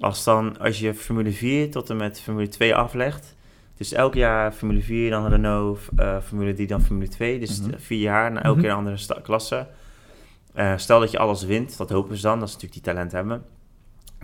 Als, 0.00 0.24
dan, 0.24 0.58
als 0.58 0.78
je 0.78 0.94
Formule 0.94 1.32
4 1.32 1.70
tot 1.70 1.90
en 1.90 1.96
met 1.96 2.20
Formule 2.20 2.48
2 2.48 2.74
aflegt. 2.74 3.36
Dus 3.80 3.92
elk 3.92 4.14
jaar 4.14 4.52
Formule 4.52 4.80
4, 4.82 5.10
dan 5.10 5.26
Renault, 5.28 5.80
eh, 5.96 6.16
Formule 6.26 6.52
3, 6.52 6.66
dan 6.66 6.82
Formule 6.82 7.08
2. 7.08 7.38
Dus 7.38 7.60
Mhm. 7.60 7.70
vier 7.78 7.98
jaar, 8.00 8.26
en 8.26 8.34
elke 8.36 8.48
Mhm. 8.50 8.60
keer 8.60 8.70
een 8.70 8.76
andere 8.76 9.20
klasse. 9.22 9.66
Eh, 10.54 10.72
stel 10.76 11.00
dat 11.00 11.10
je 11.10 11.18
alles 11.18 11.42
wint, 11.44 11.76
dat 11.76 11.90
hopen 11.90 12.16
ze 12.16 12.22
dan, 12.22 12.38
dat 12.40 12.48
ze 12.48 12.54
natuurlijk 12.54 12.84
die 12.84 12.92
talent 12.92 13.12
hebben. 13.12 13.42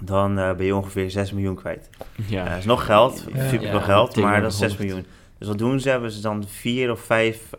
Dan 0.01 0.39
eh, 0.39 0.53
ben 0.55 0.67
je 0.67 0.75
ongeveer 0.75 1.11
6 1.11 1.33
miljoen 1.33 1.55
kwijt. 1.55 1.91
Ja. 2.27 2.49
Dat 2.49 2.59
is 2.59 2.65
nog 2.65 2.85
geld, 2.85 3.25
Ja. 3.35 3.49
super 3.49 3.69
veel 3.69 3.79
Ja, 3.79 3.85
geld, 3.85 4.17
maar 4.17 4.41
dat 4.41 4.53
is 4.53 4.59
6 4.59 4.69
hoofd. 4.69 4.83
miljoen. 4.83 5.07
Dus 5.39 5.49
wat 5.49 5.59
doen 5.59 5.81
ze? 5.81 5.89
Hebben 5.89 6.11
ze 6.11 6.21
dan 6.21 6.45
vier 6.49 6.91
of 6.91 7.01
vijf 7.01 7.51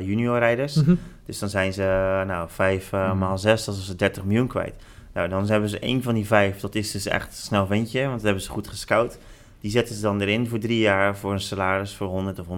juniorrijders. 0.00 0.74
Mhm. 0.74 0.94
Dus 1.26 1.38
dan 1.38 1.48
zijn 1.48 1.72
ze, 1.72 1.82
nou, 2.26 2.48
5 2.50 2.92
Mhm. 2.92 3.18
maal 3.18 3.38
6, 3.38 3.64
dat 3.64 3.74
is 3.76 3.86
ze 3.86 3.96
30 3.96 4.24
miljoen 4.24 4.46
kwijt. 4.48 4.74
Nou, 5.14 5.28
dan 5.28 5.46
hebben 5.48 5.68
ze 5.68 5.78
één 5.78 6.02
van 6.02 6.14
die 6.14 6.26
vijf, 6.26 6.60
dat 6.60 6.74
is 6.74 6.90
dus 6.90 7.06
echt 7.06 7.26
een 7.26 7.32
snel 7.32 7.66
ventje, 7.66 8.00
want 8.02 8.12
dat 8.14 8.22
hebben 8.22 8.42
ze 8.42 8.50
goed 8.50 8.68
gescout. 8.68 9.18
Die 9.60 9.70
zetten 9.70 9.94
ze 9.94 10.02
dan 10.02 10.20
erin 10.20 10.48
voor 10.48 10.58
drie 10.58 10.78
jaar 10.78 11.16
voor 11.16 11.32
een 11.32 11.40
salaris 11.40 11.94
voor 11.94 12.06
100 12.06 12.38
of 12.38 12.46
150.000 12.46 12.52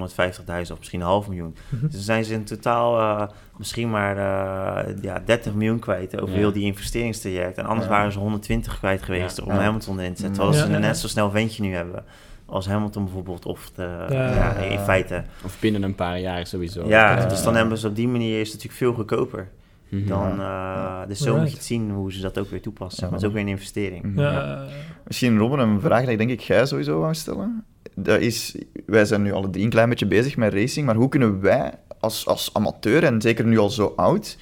of 0.72 0.78
misschien 0.78 1.00
een 1.00 1.06
half 1.06 1.28
miljoen. 1.28 1.56
Mhm. 1.68 1.82
Dus 1.82 1.92
dan 1.92 2.02
zijn 2.02 2.24
ze 2.24 2.32
in 2.32 2.44
totaal 2.44 2.98
eh, 2.98 3.28
misschien 3.56 3.90
maar 3.90 4.16
eh, 4.16 4.94
ja, 5.02 5.22
30 5.24 5.54
miljoen 5.54 5.78
kwijt 5.78 6.20
over 6.20 6.34
Ja. 6.34 6.40
heel 6.40 6.52
die 6.52 6.64
investeringstraject. 6.64 7.58
En 7.58 7.64
anders 7.66 7.86
Ja. 7.86 7.92
waren 7.92 8.12
ze 8.12 8.18
120 8.18 8.78
kwijt 8.78 9.02
geweest 9.02 9.36
Ja. 9.36 9.42
om 9.44 9.52
Ja. 9.52 9.60
Hamilton 9.60 9.98
erin 9.98 10.14
te 10.14 10.20
zetten. 10.20 10.44
Ja. 10.44 10.50
Terwijl 10.50 10.72
ze 10.74 10.78
net 10.78 10.98
zo 10.98 11.08
snel 11.08 11.30
ventje 11.30 11.62
nu 11.62 11.74
hebben 11.74 12.04
als 12.46 12.66
Hamilton 12.66 13.04
bijvoorbeeld. 13.04 13.46
Of 13.46 13.70
de, 13.74 14.06
Ja. 14.10 14.34
ja, 14.34 14.54
in 14.54 14.78
feite. 14.78 15.24
Of 15.44 15.60
binnen 15.60 15.82
een 15.82 15.94
paar 15.94 16.18
jaar 16.20 16.46
sowieso. 16.46 16.86
Ja, 16.86 17.16
Ja. 17.18 17.26
dus 17.26 17.42
dan 17.42 17.56
hebben 17.56 17.78
ze 17.78 17.88
op 17.88 17.96
die 17.96 18.08
manier 18.08 18.40
is 18.40 18.52
het 18.52 18.62
natuurlijk 18.62 18.78
veel 18.78 18.92
goedkoper. 18.94 19.48
Mhm. 19.92 20.06
Dan, 20.06 20.40
eh, 20.40 21.00
dus 21.08 21.18
zo 21.18 21.36
moet 21.38 21.48
je 21.48 21.54
het 21.54 21.64
zien 21.64 21.90
hoe 21.90 22.12
ze 22.12 22.20
dat 22.20 22.38
ook 22.38 22.50
weer 22.50 22.60
toepassen. 22.60 23.04
Ja. 23.04 23.10
Maar 23.10 23.14
het 23.14 23.22
is 23.22 23.28
ook 23.28 23.34
weer 23.34 23.42
een 23.42 23.58
investering. 23.58 24.12
Ja, 24.16 24.66
Misschien 25.06 25.38
Robin, 25.38 25.58
een 25.58 25.80
vraag 25.80 26.00
die 26.02 26.10
ik 26.10 26.18
denk 26.18 26.30
ik 26.30 26.40
jij 26.40 26.66
sowieso 26.66 27.00
wou 27.00 27.14
stellen. 27.14 27.64
Dat 27.94 28.20
is, 28.20 28.56
wij 28.86 29.04
zijn 29.04 29.22
nu 29.22 29.32
alle 29.32 29.50
drie 29.50 29.64
een 29.64 29.70
klein 29.70 29.88
beetje 29.88 30.06
bezig 30.06 30.36
met 30.36 30.52
racing, 30.52 30.86
maar 30.86 30.94
hoe 30.94 31.08
kunnen 31.08 31.40
wij 31.40 31.72
als, 32.00 32.26
als 32.26 32.50
amateur 32.52 33.04
en 33.04 33.20
zeker 33.20 33.46
nu 33.46 33.58
al 33.58 33.70
zo 33.70 33.92
oud. 33.96 34.38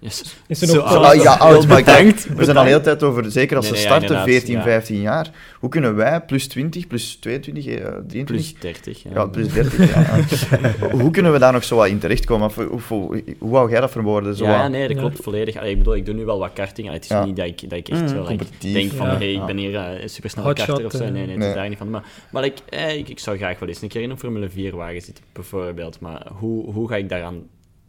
Ja. 0.00 0.06
Yes. 0.08 0.36
Is 0.46 0.62
er 0.62 0.74
nog 0.76 0.84
oud. 0.84 1.04
Ah, 1.04 1.22
ja, 1.22 1.34
oud, 1.34 1.66
maar 1.66 1.78
ik 1.78 1.84
denk- 1.84 1.98
Bedankt, 1.98 2.26
we 2.36 2.44
zijn 2.44 2.56
al 2.56 2.62
de 2.62 2.68
hele 2.68 2.80
tijd 2.80 3.02
over, 3.02 3.30
zeker 3.30 3.56
als 3.56 3.70
Nee, 3.70 3.74
ze 3.78 3.80
nee, 3.88 3.92
ja, 3.92 3.98
starten, 3.98 4.16
inderdaad, 4.16 4.40
14, 4.42 4.56
ja. 4.56 4.62
15 4.62 5.00
jaar. 5.00 5.30
Hoe 5.60 5.68
kunnen 5.70 5.94
wij 5.96 6.20
plus 6.20 6.48
20, 6.48 6.86
plus 6.86 7.16
22, 7.20 7.66
eh, 7.66 7.74
23, 8.06 8.24
Plus 8.24 8.54
30. 8.60 9.02
Ja, 9.02 9.10
ja, 9.14 9.24
plus 9.26 9.48
30, 9.52 9.94
ja, 9.94 10.00
ja. 10.00 10.88
Hoe 11.02 11.10
kunnen 11.10 11.32
we 11.32 11.38
daar 11.38 11.52
nog 11.52 11.64
zo 11.64 11.76
wat 11.76 11.88
in 11.88 11.98
terechtkomen? 11.98 12.46
Of, 12.46 12.54
hoe, 12.54 12.80
hoe, 12.88 13.22
hoe 13.38 13.50
wou 13.50 13.70
jij 13.70 13.80
dat 13.80 13.90
verwoorden? 13.90 14.36
Zo 14.36 14.44
ja, 14.44 14.62
wat- 14.62 14.70
nee, 14.70 14.82
dat 14.88 14.96
Ja. 14.96 15.02
klopt 15.02 15.18
volledig. 15.22 15.56
Allee, 15.56 15.70
ik 15.70 15.78
bedoel, 15.78 15.96
ik 15.96 16.06
doe 16.06 16.14
nu 16.14 16.24
wel 16.24 16.38
wat 16.38 16.52
karting. 16.52 16.86
Allee, 16.86 17.00
het 17.00 17.10
is 17.10 17.16
Ja. 17.16 17.24
niet 17.24 17.36
dat 17.36 17.46
ik, 17.46 17.60
dat 17.70 17.78
ik 17.78 17.88
echt 17.88 18.00
Mm, 18.00 18.08
zo 18.08 18.24
like, 18.28 18.44
denk 18.58 18.92
van, 18.92 19.06
ja. 19.06 19.16
hey, 19.16 19.32
ik 19.32 19.46
ben 19.46 19.56
hier 19.56 19.74
eh, 19.74 20.02
een 20.02 20.08
supersnelle 20.10 20.48
Hotshot, 20.48 20.66
karter 20.68 20.86
of 20.86 20.92
zo. 20.92 20.98
Nee, 20.98 21.08
eh. 21.08 21.12
nee, 21.14 21.28
het 21.28 21.36
Nee. 21.38 21.48
is 21.48 21.54
daar 21.54 21.68
niet 21.68 21.78
van. 21.78 21.90
Maar, 21.90 22.02
maar 22.30 22.44
ik, 22.44 22.54
eh, 22.68 22.96
ik, 22.96 23.08
ik 23.08 23.18
zou 23.18 23.36
graag 23.36 23.58
wel 23.58 23.68
eens 23.68 23.82
een 23.82 23.88
keer 23.88 24.02
in 24.02 24.10
een 24.10 24.18
Formule 24.18 24.48
4-wagen 24.50 25.00
zitten, 25.02 25.24
bijvoorbeeld. 25.32 26.00
Maar 26.00 26.26
hoe, 26.38 26.72
hoe 26.72 26.88
ga 26.88 26.96
ik 26.96 27.08
daaraan 27.08 27.42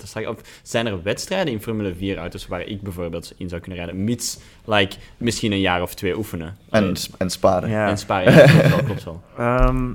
Of 0.03 0.35
zijn 0.63 0.87
er 0.87 1.03
wedstrijden 1.03 1.53
in 1.53 1.61
Formule 1.61 1.93
4-auto's 2.15 2.47
waar 2.47 2.61
ik 2.61 2.81
bijvoorbeeld 2.81 3.33
in 3.37 3.49
zou 3.49 3.61
kunnen 3.61 3.79
rijden, 3.79 4.03
mits 4.03 4.39
like, 4.65 4.95
misschien 5.17 5.51
een 5.51 5.59
jaar 5.59 5.81
of 5.81 5.93
twee 5.93 6.17
oefenen? 6.17 6.57
En, 6.69 6.95
en 7.17 7.29
sparen. 7.29 7.69
Ja. 7.69 7.89
en 7.89 7.97
sparen, 7.97 8.33
ja, 8.33 8.45
klopt 8.45 8.69
wel, 8.69 8.83
klopt 8.83 9.03
wel. 9.03 9.21
Ehm, 9.37 9.91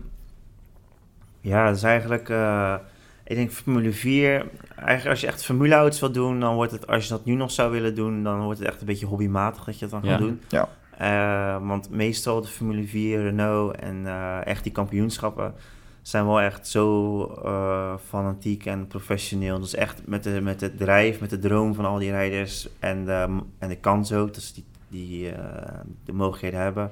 ja, 1.40 1.66
dat 1.66 1.76
is 1.76 1.82
eigenlijk... 1.82 2.28
eh, 2.28 2.74
ik 3.24 3.36
denk 3.36 3.50
Formule 3.50 3.92
4... 3.92 4.46
Eigenlijk 4.76 5.09
als 5.09 5.20
je 5.20 5.26
echt 5.26 5.44
formuleauto's 5.44 6.00
wil 6.00 6.12
doen, 6.12 6.40
dan 6.40 6.54
wordt 6.54 6.72
het... 6.72 6.86
Als 6.86 7.02
je 7.04 7.11
dat 7.11 7.24
nu 7.24 7.34
nog 7.34 7.50
zou 7.50 7.70
willen 7.72 7.94
doen, 7.94 8.22
dan 8.22 8.42
wordt 8.42 8.59
het 8.59 8.68
echt 8.68 8.80
een 8.80 8.86
beetje 8.86 9.07
hobbymatig 9.07 9.64
dat 9.64 9.78
je 9.78 9.86
dat 9.86 9.90
dan 9.90 10.11
Ja. 10.11 10.11
gaat 10.11 10.18
doen. 10.18 10.40
Ja. 10.48 10.68
Eh, 10.98 11.66
want 11.66 11.90
meestal 11.90 12.40
de 12.40 12.48
Formule 12.48 12.86
4, 12.86 13.22
Renault 13.22 13.76
en 13.76 14.07
eh, 14.07 14.46
echt 14.46 14.62
die 14.62 14.72
kampioenschappen 14.72 15.54
zijn 16.07 16.26
wel 16.26 16.40
echt 16.40 16.66
zo 16.68 17.22
eh, 17.44 17.94
fanatiek 18.09 18.66
en 18.66 18.86
professioneel. 18.86 19.61
Dus 19.61 19.74
echt 19.74 20.02
met 20.07 20.22
de, 20.22 20.40
met 20.40 20.61
de 20.61 20.74
drijf, 20.74 21.20
met 21.20 21.30
de 21.30 21.38
droom 21.38 21.74
van 21.74 21.84
al 21.84 21.98
die 21.98 22.11
rijders 22.11 22.68
en 22.78 23.04
de, 23.04 23.38
en 23.59 23.68
de 23.68 23.76
kans 23.76 24.12
ook, 24.12 24.34
dat 24.34 24.42
ze 24.42 24.54
die, 24.54 24.64
die 24.88 25.30
eh, 25.30 25.78
de 26.04 26.12
mogelijkheden 26.12 26.61
hebben 26.61 26.90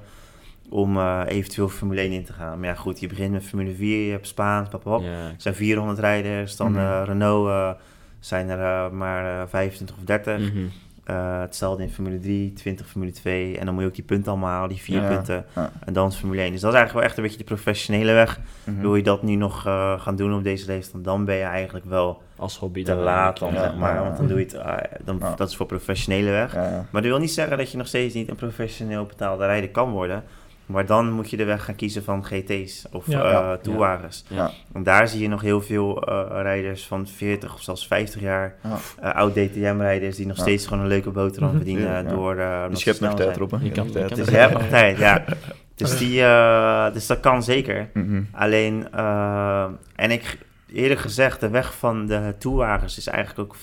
om 0.69 0.97
eh, 0.97 1.21
eventueel 1.27 1.69
Formule 1.69 2.01
1 2.01 2.11
in 2.11 2.23
te 2.25 2.33
gaan. 2.33 2.59
Maar 2.59 2.69
ja 2.69 2.75
goed, 2.75 2.99
je 2.99 3.07
begint 3.07 3.31
met 3.31 3.43
Formule 3.43 3.75
4, 3.75 4.05
je 4.05 4.11
hebt 4.11 4.27
Spaans, 4.27 4.69
papap. 4.69 5.01
Ja, 5.01 5.07
Er 5.27 5.33
zijn 5.37 5.55
400 5.55 5.99
rijders, 5.99 6.55
dan 6.55 6.71
Mhm. 6.71 7.03
Renault 7.03 7.77
zijn 8.19 8.49
er 8.49 8.93
maar 8.93 9.41
eh, 9.41 9.47
25 9.47 9.95
of 9.97 10.03
30. 10.03 10.39
mhm. 10.39 10.65
Eh, 11.05 11.39
hetzelfde 11.39 11.83
in 11.83 11.89
Formule 11.89 12.19
3, 12.19 12.53
20 12.53 12.87
Formule 12.87 13.11
2. 13.11 13.57
En 13.57 13.65
dan 13.65 13.73
moet 13.73 13.83
je 13.83 13.89
ook 13.89 13.95
die 13.95 14.03
punten 14.03 14.31
allemaal 14.31 14.49
halen, 14.49 14.69
die 14.69 14.77
vier 14.81 15.01
Ja, 15.01 15.07
punten. 15.07 15.45
ja. 15.55 15.71
En 15.85 15.93
dan 15.93 16.07
is 16.07 16.15
Formule 16.15 16.41
1. 16.41 16.51
Dus 16.51 16.61
dat 16.61 16.71
is 16.73 16.77
eigenlijk 16.77 16.93
wel 16.93 17.03
echt 17.03 17.17
een 17.17 17.23
beetje 17.23 17.37
de 17.37 17.53
professionele 17.55 18.11
weg. 18.11 18.39
Mhm. 18.63 18.79
Wil 18.81 18.95
je 18.95 19.03
dat 19.03 19.23
nu 19.23 19.35
nog 19.35 19.65
eh, 19.65 19.99
gaan 19.99 20.15
doen 20.15 20.33
op 20.35 20.43
deze 20.43 20.65
leeftijd, 20.65 21.03
dan 21.03 21.25
ben 21.25 21.35
je 21.35 21.43
eigenlijk 21.43 21.85
wel 21.85 22.21
Als 22.35 22.57
hobby 22.57 22.83
te 22.83 22.93
laat. 22.93 23.39
Dan, 23.39 23.47
eigenlijk, 23.49 23.55
ja. 23.55 23.69
zeg 23.71 23.79
maar, 23.79 23.95
Ja. 23.95 24.01
Want 24.03 24.17
dan 24.17 24.27
doe 24.27 24.39
je 24.39 24.43
het, 24.45 24.57
ah, 24.57 24.77
dan, 25.03 25.17
Ja. 25.19 25.33
dat 25.35 25.49
is 25.49 25.55
voor 25.55 25.65
professionele 25.65 26.29
weg. 26.31 26.53
Maar 26.55 26.87
dat 27.01 27.03
wil 27.03 27.19
niet 27.19 27.31
zeggen 27.31 27.57
dat 27.57 27.71
je 27.71 27.77
nog 27.77 27.87
steeds 27.87 28.13
niet 28.13 28.29
een 28.29 28.35
professioneel 28.35 29.05
betaalde 29.05 29.45
rijder 29.45 29.69
kan 29.69 29.91
worden. 29.91 30.23
Maar 30.65 30.85
dan 30.85 31.11
moet 31.11 31.29
je 31.29 31.37
de 31.37 31.43
weg 31.43 31.65
gaan 31.65 31.75
kiezen 31.75 32.03
van 32.03 32.25
GT's 32.25 32.85
of 32.91 33.07
Ja. 33.07 33.23
eh 33.23 33.31
Ja. 33.31 33.57
toewagens. 33.57 34.25
Ja. 34.27 34.51
En 34.73 34.83
daar 34.83 35.07
zie 35.07 35.21
je 35.21 35.27
nog 35.27 35.41
heel 35.41 35.61
veel 35.61 36.01
eh, 36.03 36.41
rijders 36.41 36.87
van 36.87 37.07
40 37.07 37.53
of 37.53 37.61
zelfs 37.61 37.87
50 37.87 38.21
jaar. 38.21 38.55
Ja. 38.63 38.77
eh, 39.01 39.15
oud 39.15 39.33
DTM-rijders 39.33 40.15
die 40.15 40.27
nog 40.27 40.35
Ja. 40.37 40.41
steeds 40.41 40.67
gewoon 40.67 40.83
een 40.83 40.89
leuke 40.89 41.09
boterham 41.09 41.47
Mhm. 41.49 41.57
verdienen 41.57 41.85
Ja, 41.91 41.97
ja. 41.97 42.03
door... 42.03 42.37
eh, 42.37 42.69
Dus 42.69 42.83
je 42.83 42.89
hebt 42.89 43.01
nog 43.01 43.13
tijd 43.15 43.35
hè? 43.35 43.57
Je 43.61 43.71
kan- 43.71 43.87
je 43.87 44.15
Dus 44.15 44.27
je 44.29 44.37
hebt 44.37 44.53
nog 44.53 44.67
tijd, 44.67 44.97
ja. 44.97 45.23
Dus, 45.75 45.97
die, 45.97 46.21
eh, 46.25 46.93
dus 46.93 47.07
dat 47.07 47.19
kan 47.19 47.43
zeker. 47.43 47.89
Mhm. 47.93 48.21
Alleen, 48.31 48.87
eh, 48.91 49.65
en 49.95 50.11
ik 50.11 50.37
eerder 50.73 50.97
gezegd, 50.97 51.39
de 51.39 51.49
weg 51.49 51.75
van 51.77 52.05
de 52.05 52.33
toewagens 52.37 52.97
is 52.97 53.07
eigenlijk 53.07 53.39
ook 53.39 53.55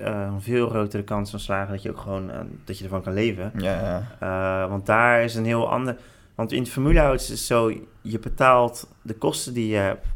eh, 0.00 0.26
een 0.34 0.42
veel 0.42 0.68
grotere 0.68 1.02
kans 1.02 1.30
van 1.30 1.40
slagen 1.40 1.72
dat 1.72 1.82
je 1.82 1.90
ook 1.90 1.98
gewoon 1.98 2.30
dat 2.64 2.78
je 2.78 2.84
ervan 2.84 3.02
kan 3.02 3.12
leven. 3.14 3.52
Ja, 3.56 3.80
ja. 4.20 4.62
Eh, 4.64 4.70
want 4.70 4.86
daar 4.86 5.22
is 5.22 5.34
een 5.34 5.44
heel 5.44 5.70
ander. 5.70 5.96
Want 6.36 6.52
in 6.52 6.62
het 6.62 6.70
formuleauto's 6.70 7.22
is 7.22 7.28
het 7.28 7.38
zo, 7.38 7.72
je 8.02 8.18
betaalt 8.18 8.88
de 9.02 9.14
kosten 9.14 9.54
die 9.54 9.68
je 9.68 9.76
hebt, 9.76 10.06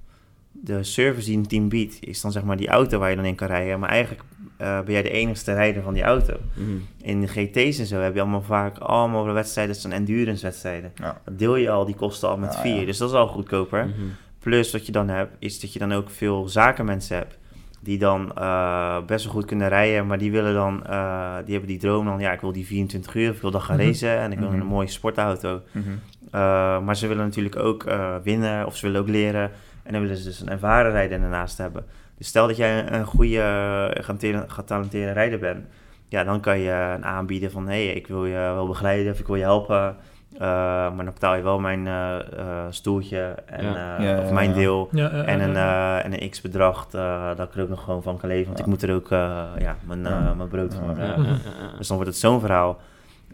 de 0.53 0.83
service 0.83 1.27
die 1.27 1.37
een 1.37 1.47
team 1.47 1.68
biedt, 1.68 1.97
is 2.01 2.21
dan 2.21 2.33
zeg 2.33 2.43
maar 2.43 2.57
die 2.57 2.68
auto 2.68 2.99
waar 2.99 3.11
je 3.11 3.16
dan 3.16 3.25
in 3.25 3.35
kan 3.35 3.49
rijden. 3.49 3.81
Maar 3.81 3.89
eigenlijk 3.89 4.23
eh, 4.57 4.81
ben 4.81 4.93
jij 4.93 5.03
de 5.03 5.11
enigste 5.11 5.53
rijder 5.53 5.83
van 5.83 5.95
die 5.95 6.03
auto. 6.03 6.37
Mhm. 6.55 6.71
In 7.03 7.21
de 7.21 7.27
GT's 7.27 7.79
en 7.79 7.87
zo 7.87 8.01
heb 8.01 8.14
je 8.14 8.21
allemaal 8.21 8.43
vaak 8.43 8.79
allemaal 8.79 9.25
wedstrijden, 9.25 9.73
dat 9.73 9.83
zijn 9.83 9.95
endurance 9.95 10.43
wedstrijden. 10.43 10.93
Ja. 10.95 11.21
Dan 11.25 11.37
deel 11.37 11.57
je 11.57 11.71
al 11.71 11.85
die 11.85 11.95
kosten 11.95 12.29
al 12.29 12.37
met 12.37 12.53
Ja, 12.53 12.61
vier, 12.61 12.81
ja. 12.81 12.85
dus 12.85 12.99
dat 12.99 13.09
is 13.09 13.14
al 13.14 13.27
goedkoper. 13.27 13.87
Mhm. 13.87 13.95
Plus 14.39 14.73
wat 14.73 14.87
je 14.87 14.93
dan 14.93 15.09
hebt, 15.09 15.37
is 15.39 15.61
dat 15.61 15.73
je 15.73 15.79
dan 15.79 15.93
ook 15.93 16.11
veel 16.11 16.49
zakenmensen 16.49 17.16
hebt. 17.16 17.39
Die 17.83 17.99
dan 17.99 18.33
eh, 18.37 18.97
best 19.07 19.24
wel 19.24 19.35
goed 19.35 19.45
kunnen 19.45 19.68
rijden, 19.68 20.07
maar 20.07 20.18
die 20.18 20.31
willen 20.31 20.55
dan, 20.55 20.87
eh, 20.87 21.35
die 21.45 21.51
hebben 21.53 21.68
die 21.70 21.78
droom 21.78 22.05
dan, 22.05 22.20
ja, 22.20 22.33
ik 22.33 22.41
wil 22.41 22.53
die 22.53 22.66
24 22.66 23.14
uur, 23.14 23.31
ik 23.35 23.41
wil 23.41 23.51
dat 23.51 23.62
gaan 23.62 23.76
Mhm. 23.76 23.87
racen 23.87 24.18
en 24.18 24.33
ik 24.33 24.39
wil 24.39 24.49
Mhm. 24.51 24.61
een 24.61 24.66
mooie 24.66 24.89
sportauto. 24.89 25.61
Mhm. 25.72 25.85
Eh, 26.31 26.81
maar 26.81 26.97
ze 26.97 27.07
willen 27.07 27.24
natuurlijk 27.24 27.57
ook 27.57 27.85
winnen 28.22 28.66
of 28.66 28.76
ze 28.76 28.87
willen 28.87 29.01
ook 29.01 29.09
leren. 29.09 29.51
En 29.83 29.93
dan 29.93 30.01
willen 30.03 30.16
ze 30.16 30.24
dus 30.24 30.41
een 30.41 30.49
ervaren 30.49 30.91
rijder 30.93 31.20
ernaast 31.22 31.59
hebben. 31.59 31.85
Dus 32.18 32.26
stel 32.28 32.47
dat 32.47 32.57
jij 32.57 32.93
een 32.93 33.05
goede, 33.07 33.97
getalente- 34.01 34.45
getalenteerde 34.53 35.12
rijder 35.12 35.39
bent. 35.39 35.66
Ja, 36.09 36.24
dan 36.24 36.41
kan 36.41 36.59
je 36.59 36.70
een 36.97 37.05
aanbieden 37.05 37.51
van... 37.51 37.68
hé, 37.68 37.85
hey, 37.87 37.95
ik 37.95 38.07
wil 38.07 38.26
je 38.26 38.35
wel 38.35 38.66
begeleiden 38.66 39.12
of 39.12 39.18
ik 39.18 39.26
wil 39.26 39.37
je 39.37 39.43
helpen. 39.43 39.97
Eh, 40.35 40.41
maar 40.41 40.97
dan 41.05 41.12
betaal 41.12 41.35
je 41.37 41.43
wel 41.43 41.59
mijn 41.61 41.87
eh, 41.87 42.16
eh, 42.39 42.66
stoeltje 42.70 43.35
en, 43.47 43.64
Ja. 43.64 43.99
eh, 43.99 44.05
Ja, 44.05 44.18
of 44.20 44.26
ja, 44.28 44.33
mijn 44.35 44.49
ja. 44.49 44.55
deel. 44.55 44.89
Ja, 44.93 45.03
ja, 45.16 45.22
En 45.24 45.39
ja, 45.39 45.45
een, 45.45 45.57
eh, 45.57 46.05
en 46.05 46.22
een 46.22 46.31
x-bedrag 46.31 46.87
eh, 46.93 47.28
dat 47.37 47.49
ik 47.49 47.55
er 47.55 47.62
ook 47.62 47.68
nog 47.68 47.85
gewoon 47.85 48.03
van 48.03 48.16
kan 48.18 48.28
leven. 48.28 48.47
Want 48.47 48.59
Ja. 48.59 48.64
ik 48.64 48.70
moet 48.70 48.83
er 48.83 48.95
ook 48.95 49.11
eh, 49.11 49.43
ja, 49.59 49.76
mijn, 49.87 50.03
mijn 50.37 50.49
brood 50.49 50.74
van 50.74 50.95
Ja. 50.97 51.03
Ja, 51.05 51.07
ja, 51.07 51.22
ja, 51.22 51.28
ja. 51.61 51.76
dus 51.78 51.87
dan 51.89 51.97
wordt 51.97 52.12
het 52.12 52.20
zo'n 52.20 52.41
verhaal. 52.41 52.81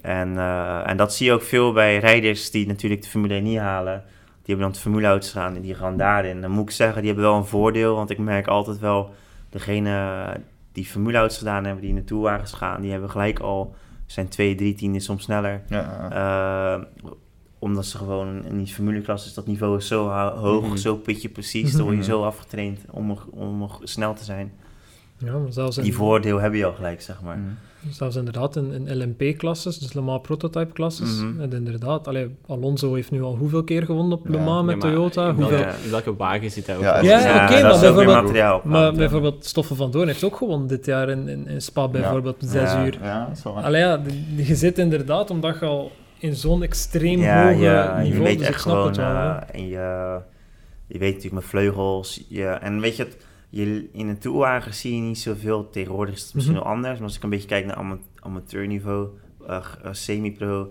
En, 0.02 0.38
eh, 0.38 0.88
en 0.88 0.96
dat 0.96 1.14
zie 1.14 1.26
je 1.26 1.32
ook 1.32 1.42
veel 1.42 1.72
bij 1.72 1.98
rijders 1.98 2.50
die 2.50 2.66
natuurlijk 2.66 3.02
de 3.02 3.08
Formule 3.08 3.34
1 3.34 3.42
niet 3.42 3.58
halen. 3.58 4.02
Die 4.42 4.54
hebben 4.54 4.64
dan 4.64 4.72
de 4.72 4.78
formuleauto's 4.80 5.32
gaan 5.32 5.54
en 5.54 5.60
die 5.62 5.74
gaan 5.74 5.96
daarin. 5.96 6.40
Dan 6.40 6.50
moet 6.50 6.62
ik 6.64 6.70
zeggen, 6.70 7.02
die 7.02 7.10
hebben 7.10 7.30
wel 7.30 7.38
een 7.38 7.44
voordeel. 7.46 7.94
Want 7.94 8.10
ik 8.10 8.18
merk 8.18 8.46
altijd 8.46 8.78
wel, 8.78 9.14
degene 9.50 10.26
die 10.72 10.84
formuleauto's 10.84 11.38
gedaan 11.38 11.64
hebben, 11.64 11.80
die 11.80 11.90
in 11.90 11.96
de 11.96 12.04
toerwagens 12.04 12.52
gaan, 12.52 12.80
die 12.80 12.90
hebben 12.90 13.10
gelijk 13.10 13.38
al, 13.38 13.74
zijn 14.06 14.28
twee, 14.28 14.54
drie 14.54 14.74
tienden 14.74 15.00
soms 15.00 15.22
sneller. 15.22 15.62
Ja, 15.68 16.08
ja. 16.10 16.76
Eh, 16.76 16.82
omdat 17.58 17.86
ze 17.86 17.96
gewoon 17.98 18.44
in 18.44 18.56
die 18.58 18.74
formuleklasse 18.74 19.28
is 19.28 19.34
dat 19.34 19.46
niveau 19.46 19.76
is 19.76 19.86
zo 19.86 20.08
ho- 20.08 20.36
hoog, 20.36 20.66
Mhm. 20.66 20.76
zo 20.76 20.96
pitje 20.96 21.28
precies. 21.28 21.72
Dan 21.72 21.80
word 21.82 21.94
je 21.94 22.00
Mhm. 22.00 22.10
zo 22.10 22.22
afgetraind 22.24 22.80
om, 22.90 23.18
om 23.30 23.68
snel 23.82 24.14
te 24.14 24.24
zijn. 24.24 24.52
Ja, 25.18 25.38
maar 25.38 25.52
zelfs, 25.52 25.76
Die 25.76 25.94
voordeel 25.94 26.40
heb 26.40 26.54
je 26.54 26.64
al 26.64 26.72
gelijk, 26.72 27.00
zeg 27.02 27.22
maar. 27.22 27.36
Mhm. 27.38 27.48
Zelfs 27.90 28.16
inderdaad 28.16 28.56
in, 28.56 28.72
in 28.86 29.02
LMP-klasses, 29.02 29.78
dus 29.78 29.92
Le 29.92 30.00
Mans 30.00 30.20
prototype-klasses. 30.22 31.20
Mhm. 31.20 31.40
En 31.40 31.52
inderdaad, 31.52 32.08
allee, 32.08 32.36
Alonso 32.46 32.94
heeft 32.94 33.10
nu 33.10 33.22
al 33.22 33.36
hoeveel 33.36 33.64
keer 33.64 33.82
gewonnen 33.84 34.18
op 34.18 34.28
Le 34.28 34.36
Ja. 34.36 34.42
Mans 34.44 34.66
met 34.66 34.74
Ja, 34.74 34.80
Toyota? 34.80 35.34
Hoeveel... 35.34 35.58
welke, 35.58 35.74
in 35.84 35.90
welke 35.90 36.16
wagen 36.16 36.50
zit 36.50 36.66
hij 36.66 36.76
ook? 36.76 36.82
Ja? 36.82 37.00
Ja, 37.00 37.18
Ja, 37.20 37.44
oké, 37.44 37.52
dat 37.60 37.62
maar 37.70 37.80
bijvoorbeeld- 37.80 38.22
materiaal. 38.22 38.60
Maar 38.64 38.82
Ja. 38.82 38.92
bijvoorbeeld 38.92 39.44
Stoffen 39.44 39.76
van 39.76 39.90
Doorn 39.90 40.06
heeft 40.06 40.24
ook 40.24 40.36
gewonnen 40.36 40.68
dit 40.68 40.86
jaar 40.86 41.08
in, 41.08 41.28
in, 41.28 41.46
in 41.48 41.62
Spa 41.62 41.88
bijvoorbeeld, 41.88 42.36
zes 42.38 42.72
Ja. 42.72 42.84
uur. 42.84 42.98
Ja, 43.02 43.26
dat 43.28 43.36
is 43.36 43.42
wel 43.42 43.54
waar. 43.54 43.64
Allee, 43.64 43.80
ja, 43.80 43.96
de- 43.96 44.44
je 44.46 44.54
zit 44.54 44.78
inderdaad 44.78 45.30
omdat 45.30 45.58
je 45.60 45.66
al 45.66 45.92
in 46.18 46.34
zo'n 46.34 46.62
extreem 46.62 47.20
ja, 47.20 47.48
hoge 47.48 47.60
ja, 47.62 47.98
niveau, 48.02 48.18
je 48.18 48.22
weet 48.28 48.38
dus 48.38 48.46
ik 48.48 48.52
echt 48.52 48.60
snap 48.62 48.74
gewoon, 48.74 48.88
het 48.88 48.96
wel. 48.96 49.06
eh, 49.06 49.36
en 49.52 49.68
je, 49.68 50.18
je 50.86 50.98
weet 50.98 51.08
natuurlijk 51.14 51.34
met 51.34 51.44
vleugels, 51.44 52.24
je, 52.28 52.44
en 52.46 52.80
weet 52.80 52.96
je, 52.96 53.02
het, 53.02 53.16
je, 53.56 53.88
in 53.92 54.08
een 54.08 54.18
toerwagen 54.18 54.74
zie 54.74 54.94
je 54.94 55.00
niet 55.00 55.18
zoveel, 55.18 55.70
tegenwoordig 55.70 56.14
is 56.14 56.22
het 56.24 56.34
misschien 56.34 56.56
Mhm. 56.56 56.64
wel 56.64 56.72
anders, 56.74 56.94
maar 56.98 57.06
als 57.06 57.16
ik 57.16 57.22
een 57.22 57.30
beetje 57.30 57.48
kijk 57.48 57.66
naar 57.66 57.76
ama- 57.76 57.98
amateurniveau, 58.20 59.08
eh, 59.46 59.56
eh, 59.56 59.92
semi-pro, 59.92 60.68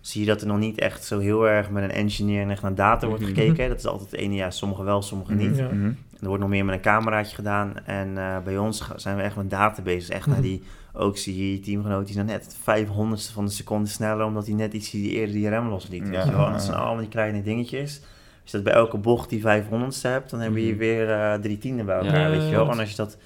zie 0.00 0.20
je 0.20 0.26
dat 0.26 0.40
er 0.40 0.46
nog 0.46 0.58
niet 0.58 0.78
echt 0.78 1.04
zo 1.04 1.18
heel 1.18 1.48
erg 1.48 1.70
met 1.70 1.82
een 1.82 1.90
engineer 1.90 2.42
en 2.42 2.50
echt 2.50 2.62
naar 2.62 2.74
data 2.74 3.06
wordt 3.06 3.22
Mhm. 3.22 3.34
gekeken. 3.34 3.68
Dat 3.68 3.78
is 3.78 3.86
altijd 3.86 4.10
het 4.10 4.20
ene, 4.20 4.34
ja, 4.34 4.50
sommige 4.50 4.82
wel, 4.82 5.02
sommige 5.02 5.32
Mhm. 5.34 5.46
niet. 5.48 5.56
Ja. 5.56 5.66
Mhm. 5.72 5.92
Er 6.20 6.26
wordt 6.26 6.40
nog 6.42 6.50
meer 6.52 6.64
met 6.64 6.74
een 6.74 6.80
cameraatje 6.80 7.34
gedaan. 7.34 7.74
En 7.84 8.18
eh, 8.18 8.38
bij 8.44 8.58
ons 8.58 8.88
zijn 8.96 9.16
we 9.16 9.22
echt 9.22 9.36
met 9.36 9.50
data 9.50 9.82
bezig. 9.82 10.14
Echt 10.14 10.26
naar 10.26 10.40
die, 10.40 10.62
ook 10.92 11.16
zie 11.16 11.36
je 11.36 11.52
je 11.52 11.60
teamgenoot, 11.60 12.00
die 12.06 12.08
is 12.08 12.14
nou 12.14 12.26
net 12.26 12.44
het 12.44 12.56
500ste 12.56 13.32
van 13.32 13.44
de 13.44 13.50
seconde 13.50 13.88
sneller, 13.88 14.26
omdat 14.26 14.46
hij 14.46 14.54
net 14.54 14.72
iets 14.72 14.90
die 14.90 15.10
eerder 15.10 15.34
die 15.34 15.48
rem 15.48 15.68
losliet. 15.68 16.02
Ja, 16.06 16.10
weet 16.10 16.24
je 16.24 16.30
wel? 16.30 16.50
Dat 16.52 16.62
zijn 16.62 16.76
allemaal 16.76 16.96
die 17.00 17.08
kleine 17.08 17.42
dingetjes. 17.42 18.00
Als 18.46 18.54
je 18.54 18.62
dat 18.62 18.72
bij 18.72 18.72
elke 18.82 18.96
bocht 18.96 19.28
die 19.28 19.40
500ste 19.40 20.08
hebt, 20.08 20.30
dan 20.30 20.40
heb 20.40 20.56
je 20.56 20.68
Mhm. 20.68 20.76
weer 20.78 21.10
eh, 21.10 21.34
drie 21.34 21.58
tienden 21.58 21.86
bij 21.86 21.96
elkaar, 21.96 22.20
Ja, 22.20 22.30
weet 22.30 22.48
je 22.48 22.54
wel. 22.56 22.70
En 22.70 22.78
als 22.78 22.90
je 22.90 22.96
dat, 22.96 23.16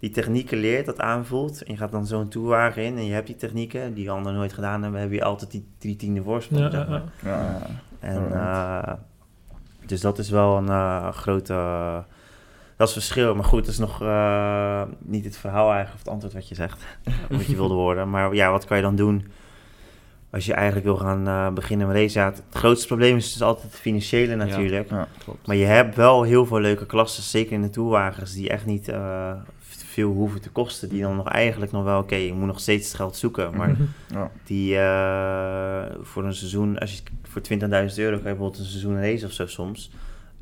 die 0.00 0.10
technieken 0.10 0.58
leert, 0.58 0.86
dat 0.86 1.00
aanvoelt, 1.00 1.62
en 1.62 1.72
je 1.72 1.78
gaat 1.78 1.90
dan 1.90 2.06
zo'n 2.06 2.28
toerwagen 2.28 2.84
in 2.84 2.96
en 2.96 3.04
je 3.06 3.12
hebt 3.12 3.26
die 3.26 3.36
technieken, 3.36 3.94
die 3.94 4.10
anderen 4.10 4.38
nooit 4.38 4.52
gedaan 4.52 4.82
hebben, 4.82 5.00
heb 5.00 5.12
je 5.12 5.24
altijd 5.24 5.50
die 5.50 5.66
drie 5.78 5.96
tienden 5.96 6.24
voorsprong, 6.24 6.62
Ja, 6.62 6.70
zeg 6.70 6.84
ja, 6.84 6.90
maar. 6.90 7.02
ja. 7.22 7.40
Ja, 7.40 7.58
ja. 7.60 7.66
En, 8.08 8.32
eh, 8.32 8.92
dus 9.86 10.00
dat 10.00 10.18
is 10.18 10.30
wel 10.30 10.56
een 10.56 10.68
eh, 10.68 11.08
grote. 11.12 11.52
dat 12.76 12.88
is 12.88 12.94
het 12.94 13.04
verschil. 13.04 13.34
Maar 13.34 13.44
goed, 13.44 13.60
dat 13.64 13.72
is 13.72 13.78
nog 13.78 14.02
eh, 14.02 14.82
niet 14.98 15.24
het 15.24 15.36
verhaal 15.36 15.66
eigenlijk, 15.72 15.92
of 15.94 15.98
het 15.98 16.08
antwoord 16.08 16.34
wat 16.34 16.48
je 16.48 16.54
zegt. 16.54 16.84
wat 17.30 17.46
je 17.46 17.56
wilde 17.56 17.74
horen. 17.74 18.10
Maar 18.10 18.34
ja, 18.34 18.50
wat 18.50 18.64
kan 18.64 18.76
je 18.76 18.82
dan 18.82 18.96
doen 18.96 19.26
als 20.30 20.46
je 20.46 20.52
eigenlijk 20.52 20.86
wil 20.86 20.96
gaan 20.96 21.26
eh, 21.28 21.48
beginnen 21.52 21.86
met 21.86 21.96
race? 21.96 22.18
Ja, 22.18 22.24
het, 22.24 22.36
het 22.48 22.58
grootste 22.58 22.86
probleem 22.86 23.16
is 23.16 23.32
dus 23.32 23.42
altijd 23.42 23.72
het 23.72 23.80
financiële 23.80 24.34
natuurlijk. 24.34 24.90
Ja. 24.90 25.08
Klopt. 25.24 25.46
Maar 25.46 25.56
je 25.56 25.64
hebt 25.64 25.96
wel 25.96 26.22
heel 26.22 26.46
veel 26.46 26.60
leuke 26.60 26.86
klassen, 26.86 27.22
zeker 27.22 27.52
in 27.52 27.62
de 27.62 27.70
toerwagens, 27.70 28.32
die 28.32 28.48
echt 28.48 28.66
niet 28.66 28.88
eh, 28.88 29.32
veel 29.60 30.12
hoeven 30.12 30.40
te 30.40 30.50
kosten. 30.50 30.88
Die 30.88 31.02
dan 31.02 31.16
nog 31.16 31.28
eigenlijk 31.28 31.72
nog 31.72 31.84
wel, 31.84 31.98
oké, 31.98 32.14
je 32.14 32.32
moet 32.32 32.46
nog 32.46 32.60
steeds 32.60 32.86
het 32.86 32.96
geld 32.96 33.16
zoeken. 33.16 33.56
Maar 33.56 33.68
Mhm. 33.70 33.82
Ja. 34.08 34.30
die 34.44 34.76
eh, 34.78 35.96
voor 36.02 36.24
een 36.24 36.34
seizoen, 36.34 36.78
als 36.78 36.92
je 36.94 37.00
voor 37.22 37.40
20.000 37.42 37.98
euro 37.98 38.16
kan 38.16 38.30
je 38.30 38.36
bijvoorbeeld 38.36 38.58
een 38.58 38.64
seizoen 38.64 39.00
race 39.00 39.26
of 39.26 39.32
zo 39.32 39.46
soms. 39.46 39.90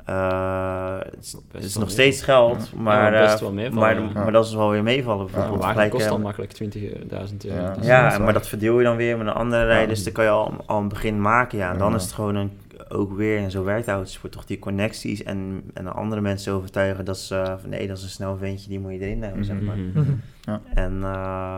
Eh, 0.07 0.97
het 0.99 1.17
is, 1.25 1.35
het 1.51 1.63
is 1.63 1.77
nog 1.77 1.89
steeds 1.89 2.21
geld, 2.21 2.73
maar, 2.75 3.13
Ja, 3.13 3.21
best 3.21 3.41
eh, 3.41 3.69
maar, 3.71 3.95
ja. 3.95 4.09
maar 4.13 4.31
dat 4.31 4.45
is 4.45 4.53
wel 4.53 4.69
weer 4.69 4.83
meevallen. 4.83 5.25
Een 5.25 5.31
Bijvoorbeeld. 5.31 5.59
wagen 5.59 5.73
Gelijk, 5.75 5.91
kost 5.91 6.05
eh, 6.05 6.11
al 6.11 6.19
makkelijk 6.19 6.53
20.000 6.53 7.45
euro. 7.45 7.61
Ja. 7.61 7.73
dus- 7.73 7.85
ja, 7.85 8.17
maar 8.17 8.33
dat 8.33 8.47
verdeel 8.47 8.77
je 8.77 8.83
dan 8.83 8.95
weer 8.95 9.17
met 9.17 9.27
een 9.27 9.33
andere 9.33 9.65
rij, 9.65 9.85
dus 9.87 10.03
dan 10.03 10.13
kan 10.13 10.23
je 10.23 10.29
al, 10.29 10.53
al 10.65 10.79
een 10.79 10.87
begin 10.87 11.21
maken. 11.21 11.57
Ja. 11.57 11.71
En 11.71 11.77
dan 11.77 11.89
Ja. 11.89 11.95
is 11.95 12.03
het 12.03 12.11
gewoon 12.11 12.35
een, 12.35 12.51
ook 12.89 13.13
weer, 13.17 13.37
en 13.37 13.51
zo 13.51 13.63
werkt 13.63 13.87
autosport, 13.87 14.31
toch 14.33 14.45
die 14.45 14.59
connecties 14.59 15.23
en, 15.23 15.63
en 15.73 15.93
andere 15.93 16.21
mensen 16.21 16.53
overtuigen 16.53 17.05
dat 17.05 17.17
ze, 17.17 17.35
eh, 17.35 17.53
van 17.59 17.69
nee, 17.69 17.87
dat 17.87 17.97
is 17.97 18.03
een 18.03 18.09
snel 18.09 18.37
ventje, 18.37 18.69
die 18.69 18.79
moet 18.79 18.91
je 18.91 18.99
erin 18.99 19.19
nemen, 19.19 19.45
zeg 19.45 19.59
maar. 19.61 19.77
Mhm. 19.77 19.99
Mhm. 19.99 20.57
En, 20.73 20.93
eh, 21.03 21.57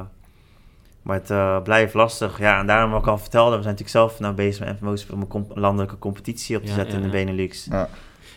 maar 1.02 1.22
het 1.24 1.64
blijft 1.64 1.94
lastig. 1.94 2.40
Ja, 2.40 2.60
en 2.60 2.66
daarom 2.68 2.92
wat 2.92 3.02
ik 3.02 3.08
al 3.08 3.18
vertelde, 3.18 3.56
we 3.56 3.62
zijn 3.64 3.76
natuurlijk 3.76 3.98
zelf 4.10 4.20
nou 4.20 4.34
bezig 4.34 4.66
met 4.66 4.80
Motorsport 4.80 5.14
om 5.16 5.22
een 5.22 5.28
comp- 5.28 5.58
landelijke 5.58 6.00
competitie 6.00 6.56
op 6.58 6.62
te 6.64 6.70
Ja, 6.70 6.76
zetten 6.76 7.00
ja, 7.00 7.04
in 7.06 7.12
de 7.12 7.18
ja. 7.18 7.24
Benelux. 7.26 7.68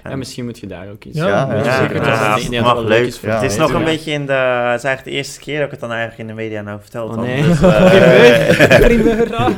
En- 0.03 0.11
Ja, 0.11 0.17
misschien 0.17 0.45
moet 0.45 0.59
je 0.59 0.67
daar 0.67 0.89
ook 0.91 1.05
iets... 1.05 1.19
Ja, 1.19 1.27
Ja, 1.29 1.55
ja, 1.55 1.77
zeker. 1.81 1.97
ja, 2.05 2.75
leuk. 2.81 3.09
Ja, 3.23 3.35
het 3.41 3.51
is 3.51 3.57
nog 3.57 3.73
een 3.73 3.79
ja. 3.79 3.85
beetje 3.85 4.11
in 4.11 4.27
de... 4.27 4.33
Het 4.33 4.79
is 4.79 4.85
eigenlijk 4.85 5.05
de 5.05 5.11
eerste 5.11 5.41
keer 5.41 5.57
dat 5.57 5.65
ik 5.65 5.71
het 5.71 5.81
dan 5.81 5.91
eigenlijk 5.91 6.21
in 6.21 6.27
de 6.27 6.33
media 6.43 6.63
nou 6.63 6.81
verteld 6.81 7.11
Oh, 7.11 7.21
nee. 7.21 7.43
Dus, 7.43 7.61
eh. 7.63 9.49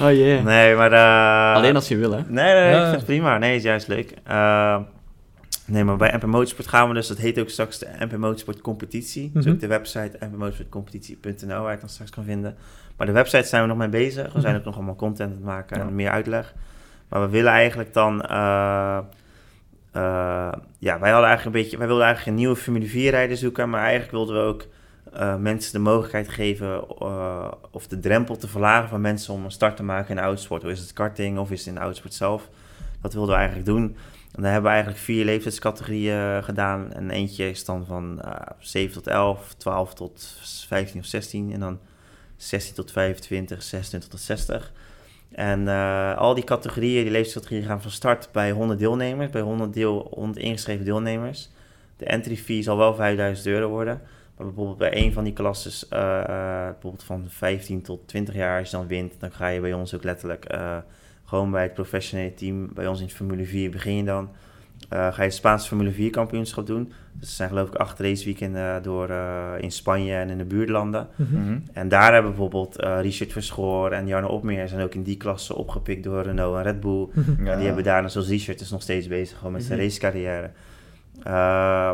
Oh 0.00 0.10
jee. 0.12 0.40
nee, 0.42 0.74
maar... 0.74 0.92
eh, 0.92 1.54
Alleen 1.56 1.74
als 1.74 1.88
je 1.88 1.96
wil, 1.96 2.10
hè. 2.12 2.16
Nee, 2.28 2.54
nee, 2.54 2.62
nee, 2.64 2.70
Ja. 2.70 2.76
ik 2.76 2.82
vind 2.84 2.96
het 2.96 3.04
prima. 3.04 3.38
Nee, 3.38 3.56
is 3.56 3.62
juist 3.62 3.88
leuk. 3.88 4.14
Eh, 4.24 4.76
nee, 5.66 5.84
maar 5.84 5.96
bij 5.96 6.12
MP 6.16 6.24
Motorsport 6.26 6.68
gaan 6.68 6.88
we 6.88 6.94
dus, 6.94 7.06
dat 7.08 7.18
heet 7.18 7.38
ook 7.40 7.48
straks 7.48 7.78
de 7.78 7.86
MP 7.98 8.16
Motorsport 8.16 8.60
Competitie. 8.60 9.30
Dus 9.34 9.44
Mhm. 9.44 9.54
ook 9.54 9.60
de 9.60 9.66
website 9.66 10.16
mpmotorsportcompetitie.nl 10.20 11.48
waar 11.56 11.62
je 11.64 11.70
het 11.70 11.80
dan 11.80 11.88
straks 11.88 12.10
kan 12.10 12.24
vinden. 12.24 12.56
Maar 12.96 13.06
de 13.06 13.12
website 13.12 13.46
zijn 13.48 13.62
we 13.62 13.68
nog 13.68 13.76
mee 13.76 13.88
bezig. 13.88 14.32
We 14.32 14.40
zijn 14.40 14.52
Mhm. 14.52 14.56
ook 14.60 14.64
nog 14.64 14.74
allemaal 14.76 14.96
content 14.96 15.30
aan 15.30 15.36
het 15.36 15.44
maken 15.44 15.80
en 15.80 15.94
meer 15.94 16.10
uitleg. 16.10 16.54
Maar 17.08 17.20
we 17.20 17.28
willen 17.28 17.52
eigenlijk 17.52 17.92
dan... 17.92 18.20
eh, 19.94 20.52
ja, 20.78 20.98
wij 20.98 21.10
hadden 21.10 21.28
eigenlijk 21.28 21.44
een 21.44 21.62
beetje... 21.62 21.78
Wij 21.78 21.86
wilden 21.86 22.04
eigenlijk 22.04 22.36
een 22.36 22.42
nieuwe 22.42 22.60
Formule 22.60 22.86
4 22.86 23.10
rijder 23.10 23.36
zoeken. 23.36 23.70
Maar 23.70 23.80
eigenlijk 23.80 24.10
wilden 24.10 24.34
we 24.34 24.40
ook 24.40 24.66
eh, 25.12 25.36
mensen 25.36 25.72
de 25.72 25.78
mogelijkheid 25.78 26.28
geven... 26.28 26.84
eh, 26.98 27.52
of 27.70 27.86
de 27.86 28.00
drempel 28.00 28.36
te 28.36 28.48
verlagen 28.48 28.88
van 28.88 29.00
mensen 29.00 29.34
om 29.34 29.44
een 29.44 29.50
start 29.50 29.76
te 29.76 29.82
maken 29.82 30.08
in 30.10 30.16
de 30.16 30.22
autosport. 30.22 30.62
Hoe 30.62 30.70
is 30.70 30.80
het 30.80 30.92
karting 30.92 31.38
of 31.38 31.50
is 31.50 31.58
het 31.58 31.68
in 31.68 31.74
de 31.74 31.80
autosport 31.80 32.14
zelf? 32.14 32.48
Dat 33.00 33.12
wilden 33.12 33.30
we 33.30 33.36
eigenlijk 33.36 33.68
doen. 33.68 33.96
En 34.32 34.42
daar 34.42 34.52
hebben 34.52 34.70
we 34.70 34.76
eigenlijk 34.76 35.04
vier 35.04 35.24
leeftijdscategorieën 35.24 36.44
gedaan. 36.44 36.92
En 36.92 37.10
eentje 37.10 37.50
is 37.50 37.64
dan 37.64 37.86
van 37.86 38.20
eh 38.22 38.34
7 38.58 38.92
tot 38.92 39.06
11, 39.06 39.54
12 39.54 39.94
tot 39.94 40.36
15 40.68 41.00
of 41.00 41.06
16. 41.06 41.52
En 41.52 41.60
dan 41.60 41.78
16 42.36 42.74
tot 42.74 42.92
25, 42.92 43.62
26 43.62 44.10
tot 44.10 44.20
60. 44.20 44.72
En 45.32 45.68
eh, 45.68 46.16
al 46.16 46.34
die 46.34 46.44
categorieën, 46.44 47.02
die 47.02 47.12
leeftijdscategorieën 47.12 47.66
gaan 47.68 47.82
van 47.82 47.90
start 47.90 48.28
bij 48.32 48.50
100 48.50 48.78
deelnemers. 48.78 49.30
Bij 49.30 49.40
100, 49.40 49.72
deel, 49.72 50.08
100 50.10 50.38
ingeschreven 50.38 50.84
deelnemers. 50.84 51.50
De 51.96 52.04
entry 52.04 52.36
fee 52.36 52.62
zal 52.62 52.76
wel 52.76 52.94
5000 52.94 53.46
euro 53.46 53.68
worden. 53.68 54.00
Maar 54.36 54.46
bijvoorbeeld 54.46 54.78
bij 54.78 54.96
een 54.96 55.12
van 55.12 55.24
die 55.24 55.32
klasses, 55.32 55.88
eh, 55.88 56.20
eh, 56.20 56.72
bijvoorbeeld 56.72 57.04
van 57.04 57.24
15 57.28 57.82
tot 57.82 58.08
20 58.08 58.34
jaar, 58.34 58.58
als 58.58 58.70
je 58.70 58.76
dan 58.76 58.86
wint, 58.86 59.14
dan 59.18 59.32
ga 59.32 59.48
je 59.48 59.60
bij 59.60 59.72
ons 59.72 59.94
ook 59.94 60.04
letterlijk 60.04 60.46
gewoon 61.24 61.50
bij 61.50 61.62
het 61.62 61.74
professionele 61.74 62.34
team, 62.34 62.74
bij 62.74 62.86
ons 62.86 63.00
in 63.00 63.10
Formule 63.10 63.44
4 63.44 63.70
begin 63.70 63.96
je 63.96 64.04
dan. 64.04 64.30
Eh, 64.88 64.98
ga 64.98 65.16
je 65.16 65.22
het 65.22 65.34
Spaanse 65.34 65.68
Formule 65.68 65.90
4 65.90 66.10
kampioenschap 66.10 66.66
doen. 66.66 66.92
Dus 67.12 67.28
er 67.28 67.34
zijn 67.34 67.48
geloof 67.48 67.68
ik 67.68 67.74
acht 67.74 68.00
raceweekenden 68.00 68.82
door 68.82 69.08
eh, 69.08 69.52
in 69.60 69.70
Spanje 69.70 70.14
en 70.14 70.30
in 70.30 70.38
de 70.38 70.44
buurtlanden. 70.44 71.08
Mhm. 71.16 71.40
Mhm. 71.40 71.58
En 71.72 71.88
daar 71.88 72.12
hebben 72.12 72.30
bijvoorbeeld 72.30 72.76
eh, 72.76 73.00
Richard 73.00 73.32
Verschoor 73.32 73.90
en 73.90 74.06
Jarno 74.06 74.28
Opmeer 74.28 74.68
zijn 74.68 74.82
ook 74.82 74.94
in 74.94 75.02
die 75.02 75.16
klasse 75.16 75.54
opgepikt 75.56 76.04
door 76.04 76.22
Renault 76.22 76.56
en 76.56 76.62
Red 76.62 76.80
Bull. 76.80 77.08
Mhm. 77.12 77.46
En 77.46 77.56
die 77.56 77.66
hebben 77.66 77.84
daar, 77.84 78.02
net 78.02 78.12
zoals 78.12 78.28
Richard, 78.28 78.60
is 78.60 78.70
nog 78.70 78.82
steeds 78.82 79.08
bezig 79.08 79.36
gewoon 79.36 79.52
met 79.52 79.62
zijn 79.62 79.78
racecarrière. 79.78 80.50
Eh, 81.22 81.92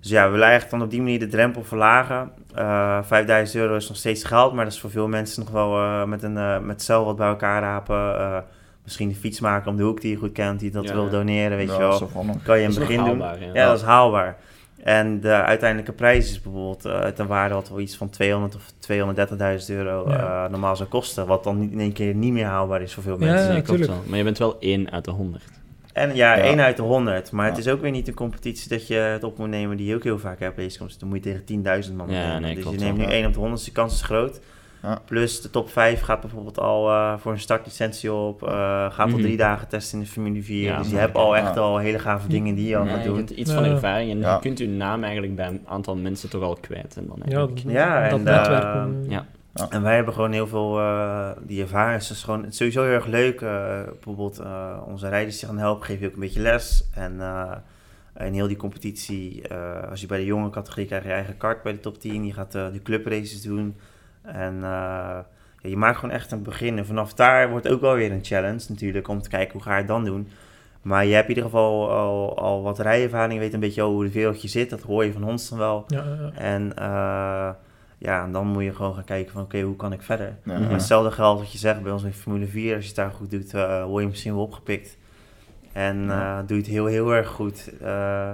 dus 0.00 0.10
ja, 0.10 0.24
we 0.24 0.30
willen 0.30 0.46
eigenlijk 0.46 0.76
dan 0.76 0.82
op 0.82 0.90
die 0.90 1.02
manier 1.02 1.18
de 1.18 1.26
drempel 1.26 1.64
verlagen. 1.64 2.30
Eh 2.54 2.98
5000 3.02 3.62
euro 3.62 3.76
is 3.76 3.88
nog 3.88 3.96
steeds 3.96 4.24
geld, 4.24 4.52
maar 4.52 4.64
dat 4.64 4.72
is 4.72 4.80
voor 4.80 4.90
veel 4.90 5.08
mensen 5.08 5.42
nog 5.42 5.52
wel 5.52 5.76
eh, 5.76 6.04
met, 6.04 6.22
een, 6.22 6.36
eh 6.36 6.58
met 6.58 6.82
cel 6.82 7.04
wat 7.04 7.16
bij 7.16 7.28
elkaar 7.28 7.62
rapen. 7.62 8.44
Misschien 8.86 9.08
een 9.08 9.14
fietsmaker 9.14 9.70
om 9.70 9.76
de 9.76 9.82
hoek 9.82 10.00
die 10.00 10.10
je 10.10 10.16
goed 10.16 10.32
kent, 10.32 10.60
die 10.60 10.70
dat 10.70 10.84
Ja, 10.84 10.92
wil 10.94 11.04
ja. 11.04 11.10
doneren, 11.10 11.56
weet 11.56 11.66
Ja, 11.68 11.72
je 11.72 11.78
wel. 11.78 11.98
Kan 12.44 12.58
je 12.60 12.66
Dat 12.66 12.74
een 12.76 12.80
begin 12.80 12.96
doen. 12.96 13.06
haalbaar, 13.06 13.40
ja. 13.40 13.50
Ja, 13.52 13.66
dat 13.68 13.76
is 13.78 13.84
haalbaar. 13.84 14.36
En 14.82 15.20
de 15.20 15.32
uiteindelijke 15.32 15.92
prijs 15.92 16.30
is 16.30 16.40
bijvoorbeeld 16.40 16.84
eh 16.84 17.06
ten 17.06 17.26
waarde 17.26 17.54
wat 17.54 17.68
wel 17.68 17.80
iets 17.80 17.96
van 17.96 18.10
200 18.10 18.54
of 18.54 18.72
230.000 18.78 19.70
euro 19.76 20.10
Ja. 20.10 20.44
eh, 20.44 20.50
normaal 20.50 20.76
zou 20.76 20.88
kosten. 20.88 21.26
Wat 21.26 21.44
dan 21.44 21.58
niet 21.58 21.72
in 21.72 21.80
één 21.80 21.92
keer 21.92 22.14
niet 22.14 22.32
meer 22.32 22.44
haalbaar 22.44 22.82
is 22.82 22.94
voor 22.94 23.02
veel 23.02 23.16
Ja, 23.20 23.24
mensen. 23.32 23.52
Nee, 23.52 23.62
klopt 23.62 23.86
wel. 23.86 24.02
Maar 24.06 24.18
je 24.18 24.24
bent 24.24 24.38
wel 24.38 24.56
één 24.60 24.90
uit 24.90 25.04
de 25.04 25.10
100. 25.10 25.44
En 25.92 26.14
ja, 26.14 26.36
Ja. 26.36 26.42
1 26.44 26.60
uit 26.60 26.76
de 26.76 26.82
100. 26.82 27.32
Maar 27.32 27.46
het 27.46 27.54
Ja. 27.56 27.60
is 27.62 27.68
ook 27.68 27.80
weer 27.80 27.90
niet 27.90 28.08
een 28.08 28.14
competitie 28.14 28.68
dat 28.68 28.86
je 28.86 28.94
het 28.94 29.24
op 29.24 29.38
moet 29.38 29.48
nemen 29.48 29.76
die 29.76 29.86
je 29.86 29.94
ook 29.94 30.04
heel 30.04 30.18
vaak 30.18 30.40
hebt. 30.40 30.56
Deze 30.56 30.78
komt, 30.78 31.00
dan 31.00 31.08
moet 31.08 31.24
je 31.24 31.30
tegen 31.30 31.44
10.000 31.88 31.96
man 31.96 32.10
Ja, 32.10 32.38
nee, 32.38 32.54
dus 32.54 32.62
klopt 32.62 32.78
je 32.80 32.84
neemt 32.84 32.98
nu. 32.98 33.04
1 33.04 33.26
op 33.26 33.32
de 33.32 33.38
100, 33.38 33.56
dus 33.58 33.66
de 33.68 33.72
kans 33.80 33.94
is 33.94 34.02
groot. 34.02 34.40
Ja. 34.82 34.98
Plus 35.04 35.40
de 35.42 35.50
top 35.50 35.70
5 35.70 36.00
gaat 36.00 36.20
bijvoorbeeld 36.20 36.58
al 36.60 36.88
eh, 36.90 37.14
voor 37.18 37.32
een 37.32 37.38
startlicentie 37.40 38.12
op. 38.12 38.42
eh, 38.42 38.48
gaat 38.92 38.98
al 38.98 39.06
Mhm. 39.08 39.20
drie 39.20 39.36
dagen 39.36 39.68
testen 39.68 39.98
in 39.98 40.04
de 40.04 40.10
Formule 40.10 40.42
4. 40.42 40.62
Ja, 40.62 40.78
dus 40.78 40.90
je 40.90 40.96
hebt 40.96 41.16
al 41.16 41.36
echt 41.36 41.54
Ja. 41.54 41.60
al 41.60 41.78
hele 41.78 41.98
gave 41.98 42.28
dingen 42.28 42.54
die 42.54 42.68
je 42.68 42.76
al 42.76 42.84
Ja, 42.84 42.90
gaat 42.90 43.02
je 43.02 43.08
doen. 43.08 43.16
hebt 43.16 43.30
iets 43.30 43.52
van 43.52 43.64
ervaring 43.64 44.10
en 44.10 44.18
Ja. 44.20 44.34
je 44.34 44.40
kunt 44.40 44.58
je 44.58 44.68
naam 44.68 45.02
eigenlijk 45.02 45.34
bij 45.36 45.46
een 45.46 45.60
aantal 45.66 45.96
mensen 45.96 46.30
toch 46.30 46.42
al 46.42 46.56
kwijt. 46.60 46.96
En 46.96 47.06
dan 47.06 47.16
Ja, 47.24 47.36
eigenlijk... 47.36 47.58
Ja, 47.76 48.08
dat 48.08 48.18
en, 48.18 48.24
netwerk. 48.24 48.64
eh, 48.64 49.10
ja. 49.10 49.26
En 49.70 49.82
wij 49.82 49.94
hebben 49.94 50.14
gewoon 50.14 50.32
heel 50.32 50.46
veel 50.46 50.78
uh, 50.80 51.28
die 51.40 51.62
ervaring. 51.62 52.00
Het 52.02 52.10
is 52.10 52.22
gewoon 52.22 52.42
het 52.42 52.50
is 52.50 52.56
sowieso 52.56 52.82
heel 52.82 52.92
erg 52.92 53.06
leuk. 53.06 53.40
Uh, 53.40 53.82
bijvoorbeeld 53.84 54.40
uh, 54.40 54.76
onze 54.86 55.08
rijders 55.08 55.38
die 55.38 55.48
gaan 55.48 55.58
helpen, 55.58 55.84
geef 55.86 56.00
je 56.00 56.06
ook 56.06 56.14
een 56.14 56.20
beetje 56.20 56.40
les. 56.40 56.88
En 56.94 57.14
uh, 57.18 57.52
in 58.26 58.32
heel 58.32 58.46
die 58.48 58.56
competitie, 58.56 59.42
als 59.90 60.00
je 60.00 60.06
bij 60.06 60.18
de 60.18 60.24
jonge 60.24 60.50
categorie 60.50 60.86
krijgt 60.86 61.06
je 61.06 61.12
eigen 61.12 61.36
kart 61.36 61.62
bij 61.62 61.72
de 61.72 61.80
top 61.80 61.98
10. 62.00 62.26
Je 62.26 62.32
gaat 62.32 62.52
de 62.52 62.80
clubraces 62.82 63.42
doen. 63.42 63.76
En 64.26 64.60
ja, 64.60 65.26
je 65.60 65.76
maakt 65.76 65.98
gewoon 65.98 66.14
echt 66.14 66.32
een 66.32 66.42
begin. 66.42 66.78
En 66.78 66.86
vanaf 66.86 67.14
daar 67.14 67.50
wordt 67.50 67.68
ook 67.68 67.80
wel 67.80 67.94
weer 67.94 68.12
een 68.12 68.24
challenge 68.24 68.64
natuurlijk 68.68 69.08
om 69.08 69.22
te 69.22 69.28
kijken 69.28 69.52
hoe 69.52 69.62
ga 69.62 69.72
je 69.72 69.78
het 69.78 69.88
dan 69.88 70.04
doen. 70.04 70.28
Maar 70.82 71.04
je 71.06 71.14
hebt 71.14 71.28
in 71.28 71.34
ieder 71.34 71.44
geval 71.50 71.90
al, 71.90 72.38
al 72.38 72.62
wat 72.62 72.78
rijervaring. 72.78 73.32
Je 73.32 73.38
weet 73.38 73.54
een 73.54 73.60
beetje 73.60 73.82
hoe 73.82 74.04
de 74.04 74.12
wereldje 74.12 74.48
zit. 74.48 74.70
Dat 74.70 74.80
hoor 74.82 75.04
je 75.04 75.12
van 75.12 75.24
ons 75.24 75.48
dan 75.48 75.58
wel. 75.58 75.84
Ja, 75.86 76.04
ja. 76.04 76.30
En 76.40 76.72
ja, 77.98 78.24
en 78.24 78.32
dan 78.32 78.46
moet 78.46 78.62
je 78.62 78.74
gewoon 78.74 78.94
gaan 78.94 79.04
kijken 79.04 79.32
van 79.32 79.42
oké, 79.42 79.54
okay, 79.54 79.66
hoe 79.66 79.76
kan 79.76 79.92
ik 79.92 80.02
verder? 80.02 80.36
Ja. 80.44 80.58
Maar 80.58 80.70
hetzelfde 80.70 81.10
geldt 81.10 81.40
wat 81.40 81.52
je 81.52 81.58
zegt 81.58 81.82
bij 81.82 81.92
ons 81.92 82.02
in 82.02 82.12
Formule 82.12 82.46
4. 82.46 82.74
Als 82.74 82.82
je 82.82 82.88
het 82.88 82.96
daar 82.96 83.10
goed 83.10 83.30
doet, 83.30 83.54
uh, 83.54 83.84
word 83.84 84.02
je 84.02 84.08
misschien 84.08 84.34
wel 84.34 84.42
opgepikt. 84.42 84.96
En 85.72 85.96
uh, 86.02 86.06
Ja. 86.06 86.42
doe 86.42 86.56
je 86.56 86.62
het 86.62 86.72
heel, 86.72 86.86
heel 86.86 87.14
erg 87.14 87.28
goed. 87.28 87.70
Uh, 87.82 88.30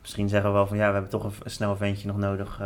misschien 0.00 0.28
zeggen 0.28 0.50
we 0.50 0.56
wel 0.56 0.66
van 0.66 0.76
ja, 0.76 0.86
we 0.86 0.92
hebben 0.92 1.10
toch 1.10 1.24
een, 1.24 1.32
een 1.42 1.50
snel 1.50 1.76
ventje 1.76 2.06
nog 2.06 2.16
nodig 2.18 2.60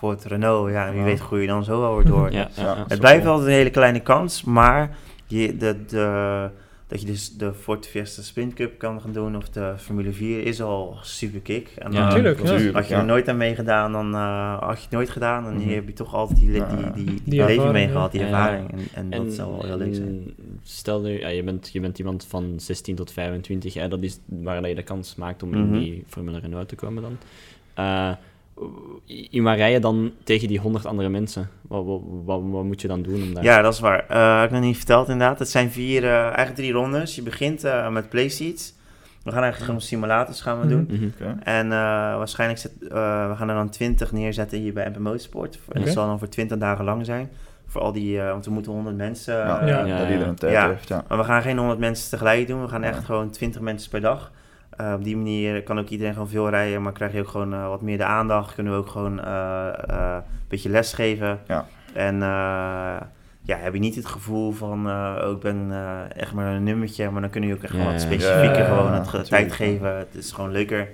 voor 0.00 0.10
het 0.10 0.24
Renault. 0.24 0.70
Ja, 0.70 0.90
wie 0.90 0.98
Ja. 0.98 1.04
weet 1.04 1.20
groei 1.20 1.40
je 1.42 1.46
dan 1.48 1.64
zo 1.64 1.80
wel 1.80 1.96
weer 1.96 2.04
door. 2.04 2.30
Ja, 2.40 2.48
ja, 2.56 2.62
ja. 2.62 2.84
Het 2.88 3.00
blijft 3.00 3.26
altijd 3.26 3.48
een 3.48 3.54
hele 3.54 3.70
kleine 3.70 4.00
kans, 4.00 4.42
maar 4.44 4.96
je, 5.26 5.56
de, 5.56 5.84
de, 5.86 6.48
dat 6.86 7.00
je 7.00 7.06
dus 7.06 7.36
de 7.36 7.54
Ford 7.54 7.86
Fiesta 7.86 8.22
Sprint 8.22 8.54
Cup 8.54 8.78
kan 8.78 9.00
gaan 9.00 9.12
doen 9.12 9.36
of 9.36 9.48
de 9.48 9.74
Formule 9.76 10.12
4 10.12 10.46
is 10.46 10.62
al 10.62 10.96
super 11.02 11.40
kick. 11.40 11.68
En 11.78 11.92
Ja, 11.92 12.06
uh, 12.06 12.12
tuurlijk, 12.14 12.42
ja. 12.46 12.70
had 12.72 12.88
je 12.88 12.94
er 12.94 13.04
nooit 13.04 13.28
aan 13.28 13.36
meegedaan, 13.36 13.92
dan 13.92 14.14
uh, 14.14 14.58
had 14.58 14.76
je 14.76 14.82
het 14.82 14.90
nooit 14.90 15.10
gedaan. 15.10 15.46
En 15.46 15.56
Mhm. 15.56 15.68
heb 15.68 15.86
je 15.86 15.92
toch 15.92 16.14
altijd 16.14 16.38
die, 16.38 16.50
die, 16.50 17.04
die, 17.04 17.20
die, 17.24 17.40
ervaring, 17.42 17.72
mee 17.72 17.86
ja. 17.86 17.90
gehad, 17.92 18.12
die 18.12 18.20
Ja. 18.20 18.26
ervaring. 18.26 18.70
En, 18.70 18.78
en, 18.94 19.12
En, 19.12 19.24
dat 19.24 19.32
zou 19.34 19.50
wel 19.50 19.64
heel 19.64 19.76
leuk 19.76 19.94
zijn. 19.94 20.08
en 20.08 20.34
Stel 20.62 21.00
nu, 21.00 21.20
ja, 21.20 21.28
je, 21.28 21.42
bent, 21.42 21.70
je 21.72 21.80
bent 21.80 21.98
iemand 21.98 22.24
van 22.28 22.54
16 22.56 22.94
tot 22.94 23.12
25, 23.12 23.74
hè, 23.74 23.88
dat 23.88 24.02
is 24.02 24.18
waar 24.26 24.68
je 24.68 24.74
de 24.74 24.82
kans 24.82 25.14
maakt 25.16 25.42
om 25.42 25.48
Mhm. 25.48 25.58
in 25.58 25.72
die 25.80 26.04
Formule 26.06 26.38
Renault 26.38 26.68
te 26.68 26.74
komen 26.74 27.02
dan. 27.02 27.16
Uh, 27.78 28.10
in 29.30 29.42
waar 29.42 29.56
rij 29.56 29.72
je 29.72 29.80
dan 29.80 30.12
tegen 30.24 30.48
die 30.48 30.58
100 30.58 30.86
andere 30.86 31.08
mensen? 31.08 31.48
Wat, 31.68 31.84
wat, 31.84 32.00
wat, 32.24 32.40
wat 32.44 32.64
moet 32.64 32.80
je 32.80 32.88
dan 32.88 33.02
doen 33.02 33.22
om 33.22 33.34
daar... 33.34 33.44
Ja, 33.44 33.62
dat 33.62 33.72
is 33.72 33.80
waar. 33.80 34.04
Uh, 34.10 34.36
heb 34.40 34.48
ik 34.48 34.54
nog 34.56 34.64
niet 34.64 34.76
verteld 34.76 35.08
inderdaad. 35.08 35.38
Het 35.38 35.48
zijn 35.50 35.70
vier, 35.70 36.02
uh, 36.02 36.20
eigenlijk 36.22 36.54
drie 36.54 36.72
rondes. 36.72 37.14
Je 37.14 37.22
begint 37.22 37.64
uh, 37.64 37.88
met 37.90 38.08
playseats. 38.08 38.74
We 39.22 39.30
gaan 39.30 39.42
eigenlijk 39.42 39.64
gewoon 39.64 39.80
simulators 39.80 40.40
gaan 40.40 40.60
we 40.60 40.66
doen. 40.66 40.88
Mhm. 40.90 41.04
Okay. 41.20 41.34
En 41.42 41.66
uh, 41.66 41.70
waarschijnlijk 42.16 42.60
zet, 42.60 42.72
uh, 42.82 42.88
we 43.28 43.34
gaan 43.36 43.48
er 43.48 43.54
dan 43.54 43.70
20 43.70 44.12
neerzetten 44.12 44.58
hier 44.58 44.72
bij 44.72 44.88
MP 44.88 44.98
Motorsport. 44.98 45.54
En 45.54 45.60
Okay. 45.68 45.82
dat 45.84 45.92
zal 45.92 46.06
dan 46.06 46.18
voor 46.18 46.28
20 46.28 46.58
dagen 46.58 46.84
lang 46.84 47.04
zijn. 47.04 47.30
Voor 47.66 47.80
al 47.80 47.92
die, 47.92 48.16
uh, 48.16 48.30
want 48.30 48.44
we 48.44 48.50
moeten 48.50 48.72
100 48.72 48.96
mensen. 48.96 49.34
Ja, 49.36 49.66
Ja. 49.66 49.98
dat 49.98 50.08
iedereen 50.10 50.34
tijd 50.34 50.52
Ja. 50.52 50.68
heeft. 50.68 50.88
Ja. 50.88 51.04
Maar 51.08 51.18
we 51.18 51.24
gaan 51.24 51.42
geen 51.42 51.58
100 51.58 51.78
mensen 51.78 52.10
tegelijk 52.10 52.46
doen. 52.46 52.62
We 52.62 52.68
gaan 52.68 52.82
echt 52.82 52.96
Ja. 52.98 53.02
gewoon 53.04 53.30
20 53.30 53.60
mensen 53.60 53.90
per 53.90 54.00
dag. 54.00 54.30
Uh, 54.80 54.92
op 54.96 55.04
die 55.04 55.16
manier 55.16 55.62
kan 55.62 55.78
ook 55.78 55.88
iedereen 55.88 56.12
gewoon 56.12 56.28
veel 56.28 56.48
rijden, 56.48 56.82
maar 56.82 56.92
krijg 56.92 57.12
je 57.12 57.20
ook 57.20 57.28
gewoon 57.28 57.54
uh, 57.54 57.68
wat 57.68 57.82
meer 57.82 57.96
de 57.98 58.04
aandacht. 58.04 58.54
Kunnen 58.54 58.72
we 58.72 58.78
ook 58.78 58.88
gewoon 58.88 59.18
uh, 59.18 59.66
een 59.86 60.22
beetje 60.48 60.68
les 60.68 60.92
geven. 60.92 61.40
Ja. 61.46 61.66
En 61.92 62.14
uh, 62.14 62.20
ja, 63.42 63.56
heb 63.56 63.72
je 63.74 63.80
niet 63.80 63.94
het 63.94 64.06
gevoel 64.06 64.52
van, 64.52 64.86
oh, 64.86 65.30
ik 65.30 65.40
ben 65.40 65.70
echt 66.16 66.32
maar 66.32 66.54
een 66.54 66.62
nummertje, 66.64 67.10
maar 67.10 67.20
dan 67.20 67.30
kun 67.30 67.42
je 67.42 67.54
ook 67.54 67.62
echt 67.62 67.74
Ja, 67.76 67.84
wat 67.84 68.00
specifieker 68.00 68.58
Ja, 68.58 68.64
gewoon 68.64 68.92
het 68.92 69.08
ge- 69.08 69.22
tijd 69.22 69.52
geven. 69.52 69.96
Het 69.96 70.14
is 70.14 70.32
gewoon 70.32 70.50
leuker 70.50 70.88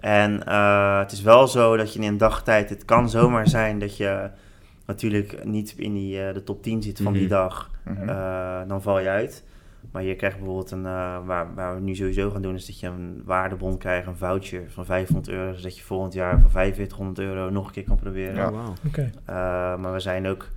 En 0.00 0.46
eh, 0.46 0.98
het 0.98 1.12
is 1.12 1.22
wel 1.22 1.48
zo 1.48 1.76
dat 1.76 1.92
je 1.92 2.00
in 2.00 2.08
een 2.08 2.18
dagtijd, 2.18 2.68
het 2.70 2.84
kan 2.84 3.08
zomaar 3.18 3.48
zijn 3.48 3.78
dat 3.78 3.96
je 3.96 4.28
natuurlijk 4.86 5.44
niet 5.44 5.74
in 5.76 5.94
die, 5.94 6.22
eh, 6.26 6.34
de 6.34 6.44
top 6.44 6.62
10 6.62 6.82
zit 6.82 7.00
van 7.02 7.12
die 7.12 7.22
Mhm. 7.22 7.30
dag. 7.30 7.70
Mhm. 7.84 8.08
Eh, 8.08 8.58
dan 8.68 8.82
val 8.82 8.98
je 9.00 9.08
uit. 9.08 9.44
Maar 9.92 10.02
je 10.02 10.14
krijgt 10.16 10.36
bijvoorbeeld 10.36 10.70
een, 10.70 10.86
eh, 10.86 11.16
waar, 11.24 11.54
waar 11.54 11.74
we 11.74 11.80
nu 11.80 11.94
sowieso 11.94 12.30
gaan 12.30 12.42
doen, 12.42 12.54
is 12.54 12.66
dat 12.66 12.80
je 12.80 12.86
een 12.86 13.22
waardebon 13.24 13.78
krijgt, 13.78 14.06
een 14.06 14.16
voucher 14.16 14.62
van 14.70 14.84
500 14.84 15.28
euro. 15.28 15.54
Zodat 15.56 15.76
je 15.76 15.82
volgend 15.84 16.12
jaar 16.12 16.40
voor 16.40 16.50
4500 16.50 17.18
euro 17.18 17.50
nog 17.50 17.66
een 17.66 17.72
keer 17.72 17.84
kan 17.84 17.96
proberen. 17.96 18.34
Ja. 18.34 18.50
Oh. 18.50 18.68
Oké. 18.86 19.10
Eh, 19.24 19.34
maar 19.76 19.92
we 19.92 20.00
zijn 20.00 20.26
ook 20.26 20.48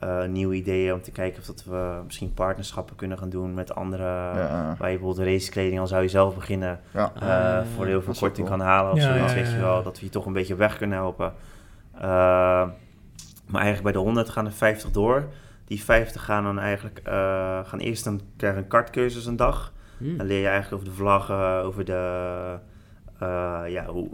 eh, 0.00 0.24
nieuwe 0.24 0.54
ideeën 0.54 0.92
om 0.94 1.02
te 1.02 1.10
kijken 1.10 1.40
of 1.40 1.46
dat 1.46 1.64
we 1.64 2.00
misschien 2.04 2.34
partnerschappen 2.34 2.96
kunnen 2.96 3.18
gaan 3.18 3.30
doen 3.30 3.54
met 3.54 3.74
andere. 3.74 4.02
Ja. 4.02 4.74
Waar 4.78 4.90
je 4.90 4.98
bijvoorbeeld 4.98 5.26
racekleding, 5.28 5.80
al 5.80 5.86
zou 5.86 6.02
je 6.02 6.08
zelf 6.08 6.34
beginnen, 6.34 6.80
Ja. 6.90 7.12
eh, 7.20 7.28
Ah, 7.58 7.64
voor 7.76 7.86
heel 7.86 8.02
veel 8.02 8.14
korting 8.18 8.46
cool. 8.48 8.58
kan 8.58 8.66
halen 8.66 8.92
of 8.92 8.98
Ja, 8.98 9.04
zoiets, 9.14 9.32
ja, 9.32 9.38
weet 9.38 9.50
je 9.50 9.58
wel. 9.58 9.82
Dat 9.82 9.98
we 9.98 10.04
je 10.04 10.10
toch 10.12 10.26
een 10.26 10.32
beetje 10.32 10.54
weg 10.54 10.76
kunnen 10.76 10.98
helpen. 10.98 11.32
Maar 13.46 13.62
eigenlijk 13.62 13.82
bij 13.82 13.92
de 13.92 13.98
100 13.98 14.28
gaan 14.28 14.46
er 14.46 14.52
50 14.52 14.90
door. 14.90 15.24
Die 15.68 15.82
50 15.82 16.24
gaan 16.24 16.44
dan 16.44 16.58
eigenlijk, 16.58 17.00
eh, 17.04 17.12
gaan 17.64 17.78
eerst 17.78 18.04
dan 18.04 18.20
krijgen 18.36 18.62
een 18.62 18.68
kartcursus 18.68 19.26
een 19.26 19.36
dag. 19.36 19.72
Hm. 19.98 20.16
Dan 20.16 20.26
leer 20.26 20.40
je 20.40 20.46
eigenlijk 20.46 20.74
over 20.82 20.88
de 20.94 21.00
vlaggen, 21.00 21.62
over 21.62 21.84
de, 21.84 22.54
eh, 23.18 23.60
ja, 23.66 23.84
hoe, 23.86 24.08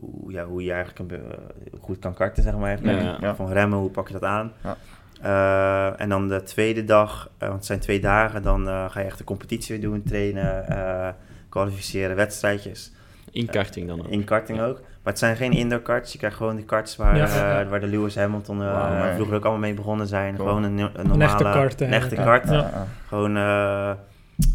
hoe, 0.00 0.32
ja, 0.32 0.44
hoe 0.44 0.64
je 0.64 0.72
eigenlijk 0.72 0.98
een, 1.00 1.06
be- 1.06 1.78
goed 1.80 1.98
kan 1.98 2.14
karten, 2.14 2.42
zeg 2.42 2.56
maar. 2.56 2.68
Eigenlijk. 2.68 2.98
Ja, 2.98 3.04
ja. 3.04 3.16
Ja. 3.20 3.34
Van 3.34 3.52
remmen, 3.52 3.78
hoe 3.78 3.90
pak 3.90 4.06
je 4.06 4.12
dat 4.12 4.24
aan? 4.24 4.52
Ja. 4.62 4.76
Eh, 5.20 6.00
en 6.00 6.08
dan 6.08 6.28
de 6.28 6.42
tweede 6.42 6.84
dag, 6.84 7.30
eh, 7.38 7.40
want 7.46 7.54
het 7.58 7.66
zijn 7.66 7.80
twee 7.80 8.00
dagen, 8.00 8.42
dan 8.42 8.68
eh, 8.68 8.90
ga 8.90 9.00
je 9.00 9.06
echt 9.06 9.18
de 9.18 9.24
competitie 9.24 9.78
weer 9.78 9.90
doen, 9.90 10.02
trainen, 10.02 10.68
eh, 10.68 11.08
kwalificeren, 11.48 12.16
wedstrijdjes. 12.16 12.92
In 13.34 13.46
karting 13.46 13.88
dan 13.88 14.00
ook. 14.00 14.06
In 14.08 14.24
karting 14.24 14.60
ook. 14.60 14.76
Maar 14.80 15.12
het 15.12 15.18
zijn 15.18 15.36
geen 15.36 15.52
indoor 15.52 15.80
karts. 15.80 16.12
Je 16.12 16.18
krijgt 16.18 16.36
gewoon 16.36 16.56
die 16.56 16.64
karts 16.64 16.96
waar, 16.96 17.16
Ja, 17.16 17.60
eh, 17.60 17.68
waar 17.68 17.80
de 17.80 17.86
Lewis 17.86 18.14
Hamilton 18.14 18.62
eh, 18.62 18.72
Wauw, 18.72 18.98
man. 18.98 19.14
vroeger 19.14 19.34
ook 19.36 19.42
allemaal 19.42 19.60
mee 19.60 19.74
begonnen 19.74 20.06
zijn. 20.06 20.36
Cool. 20.36 20.48
Gewoon 20.48 20.62
een, 20.62 20.78
een 20.78 20.90
normale... 20.94 21.24
echte 21.24 21.42
kart 21.42 21.80
Een 21.80 21.92
echte 21.92 22.14
kart. 22.14 22.48
Ja. 22.48 22.54
Ja. 22.54 22.86
Gewoon 23.08 23.36
eh 23.36 23.90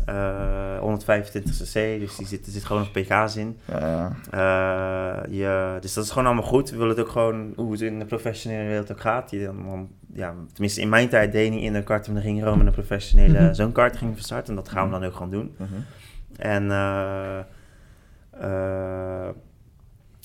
eh 0.05 0.79
125 0.79 1.55
cc, 1.55 1.73
dus 1.99 2.15
die 2.15 2.27
zit, 2.27 2.45
er 2.45 2.51
zit 2.51 2.65
gewoon 2.65 2.81
nog 2.81 2.91
pk's 2.91 3.35
in. 3.35 3.57
Ja, 3.65 3.79
ja. 3.79 4.11
Eh, 4.31 5.33
je, 5.33 5.77
dus 5.79 5.93
dat 5.93 6.03
is 6.03 6.09
gewoon 6.09 6.25
allemaal 6.25 6.43
goed. 6.43 6.69
We 6.69 6.77
willen 6.77 6.95
het 6.95 7.05
ook 7.05 7.11
gewoon, 7.11 7.53
hoe 7.55 7.71
het 7.71 7.81
in 7.81 7.99
de 7.99 8.05
professionele 8.05 8.67
wereld 8.67 8.91
ook 8.91 9.01
gaat. 9.01 9.31
Je, 9.31 9.43
dan, 9.43 9.89
ja, 10.13 10.33
tenminste, 10.53 10.81
in 10.81 10.89
mijn 10.89 11.09
tijd 11.09 11.31
deed 11.31 11.45
je 11.45 11.51
niet 11.51 11.63
in 11.63 11.75
een 11.75 11.83
kart, 11.83 12.05
maar 12.05 12.15
dan 12.15 12.23
ging 12.23 12.43
met 12.57 12.65
een 12.67 12.71
professionele 12.71 13.39
Mhm. 13.39 13.53
zo'n 13.53 13.71
kart 13.71 13.97
ging 13.97 14.13
van 14.13 14.23
start. 14.23 14.49
En 14.49 14.55
dat 14.55 14.69
gaan 14.69 14.85
we 14.85 14.91
dan 14.91 15.03
ook 15.05 15.13
gewoon 15.13 15.31
doen. 15.31 15.55
Mhm. 15.57 15.69
En, 16.37 16.71
eh 16.71 17.37
eh, 17.37 17.45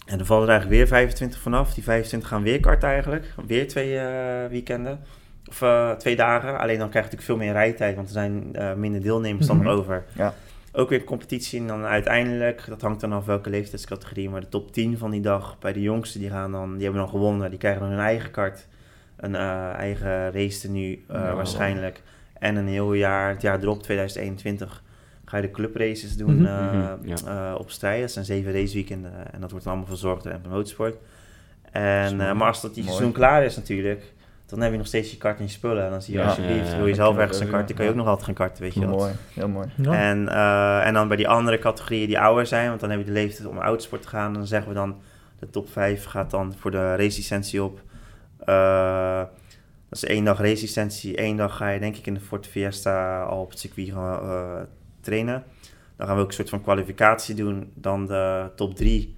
en 0.07 0.19
er 0.19 0.25
vallen 0.27 0.45
er 0.45 0.51
eigenlijk 0.51 0.79
weer 0.79 0.87
25 0.89 1.41
vanaf. 1.41 1.75
Die 1.75 1.83
25 1.83 2.29
gaan 2.29 2.43
weer 2.43 2.61
karten 2.61 2.89
eigenlijk. 2.89 3.35
Weer 3.47 3.69
twee 3.69 3.99
eh, 3.99 4.51
weekenden. 4.51 5.01
Of 5.49 5.63
eh, 5.63 5.91
twee 5.91 6.17
dagen. 6.17 6.59
Alleen 6.59 6.79
dan 6.79 6.89
krijg 6.91 7.05
je 7.05 7.11
natuurlijk 7.11 7.23
veel 7.23 7.37
meer 7.37 7.53
rijtijd, 7.53 7.95
want 7.95 8.07
er 8.07 8.13
zijn 8.13 8.55
eh, 8.57 8.75
minder 8.75 9.03
deelnemers 9.03 9.47
dan 9.47 9.57
Mhm. 9.57 9.67
over. 9.69 10.05
Ja. 10.17 10.35
Ook 10.73 10.89
weer 10.89 11.05
competitie 11.05 11.61
en 11.61 11.67
dan 11.67 11.85
uiteindelijk, 11.85 12.65
dat 12.69 12.81
hangt 12.81 13.01
dan 13.01 13.13
af 13.13 13.25
welke 13.25 13.51
leeftijdscategorie, 13.51 14.31
maar 14.31 14.41
de 14.41 14.49
top 14.49 14.73
10 14.73 14.99
van 14.99 15.11
die 15.11 15.21
dag 15.21 15.59
bij 15.59 15.73
de 15.73 15.81
jongsten, 15.83 16.21
die, 16.21 16.31
gaan 16.31 16.53
dan, 16.53 16.73
die 16.75 16.83
hebben 16.83 17.01
dan 17.01 17.11
gewonnen. 17.11 17.51
Die 17.51 17.59
krijgen 17.59 17.81
dan 17.81 17.91
hun 17.91 17.99
eigen 18.01 18.31
kart, 18.31 18.67
een 19.17 19.35
eh, 19.35 19.73
eigen 19.73 20.33
race 20.33 20.69
eh, 20.73 20.97
Ja. 21.09 21.35
waarschijnlijk. 21.35 22.03
En 22.39 22.57
een 22.57 22.69
heel 22.69 22.93
jaar, 22.93 23.31
het 23.31 23.43
jaar 23.43 23.61
erop, 23.63 23.83
2021, 23.83 24.83
ga 25.35 25.41
je 25.41 25.47
de 25.47 25.53
clubraces 25.53 26.17
doen 26.17 26.47
eh, 26.47 26.91
ja. 27.03 27.17
eh, 27.27 27.59
op 27.59 27.71
strijd. 27.71 28.01
Dat 28.01 28.11
zijn 28.11 28.25
zeven 28.25 28.53
raceweekenden 28.53 29.13
en 29.33 29.41
dat 29.41 29.51
wordt 29.51 29.65
dan 29.65 29.75
allemaal 29.75 29.93
verzorgd 29.95 30.23
door 30.25 30.33
MP 30.33 30.47
Motorsport. 30.49 30.97
En, 31.71 32.21
eh, 32.21 32.33
maar 32.33 32.47
als 32.49 32.61
dat 32.61 32.75
die 32.75 32.85
seizoen 32.85 33.13
klaar 33.13 33.45
is 33.45 33.57
natuurlijk, 33.57 34.13
dan 34.47 34.61
heb 34.61 34.71
je 34.71 34.77
nog 34.79 34.87
steeds 34.87 35.11
je 35.11 35.17
kart 35.17 35.39
en 35.39 35.45
je 35.45 35.51
spullen. 35.51 35.85
En 35.85 35.91
dan 35.91 36.03
zie 36.03 36.15
je 36.15 36.21
Ja. 36.21 36.27
alsjeblieft, 36.27 36.67
Ja, 36.67 36.71
ja, 36.73 36.77
wil 36.77 36.87
je 36.87 36.95
zelf 36.95 37.17
ergens 37.17 37.41
een 37.41 37.51
kart, 37.51 37.67
dan 37.67 37.77
kan 37.77 37.85
je 37.85 37.91
ook 37.91 37.97
nog 37.97 38.07
altijd 38.07 38.27
gaan 38.27 38.35
karten, 38.35 38.63
weet 38.63 38.75
je 38.75 38.81
wel. 38.81 38.89
Mooi, 38.89 39.13
heel 39.33 39.49
mooi. 39.49 39.67
Ja. 39.75 39.93
En, 39.93 40.29
eh, 40.29 40.87
en 40.87 40.95
dan 40.95 41.09
bij 41.09 41.17
die 41.17 41.29
andere 41.29 41.59
categorieën 41.59 42.07
die 42.07 42.19
ouder 42.19 42.47
zijn, 42.47 42.69
want 42.69 42.81
dan 42.81 42.91
heb 42.91 42.99
je 42.99 43.05
de 43.05 43.13
leeftijd 43.13 43.49
om 43.49 43.59
autosport 43.59 44.03
te 44.03 44.09
gaan. 44.09 44.35
Dan 44.35 44.47
zeggen 44.47 44.69
we 44.69 44.75
dan, 44.75 44.97
de 45.39 45.51
top 45.51 45.71
5 45.71 46.05
gaat 46.05 46.31
dan 46.31 46.55
voor 46.59 46.71
de 46.71 46.97
racelicentie 46.97 47.63
op. 47.63 47.81
Eh, 48.39 49.23
dat 49.89 50.03
is 50.03 50.05
één 50.05 50.25
dag 50.25 50.39
racelicentie. 50.39 51.17
Één 51.17 51.37
dag 51.37 51.57
ga 51.57 51.69
je 51.69 51.81
denk 51.81 51.97
ik 51.97 52.07
in 52.07 52.15
de 52.15 52.21
Ford 52.21 52.47
Fiesta 52.47 53.23
al 53.23 53.41
op 53.41 53.51
het 53.51 53.59
circuit 53.59 53.91
gaan 53.91 54.21
eh, 54.21 54.63
trainen. 55.05 55.43
Dan 55.97 56.07
gaan 56.07 56.17
we 56.17 56.23
ook 56.23 56.29
een 56.29 56.35
soort 56.35 56.49
van 56.49 56.63
kwalificatie 56.63 57.35
doen. 57.35 57.71
Dan 57.75 58.07
de 58.07 58.51
top 58.57 58.77
3 58.77 59.15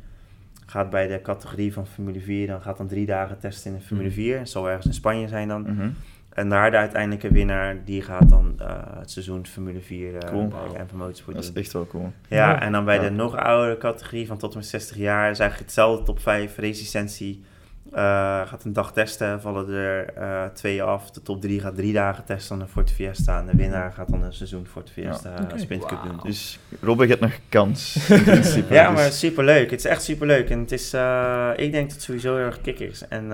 gaat 0.66 0.90
bij 0.90 1.06
de 1.06 1.20
categorie 1.22 1.72
van 1.72 1.86
Formule 1.86 2.20
4. 2.20 2.46
Dan 2.46 2.62
gaat 2.62 2.76
dan 2.76 2.86
drie 2.86 3.06
dagen 3.06 3.38
testen 3.38 3.70
in 3.72 3.78
de 3.78 3.84
Formule 3.84 4.08
Mhm. 4.08 4.16
4. 4.16 4.38
Het 4.38 4.48
zal 4.50 4.66
ergens 4.68 4.86
in 4.86 4.94
Spanje 4.94 5.28
zijn 5.28 5.48
dan. 5.48 5.62
Mhm. 5.62 5.88
En 6.32 6.48
daar 6.48 6.70
de 6.70 6.76
uiteindelijke 6.76 7.30
winnaar, 7.32 7.76
die 7.84 8.02
gaat 8.02 8.28
dan 8.28 8.54
eh, 8.58 8.68
het 8.98 9.10
seizoen 9.10 9.46
Formule 9.46 9.80
4 9.80 10.14
eh 10.16 10.30
Cool. 10.30 10.48
bij 10.48 10.82
MP 10.82 10.92
Motorsport 10.92 11.36
Dat 11.36 11.44
is 11.44 11.52
echt 11.52 11.72
wel 11.72 11.86
cool. 11.86 12.12
Ja, 12.28 12.36
Ja. 12.50 12.60
en 12.60 12.72
dan 12.72 12.84
bij 12.84 12.96
Ja. 12.96 13.02
de 13.02 13.10
nog 13.10 13.36
oudere 13.36 13.78
categorie 13.78 14.26
van 14.26 14.38
tot 14.38 14.50
en 14.52 14.58
met 14.58 14.66
60 14.66 14.96
jaar 14.96 15.30
is 15.30 15.38
eigenlijk 15.38 15.70
hetzelfde 15.70 16.04
top 16.04 16.20
5 16.20 16.56
race-licentie. 16.56 17.44
Eh, 17.92 18.02
gaat 18.46 18.64
een 18.64 18.72
dag 18.72 18.92
testen, 18.92 19.40
vallen 19.40 19.68
er 19.70 20.14
eh, 20.14 20.44
twee 20.44 20.82
af. 20.82 21.10
De 21.10 21.22
top 21.22 21.40
3 21.40 21.60
gaat 21.60 21.74
drie 21.76 21.92
dagen 21.92 22.24
testen 22.24 22.52
aan 22.56 22.62
de 22.62 22.68
Ford 22.68 22.90
Fiesta. 22.92 23.38
En 23.38 23.46
de 23.46 23.56
winnaar 23.56 23.92
gaat 23.92 24.08
dan 24.10 24.22
een 24.22 24.32
seizoen 24.32 24.66
Ford 24.66 24.90
Fiesta 24.90 25.30
Ja. 25.50 25.58
Sprint 25.58 25.84
Cup 25.86 26.02
doen. 26.02 26.20
Dus 26.22 26.58
Robin 26.80 27.08
heeft 27.08 27.20
nog 27.20 27.32
kans, 27.48 28.08
in 28.10 28.22
principe. 28.32 28.74
Ja, 28.74 28.90
Dus- 28.90 28.98
maar 29.00 29.10
superleuk. 29.12 29.70
Het 29.70 29.78
is 29.80 29.86
echt 29.86 30.02
superleuk. 30.02 30.50
En 30.50 30.58
het 30.58 30.72
is, 30.72 30.92
eh, 30.92 31.50
ik 31.56 31.72
denk 31.72 31.84
dat 31.84 31.92
het 31.92 32.02
sowieso 32.02 32.36
heel 32.36 32.44
erg 32.44 32.60
kick 32.60 32.78
is. 32.78 33.08
En, 33.08 33.32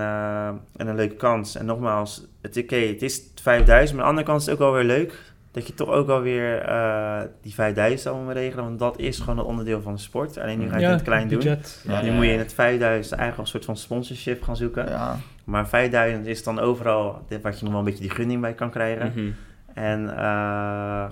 en 0.75 0.87
een 0.87 0.95
leuke 0.95 1.15
kans. 1.15 1.55
En 1.55 1.65
nogmaals, 1.65 2.25
het, 2.41 2.57
oké, 2.57 2.75
het 2.75 3.01
is 3.01 3.21
5000, 3.41 3.97
maar 3.97 4.05
aan 4.07 4.15
de 4.15 4.21
andere 4.21 4.25
kant 4.27 4.39
is 4.39 4.45
het 4.45 4.53
ook 4.55 4.61
wel 4.61 4.73
weer 4.73 4.97
leuk. 4.97 5.32
Dat 5.53 5.67
je 5.67 5.73
toch 5.73 5.89
ook 5.89 6.07
wel 6.07 6.21
weer 6.21 6.61
eh, 6.61 7.21
die 7.41 7.53
5000 7.53 8.07
allemaal 8.07 8.25
moet 8.25 8.35
regelen. 8.35 8.63
Want 8.65 8.79
dat 8.79 8.99
is 8.99 9.19
gewoon 9.19 9.37
een 9.39 9.45
onderdeel 9.45 9.81
van 9.81 9.93
de 9.93 9.99
sport. 9.99 10.37
Alleen 10.37 10.59
nu 10.59 10.69
ga 10.69 10.77
je 10.77 10.81
het 10.81 10.83
in 10.83 10.97
het 10.97 11.01
klein 11.01 11.27
doen. 11.27 11.41
Ja. 11.87 12.01
nu 12.01 12.11
moet 12.11 12.25
je 12.25 12.31
in 12.31 12.39
het 12.39 12.53
5000 12.53 13.19
eigenlijk 13.19 13.41
een 13.41 13.51
soort 13.51 13.65
van 13.65 13.77
sponsorship 13.77 14.43
gaan 14.43 14.55
zoeken. 14.55 14.89
Ja, 14.89 15.17
Maar 15.43 15.67
5000 15.67 16.25
is 16.25 16.43
dan 16.43 16.59
overal 16.59 17.25
dit 17.27 17.41
wat 17.41 17.55
je 17.57 17.63
nog 17.63 17.71
wel 17.71 17.79
een 17.79 17.85
beetje 17.85 18.01
die 18.01 18.09
gunning 18.15 18.41
bij 18.41 18.53
kan 18.53 18.69
krijgen. 18.69 19.11
Mhm. 19.15 19.31
En, 19.73 20.17
eh, 20.17 21.05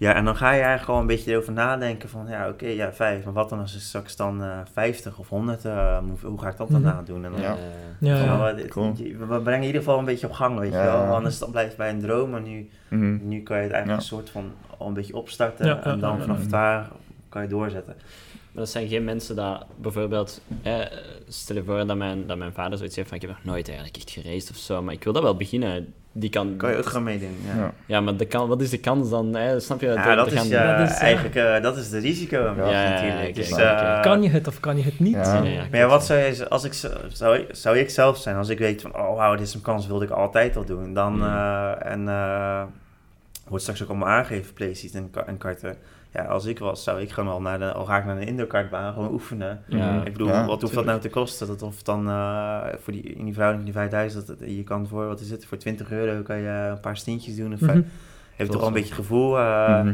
ja, 0.00 0.14
en 0.14 0.24
dan 0.24 0.36
ga 0.36 0.52
je 0.52 0.60
eigenlijk 0.60 0.90
al 0.90 1.00
een 1.00 1.06
beetje 1.06 1.30
erover 1.32 1.52
nadenken 1.52 2.08
van, 2.08 2.26
ja, 2.28 2.48
oké, 2.48 2.66
ja, 2.66 2.92
vijf. 2.92 3.24
Maar 3.24 3.32
wat 3.32 3.48
dan 3.48 3.60
als 3.60 3.72
het 3.72 3.82
straks 3.82 4.16
dan 4.16 4.42
eh 4.42 4.58
50 4.72 5.18
of 5.18 5.28
100, 5.28 5.64
eh, 5.64 5.98
hoe, 5.98 6.30
hoe 6.30 6.40
ga 6.40 6.48
ik 6.48 6.56
dat 6.56 6.70
dan 6.70 6.80
Mhm. 6.80 6.94
nadoen? 6.94 7.24
En 7.24 7.30
dan, 7.32 7.40
Ja. 7.40 7.56
Ja, 8.00 8.36
van, 8.38 8.56
ja. 8.58 8.66
Cool. 8.68 8.92
we 9.18 9.40
brengen 9.40 9.60
in 9.60 9.66
ieder 9.66 9.82
geval 9.82 9.98
een 9.98 10.04
beetje 10.04 10.26
op 10.26 10.32
gang, 10.32 10.58
weet 10.58 10.72
je 10.72 10.78
wel. 10.78 11.02
Anders 11.02 11.38
dan 11.38 11.50
blijft 11.50 11.68
het 11.68 11.78
bij 11.78 11.90
een 11.90 12.00
droom, 12.00 12.30
maar 12.30 12.40
nu, 12.42 12.68
mhm. 12.88 13.18
nu 13.28 13.42
kan 13.42 13.56
je 13.56 13.62
het 13.62 13.72
eigenlijk 13.72 13.86
Ja. 13.86 13.94
een 13.94 14.00
soort 14.02 14.30
van 14.30 14.52
al 14.78 14.86
een 14.86 14.94
beetje 14.94 15.16
opstarten. 15.16 15.82
En 15.82 15.98
dan 16.00 16.16
ja, 16.16 16.20
vanaf 16.22 16.42
ja. 16.42 16.48
daar 16.48 16.88
kan 17.28 17.42
je 17.42 17.48
doorzetten. 17.48 17.94
Maar 18.52 18.62
dat 18.62 18.68
zijn 18.68 18.88
geen 18.88 19.04
mensen 19.04 19.36
dat 19.36 19.66
bijvoorbeeld... 19.76 20.40
Eh, 20.62 20.78
stel 21.28 21.56
je 21.56 21.64
voor 21.64 21.86
dat 21.86 21.96
mijn, 21.96 22.26
dat 22.26 22.38
mijn 22.38 22.52
vader 22.52 22.78
zoiets 22.78 22.96
heeft 22.96 23.08
van... 23.08 23.16
Ik 23.16 23.22
heb 23.22 23.30
nog 23.30 23.44
nooit 23.44 23.66
eigenlijk 23.68 23.96
echt 23.96 24.10
geraced 24.10 24.50
of 24.50 24.56
zo, 24.56 24.82
maar 24.82 24.94
ik 24.94 25.04
wil 25.04 25.12
dat 25.12 25.22
wel 25.22 25.36
beginnen. 25.36 25.94
Die 26.12 26.30
kan... 26.30 26.54
Kan 26.56 26.70
je 26.70 26.76
ook 26.76 26.86
gewoon 26.86 27.02
meedoen, 27.02 27.36
ja. 27.56 27.72
Ja. 27.86 28.00
Maar 28.00 28.16
de 28.16 28.26
kan, 28.26 28.48
wat 28.48 28.60
is 28.60 28.70
de 28.70 28.78
kans 28.78 29.10
dan? 29.10 29.34
Hè? 29.34 29.60
Snap 29.60 29.80
je? 29.80 29.86
Ja, 29.86 30.14
dat 30.14 30.26
is, 30.32 30.38
gaan- 30.38 30.48
ja, 30.48 30.78
dat 30.78 30.88
is, 30.88 30.94
eh, 30.94 31.02
eigenlijk 31.02 31.34
eh, 31.34 31.62
dat 31.62 31.76
is 31.76 31.90
de 31.90 31.98
risico 31.98 32.36
Ja, 32.56 32.90
natuurlijk. 32.90 33.34
dus, 33.34 33.50
eh. 33.50 34.00
Kan 34.02 34.22
je 34.22 34.28
het 34.28 34.46
of 34.48 34.60
kan 34.60 34.76
je 34.76 34.82
het 34.82 34.98
niet? 34.98 35.14
Ja. 35.14 35.40
Nee, 35.40 35.52
ja, 35.54 35.64
Maar 35.70 35.80
ja, 35.80 35.86
wat 35.86 36.04
zou 36.06 36.18
je, 36.20 36.48
als 36.48 36.64
ik, 36.64 36.72
zou, 37.12 37.38
ik, 37.38 37.46
zou 37.52 37.78
ik 37.78 37.90
zelf 37.90 38.16
zijn, 38.18 38.36
als 38.36 38.48
ik 38.48 38.58
weet 38.58 38.82
van, 38.82 38.96
oh 38.96 39.16
wauw, 39.16 39.34
dit 39.36 39.46
is 39.46 39.54
een 39.54 39.62
kans, 39.62 39.86
wilde 39.86 40.04
ik 40.04 40.10
altijd 40.10 40.56
al 40.56 40.64
doen. 40.64 40.94
Dan, 40.94 41.14
Mm. 41.14 41.22
eh, 41.22 41.72
en 41.92 42.08
eh, 42.08 42.62
wordt 43.48 43.62
straks 43.62 43.82
ook 43.82 43.88
allemaal 43.88 44.08
aangegeven, 44.08 44.52
PlayStation 44.54 45.10
en, 45.14 45.26
en 45.26 45.38
karten. 45.38 45.76
Ja, 46.12 46.24
als 46.24 46.44
ik 46.44 46.58
was, 46.58 46.82
zou 46.82 47.00
ik 47.00 47.10
gewoon 47.10 47.32
al 47.32 47.40
naar 47.40 47.58
de, 47.58 47.72
al 47.72 47.84
ga 47.84 47.98
ik 47.98 48.04
naar 48.04 48.18
de 48.18 48.24
indoorkartbaan, 48.26 48.92
gewoon 48.92 49.12
oefenen. 49.12 49.62
Ja. 49.66 50.04
Ik 50.04 50.12
bedoel, 50.12 50.28
Ja, 50.28 50.46
wat 50.46 50.60
hoeft 50.62 50.74
dat 50.74 50.84
nou 50.84 51.00
te 51.00 51.08
kosten? 51.10 51.46
Dat 51.46 51.62
of 51.62 51.82
dan 51.82 52.08
eh, 52.08 52.58
voor 52.82 52.92
die, 52.92 53.02
in 53.02 53.24
die 53.24 53.32
verhouding 53.34 53.64
die 53.64 53.72
5000, 53.74 54.26
dat, 54.26 54.36
je 54.40 54.64
kan 54.64 54.86
voor, 54.88 55.06
wat 55.06 55.20
is 55.20 55.30
het, 55.30 55.46
voor 55.46 55.58
20 55.58 55.90
euro 55.92 56.22
kan 56.22 56.36
je 56.36 56.48
een 56.48 56.80
paar 56.80 56.96
stintjes 56.96 57.36
doen. 57.36 57.52
Of. 57.52 57.60
Heb 57.60 58.46
je 58.46 58.46
toch 58.46 58.56
wel 58.56 58.66
een 58.66 58.72
beetje 58.72 58.94
gevoel. 58.94 59.38
eh, 59.38 59.80
Mhm. 59.82 59.92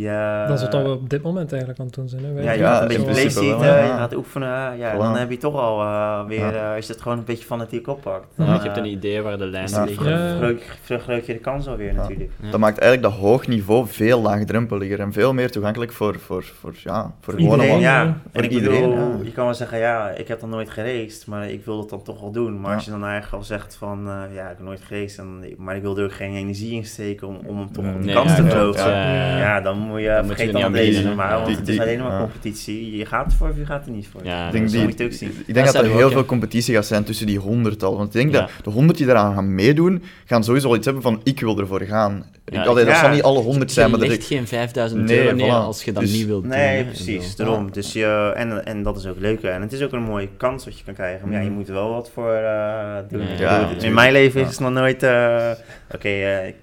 Je, 0.00 0.44
Dat 0.48 0.56
is 0.56 0.62
wat 0.68 0.82
we 0.82 0.90
op 0.90 1.10
dit 1.10 1.22
moment 1.22 1.50
eigenlijk 1.50 1.80
aan 1.80 1.86
het 1.86 1.94
doen 1.94 2.08
zijn. 2.08 2.24
Hè? 2.24 2.32
Wij- 2.32 2.42
ja, 2.44 2.52
je 2.52 2.58
Ja, 2.58 2.72
gaat 2.72 2.82
een 2.82 2.88
beetje 3.04 3.40
wel, 3.40 3.64
ja. 3.64 3.82
je 3.82 3.88
gaat 3.88 4.14
oefenen. 4.16 4.76
Ja, 4.78 4.96
dan 4.96 5.16
heb 5.16 5.30
je 5.30 5.36
toch 5.36 5.54
al 5.54 5.80
eh, 5.82 6.24
weer, 6.26 6.38
Ja. 6.38 6.52
eh, 6.70 6.74
als 6.76 6.86
je 6.86 6.92
het 6.92 7.02
gewoon 7.02 7.18
een 7.18 7.24
beetje 7.24 7.44
fanatiek 7.44 7.88
oppakt. 7.88 8.26
Ja. 8.36 8.44
Dan, 8.44 8.54
Je 8.54 8.60
hebt 8.60 8.76
een 8.76 8.84
idee 8.84 9.22
waar 9.22 9.38
de 9.38 9.46
lijn 9.46 9.68
Ja. 9.68 9.84
ligt. 9.84 10.04
Ja. 10.04 10.54
vergroot, 10.82 11.26
je 11.26 11.32
de 11.32 11.38
kans 11.38 11.68
alweer 11.68 11.92
Ja. 11.92 12.00
natuurlijk. 12.00 12.30
Ja. 12.42 12.50
Dat 12.50 12.60
maakt 12.60 12.78
eigenlijk 12.78 13.12
dat 13.12 13.20
hoog 13.22 13.46
niveau 13.46 13.86
veel 13.86 14.20
laagdrempeliger 14.20 15.00
en 15.00 15.12
veel 15.12 15.32
meer 15.34 15.50
toegankelijk 15.50 15.92
voor, 15.92 16.18
voor, 16.18 16.44
voor, 16.60 16.74
ja, 16.84 17.12
voor 17.20 17.38
Iedereen, 17.38 17.80
ja. 17.80 18.02
Voor 18.04 18.14
En 18.32 18.44
ik 18.44 18.50
iedereen, 18.50 18.90
bedoel, 18.90 19.04
ja. 19.18 19.24
je 19.24 19.32
kan 19.32 19.44
wel 19.44 19.54
zeggen, 19.54 19.78
ja, 19.78 20.08
ik 20.08 20.28
heb 20.28 20.40
dan 20.40 20.48
nooit 20.50 20.70
geraced, 20.70 21.26
maar 21.26 21.48
ik 21.50 21.64
wil 21.64 21.76
dat 21.76 21.90
dan 21.90 22.02
toch 22.02 22.20
wel 22.20 22.30
doen. 22.30 22.60
Maar 22.60 22.70
Ja. 22.70 22.74
als 22.76 22.84
je 22.84 22.90
dan 22.90 23.04
eigenlijk 23.04 23.34
al 23.34 23.42
zegt 23.42 23.76
van, 23.76 23.98
eh, 24.08 24.34
ja, 24.34 24.42
ik 24.42 24.48
heb 24.56 24.60
nooit 24.66 24.80
geraced, 24.80 25.16
dan, 25.16 25.44
maar 25.56 25.76
ik 25.76 25.82
wil 25.82 25.98
er 25.98 26.04
ook 26.04 26.12
geen 26.12 26.34
energie 26.34 26.74
in 26.74 26.84
steken 26.84 27.26
om, 27.28 27.38
om 27.46 27.58
hem 27.58 27.72
toch 27.72 27.84
op 27.84 27.96
die 27.96 28.04
Nee, 28.04 28.14
kans 28.14 28.30
ja, 28.30 28.36
te 28.36 28.42
ja, 28.76 28.88
ja, 28.88 29.28
ja. 29.28 29.38
Ja, 29.38 29.60
dan 29.60 29.85
moet 29.86 30.00
je 30.00 30.06
Dan 30.06 30.16
moet 30.16 30.28
je 30.28 30.34
vergeet 30.36 30.54
er 30.54 30.60
dan 30.60 30.72
deze 30.72 31.08
hè. 31.08 31.14
want 31.14 31.46
Die- 31.46 31.56
het 31.56 31.68
is 31.68 31.80
alleen 31.80 31.98
maar 31.98 32.10
ja. 32.12 32.18
competitie. 32.18 32.96
Je 32.96 33.06
gaat 33.06 33.26
ervoor 33.26 33.48
of 33.48 33.56
je 33.56 33.66
gaat 33.66 33.86
er 33.86 33.92
niet 33.92 34.08
voor. 34.12 34.20
Ja, 34.24 34.46
Ik 34.46 34.52
denk, 34.52 34.64
dat 34.64 34.72
die, 34.72 34.82
moet 34.82 34.98
je 34.98 35.04
ook 35.04 35.12
zien. 35.12 35.28
ik 35.30 35.36
Dat 35.46 35.54
denk 35.54 35.66
dat 35.66 35.74
er 35.74 35.90
heel 35.90 36.02
ook, 36.06 36.12
veel 36.12 36.24
competitie 36.24 36.74
gaat 36.74 36.86
zijn 36.86 37.04
tussen 37.04 37.26
die 37.26 37.38
honderdtal. 37.38 37.96
Want 37.96 38.06
ik 38.06 38.12
denk 38.20 38.32
Ja. 38.34 38.40
dat 38.40 38.50
de 38.64 38.70
honderd 38.70 38.98
die 38.98 39.08
eraan 39.08 39.34
gaan 39.34 39.54
meedoen, 39.54 40.02
gaan 40.24 40.44
sowieso 40.44 40.68
al 40.68 40.76
iets 40.76 40.84
hebben 40.84 41.02
van 41.02 41.20
ik 41.24 41.40
wil 41.40 41.58
ervoor 41.58 41.80
gaan. 41.82 42.24
Ja, 42.44 42.62
Ik, 42.62 42.68
allee, 42.68 42.84
dat 42.84 42.96
zal 42.96 43.10
niet 43.10 43.22
alle 43.22 43.38
honderd 43.40 43.72
zijn, 43.72 43.90
maar 43.90 44.00
je 44.00 44.06
legt 44.08 44.20
ik, 44.20 44.26
geen 44.26 44.46
5000 44.46 45.04
Nee, 45.04 45.18
euro 45.22 45.34
neer 45.36 45.46
voilà. 45.46 45.50
als 45.50 45.82
je 45.84 45.92
dat 45.92 46.02
Dus- 46.02 46.12
niet 46.12 46.26
wilt 46.26 46.42
doen. 46.42 46.50
Nee, 46.50 46.84
precies. 46.84 47.30
Ik 47.30 47.36
Daarom. 47.36 47.72
Dus 47.72 47.92
je, 47.92 48.32
en, 48.36 48.64
en 48.66 48.82
dat 48.82 48.96
is 48.96 49.06
ook 49.06 49.18
leuk. 49.18 49.42
En 49.42 49.60
het 49.60 49.72
is 49.72 49.82
ook 49.82 49.92
een 49.92 50.02
mooie 50.02 50.28
kans 50.36 50.64
wat 50.64 50.78
je 50.78 50.84
kan 50.84 50.94
krijgen. 50.94 51.28
Maar 51.28 51.36
ja, 51.36 51.42
je 51.42 51.48
Mhm. 51.48 51.58
moet 51.58 51.68
er 51.68 51.74
wel 51.74 51.90
wat 51.90 52.10
voor 52.14 52.32
eh, 52.32 52.96
doen. 53.08 53.20
Ik 53.22 53.82
in 53.82 53.94
mijn 53.94 54.12
leven 54.12 54.40
is 54.40 54.48
het 54.48 54.60
nog 54.60 54.72
nooit... 54.72 55.02
eh, 55.02 55.50
Oké, 55.94 56.08
eh, 56.08 56.46
ik 56.46 56.54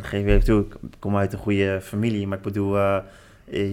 geef 0.00 0.24
eerlijk 0.24 0.44
toe, 0.44 0.60
ik 0.60 0.74
kom 0.98 1.16
uit 1.16 1.32
een 1.32 1.38
goede 1.38 1.78
familie. 1.82 2.26
Maar 2.26 2.36
ik 2.36 2.42
bedoel, 2.46 2.78
eh, 2.78 3.02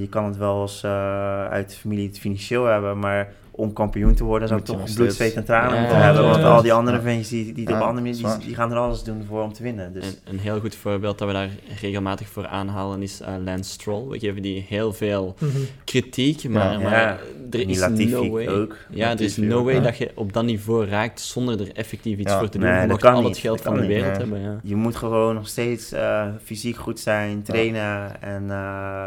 je 0.01 0.07
kan 0.09 0.25
het 0.25 0.37
wel 0.37 0.61
eens 0.61 0.83
eh, 0.83 1.47
uit 1.47 1.69
de 1.69 1.75
familie 1.75 2.07
het 2.07 2.19
financieel 2.19 2.65
hebben. 2.65 2.99
Maar 2.99 3.33
om 3.55 3.73
kampioen 3.73 4.13
te 4.13 4.23
worden 4.23 4.47
zou 4.47 4.59
ik 4.59 4.65
toch 4.65 4.93
bloed, 4.95 5.13
zweet 5.13 5.33
en 5.33 5.45
tranen 5.45 5.73
Ja, 5.73 5.79
moeten 5.79 6.01
hebben. 6.01 6.23
Want 6.23 6.35
ja, 6.35 6.49
al 6.49 6.61
die 6.61 6.73
andere 6.73 6.97
ja. 6.97 7.03
ventjes 7.03 7.29
die, 7.29 7.53
die, 7.53 7.69
Ja, 7.69 7.75
op 7.75 7.81
andere 7.87 8.07
manier, 8.07 8.37
die, 8.37 8.45
die 8.45 8.55
gaan 8.55 8.71
er 8.71 8.77
alles 8.77 9.03
doen 9.03 9.23
voor 9.27 9.41
om 9.41 9.53
te 9.53 9.63
winnen. 9.63 9.93
Dus 9.93 10.05
Een, 10.05 10.15
een 10.25 10.39
heel 10.39 10.59
goed 10.59 10.75
voorbeeld 10.75 11.17
dat 11.17 11.27
we 11.27 11.33
daar 11.33 11.49
regelmatig 11.81 12.27
voor 12.27 12.47
aanhalen 12.47 13.01
is 13.01 13.21
eh, 13.21 13.33
Lance 13.45 13.69
Stroll. 13.71 14.07
We 14.07 14.19
geven 14.19 14.41
die 14.41 14.65
heel 14.67 14.93
veel 14.93 15.35
Mhm. 15.39 15.57
kritiek, 15.83 16.49
maar, 16.49 16.71
Ja. 16.71 16.79
maar 16.79 16.91
Ja, 16.91 17.17
er 17.51 17.69
is 17.69 17.79
Latifi 17.79 18.11
no 18.11 18.29
way. 18.29 18.47
ook. 18.47 18.75
Ja, 18.89 19.11
er 19.11 19.21
is 19.21 19.37
no 19.37 19.63
way 19.63 19.73
ja. 19.75 19.79
dat 19.81 19.97
je 19.97 20.11
op 20.15 20.33
dat 20.33 20.43
niveau 20.43 20.85
raakt 20.85 21.19
zonder 21.21 21.61
er 21.61 21.71
effectief 21.75 22.17
iets 22.17 22.31
Ja. 22.31 22.39
voor 22.39 22.49
te 22.49 22.57
doen. 22.57 22.69
Nee, 22.69 22.87
je 22.87 23.09
al 23.09 23.19
niet. 23.19 23.27
het 23.29 23.37
geld 23.37 23.61
van 23.61 23.73
de 23.75 23.85
wereld 23.85 24.17
hebben. 24.17 24.41
Ja. 24.41 24.59
Je 24.63 24.75
moet 24.75 24.95
gewoon 24.95 25.35
nog 25.35 25.47
steeds 25.47 25.91
eh, 25.91 26.27
fysiek 26.43 26.75
goed 26.75 26.99
zijn, 26.99 27.43
trainen 27.43 28.21
en, 28.21 28.43
eh, 28.49 29.05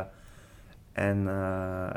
en 0.96 1.22
eh, 1.28 1.34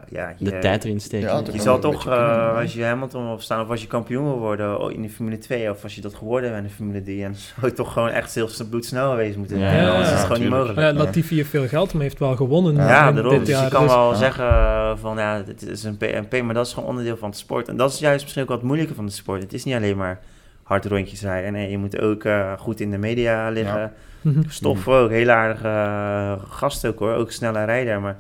ja, 0.09 0.33
je, 0.37 0.45
De 0.45 0.59
tijd 0.59 0.83
erin 0.83 0.99
steken. 0.99 1.27
Ja. 1.27 1.41
Je 1.51 1.61
zal 1.61 1.79
toch, 1.79 2.05
eh, 2.07 2.13
ja. 2.13 2.49
als 2.61 2.73
je 2.73 2.83
Hamilton 2.83 3.31
of 3.31 3.41
staan 3.41 3.61
of 3.61 3.69
als 3.69 3.81
je 3.81 3.87
kampioen 3.87 4.23
wil 4.23 4.37
worden 4.39 4.79
oh, 4.79 4.91
in 4.91 5.01
de 5.01 5.09
Formule 5.09 5.37
2 5.37 5.69
of 5.69 5.83
als 5.83 5.95
je 5.95 6.01
dat 6.01 6.15
geworden 6.15 6.49
bent 6.51 6.61
in 6.63 6.67
de 6.69 6.75
Formule 6.75 7.01
3, 7.01 7.23
en 7.23 7.35
zou 7.35 7.67
je 7.67 7.73
toch 7.73 7.93
gewoon 7.93 8.09
echt 8.09 8.35
heel 8.35 8.49
bloedsnel 8.69 9.09
geweest 9.09 9.37
moeten 9.37 9.59
Ja, 9.59 9.69
zijn. 9.69 9.83
ja, 9.83 9.89
Anders 9.89 10.05
is 10.07 10.09
het 10.11 10.19
ja, 10.19 10.25
gewoon 10.25 10.41
niet 10.41 10.49
mogelijk. 10.51 10.79
Ja, 10.79 10.93
Latifi 10.93 11.35
heeft 11.35 11.49
veel 11.49 11.67
geld, 11.67 11.93
maar 11.93 12.01
heeft 12.01 12.19
wel 12.19 12.35
gewonnen 12.35 12.75
Ja, 12.75 13.11
daarom. 13.11 13.29
dit 13.37 13.45
Dus 13.45 13.59
je 13.61 13.67
kan 13.67 13.83
dus- 13.83 13.91
wel 13.93 14.09
ja. 14.11 14.17
zeggen 14.17 14.45
eh, 14.49 14.91
van 15.01 15.17
ja, 15.17 15.43
het 15.45 15.61
is 15.69 15.83
een 15.83 15.97
P&P, 15.97 16.41
maar 16.41 16.53
dat 16.53 16.65
is 16.65 16.73
gewoon 16.73 16.89
onderdeel 16.89 17.17
van 17.17 17.29
het 17.29 17.37
sport. 17.37 17.67
En 17.67 17.77
dat 17.77 17.91
is 17.91 17.99
juist 17.99 18.21
misschien 18.21 18.43
ook 18.43 18.49
wat 18.49 18.61
moeilijker 18.63 18.95
van 18.95 19.05
de 19.05 19.11
sport. 19.11 19.41
Het 19.41 19.53
is 19.53 19.63
niet 19.63 19.75
alleen 19.75 19.97
maar 19.97 20.19
hard 20.63 20.85
rondjes 20.85 21.21
rijden. 21.21 21.51
Nee, 21.53 21.69
je 21.69 21.77
moet 21.77 21.99
ook 22.01 22.23
eh, 22.23 22.51
goed 22.57 22.79
in 22.79 22.91
de 22.91 22.97
media 22.97 23.49
liggen. 23.49 23.79
Ja. 23.79 23.91
Mhm. 24.21 24.41
Stof 24.47 24.87
ook, 24.87 25.09
heel 25.09 25.29
aardige 25.29 26.45
gast 26.49 26.85
ook 26.87 26.99
hoor, 26.99 27.13
ook 27.13 27.31
snelle 27.31 27.63
rijder. 27.65 28.01
Maar 28.01 28.17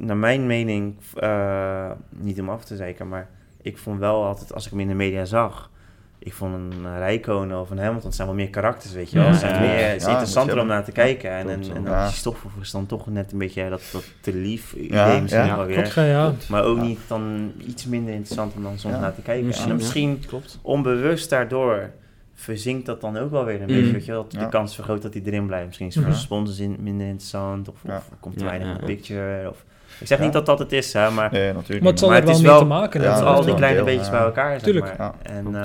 naar 0.00 0.16
mijn 0.16 0.46
mening, 0.46 0.96
eh, 1.14 1.90
niet 2.10 2.40
om 2.40 2.48
af 2.50 2.64
te 2.64 2.76
zeiken, 2.76 3.08
maar 3.08 3.28
ik 3.62 3.78
vond 3.78 3.98
wel 3.98 4.24
altijd, 4.24 4.54
als 4.54 4.64
ik 4.64 4.70
hem 4.70 4.80
in 4.80 4.88
de 4.88 4.94
media 4.94 5.24
zag, 5.24 5.70
ik 6.18 6.32
vond 6.32 6.54
een 6.54 6.98
Rijkonen 6.98 7.60
of 7.60 7.70
een 7.70 7.78
Hamilton, 7.78 8.12
zijn 8.12 8.28
wel 8.28 8.36
meer 8.36 8.50
karakters, 8.50 8.92
weet 8.92 9.10
je 9.10 9.16
wel. 9.18 9.26
Ja, 9.26 9.30
Het, 9.32 9.40
zijn 9.40 9.60
meer, 9.60 9.86
het 9.86 9.96
is 9.96 10.02
Ja, 10.04 10.10
interessanter 10.10 10.58
om 10.60 10.66
naar 10.66 10.84
te 10.84 10.92
kijken. 10.92 11.30
En, 11.30 11.48
en, 11.48 11.62
en, 11.74 11.82
ja. 11.82 12.08
Stoffel 12.08 12.50
is 12.60 12.70
dan 12.70 12.86
toch 12.86 13.06
net 13.06 13.32
een 13.32 13.38
beetje 13.38 13.68
dat, 13.68 13.82
dat 13.92 14.04
te 14.20 14.34
lief 14.34 14.72
idee 14.72 14.88
Ja, 14.92 15.20
misschien 15.20 15.44
ja, 15.46 15.56
wel 15.56 15.66
weer. 15.66 15.74
Klopt, 15.76 15.94
ja, 15.94 16.04
ja. 16.04 16.32
Maar 16.48 16.64
ook 16.64 16.76
Ja. 16.76 16.82
niet 16.82 16.98
dan 17.06 17.52
iets 17.66 17.86
minder 17.86 18.14
interessant 18.14 18.54
om 18.54 18.62
dan 18.62 18.78
soms 18.78 18.94
Ja. 18.94 19.00
naar 19.00 19.14
te 19.14 19.22
kijken. 19.22 19.46
Misschien, 19.46 19.70
en 19.70 19.76
misschien 19.76 20.22
Klopt. 20.26 20.58
onbewust 20.62 21.30
daardoor 21.30 21.90
verzinkt 22.34 22.86
dat 22.86 23.00
dan 23.00 23.16
ook 23.16 23.30
wel 23.30 23.44
weer 23.44 23.54
een 23.62 23.68
Mm. 23.70 23.74
beetje. 23.76 23.92
Weet 23.92 24.04
je, 24.04 24.12
wel, 24.12 24.22
dat 24.22 24.32
Ja. 24.32 24.40
de 24.40 24.48
kans 24.48 24.74
vergroot 24.74 25.02
dat 25.02 25.14
hij 25.14 25.22
erin 25.22 25.46
blijft. 25.46 25.66
Misschien 25.66 25.86
is 25.86 25.94
het 25.94 26.04
voor 26.04 26.12
de 26.12 26.18
sponsors 26.18 26.58
in, 26.58 26.76
minder 26.80 27.06
interessant 27.06 27.68
of, 27.68 27.80
Ja. 27.86 27.96
of 27.96 28.10
komt 28.20 28.34
te 28.36 28.44
Ja, 28.44 28.48
weinig 28.48 28.68
ja, 28.68 28.74
in 28.74 28.80
de 28.80 28.86
picture. 28.86 29.48
Of, 29.50 29.64
ik 30.00 30.06
zeg 30.06 30.18
Ja. 30.18 30.24
niet 30.24 30.32
dat 30.32 30.46
dat 30.46 30.58
het 30.58 30.72
is, 30.72 30.92
hè, 30.92 31.10
maar 31.10 31.28
Nee, 31.32 31.52
natuurlijk 31.52 31.80
Maar 31.82 31.90
het 31.90 31.98
zal 31.98 32.08
Maar 32.08 32.18
er 32.18 32.22
het 32.22 32.30
wel 32.30 32.40
is 32.40 32.46
mee 32.46 32.50
wel- 32.52 32.60
te 32.60 32.66
maken 32.66 33.00
Ja, 33.00 33.06
het 33.06 33.16
is 33.16 33.22
hebben. 33.22 33.38
al 33.40 33.44
die 33.44 33.54
kleine 33.54 33.76
deel, 33.76 33.84
beetjes 33.86 34.06
ja. 34.06 34.12
bij 34.12 34.20
elkaar. 34.22 34.50
Zeg 34.52 34.60
Tuurlijk. 34.62 34.98
maar. 34.98 35.12
Ja, 35.22 35.30
en 35.32 35.46
eh, 35.46 35.62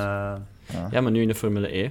Ja. 0.65 0.87
Ja, 0.91 1.01
maar 1.01 1.11
nu 1.11 1.21
in 1.21 1.27
de 1.27 1.35
Formule 1.35 1.77
E 1.77 1.89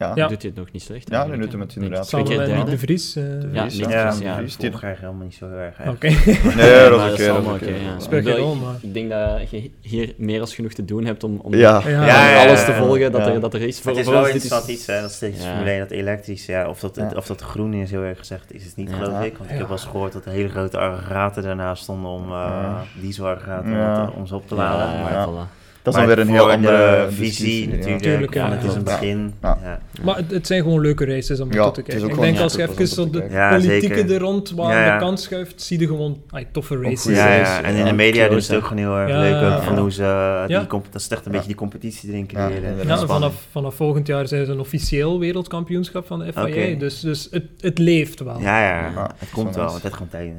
Ja. 0.00 0.12
Ja. 0.14 0.28
doet 0.28 0.42
hij 0.42 0.50
het 0.50 0.58
nog 0.60 0.72
niet 0.72 0.82
slecht. 0.82 1.10
Ja, 1.10 1.24
nu 1.26 1.38
doet 1.38 1.52
het 1.52 1.74
inderdaad. 1.74 2.08
Twee 2.08 2.20
Samen 2.24 2.26
keer 2.26 2.36
met 2.36 2.46
derde. 2.46 2.62
Nick 2.62 2.70
de 2.70 2.78
Vries. 2.86 3.16
eh, 3.16 3.24
Ja, 3.52 3.60
Vries, 3.62 3.76
de 3.78 3.88
ja, 3.88 4.10
Vries, 4.12 4.24
ja. 4.24 4.36
Vries, 4.36 4.56
die- 4.56 4.70
krijg 4.70 4.98
je 4.98 5.04
helemaal 5.04 5.24
niet 5.24 5.34
zo 5.34 5.48
heel 5.48 5.58
erg. 5.58 5.74
Oké. 5.88 6.06
Nee, 6.56 6.70
Ja, 6.70 6.88
dat 6.88 7.00
is 7.06 7.12
oké. 7.12 7.12
is 7.12 7.60
is 7.68 7.82
ja. 7.82 7.98
Speelt 8.00 8.24
geen 8.24 8.32
Ik- 8.34 8.38
rol, 8.40 8.54
maar- 8.54 8.74
Ik 8.80 8.94
denk 8.94 9.10
dat 9.10 9.50
je 9.50 9.70
hier 9.80 10.14
meer 10.16 10.40
als 10.40 10.54
genoeg 10.54 10.72
te 10.72 10.84
doen 10.84 11.04
hebt 11.04 11.24
om, 11.24 11.38
om 11.42 11.54
Ja. 11.54 11.70
Ja. 11.70 11.78
om 11.78 11.90
Ja, 11.90 12.30
ja, 12.30 12.46
alles 12.46 12.58
ja, 12.60 12.64
te 12.66 12.70
ja. 12.72 12.78
volgen 12.78 13.12
dat, 13.12 13.26
Ja. 13.26 13.32
er, 13.32 13.40
dat 13.40 13.54
er 13.54 13.60
is. 13.62 13.82
Maar 13.82 13.92
het 13.92 14.02
is 14.02 14.08
voor 14.08 14.14
wel 14.22 14.26
interessant 14.26 14.68
iets, 14.68 14.86
hè, 14.86 15.00
dat 15.00 15.12
steeds 15.12 15.42
Ja. 15.44 15.48
Formule 15.50 15.70
1, 15.70 15.78
dat 15.78 15.90
elektrisch, 15.90 16.46
ja, 16.46 16.68
of 16.68 16.80
dat, 16.80 16.96
Ja. 16.96 17.10
of 17.16 17.26
dat 17.26 17.40
groen 17.40 17.74
is, 17.74 17.90
heel 17.90 18.02
erg 18.02 18.18
gezegd, 18.18 18.54
is 18.54 18.64
het 18.64 18.76
niet, 18.76 18.88
Ja. 18.90 18.94
geloof 18.96 19.12
Ja. 19.12 19.20
ik. 19.24 19.32
Want 19.36 19.44
ik 19.44 19.50
Ja. 19.50 19.56
heb 19.56 19.68
wel 19.68 19.76
eens 19.76 19.86
gehoord 19.86 20.12
dat 20.12 20.24
er 20.24 20.30
hele 20.32 20.48
grote 20.48 20.78
aggregaten 20.78 21.42
daarnaast 21.42 21.82
stonden 21.82 22.10
om 22.10 22.28
Ja. 22.28 22.82
dieselaggregaten 23.00 23.70
Ja. 23.72 24.10
om, 24.16 24.26
ze 24.26 24.34
op 24.34 24.48
te 24.48 24.54
Ja, 24.54 24.60
laden. 24.76 25.48
Dat 25.82 25.94
is 25.94 25.98
dan 26.00 26.08
maar 26.08 26.16
weer 26.16 26.26
een 26.26 26.32
heel 26.32 26.50
andere 26.50 27.06
de 27.06 27.12
visie 27.14 27.68
natuurlijk, 27.68 28.02
Tuurlijk, 28.02 28.34
ja. 28.34 28.50
het 28.50 28.64
is 28.64 28.74
een 28.74 28.82
begin. 28.84 29.34
Ja. 29.42 29.58
Ja. 29.62 29.80
Maar 30.02 30.16
het, 30.16 30.30
het 30.30 30.46
zijn 30.46 30.62
gewoon 30.62 30.80
leuke 30.80 31.04
races 31.04 31.40
om 31.40 31.50
te 31.50 31.56
kijken. 31.56 32.08
Ik 32.08 32.20
denk 32.20 32.38
als 32.38 32.54
je 32.54 32.62
even 32.62 33.12
de 33.12 33.22
politieke 33.50 34.14
er 34.14 34.20
rond 34.20 34.50
waar 34.50 34.72
Ja, 34.76 34.90
aan 34.92 34.98
de 34.98 35.04
kant 35.04 35.20
schuift, 35.20 35.62
zie 35.62 35.78
je 35.78 35.86
gewoon 35.86 36.22
ay, 36.30 36.46
toffe 36.52 36.80
races. 36.80 37.16
Ja, 37.16 37.62
en 37.62 37.74
in 37.74 37.84
de 37.84 37.92
media 37.92 38.28
doen 38.28 38.40
ze 38.42 38.52
het 38.52 38.60
ook 38.62 38.68
gewoon 38.68 38.82
heel 38.82 38.96
erg 38.96 39.10
Ja, 39.10 39.20
leuk. 39.20 39.62
Van 39.62 39.78
hoe 39.78 39.92
ze 39.92 40.02
uh, 40.02 40.46
die 40.46 40.56
Ja. 40.56 40.64
comp- 40.66 40.86
dat 40.92 41.00
is 41.00 41.08
echt 41.08 41.20
een 41.20 41.24
Ja. 41.24 41.30
beetje 41.32 41.46
die 41.46 41.56
competitie 41.56 42.08
erin 42.08 42.26
Ja, 42.28 42.48
creëren. 42.48 43.08
vanaf, 43.08 43.34
vanaf 43.50 43.74
volgend 43.74 44.06
jaar 44.06 44.28
zijn 44.28 44.46
ze 44.46 44.52
een 44.52 44.60
officieel 44.60 45.18
wereldkampioenschap 45.18 46.06
van 46.06 46.18
de 46.18 46.32
FIA. 46.32 46.78
Dus, 46.78 47.00
dus 47.00 47.28
het, 47.30 47.44
het 47.60 47.78
leeft 47.78 48.20
wel. 48.20 48.40
Ja, 48.40 48.60
ja, 48.68 49.10
het 49.18 49.30
komt 49.30 49.54
wel. 49.56 49.72
Het 49.74 49.82
heeft 49.82 49.94
gewoon 49.94 50.08
tijd. 50.08 50.32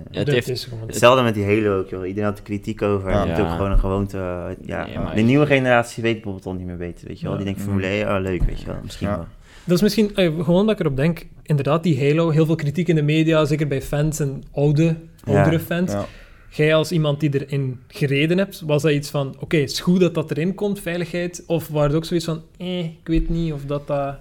Hetzelfde 0.88 1.23
met 1.23 1.34
die 1.34 1.45
Halo 1.45 1.80
ook, 1.80 1.89
joh. 1.89 2.07
Iedereen 2.07 2.30
had 2.30 2.38
er 2.38 2.43
kritiek 2.43 2.81
over. 2.81 3.11
Het 3.19 3.38
is 3.38 3.43
ook 3.43 3.49
gewoon 3.51 3.72
een 3.72 3.80
gewoonte. 3.80 4.18
uh, 4.18 4.43
Ja. 4.65 4.88
Nieuwe 5.31 5.45
generatie 5.45 6.03
weet 6.03 6.13
bijvoorbeeld 6.13 6.45
al 6.45 6.53
niet 6.53 6.65
meer 6.65 6.77
beter, 6.77 7.07
weet 7.07 7.19
je 7.19 7.23
wel. 7.23 7.31
Ja. 7.31 7.37
Die 7.43 7.45
denkt 7.45 7.59
Mhm. 7.59 7.69
Formule 7.69 7.93
1, 7.97 8.07
oh 8.15 8.21
leuk, 8.21 8.43
weet 8.43 8.59
je 8.59 8.65
wel. 8.65 8.75
Misschien 8.83 9.07
Ja. 9.07 9.15
wel. 9.15 9.25
Dat 9.65 9.75
is 9.75 9.81
misschien, 9.81 10.15
eh, 10.15 10.43
gewoon 10.43 10.65
dat 10.65 10.75
ik 10.75 10.79
erop 10.81 10.95
denk, 10.95 11.25
inderdaad, 11.43 11.83
die 11.83 11.99
Halo, 12.07 12.29
heel 12.29 12.45
veel 12.45 12.55
kritiek 12.55 12.87
in 12.87 12.95
de 12.95 13.01
media, 13.01 13.45
zeker 13.45 13.67
bij 13.67 13.81
fans 13.81 14.19
en 14.19 14.43
oude, 14.51 14.95
oudere 15.23 15.59
fans. 15.59 15.91
Ja. 15.91 16.05
Jij 16.49 16.75
als 16.75 16.91
iemand 16.91 17.19
die 17.19 17.45
erin 17.45 17.79
gereden 17.87 18.37
hebt, 18.37 18.61
was 18.65 18.81
dat 18.81 18.91
iets 18.91 19.09
van, 19.09 19.35
oké, 19.39 19.57
is 19.57 19.79
goed 19.79 19.99
dat 19.99 20.13
dat 20.13 20.31
erin 20.31 20.55
komt, 20.55 20.79
veiligheid? 20.79 21.43
Of 21.47 21.67
was 21.67 21.83
het 21.83 21.93
ook 21.93 22.05
zoiets 22.05 22.25
van, 22.25 22.41
eh, 22.57 22.79
ik 22.79 22.95
weet 23.03 23.29
niet 23.29 23.53
of 23.53 23.65
dat... 23.65 23.87
dat 23.87 24.15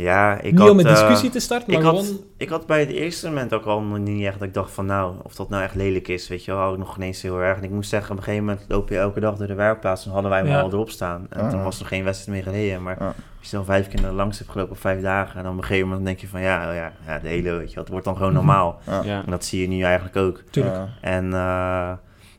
Ja, 0.00 0.36
ik 0.40 0.50
niet 0.50 0.58
had... 0.60 0.70
om 0.70 0.78
een 0.78 0.86
eh, 0.86 0.90
discussie 0.92 1.30
te 1.30 1.40
starten, 1.40 1.70
maar 1.72 1.80
ik 1.80 1.86
had, 1.86 1.98
gewoon... 2.04 2.20
ik 2.36 2.48
had 2.48 2.66
bij 2.66 2.80
het 2.80 2.90
eerste 2.90 3.26
moment 3.28 3.54
ook 3.54 3.64
al 3.64 3.80
nog 3.80 3.98
niet 3.98 4.24
echt 4.24 4.38
dat 4.38 4.48
ik 4.48 4.54
dacht 4.54 4.72
van 4.72 4.86
nou, 4.86 5.14
of 5.22 5.34
dat 5.34 5.48
nou 5.48 5.62
echt 5.62 5.74
lelijk 5.74 6.08
is, 6.08 6.28
weet 6.28 6.44
je 6.44 6.50
wel, 6.50 6.60
hou 6.60 6.72
ik 6.72 6.78
nog 6.78 6.94
geen 6.94 7.02
eens 7.02 7.22
heel 7.22 7.40
erg. 7.40 7.56
En 7.58 7.64
ik 7.64 7.70
moest 7.70 7.90
zeggen, 7.90 8.10
op 8.10 8.16
een 8.16 8.22
gegeven 8.22 8.44
moment 8.46 8.64
loop 8.68 8.88
je 8.88 8.98
elke 8.98 9.20
dag 9.20 9.36
door 9.36 9.46
de 9.46 9.54
werkplaats 9.54 10.04
en 10.06 10.10
hadden 10.12 10.30
wij 10.30 10.40
hem 10.40 10.48
Ja. 10.48 10.60
al 10.60 10.72
erop 10.72 10.90
staan. 10.90 11.26
En 11.30 11.40
Ah. 11.40 11.50
toen 11.50 11.62
was 11.62 11.80
er 11.80 11.86
geen 11.86 12.04
wedstrijd 12.04 12.44
meer 12.44 12.52
gereden, 12.54 12.82
maar 12.82 12.96
Ja. 13.00 13.06
als 13.38 13.50
je 13.50 13.56
dan 13.56 13.64
vijf 13.64 13.88
keer 13.88 14.10
langs 14.10 14.38
hebt 14.38 14.50
gelopen 14.50 14.72
op 14.72 14.80
vijf 14.80 15.00
dagen, 15.00 15.36
en 15.36 15.42
dan 15.42 15.52
op 15.52 15.58
een 15.58 15.64
gegeven 15.64 15.88
moment 15.88 16.06
denk 16.06 16.18
je 16.18 16.28
van 16.28 16.40
ja, 16.40 16.68
oh 16.68 16.74
ja, 16.74 16.92
ja 17.06 17.18
de 17.18 17.28
hele, 17.28 17.50
weet 17.50 17.68
je 17.68 17.74
wel, 17.74 17.84
het 17.84 17.92
wordt 17.92 18.04
dan 18.06 18.16
gewoon 18.16 18.32
Mhm. 18.32 18.38
normaal. 18.44 18.80
Ja. 18.86 19.02
ja. 19.04 19.22
En 19.24 19.30
dat 19.30 19.44
zie 19.44 19.60
je 19.60 19.68
nu 19.68 19.82
eigenlijk 19.82 20.16
ook. 20.16 20.42
Tuurlijk. 20.50 20.76
En 21.00 21.24
eh, 21.32 21.92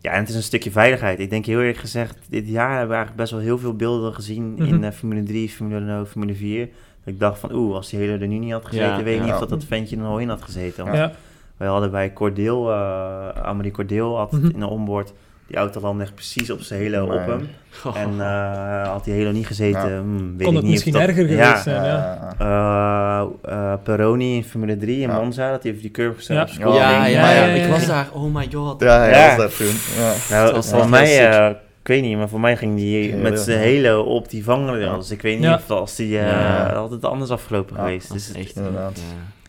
ja, 0.04 0.12
en 0.12 0.20
het 0.20 0.30
is 0.30 0.36
een 0.36 0.44
stukje 0.44 0.72
veiligheid. 0.72 1.20
Ik 1.20 1.30
denk 1.30 1.46
heel 1.46 1.60
eerlijk 1.60 1.78
gezegd, 1.78 2.18
dit 2.30 2.48
jaar 2.48 2.70
hebben 2.70 2.88
we 2.88 2.94
eigenlijk 2.96 3.16
best 3.22 3.32
wel 3.32 3.42
heel 3.42 3.58
veel 3.58 3.76
beelden 3.76 4.14
gezien 4.14 4.58
in 4.58 4.76
Mhm. 4.76 4.84
eh, 4.84 4.92
Formule 4.92 5.24
3, 5.24 5.50
Formule 5.50 5.80
Renault, 5.80 6.08
Formule 6.10 6.36
4. 6.36 6.70
Dat 7.04 7.14
ik 7.14 7.20
dacht 7.20 7.40
van, 7.40 7.54
oeh, 7.54 7.76
als 7.76 7.90
die 7.90 8.00
hele 8.00 8.18
er 8.18 8.28
nu 8.28 8.38
niet 8.38 8.52
had 8.52 8.66
gezeten, 8.66 8.88
Ja, 8.98 9.04
weet 9.04 9.14
ik 9.14 9.20
ja. 9.20 9.24
niet 9.26 9.34
of 9.34 9.40
dat, 9.40 9.50
dat 9.50 9.64
ventje 9.64 9.98
er 9.98 10.04
al 10.06 10.18
in 10.20 10.30
had 10.30 10.42
gezeten. 10.42 10.84
Want 10.86 10.98
Ja. 10.98 11.12
wij 11.58 11.68
hadden 11.68 11.92
bij 11.92 12.14
Cordeel, 12.14 12.70
uh, 12.70 13.28
Amelie 13.44 13.72
Cordeel 13.72 14.18
had 14.18 14.32
Mhm. 14.32 14.46
in 14.54 14.60
de 14.60 14.68
onboard, 14.68 15.14
die 15.48 15.58
auto 15.58 15.82
landde 15.82 16.04
echt 16.04 16.16
precies 16.16 16.50
op 16.52 16.62
zijn 16.62 16.92
Nee. 16.92 17.04
op 17.04 17.26
hem. 17.26 17.50
En 17.96 18.22
eh, 18.22 18.88
had 18.92 19.04
die 19.04 19.14
halo 19.18 19.32
niet 19.32 19.48
gezeten, 19.48 19.90
Ja. 19.90 20.00
hmm, 20.00 20.38
weet 20.38 20.46
Kon 20.48 20.48
ik 20.48 20.54
het 20.54 20.62
niet 20.62 20.72
misschien 20.72 20.94
of 20.96 21.00
dat, 21.00 21.10
erger 21.10 21.30
ja, 21.30 21.46
geweest 21.46 21.64
zijn, 21.64 21.84
ja. 21.84 22.34
Ja. 22.40 23.28
eh, 23.42 23.74
Peroni 23.84 24.36
in 24.36 24.44
Formule 24.44 24.78
3 24.78 25.02
in 25.02 25.10
Ja. 25.10 25.16
Monza, 25.20 25.52
dat 25.52 25.62
hij 25.64 25.72
over 25.72 25.84
die 25.84 25.92
curve 25.92 26.34
Ja. 26.34 26.48
zelf 26.48 26.58
Ja, 26.58 26.66
ja, 26.66 27.06
ja, 27.06 27.22
maar 27.22 27.36
ja, 27.36 27.46
ja, 27.46 27.54
ik 27.54 27.64
ja, 27.64 27.70
was 27.70 27.82
ja. 27.82 27.88
daar. 27.88 28.08
Oh 28.14 28.34
my 28.36 28.48
god. 28.54 28.82
Ja, 28.82 28.98
hij 28.98 29.10
Ja. 29.10 29.28
was 29.28 29.38
daar 29.38 29.68
toen. 29.68 29.76
Ja. 30.04 30.14
Nou, 30.36 30.54
was 30.54 30.70
voor 30.70 30.90
mij, 30.90 31.58
ik 31.82 31.88
weet 31.88 32.02
niet, 32.02 32.18
maar 32.18 32.30
voor 32.30 32.40
mij 32.40 32.58
ging 32.58 32.76
die 32.76 33.12
Heel 33.12 33.20
met 33.22 33.40
zijn 33.40 33.76
goed. 33.76 33.84
halo 33.86 34.02
op 34.04 34.30
die 34.30 34.44
vangrail. 34.44 34.80
Ja. 34.92 34.96
Dus 34.98 35.12
ik 35.12 35.22
weet 35.22 35.36
niet 35.36 35.44
Ja. 35.44 35.56
of 35.56 35.66
dat 35.66 35.80
als 35.80 35.96
die, 35.96 36.20
eh 36.20 36.92
het 36.92 37.06
anders 37.06 37.32
afgelopen 37.32 37.76
Ja, 37.76 37.82
geweest. 37.84 38.12
Dus, 38.14 38.34
echt... 38.34 38.56
inderdaad. 38.56 38.98
ja. 38.98 39.04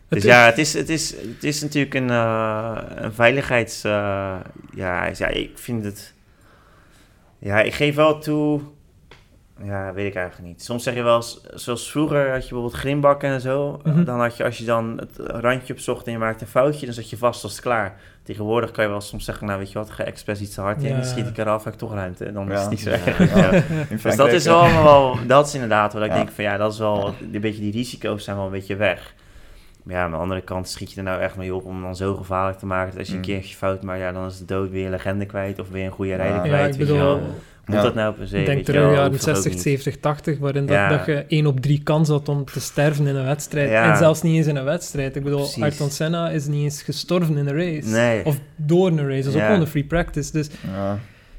dus 0.09 0.19
Het 0.19 0.23
ja, 0.23 0.45
het 0.47 0.59
is, 0.59 0.75
het, 0.75 0.89
is, 0.89 1.11
het 1.11 1.45
is 1.45 1.61
natuurlijk 1.63 1.95
een, 1.95 2.11
eh, 2.11 2.77
een 2.95 3.13
veiligheids... 3.13 3.85
eh, 3.85 3.93
ja, 4.75 5.07
ja, 5.17 5.27
ik 5.29 5.51
vind 5.59 5.85
het... 5.85 6.15
Ja, 7.39 7.61
ik 7.61 7.75
geef 7.75 7.95
wel 7.95 8.19
toe... 8.19 8.61
Ja, 9.65 9.93
weet 9.93 10.07
ik 10.07 10.15
eigenlijk 10.15 10.49
niet. 10.49 10.63
Soms 10.63 10.83
zeg 10.83 10.95
je 10.95 11.03
wel 11.03 11.17
eens, 11.17 11.41
zoals 11.55 11.91
vroeger 11.91 12.31
had 12.31 12.43
je 12.43 12.49
bijvoorbeeld 12.49 12.81
grimbakken 12.81 13.29
en 13.31 13.41
zo. 13.41 13.81
Mhm. 13.85 14.05
Dan 14.05 14.21
had 14.21 14.37
je, 14.37 14.45
als 14.45 14.59
je 14.59 14.65
dan 14.65 14.99
het 14.99 15.17
randje 15.27 15.73
opzocht 15.73 16.07
en 16.07 16.13
je 16.13 16.19
maakte 16.19 16.45
een 16.45 16.51
foutje, 16.51 16.87
dan 16.87 16.95
zat 16.95 17.11
je 17.11 17.17
vast, 17.17 17.43
het 17.43 17.61
klaar. 17.61 18.01
Tegenwoordig 18.25 18.71
kan 18.71 18.85
je 18.85 18.91
wel 18.91 19.01
soms 19.01 19.25
zeggen, 19.25 19.47
nou 19.47 19.59
weet 19.59 19.73
je 19.73 19.79
wat, 19.79 19.91
ga 19.91 20.05
expres 20.05 20.41
iets 20.41 20.55
te 20.55 20.61
hard 20.61 20.83
in, 20.83 20.89
Ja. 20.89 20.95
dan 20.95 21.05
schiet 21.05 21.27
ik 21.27 21.39
eraf, 21.39 21.65
heb 21.65 21.73
ik 21.73 21.79
toch 21.79 21.95
ruimte. 21.95 22.25
En 22.25 22.35
dan 22.35 22.53
is 22.53 22.61
het 22.61 22.71
niet 22.71 22.81
zo 22.81 22.91
Ja. 22.91 22.97
erg. 23.05 23.65
Dus 24.03 24.17
dat 24.17 24.29
is 24.33 24.45
wel 24.45 24.61
allemaal 24.61 24.83
wel, 24.85 25.17
dat 25.27 25.47
is 25.47 25.55
inderdaad 25.55 25.93
wat 25.93 26.03
ik 26.03 26.09
Ja. 26.09 26.15
denk 26.17 26.31
van 26.31 26.45
ja, 26.45 26.57
dat 26.57 26.73
is 26.73 26.79
wel, 26.79 27.15
een 27.33 27.41
beetje 27.41 27.61
die 27.63 27.73
risico's 27.73 28.25
zijn 28.25 28.37
wel 28.37 28.45
een 28.47 28.53
beetje 28.53 28.77
weg. 28.77 29.15
Maar 29.83 29.95
ja, 29.97 30.03
aan 30.03 30.11
de 30.11 30.17
andere 30.17 30.41
kant 30.41 30.69
schiet 30.69 30.91
je 30.93 30.97
er 30.97 31.03
nou 31.03 31.21
echt 31.21 31.37
mee 31.37 31.55
op 31.55 31.65
om 31.65 31.83
dan 31.83 31.97
zo 31.97 32.15
gevaarlijk 32.15 32.59
te 32.59 32.67
maken. 32.67 32.91
Dat 32.91 32.99
als 32.99 33.07
je 33.09 33.13
een 33.15 33.19
Mm. 33.21 33.25
keertje 33.27 33.57
fout 33.57 33.83
maakt, 33.83 34.01
ja, 34.01 34.13
dan 34.13 34.27
is 34.27 34.39
de 34.39 34.45
dood 34.45 34.71
weer 34.71 34.85
een 34.85 34.91
legende 34.91 35.27
kwijt. 35.27 35.59
Of 35.59 35.69
weer 35.71 35.85
een 35.85 35.91
goede 35.91 36.15
rijder 36.15 36.37
Ja. 36.37 36.43
Ja, 36.45 36.49
kwijt. 36.49 36.75
ik 36.75 36.79
weet 36.81 36.89
je 36.89 36.95
bedoel, 36.95 37.09
wel. 37.19 37.35
Moet 37.67 37.77
Ja. 37.77 37.83
dat 37.83 37.95
nou 37.95 38.15
per 38.15 38.29
se? 38.29 38.39
Ik 38.39 38.47
denk 38.47 38.65
terug 38.65 38.95
jaren 38.95 39.11
hoeft 39.11 39.25
dat 39.25 39.29
ook 39.37 39.43
60, 39.43 39.53
niet. 39.53 39.63
70, 39.63 39.97
80, 40.01 40.39
waarin 40.39 40.67
dat, 40.67 40.77
Ja. 40.77 40.89
dat 40.89 41.07
je 41.07 41.25
1 41.29 41.47
op 41.47 41.61
3 41.61 41.83
kans 41.83 42.09
had 42.09 42.29
om 42.29 42.45
te 42.45 42.61
sterven 42.61 43.07
in 43.07 43.17
een 43.17 43.25
wedstrijd. 43.25 43.71
Ja. 43.71 43.91
En 43.91 43.97
zelfs 43.97 44.23
niet 44.23 44.37
eens 44.37 44.47
in 44.47 44.57
een 44.57 44.65
wedstrijd. 44.65 45.17
Ik 45.17 45.23
bedoel, 45.25 45.39
Precies. 45.39 45.63
Ayrton 45.63 45.91
Senna 45.91 46.31
is 46.31 46.47
niet 46.47 46.63
eens 46.63 46.83
gestorven 46.83 47.37
in 47.37 47.47
een 47.47 47.57
race. 47.57 47.89
Nee. 47.89 48.25
Of 48.25 48.39
door 48.57 48.89
een 48.89 49.09
race. 49.09 49.23
Dat 49.23 49.35
is 49.35 49.41
ook 49.41 49.47
gewoon 49.47 49.61
een 49.61 49.67
free 49.67 49.85
practice. 49.85 50.33
Dus 50.33 50.49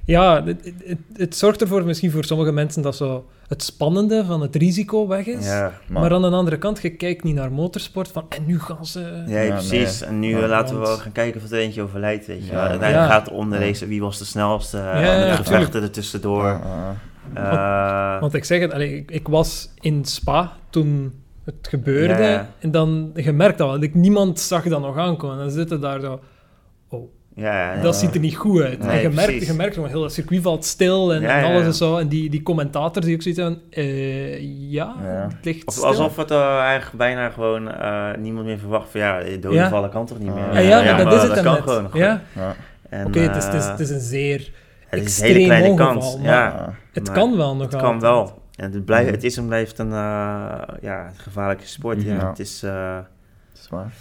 Ja. 0.05 0.43
het, 0.45 0.73
het, 0.85 0.97
het- 1.13 1.35
zorgt 1.35 1.61
ervoor 1.61 1.85
misschien 1.85 2.11
voor 2.11 2.23
sommige 2.23 2.51
mensen 2.51 2.81
dat 2.81 2.95
zo 2.95 3.25
het 3.47 3.63
spannende 3.63 4.25
van 4.25 4.41
het 4.41 4.55
risico 4.55 5.07
weg 5.07 5.25
is. 5.25 5.45
Ja. 5.45 5.71
Maar, 5.87 6.01
Maar 6.01 6.13
aan 6.13 6.21
de 6.21 6.27
andere 6.29 6.57
kant, 6.57 6.81
je 6.81 6.89
kijkt 6.89 7.23
niet 7.23 7.35
naar 7.35 7.51
motorsport 7.51 8.07
van 8.07 8.25
en 8.29 8.45
nu 8.45 8.59
gaan 8.59 8.85
ze... 8.85 9.23
Ja, 9.27 9.39
Ja, 9.39 9.51
precies. 9.53 9.99
nee. 9.99 10.09
En 10.09 10.19
nu 10.19 10.29
Ja, 10.29 10.41
eh, 10.41 10.49
laten 10.49 10.73
we 10.75 10.81
want- 10.81 10.87
wel 10.93 10.97
gaan 11.03 11.11
kijken 11.11 11.41
of 11.43 11.51
er 11.51 11.57
eentje 11.57 11.81
overlijdt, 11.81 12.25
weet 12.27 12.45
je 12.45 12.51
Ja. 12.51 12.67
Uiteindelijk 12.67 13.11
gaat 13.11 13.25
het 13.25 13.33
om 13.33 13.49
de 13.49 13.57
race, 13.57 13.87
wie 13.87 14.01
was 14.01 14.17
de 14.17 14.25
snelste, 14.25 14.77
Ja, 14.77 14.99
ja, 14.99 15.13
ja, 15.13 15.19
de 15.21 15.25
ja, 15.27 15.35
gevechten 15.35 15.81
ertussendoor. 15.81 16.43
Ja, 16.45 16.61
ja. 17.33 18.15
Eh, 18.15 18.21
Want 18.21 18.33
ik 18.33 18.43
zeg 18.43 18.59
het, 18.61 18.73
allee, 18.73 18.95
ik, 18.95 19.11
ik 19.11 19.27
was 19.27 19.69
in 19.79 20.05
Spa 20.05 20.51
toen 20.69 21.13
het 21.45 21.67
gebeurde. 21.69 22.13
Ja, 22.23 22.29
ja. 22.29 22.49
En 22.59 22.71
dan, 22.71 23.11
je 23.15 23.31
merkt 23.31 23.57
dat 23.57 23.69
wel. 23.69 23.81
Ik, 23.81 23.93
niemand 23.95 24.39
zag 24.39 24.63
dat 24.63 24.81
nog 24.81 24.97
aankomen. 24.97 25.37
Dan 25.37 25.51
zitten 25.51 25.81
daar 25.81 25.99
zo... 25.99 26.19
Ja, 27.35 27.73
ja, 27.75 27.81
dat 27.81 27.95
ziet 27.95 28.13
er 28.13 28.19
niet 28.19 28.35
goed 28.35 28.61
uit. 28.61 28.79
Nee, 28.79 28.89
en 28.95 29.01
je 29.01 29.09
merkt, 29.09 29.45
je 29.45 29.53
merkt 29.53 29.73
gewoon, 29.73 29.89
heel 29.89 30.01
dat 30.01 30.13
circuit 30.13 30.41
valt 30.41 30.65
stil 30.65 31.13
en, 31.13 31.21
Ja, 31.21 31.37
en 31.39 31.45
alles 31.45 31.61
ja. 31.61 31.67
is 31.67 31.77
zo. 31.77 31.97
En 31.97 32.07
die, 32.07 32.29
die 32.29 32.43
commentators 32.43 33.05
die 33.05 33.15
ook 33.15 33.21
zoiets 33.21 33.41
hebben... 33.41 33.61
eh, 33.69 34.39
ja, 34.71 34.95
Ja. 35.03 35.27
het 35.35 35.45
ligt 35.45 35.67
Of 35.67 35.73
stil. 35.73 35.85
alsof 35.85 36.15
het 36.15 36.31
uh, 36.31 36.57
eigenlijk 36.59 36.97
bijna 36.97 37.29
gewoon 37.29 37.67
uh, 37.67 38.09
niemand 38.19 38.45
meer 38.45 38.57
verwacht 38.59 38.89
van 38.89 38.99
ja, 38.99 39.19
de 39.23 39.39
doden 39.39 39.59
Ja. 39.59 39.69
vallen 39.69 39.89
kan 39.89 40.05
toch 40.05 40.19
niet 40.19 40.33
meer. 40.33 40.53
Ja, 40.53 40.59
Ja, 40.59 40.83
ja, 40.83 40.95
maar 40.95 41.03
dat 41.05 41.13
is 41.13 41.21
het 41.21 41.35
dat 41.35 41.43
kan 41.43 41.53
net. 41.53 41.61
gewoon. 41.63 41.89
Ja. 41.93 42.21
En, 42.89 43.05
oké, 43.05 43.19
het, 43.19 43.35
is, 43.35 43.43
het, 43.45 43.53
is, 43.53 43.63
eh, 43.63 43.69
het 43.71 43.79
is 43.79 43.89
een 43.89 43.99
zeer... 43.99 44.37
het 44.37 44.45
is 44.89 44.99
een 44.99 44.99
extreem 45.05 45.33
hele 45.33 45.45
kleine 45.45 45.69
ongeval, 45.69 45.91
kans. 46.13 46.17
Ja. 46.21 46.73
Het 46.93 47.11
kan 47.11 47.37
wel 47.37 47.55
nog 47.55 47.71
het 47.71 47.81
kan 47.81 47.99
wel. 47.99 48.41
En 48.55 48.71
het, 48.71 48.85
blijft, 48.85 49.11
het 49.11 49.23
is 49.23 49.37
en 49.37 49.45
blijft 49.47 49.79
een 49.79 49.87
uh, 49.89 49.95
ja, 50.81 51.11
gevaarlijke 51.17 51.67
sport. 51.67 52.01
Ja. 52.01 52.13
Ja. 52.13 52.29
Het 52.29 52.39
is... 52.39 52.63
Uh, 52.63 52.95
Dat 52.95 53.61
is 53.63 53.69
waar. 53.69 53.91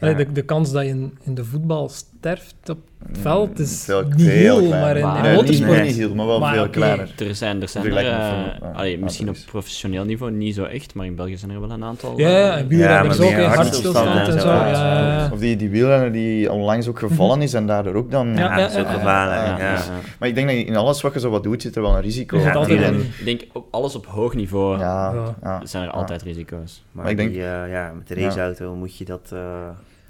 Allee, 0.00 0.16
ja. 0.16 0.24
de, 0.24 0.32
de 0.32 0.42
kans 0.42 0.72
dat 0.72 0.82
je 0.82 0.88
in, 0.88 1.18
in 1.22 1.34
de 1.34 1.44
voetbal 1.44 1.90
sterft 2.20 2.54
op 2.70 2.78
het 3.06 3.18
veld 3.18 3.58
is 3.58 3.84
Veel- 3.84 4.02
niet 4.16 4.26
heel, 4.26 4.56
kleiner. 4.56 4.80
maar 4.80 4.96
in, 4.96 5.02
Maar- 5.02 5.16
in 5.16 5.22
Nee, 5.22 5.34
motorsport... 5.34 5.70
Niet, 5.76 5.82
niet 5.86 5.96
heel, 5.96 6.14
maar 6.14 6.26
wel 6.26 6.38
Maar 6.40 6.54
veel 6.54 6.68
kleiner. 6.68 7.10
Er 7.18 7.34
zijn 7.34 7.62
er, 7.62 7.68
zijn 7.68 7.84
er 7.86 7.96
eh, 7.96 8.02
ja. 8.04 8.58
allee, 8.74 8.98
misschien 8.98 9.28
op 9.28 9.36
professioneel 9.46 10.04
niveau 10.04 10.32
niet 10.32 10.54
zo 10.54 10.64
echt, 10.64 10.94
maar 10.94 11.06
in 11.06 11.14
België 11.14 11.36
zijn 11.36 11.50
er 11.50 11.60
wel 11.60 11.70
een 11.70 11.84
aantal. 11.84 12.18
Ja, 12.18 12.28
ja, 12.28 12.56
en 12.56 12.62
eh, 12.62 12.66
wielrenners 12.68 13.18
maar 13.18 13.26
ook, 13.26 13.54
hartstilstand 13.54 14.28
en 14.28 14.40
zo. 14.40 14.48
Ja, 14.48 14.68
ja, 14.68 14.98
ja. 15.18 15.28
Of 15.32 15.38
die, 15.38 15.56
die 15.56 15.70
wielrenner 15.70 16.12
die 16.12 16.52
onlangs 16.52 16.88
ook 16.88 16.98
gevallen 16.98 17.42
is 17.42 17.54
en 17.54 17.66
daardoor 17.66 17.94
ook 17.94 18.10
dan... 18.10 18.34
Ja, 18.34 18.40
ja, 18.40 18.56
dat 18.56 18.70
is 18.70 18.76
ook 18.76 18.84
ja, 18.84 18.90
ja. 18.92 18.98
gevaarlijk. 18.98 19.58
Ja, 19.58 19.66
Ja, 19.66 19.72
ja. 19.72 19.82
Maar 20.18 20.28
ik 20.28 20.34
denk 20.34 20.48
dat 20.48 20.56
in 20.56 20.76
alles 20.76 21.00
wat 21.00 21.12
je 21.14 21.20
zo 21.20 21.30
wat 21.30 21.42
doet, 21.42 21.62
zit 21.62 21.76
er 21.76 21.82
wel 21.82 21.94
een 21.94 22.00
risico. 22.02 22.38
Ja, 22.38 22.66
Ik 22.66 23.24
denk 23.24 23.42
op 23.52 23.66
alles 23.70 23.94
op 23.94 24.06
hoog 24.06 24.34
niveau 24.34 24.78
Ja, 24.78 25.12
Ja. 25.14 25.34
ja. 25.42 25.66
zijn 25.66 25.84
er 25.84 25.90
altijd 25.90 26.22
risico's. 26.22 26.84
Maar, 26.92 27.10
ik 27.10 27.16
denk- 27.16 27.34
eh, 27.36 27.70
ja, 27.70 27.92
met 27.96 28.08
de 28.08 28.14
raceauto 28.14 28.74
moet 28.74 28.96
je 28.96 29.04
dat... 29.04 29.32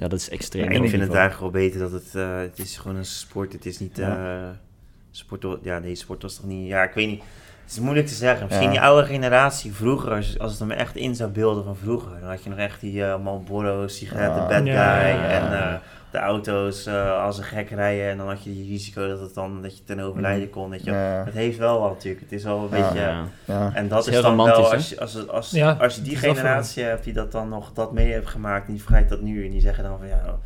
Ja, 0.00 0.08
dat 0.08 0.18
is 0.18 0.28
extreem. 0.28 0.72
Ja, 0.72 0.82
ik 0.82 0.88
vind 0.90 1.02
het 1.02 1.14
eigenlijk 1.14 1.52
wel 1.52 1.62
beter 1.62 1.80
dat 1.80 1.92
het... 1.92 2.14
eh, 2.14 2.38
het 2.38 2.58
is 2.58 2.76
gewoon 2.76 2.96
een 2.96 3.04
sport. 3.04 3.52
Het 3.52 3.66
is 3.66 3.78
niet... 3.78 3.96
Ja. 3.96 4.16
eh 4.42 4.48
sport, 5.10 5.46
ja, 5.62 5.78
nee, 5.78 5.94
sport 5.94 6.22
was 6.22 6.34
toch 6.36 6.44
niet... 6.46 6.68
Ja, 6.68 6.82
ik 6.82 6.94
weet 6.94 7.06
niet. 7.08 7.22
Het 7.62 7.72
is 7.78 7.80
moeilijk 7.80 8.06
te 8.06 8.14
zeggen. 8.14 8.46
Misschien 8.46 8.66
Ja. 8.66 8.70
die 8.72 8.80
oude 8.80 9.06
generatie 9.06 9.72
vroeger, 9.74 10.10
als, 10.12 10.38
als 10.38 10.58
het 10.58 10.68
me 10.68 10.74
echt 10.74 10.96
in 10.96 11.14
zou 11.14 11.30
beelden 11.30 11.64
van 11.64 11.76
vroeger, 11.76 12.20
dan 12.20 12.28
had 12.28 12.42
je 12.44 12.50
nog 12.50 12.58
echt 12.58 12.80
die 12.80 13.04
eh 13.04 13.22
Marlboro, 13.22 13.88
sigaretten, 13.88 14.42
Ja. 14.42 14.48
bad 14.48 14.56
guy 14.58 14.66
Ja, 14.66 15.00
ja, 15.00 15.14
ja. 15.14 15.28
en 15.28 15.72
eh, 15.72 15.80
de 16.10 16.18
auto's 16.18 16.86
eh, 16.86 17.22
als 17.24 17.38
een 17.38 17.44
gek 17.44 17.70
rijden 17.70 18.08
en 18.10 18.16
dan 18.18 18.28
had 18.28 18.44
je 18.44 18.52
die 18.52 18.68
risico 18.68 19.08
dat, 19.08 19.20
het 19.20 19.34
dan, 19.34 19.62
dat 19.62 19.76
je 19.78 19.84
ten 19.84 20.00
overlijden 20.00 20.50
kon. 20.50 20.70
Weet 20.70 20.84
je. 20.84 20.90
Ja. 20.90 21.22
Het 21.24 21.34
heeft 21.34 21.58
wel 21.58 21.80
wat 21.80 21.90
natuurlijk. 21.90 22.20
Het 22.22 22.32
is 22.32 22.44
wel 22.44 22.56
een 22.72 22.78
Ja. 22.78 22.82
beetje... 22.88 23.00
Ja. 23.06 23.24
Ja. 23.44 23.70
En 23.74 23.88
dat 23.88 24.06
is 24.06 24.20
dan 24.20 24.36
wel, 24.36 24.70
als 24.72 24.88
je, 24.88 25.00
als, 25.00 25.28
als, 25.28 25.50
Ja, 25.50 25.76
als 25.80 25.94
je 25.94 26.02
die 26.02 26.12
dat 26.14 26.22
dat 26.22 26.36
generatie 26.36 26.82
hebt 26.84 27.04
die 27.04 27.12
dat 27.12 27.32
dan 27.32 27.48
nog 27.48 27.72
dat 27.72 27.92
mee 27.92 28.12
heeft 28.12 28.26
gemaakt, 28.28 28.66
die 28.66 28.76
vergelijkt 28.78 29.08
dat 29.08 29.20
nu 29.20 29.44
en 29.44 29.50
die 29.50 29.60
zeggen 29.60 29.84
dan 29.84 29.98
van 29.98 30.08
ja, 30.08 30.38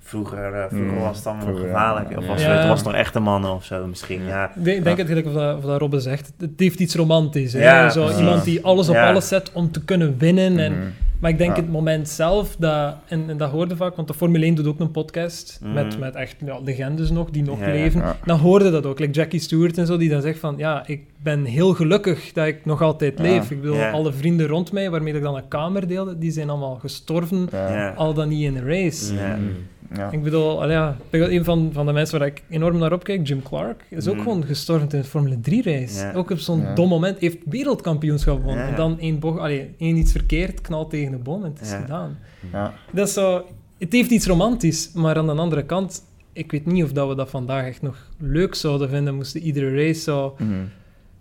vroeger, 0.00 0.54
eh, 0.54 0.64
vroeger 0.68 0.92
Mm, 0.92 0.98
was 1.00 1.16
het 1.16 1.26
allemaal 1.26 1.44
nog 1.46 1.54
vroeger, 1.54 1.72
gevaarlijk. 1.74 2.10
ja. 2.10 2.16
Of 2.16 2.26
was 2.26 2.42
Ja. 2.42 2.50
het 2.58 2.68
was 2.68 2.82
nog 2.82 2.94
echte 2.94 3.20
mannen 3.20 3.50
of 3.54 3.64
zo 3.64 3.86
misschien. 3.86 4.24
Ja. 4.24 4.50
Ik 4.54 4.64
denk, 4.64 4.84
denk 4.84 4.98
het 4.98 5.06
gelijk 5.06 5.26
of 5.26 5.32
dat, 5.32 5.56
of 5.56 5.64
dat 5.64 5.78
Robbe 5.80 6.00
zegt. 6.00 6.32
Het 6.38 6.50
heeft 6.56 6.78
iets 6.80 6.94
romantisch. 6.94 7.52
Hè? 7.52 7.62
Ja, 7.62 7.90
Zo 7.90 8.18
iemand 8.18 8.44
die 8.44 8.64
alles 8.64 8.88
op 8.88 8.94
Ja. 8.94 9.08
alles 9.08 9.28
zet 9.28 9.52
om 9.52 9.70
te 9.70 9.84
kunnen 9.84 10.18
winnen. 10.18 10.58
En, 10.58 10.72
Mhm. 10.72 10.86
Maar 11.22 11.30
ik 11.30 11.38
denk 11.38 11.56
Ja. 11.56 11.62
het 11.62 11.70
moment 11.70 12.08
zelf, 12.08 12.56
dat, 12.58 12.94
en, 13.08 13.24
en 13.28 13.36
dat 13.36 13.50
hoorde 13.50 13.76
vaak, 13.76 13.96
want 13.96 14.08
de 14.08 14.14
Formule 14.14 14.44
1 14.44 14.54
doet 14.54 14.66
ook 14.66 14.80
een 14.80 14.90
podcast 14.90 15.58
Mhm. 15.62 15.72
met, 15.74 15.98
met 15.98 16.14
echt 16.14 16.36
ja, 16.44 16.58
legendes 16.64 17.10
nog, 17.10 17.30
die 17.30 17.42
nog 17.42 17.58
Ja, 17.60 17.66
leven. 17.66 18.00
Ja. 18.00 18.16
Dan 18.24 18.38
hoorde 18.38 18.70
dat 18.70 18.86
ook, 18.86 18.98
like 18.98 19.12
Jackie 19.12 19.40
Stewart 19.40 19.78
en 19.78 19.86
zo, 19.86 19.96
die 19.96 20.08
dan 20.08 20.20
zegt 20.22 20.38
van, 20.38 20.54
ja, 20.56 20.86
ik 20.86 21.00
ben 21.22 21.44
heel 21.44 21.74
gelukkig 21.74 22.32
dat 22.32 22.46
ik 22.46 22.64
nog 22.64 22.82
altijd 22.82 23.18
Ja. 23.18 23.22
leef. 23.24 23.50
Ik 23.50 23.60
bedoel, 23.60 23.76
Ja. 23.76 23.90
alle 23.90 24.12
vrienden 24.12 24.46
rond 24.46 24.72
mij, 24.72 24.90
waarmee 24.90 25.14
ik 25.14 25.22
dan 25.22 25.36
een 25.36 25.48
kamer 25.48 25.88
deelde, 25.88 26.18
die 26.18 26.30
zijn 26.30 26.50
allemaal 26.50 26.74
gestorven, 26.74 27.48
al 27.96 28.14
dan 28.14 28.28
niet 28.28 28.42
in 28.42 28.56
een 28.56 28.64
race. 28.66 29.14
Ja. 29.14 29.38
Ja. 29.96 30.10
Ik 30.10 30.22
bedoel, 30.22 30.70
ja, 30.70 30.96
een 31.10 31.44
van, 31.44 31.70
van 31.72 31.86
de 31.86 31.92
mensen 31.92 32.18
waar 32.18 32.28
ik 32.28 32.42
enorm 32.48 32.78
naar 32.78 32.92
opkijk, 32.92 33.26
Jim 33.28 33.42
Clark, 33.42 33.84
is 33.90 34.08
ook 34.08 34.16
Mm. 34.16 34.22
gewoon 34.22 34.44
gestorven 34.44 34.88
in 34.90 34.98
de 35.00 35.04
Formule 35.04 35.36
3-race. 35.36 35.98
Ja. 36.00 36.12
Ook 36.12 36.30
op 36.30 36.38
zo'n 36.38 36.64
dom 36.74 36.88
moment. 36.88 37.18
Heeft 37.18 37.36
wereldkampioenschap 37.48 38.40
gewonnen. 38.40 38.66
En 38.66 38.74
dan 38.76 38.98
één, 38.98 39.18
bocht, 39.18 39.38
allee, 39.38 39.74
één 39.78 39.96
iets 39.96 40.12
verkeerd, 40.12 40.60
knalt 40.60 40.90
tegen 40.90 41.10
de 41.12 41.18
boom 41.18 41.44
en 41.44 41.50
het 41.50 41.60
is 41.60 41.72
gedaan. 41.72 42.18
Ja. 42.52 42.72
Dat 42.92 43.06
is 43.08 43.12
zo... 43.14 43.44
Het 43.78 43.92
heeft 43.92 44.10
iets 44.10 44.26
romantisch, 44.26 44.92
maar 44.94 45.16
aan 45.16 45.26
de 45.26 45.32
andere 45.32 45.64
kant... 45.64 46.02
Ik 46.32 46.50
weet 46.52 46.66
niet 46.66 46.84
of 46.84 46.92
dat 46.92 47.08
we 47.08 47.14
dat 47.14 47.30
vandaag 47.30 47.66
echt 47.66 47.82
nog 47.82 47.96
leuk 48.18 48.54
zouden 48.54 48.88
vinden, 48.88 49.14
moesten 49.14 49.40
iedere 49.40 49.74
race 49.86 50.00
zo... 50.00 50.34
Mhm. 50.38 50.50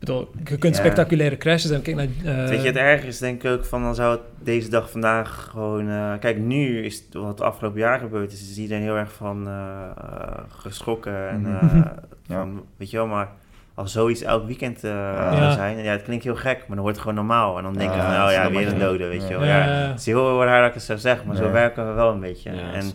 Bedoel, 0.01 0.31
je 0.43 0.57
kunt 0.57 0.75
Ja. 0.75 0.81
spectaculaire 0.81 1.37
crashes 1.37 1.69
hebben. 1.71 1.95
Kijk 1.95 1.95
naar... 2.23 2.35
eh, 2.43 2.49
Weet 2.49 2.61
je, 2.61 2.67
het 2.67 2.75
erg 2.75 3.03
is 3.03 3.17
denk 3.17 3.43
ik 3.43 3.51
ook 3.51 3.65
van 3.65 3.81
dan 3.81 3.95
zou 3.95 4.11
het 4.11 4.21
deze 4.43 4.69
dag 4.69 4.91
vandaag 4.91 5.47
gewoon... 5.51 5.89
eh, 5.89 6.13
kijk, 6.19 6.37
nu 6.37 6.83
is 6.85 6.95
het 6.95 7.13
wat 7.13 7.27
het 7.27 7.41
afgelopen 7.41 7.79
jaar 7.79 7.99
gebeurd 7.99 8.31
is, 8.31 8.49
is 8.49 8.57
iedereen 8.57 8.83
heel 8.83 8.95
erg 8.97 9.13
van 9.13 9.47
eh, 9.47 9.53
eh, 9.97 10.37
geschrokken. 10.49 11.29
En, 11.29 11.41
Mhm. 11.41 11.55
eh, 11.55 11.81
Ja. 12.27 12.37
van, 12.37 12.63
weet 12.77 12.89
je 12.89 12.97
wel, 12.97 13.07
maar 13.07 13.29
als 13.81 13.91
zoiets 13.91 14.21
elk 14.21 14.45
weekend 14.47 14.83
eh 14.83 14.89
Ja. 14.91 15.37
zou 15.37 15.51
zijn, 15.51 15.77
en 15.77 15.83
ja, 15.83 15.91
het 15.91 16.03
klinkt 16.03 16.23
heel 16.23 16.35
gek, 16.35 16.57
maar 16.57 16.65
dan 16.67 16.79
wordt 16.79 16.91
het 16.97 16.99
gewoon 16.99 17.15
normaal. 17.15 17.57
En 17.57 17.63
dan 17.63 17.73
denk 17.73 17.91
je 17.91 17.97
Ja, 17.97 18.03
van, 18.05 18.13
dat 18.15 18.25
oh 18.25 18.31
ja, 18.31 18.39
snap 18.39 18.51
weer 18.51 18.61
ik, 18.67 18.73
een 18.73 18.79
dode, 18.79 19.07
weet 19.07 19.27
je 19.27 19.37
wel. 19.37 19.43
Ja. 19.45 19.59
Het 19.61 19.99
is 19.99 20.05
heel 20.05 20.43
raar 20.43 20.59
dat 20.59 20.67
ik 20.67 20.73
het 20.73 20.83
zo 20.83 20.95
zeg, 20.97 21.25
maar 21.25 21.35
zo 21.35 21.51
werken 21.51 21.87
we 21.87 21.93
wel 21.93 22.11
een 22.11 22.19
beetje. 22.19 22.49
En 22.49 22.91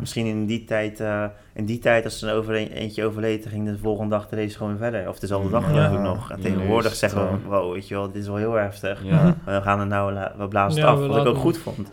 misschien 0.00 0.26
in 0.26 0.46
die 0.46 0.64
tijd, 0.64 1.00
eh, 1.00 1.24
in 1.54 1.64
die 1.64 1.78
tijd 1.78 2.04
als 2.04 2.22
er 2.22 2.28
een 2.28 2.34
over, 2.34 2.54
eentje 2.54 3.04
overleed, 3.04 3.42
dan 3.42 3.52
ging 3.52 3.66
de 3.66 3.78
volgende 3.78 4.10
dag 4.10 4.28
de 4.28 4.36
race 4.36 4.56
gewoon 4.56 4.78
weer 4.78 4.90
verder. 4.90 5.08
Of 5.08 5.18
dezelfde 5.18 5.50
dag 5.50 5.62
Ja. 5.62 5.68
geloof 5.68 5.92
ik 5.92 6.00
nog. 6.00 6.30
En 6.30 6.40
tegenwoordig 6.40 6.94
zeggen 6.94 7.20
we, 7.30 7.48
wow, 7.48 7.72
weet 7.72 7.88
je 7.88 7.94
wel, 7.94 8.06
dit 8.06 8.22
is 8.22 8.26
wel 8.28 8.36
heel 8.36 8.52
heftig. 8.54 9.00
Ja. 9.04 9.34
We 9.44 9.60
gaan 9.62 9.80
er 9.80 9.86
nou, 9.86 10.14
we 10.36 10.48
blazen 10.48 10.80
het 10.82 10.90
Ja, 10.90 10.94
af, 11.02 11.06
wat 11.06 11.16
ik 11.16 11.26
ook 11.26 11.36
goed 11.38 11.58
vond. 11.58 11.88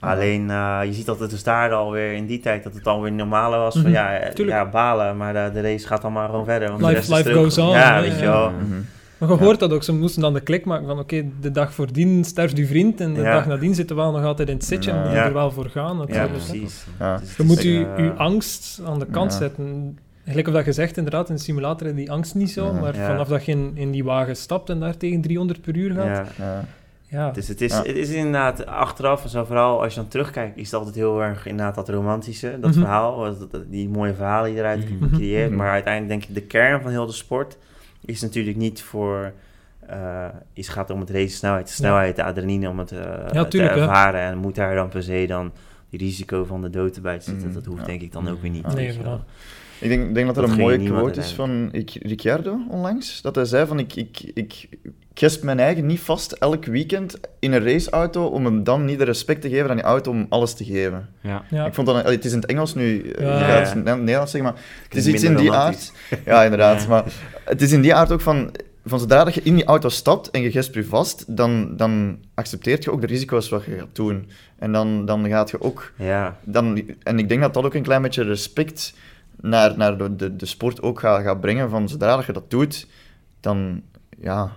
Ja. 0.00 0.10
Alleen, 0.12 0.50
eh, 0.50 0.80
je 0.84 0.92
ziet 0.92 1.06
dat 1.06 1.20
het 1.20 1.30
dus 1.30 1.42
daar 1.42 1.72
alweer 1.72 2.12
in 2.12 2.26
die 2.26 2.40
tijd, 2.40 2.62
dat 2.62 2.74
het 2.74 2.86
alweer 2.86 3.12
normaler 3.12 3.58
was 3.58 3.72
van, 3.74 3.82
Mhm, 3.82 3.92
ja, 3.92 4.18
tuurlijk. 4.34 4.56
ja, 4.56 4.68
balen, 4.70 5.16
maar 5.16 5.32
de, 5.32 5.50
de 5.52 5.60
race 5.60 5.86
gaat 5.86 6.02
dan 6.02 6.12
maar 6.12 6.28
gewoon 6.28 6.44
verder. 6.44 6.68
Want 6.68 6.80
de 6.80 7.14
Life- 7.14 7.32
goes 7.32 7.58
on, 7.58 7.68
Ja, 7.68 8.00
weet 8.00 8.12
je 8.18 8.22
ja. 8.24 8.30
wel. 8.30 8.50
Mhm. 8.50 8.80
Maar 9.18 9.30
je 9.30 9.36
Ja. 9.36 9.42
hoort 9.44 9.60
dat 9.60 9.72
ook, 9.72 9.82
ze 9.82 9.92
moesten 9.94 10.22
dan 10.22 10.32
de 10.34 10.40
klik 10.40 10.64
maken 10.64 10.86
van 10.86 10.98
oké, 10.98 11.24
de 11.40 11.50
dag 11.50 11.72
voordien 11.74 12.24
sterft 12.24 12.56
uw 12.58 12.66
vriend 12.66 13.00
en 13.00 13.14
de 13.14 13.20
Ja. 13.20 13.32
dag 13.32 13.46
nadien 13.46 13.74
zitten 13.74 13.96
we 13.96 14.02
wel 14.02 14.12
nog 14.12 14.24
altijd 14.24 14.48
in 14.48 14.54
het 14.54 14.64
zitje 14.64 14.90
en 14.90 14.96
Ja. 15.04 15.14
Ja. 15.14 15.24
er 15.24 15.32
wel 15.32 15.50
voor 15.50 15.68
gaan. 15.70 15.92
Ja, 15.96 15.98
natuurlijk. 15.98 16.32
precies. 16.32 16.84
Ja. 16.98 17.16
Dus 17.16 17.36
Je 17.36 17.42
moet 17.42 17.62
je, 17.62 17.70
je 17.96 18.12
angst 18.16 18.80
aan 18.86 18.98
de 18.98 19.06
kant 19.06 19.32
Ja. 19.32 19.38
zetten. 19.38 19.98
Gelijk 20.26 20.48
of 20.48 20.54
dat 20.54 20.64
je 20.64 20.72
zegt, 20.72 20.96
inderdaad, 20.96 21.28
in 21.28 21.34
de 21.34 21.40
simulator 21.40 21.86
heb 21.86 21.96
je 21.96 22.02
die 22.02 22.12
angst 22.12 22.34
niet 22.34 22.50
zo, 22.50 22.64
Ja. 22.66 22.72
maar 22.80 22.96
Ja. 22.96 23.06
vanaf 23.06 23.28
dat 23.28 23.44
je 23.44 23.52
in, 23.52 23.72
in 23.74 23.90
die 23.90 24.04
wagen 24.04 24.36
stapt 24.36 24.70
en 24.70 24.80
daar 24.80 24.96
tegen 24.96 25.20
300 25.20 25.60
per 25.60 25.76
uur 25.76 25.94
gaat, 25.94 26.28
ja. 27.12 27.30
Dus 27.30 27.48
het 27.48 27.60
is, 27.60 27.72
Ja. 27.72 27.78
het 27.82 27.96
is 27.96 28.08
inderdaad 28.10 28.66
achteraf, 28.66 29.22
en 29.24 29.28
zo 29.30 29.44
vooral 29.44 29.82
als 29.82 29.94
je 29.94 30.00
dan 30.00 30.08
terugkijkt, 30.08 30.56
is 30.56 30.64
het 30.64 30.74
altijd 30.74 30.94
heel 30.94 31.22
erg 31.22 31.46
inderdaad 31.46 31.74
dat 31.74 31.88
romantische, 31.88 32.58
dat 32.60 32.70
Mhm. 32.70 32.78
verhaal, 32.80 33.34
die 33.66 33.88
mooie 33.88 34.14
verhalen 34.14 34.50
die 34.50 34.58
eruit 34.58 35.00
Mhm. 35.00 35.14
creëert. 35.14 35.48
Mhm. 35.48 35.58
Maar 35.58 35.70
uiteindelijk 35.70 36.10
denk 36.20 36.30
ik, 36.30 36.34
de 36.42 36.46
kern 36.48 36.82
van 36.82 36.90
heel 36.90 37.06
de 37.06 37.12
sport 37.12 37.58
is 38.04 38.20
natuurlijk 38.20 38.56
niet 38.56 38.82
voor, 38.82 39.32
eh 39.86 40.26
is 40.52 40.68
gaat 40.68 40.90
om 40.90 41.00
het 41.00 41.10
race 41.10 41.36
snelheid, 41.36 41.66
de 41.66 41.72
snelheid, 41.72 42.16
de 42.16 42.24
adrenaline 42.24 42.68
om 42.68 42.78
het 42.78 42.92
eh, 42.92 42.98
Ja, 43.32 43.44
tuurlijk, 43.44 43.72
te 43.72 43.78
hè. 43.78 43.86
ervaren. 43.86 44.20
En 44.20 44.38
moet 44.38 44.54
daar 44.54 44.74
dan 44.74 44.88
per 44.88 45.02
se 45.02 45.24
dan 45.28 45.52
die 45.90 45.98
risico 46.00 46.44
van 46.44 46.62
de 46.62 46.70
dood 46.70 46.96
erbij 46.96 47.18
te 47.18 47.24
zitten, 47.24 47.44
Mhm. 47.46 47.54
dat 47.54 47.64
hoeft 47.64 47.80
Ja. 47.80 47.86
denk 47.86 48.02
ik 48.02 48.12
dan 48.12 48.28
ook 48.28 48.40
weer 48.42 48.50
niet. 48.50 48.74
Nee, 48.74 48.98
Ik 49.82 49.88
denk, 49.88 50.14
denk 50.14 50.26
dat 50.26 50.36
er 50.36 50.42
Dat 50.42 50.50
een 50.50 50.58
mooie 50.58 50.82
quote 50.82 51.20
is 51.20 51.32
van 51.32 51.68
ik, 51.72 51.90
Ricciardo 52.02 52.58
onlangs. 52.68 53.20
Dat 53.22 53.34
hij 53.34 53.44
zei 53.44 53.66
van 53.66 53.78
ik, 53.78 53.94
ik, 53.94 54.30
ik 54.34 54.68
gesp 55.14 55.42
mijn 55.42 55.60
eigen 55.60 55.86
niet 55.86 56.00
vast 56.00 56.32
elk 56.32 56.64
weekend 56.64 57.20
in 57.38 57.52
een 57.52 57.64
raceauto 57.64 58.26
om 58.26 58.44
hem 58.44 58.64
dan 58.64 58.84
niet 58.84 58.98
de 58.98 59.04
respect 59.04 59.40
te 59.40 59.48
geven 59.48 59.70
aan 59.70 59.76
die 59.76 59.84
auto 59.84 60.10
om 60.10 60.26
alles 60.28 60.54
te 60.54 60.64
geven. 60.64 61.08
Ja. 61.20 61.42
Ja. 61.50 61.66
Ik 61.66 61.74
vond 61.74 61.86
dat, 61.86 62.04
het 62.04 62.24
is 62.24 62.32
in 62.32 62.38
het 62.38 62.46
Engels 62.50 62.74
nu, 62.74 63.00
eh, 63.10 63.24
Ja. 63.24 63.38
gaat 63.38 63.68
het 63.68 63.76
in 63.76 63.86
het 63.86 63.98
Nederlands 63.98 64.30
zeggen, 64.30 64.52
maar 64.52 64.62
het 64.88 64.94
is 64.94 65.06
iets 65.06 65.22
in 65.22 65.36
die 65.36 65.52
aard. 65.52 65.92
Ja, 66.24 66.42
inderdaad. 66.42 66.82
Ja. 66.82 66.88
Maar 66.88 67.04
het 67.44 67.62
is 67.62 67.72
in 67.72 67.80
die 67.80 67.94
aard 67.94 68.12
ook 68.12 68.20
van 68.20 68.50
van 68.84 68.98
zodra 68.98 69.24
dat 69.24 69.34
je 69.34 69.42
in 69.42 69.54
die 69.54 69.64
auto 69.64 69.88
stapt 69.88 70.30
en 70.30 70.42
je 70.42 70.50
gespt 70.50 70.74
je 70.74 70.84
vast, 70.84 71.36
dan, 71.36 71.76
dan 71.76 72.18
accepteert 72.34 72.84
je 72.84 72.90
ook 72.92 73.00
de 73.00 73.06
risico's 73.06 73.48
wat 73.48 73.64
je 73.64 73.76
gaat 73.78 73.88
doen. 73.94 74.28
En 74.58 74.72
dan, 74.72 75.04
dan 75.06 75.28
gaat 75.28 75.50
je 75.50 75.60
ook... 75.60 75.92
Ja, 75.96 76.36
Dan, 76.44 76.82
en 77.02 77.18
ik 77.18 77.28
denk 77.28 77.40
dat 77.40 77.54
dat 77.54 77.64
ook 77.64 77.74
een 77.74 77.82
klein 77.82 78.02
beetje 78.02 78.22
respect 78.22 78.94
naar, 79.42 79.76
naar 79.76 79.96
de, 79.98 80.16
de, 80.16 80.36
de 80.36 80.46
sport 80.46 80.82
ook 80.82 81.00
gaat, 81.00 81.22
gaat 81.22 81.40
brengen. 81.40 81.70
Van 81.70 81.88
zodra 81.88 82.16
dat 82.16 82.26
je 82.26 82.32
dat 82.32 82.50
doet, 82.50 82.86
dan... 83.40 83.82
Ja... 84.20 84.52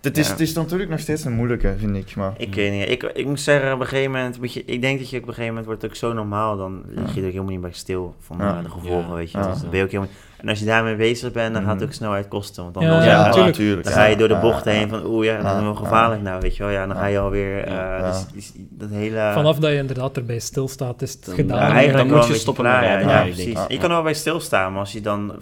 Het 0.00 0.18
is, 0.18 0.26
Ja. 0.26 0.32
het 0.32 0.40
is 0.40 0.52
natuurlijk 0.54 0.90
nog 0.90 1.00
steeds 1.00 1.24
een 1.24 1.32
moeilijke, 1.32 1.74
vind 1.78 1.96
ik. 1.96 2.16
Maar, 2.16 2.32
ik 2.36 2.54
weet 2.54 2.72
niet. 2.72 2.88
Ik, 2.88 3.02
ik 3.02 3.26
moet 3.26 3.40
zeggen, 3.40 3.72
op 3.72 3.80
een 3.80 3.86
gegeven 3.86 4.10
moment, 4.12 4.38
moet 4.40 4.52
je, 4.52 4.64
ik 4.64 4.80
denk 4.80 4.98
dat 4.98 5.10
je 5.10 5.16
op 5.16 5.22
een 5.22 5.28
gegeven 5.28 5.48
moment 5.48 5.66
wordt 5.66 5.82
het 5.82 5.90
ook 5.90 5.96
zo 5.96 6.12
normaal, 6.12 6.56
dan 6.56 6.82
lig 6.86 7.14
je 7.14 7.20
er 7.20 7.26
helemaal 7.26 7.50
niet 7.50 7.60
bij 7.60 7.72
stil 7.72 8.14
van 8.20 8.38
Ja. 8.38 8.56
eh, 8.58 8.62
de 8.64 8.70
gevolgen, 8.70 9.08
Ja. 9.08 9.14
weet 9.14 9.30
je. 9.30 9.38
Ja. 9.38 9.50
Dus 9.52 9.60
dan 9.60 9.70
ben 9.70 9.78
je 9.78 9.84
ook 9.84 9.90
helemaal, 9.90 10.12
en 10.44 10.50
als 10.50 10.58
je 10.58 10.64
daarmee 10.64 10.96
bezig 10.96 11.32
bent, 11.32 11.52
dan 11.54 11.62
gaat 11.62 11.70
het 11.70 11.80
Mhm. 11.80 11.88
ook 11.88 11.94
snelheid 11.94 12.28
kosten. 12.28 12.62
Want 12.62 12.74
dan, 12.74 12.82
Ja, 12.82 12.88
wil 12.90 12.98
je- 12.98 13.04
ja, 13.04 13.14
dan- 13.16 13.24
natuurlijk. 13.26 13.56
natuurlijk. 13.56 13.84
Dan 13.84 13.92
ga 13.92 14.04
je 14.04 14.16
door 14.16 14.28
de 14.28 14.36
bochten 14.38 14.72
ja, 14.72 14.78
heen 14.78 14.88
van, 14.88 15.04
oeh 15.06 15.24
ja, 15.24 15.42
dat 15.42 15.56
is 15.56 15.62
wel 15.62 15.74
gevaarlijk 15.74 16.22
nou, 16.22 16.40
weet 16.40 16.56
je 16.56 16.62
wel. 16.62 16.72
Ja, 16.72 16.86
dan 16.86 16.96
ga 16.96 17.06
je 17.06 17.18
alweer, 17.18 17.64
eh 17.64 17.72
Ja. 17.72 18.12
dus, 18.34 18.52
dat 18.70 18.88
hele... 18.90 19.30
Vanaf 19.34 19.58
dat 19.58 19.70
je 19.70 19.76
inderdaad 19.76 20.16
erbij 20.16 20.38
stilstaat, 20.38 21.02
is 21.02 21.12
het 21.12 21.24
Dan- 21.24 21.34
gedaan. 21.34 21.58
Ja, 21.58 21.66
dan 21.66 21.74
eigenlijk 21.76 22.10
moet 22.10 22.26
je 22.26 22.34
stoppen 22.34 22.64
klaar, 22.64 22.84
Ja, 22.84 22.98
ja, 22.98 23.22
precies. 23.22 23.58
Je 23.68 23.76
kan 23.76 23.82
er 23.88 23.94
wel 23.94 24.02
bij 24.02 24.14
stilstaan, 24.14 24.70
maar 24.72 24.80
als 24.80 24.92
je 24.92 25.00
dan 25.00 25.32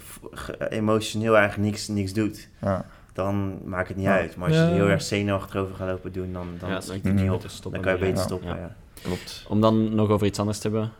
emotioneel 0.69 1.37
eigenlijk 1.37 1.69
niks, 1.69 1.87
niks 1.87 2.13
doet, 2.13 2.49
Ja. 2.61 2.85
dan 3.13 3.57
maakt 3.65 3.87
het 3.87 3.97
niet 3.97 4.05
Ja. 4.05 4.13
uit. 4.17 4.35
Maar 4.35 4.47
als 4.47 4.57
je 4.57 4.63
Ja. 4.63 4.69
er 4.69 4.73
heel 4.75 4.89
erg 4.89 5.01
zenuwachtig 5.01 5.55
over 5.61 5.75
gaat 5.75 5.87
lopen 5.87 6.11
doen, 6.11 6.33
dan, 6.33 6.47
dan 6.59 6.69
Ja, 6.69 6.81
schiet 6.81 7.03
dan 7.03 7.11
het 7.11 7.21
niet 7.21 7.31
op. 7.31 7.43
Dan 7.71 7.81
kan 7.81 7.93
je 7.93 7.99
beter 7.99 8.23
stoppen, 8.23 8.49
Ja. 8.49 8.55
ja. 8.55 8.75
Klopt. 9.01 9.45
Om 9.47 9.61
dan 9.61 9.95
nog 9.95 10.09
over 10.09 10.27
iets 10.27 10.39
anders 10.39 10.59
te 10.59 10.67
hebben, 10.69 10.91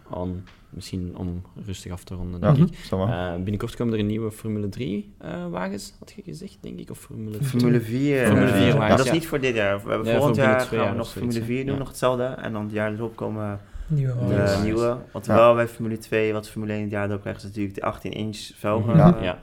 misschien 0.75 1.13
om 1.17 1.41
rustig 1.65 1.91
af 1.91 2.03
te 2.03 2.15
ronden, 2.15 2.39
Ja, 2.39 2.51
denk 2.53 2.69
ik. 2.69 2.91
Eh, 2.91 3.33
binnenkort 3.35 3.75
komen 3.75 3.93
er 3.93 3.99
een 3.99 4.05
nieuwe 4.05 4.31
Formule 4.31 4.69
3 4.69 5.13
eh, 5.17 5.47
wagens, 5.49 5.93
had 5.99 6.13
je 6.15 6.21
gezegd, 6.21 6.57
denk 6.59 6.79
ik, 6.79 6.89
of 6.89 6.97
Formule 6.99 7.37
4. 7.37 7.47
Formule 7.47 7.81
4. 7.81 8.25
Formule 8.25 8.45
eh, 8.45 8.57
4 8.57 8.65
ja, 8.65 8.77
wagens, 8.77 8.89
dat 8.89 8.99
is 8.99 9.05
ja. 9.05 9.13
niet 9.13 9.27
voor 9.27 9.39
dit 9.39 9.55
jaar. 9.55 9.83
We 9.83 9.89
hebben 9.89 10.07
Nee, 10.07 10.15
volgend 10.15 10.35
jaar 10.35 10.61
gaan 10.61 10.91
we 10.91 10.97
nog 10.97 11.11
Formule 11.11 11.43
4 11.43 11.65
doen, 11.65 11.73
ja. 11.73 11.79
nog 11.79 11.87
hetzelfde. 11.87 12.23
En 12.23 12.53
dan 12.53 12.63
het 12.63 12.71
jaar 12.71 12.93
erop 12.93 13.15
komen 13.15 13.59
Nieuwe 13.87 14.13
de 14.13 14.35
wagens. 14.35 14.53
Ja. 14.53 14.63
nieuwe. 14.63 14.97
Want 15.11 15.25
wel 15.25 15.55
bij 15.55 15.67
Formule 15.67 15.97
2, 15.97 16.33
wat 16.33 16.49
Formule 16.49 16.73
1 16.73 16.81
het 16.81 16.91
jaar 16.91 17.09
erop 17.09 17.21
krijgt, 17.21 17.39
is 17.39 17.45
natuurlijk 17.45 17.75
de 17.75 17.93
18-inch 17.93 18.59
velgen. 18.59 18.97
Ja. 18.97 19.39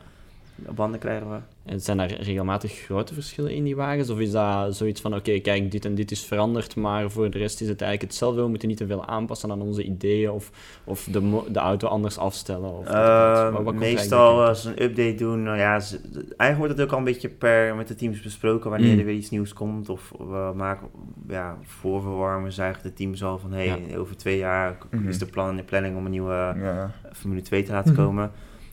Banden 0.74 1.00
krijgen 1.00 1.30
we. 1.30 1.36
En 1.64 1.80
zijn 1.80 2.00
er 2.00 2.22
regelmatig 2.22 2.72
grote 2.72 3.14
verschillen 3.14 3.54
in 3.54 3.64
die 3.64 3.76
wagens? 3.76 4.10
Of 4.10 4.18
is 4.18 4.30
dat 4.30 4.76
zoiets 4.76 5.00
van, 5.00 5.14
oké, 5.14 5.38
kijk, 5.38 5.70
dit 5.70 5.84
en 5.84 5.94
dit 5.94 6.10
is 6.10 6.24
veranderd, 6.24 6.76
maar 6.76 7.10
voor 7.10 7.30
de 7.30 7.38
rest 7.38 7.60
is 7.60 7.68
het 7.68 7.80
eigenlijk 7.80 8.10
hetzelfde. 8.10 8.42
We 8.42 8.48
moeten 8.48 8.68
niet 8.68 8.76
te 8.76 8.86
veel 8.86 9.06
aanpassen 9.06 9.50
aan 9.50 9.60
onze 9.62 9.82
ideeën 9.82 10.30
of, 10.30 10.50
of 10.84 11.04
de, 11.04 11.40
de 11.52 11.58
auto 11.58 11.88
anders 11.88 12.18
afstellen. 12.18 12.70
Of 12.78 12.86
Eh, 12.86 13.42
wat- 13.42 13.52
wat 13.52 13.54
komt 13.64 13.68
er 13.68 13.74
meestal 13.74 14.44
als 14.46 14.62
ze 14.62 14.68
een 14.68 14.82
update 14.82 15.14
doen, 15.14 15.42
nou 15.42 15.58
ja, 15.58 15.80
ze- 15.80 16.00
eigenlijk 16.12 16.56
wordt 16.56 16.72
het 16.72 16.80
ook 16.82 16.92
al 16.92 16.98
een 16.98 17.04
beetje 17.04 17.28
per 17.28 17.74
met 17.76 17.88
de 17.88 17.94
teams 17.94 18.20
besproken 18.22 18.70
wanneer 18.70 18.92
Mm. 18.92 18.98
er 18.98 19.04
weer 19.04 19.14
iets 19.16 19.30
nieuws 19.30 19.52
komt. 19.52 19.88
Of 19.88 20.12
we 20.18 20.52
maken, 20.54 20.88
ja, 21.28 21.56
voorverwarmen 21.62 22.52
ze 22.52 22.62
eigenlijk 22.62 22.96
de 22.96 23.02
teams 23.02 23.24
al 23.24 23.38
van, 23.38 23.52
hé, 23.52 23.68
hey, 23.68 23.98
over 23.98 24.16
twee 24.16 24.38
jaar 24.38 24.78
Mhm. 24.90 25.08
is 25.08 25.18
de 25.18 25.26
plan, 25.26 25.56
de 25.56 25.62
planning 25.62 25.96
om 25.96 26.04
een 26.04 26.10
nieuwe 26.10 26.54
Ja. 26.60 26.90
Formule 27.12 27.42
2 27.42 27.62
te 27.62 27.72
laten 27.72 27.92
Mhm. 27.92 28.02
komen. 28.04 28.30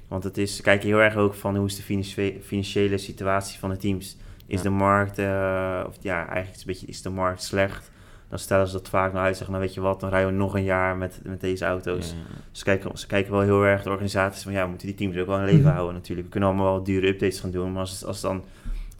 Want 0.07 0.23
het 0.23 0.37
is, 0.37 0.61
kijk 0.61 0.81
je 0.81 0.87
heel 0.87 0.97
erg 1.01 1.15
ook 1.15 1.33
van 1.33 1.55
hoe 1.55 1.65
is 1.65 1.75
de 1.85 2.37
financiële 2.43 2.97
situatie 2.97 3.59
van 3.59 3.69
de 3.69 3.77
teams. 3.77 4.17
Is 4.45 4.57
Ja. 4.57 4.63
de 4.63 4.69
markt, 4.69 5.17
eh, 5.17 5.83
of 5.87 5.95
ja, 6.01 6.15
eigenlijk 6.27 6.49
is, 6.55 6.59
een 6.59 6.67
beetje, 6.67 6.87
is 6.87 7.01
de 7.01 7.09
markt 7.09 7.43
slecht? 7.43 7.91
Dan 8.29 8.39
stellen 8.39 8.67
ze 8.67 8.73
dat 8.73 8.89
vaak 8.89 9.13
naar 9.13 9.23
uit, 9.23 9.35
zeggen, 9.35 9.53
nou 9.55 9.65
weet 9.65 9.73
je 9.75 9.81
wat, 9.81 9.99
dan 9.99 10.09
rijden 10.09 10.31
we 10.31 10.37
nog 10.37 10.55
een 10.55 10.63
jaar 10.63 10.97
met, 10.97 11.19
met 11.23 11.41
deze 11.41 11.65
auto's. 11.65 12.09
Ja. 12.09 12.15
Ze 12.51 12.63
kijken, 12.63 12.97
ze 12.97 13.07
kijken 13.07 13.31
wel 13.31 13.41
heel 13.41 13.63
erg, 13.63 13.83
de 13.83 13.89
organisaties, 13.89 14.43
van 14.43 14.51
ja, 14.51 14.63
we 14.63 14.69
moeten 14.69 14.87
die 14.87 14.95
teams 14.95 15.17
ook 15.17 15.27
wel 15.27 15.37
in 15.39 15.45
leven 15.45 15.61
Mhm. 15.61 15.73
houden 15.73 15.93
natuurlijk. 15.95 16.25
We 16.27 16.31
kunnen 16.31 16.49
allemaal 16.49 16.71
wel 16.73 16.83
dure 16.83 17.07
updates 17.07 17.39
gaan 17.39 17.51
doen, 17.51 17.71
maar 17.71 17.79
als, 17.81 18.05
als 18.05 18.21
dan 18.21 18.43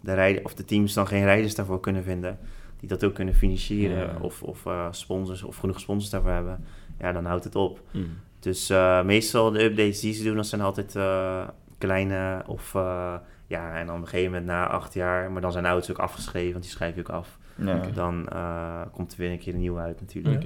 de, 0.00 0.14
rijden, 0.14 0.44
of 0.44 0.54
de 0.54 0.64
teams 0.64 0.92
dan 0.94 1.06
geen 1.06 1.24
rijders 1.24 1.54
daarvoor 1.54 1.80
kunnen 1.80 2.02
vinden, 2.02 2.38
die 2.80 2.88
dat 2.88 3.04
ook 3.04 3.14
kunnen 3.14 3.34
financieren, 3.34 3.96
Ja. 3.98 4.16
of, 4.20 4.42
of 4.42 4.66
eh, 4.66 4.86
sponsors, 4.90 5.42
of 5.42 5.56
genoeg 5.56 5.80
sponsors 5.80 6.10
daarvoor 6.10 6.30
hebben, 6.30 6.64
ja, 7.00 7.12
dan 7.12 7.24
houdt 7.24 7.44
het 7.44 7.54
op. 7.56 7.80
Mm. 7.90 8.06
Dus 8.40 8.70
eh, 8.70 9.02
meestal 9.02 9.50
de 9.50 9.62
updates 9.62 10.00
die 10.00 10.14
ze 10.14 10.22
doen, 10.24 10.36
dat 10.36 10.46
zijn 10.46 10.60
altijd 10.60 10.96
eh, 10.96 11.48
kleine 11.78 12.42
of 12.46 12.74
eh, 12.74 13.14
ja, 13.46 13.74
en 13.76 13.86
dan 13.86 13.94
op 13.96 14.00
een 14.02 14.08
gegeven 14.08 14.30
moment 14.32 14.46
na 14.48 14.66
acht 14.66 14.94
jaar, 14.94 15.30
maar 15.30 15.40
dan 15.40 15.52
zijn 15.52 15.66
auto's 15.66 15.90
ook 15.90 15.98
afgeschreven, 15.98 16.52
want 16.52 16.62
die 16.64 16.72
schrijf 16.72 16.94
je 16.94 17.00
ook 17.00 17.08
af. 17.08 17.38
Ja. 17.54 17.80
Dan 17.94 18.28
eh, 18.28 18.80
komt 18.92 19.12
er 19.12 19.18
weer 19.18 19.30
een 19.30 19.38
keer 19.38 19.52
een 19.54 19.60
nieuwe 19.60 19.80
uit 19.80 20.00
natuurlijk. 20.00 20.44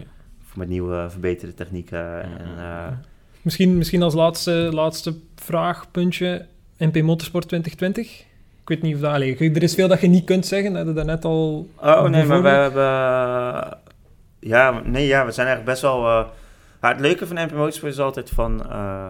Met 0.55 0.69
nieuwe 0.69 1.07
verbeterde 1.11 1.55
technieken. 1.55 1.99
Ja. 1.99 2.27
eh, 2.89 2.93
Misschien, 3.43 3.77
misschien 3.79 4.03
als 4.03 4.15
laatste, 4.15 4.69
laatste 4.73 5.15
vraagpuntje. 5.37 6.47
MP 6.79 7.03
Motorsport 7.03 7.49
2020? 7.49 8.21
Ik 8.61 8.69
weet 8.69 8.83
niet 8.83 8.95
of 8.95 9.01
dat... 9.01 9.13
Allee, 9.13 9.37
er 9.39 9.63
is 9.63 9.75
veel 9.75 9.89
dat 9.89 10.01
je 10.01 10.07
niet 10.07 10.25
kunt 10.25 10.47
zeggen. 10.47 10.73
Dat 10.73 10.87
je 10.87 10.93
daarnet 10.93 11.25
al... 11.25 11.69
Oh 11.77 12.03
nee, 12.05 12.25
maar 12.25 12.43
we 12.43 12.49
hebben. 12.49 13.79
Ja, 14.41 14.81
nee, 14.85 15.07
ja, 15.07 15.25
we 15.27 15.33
zijn 15.33 15.47
eigenlijk 15.47 15.65
best 15.65 15.83
wel. 15.83 16.27
Maar 16.83 16.91
het 16.91 17.01
leuke 17.01 17.27
van 17.27 17.37
MP 17.37 17.53
Motorsport 17.53 17.93
is 17.93 17.99
altijd 17.99 18.31
van. 18.31 18.71
eh, 18.71 19.09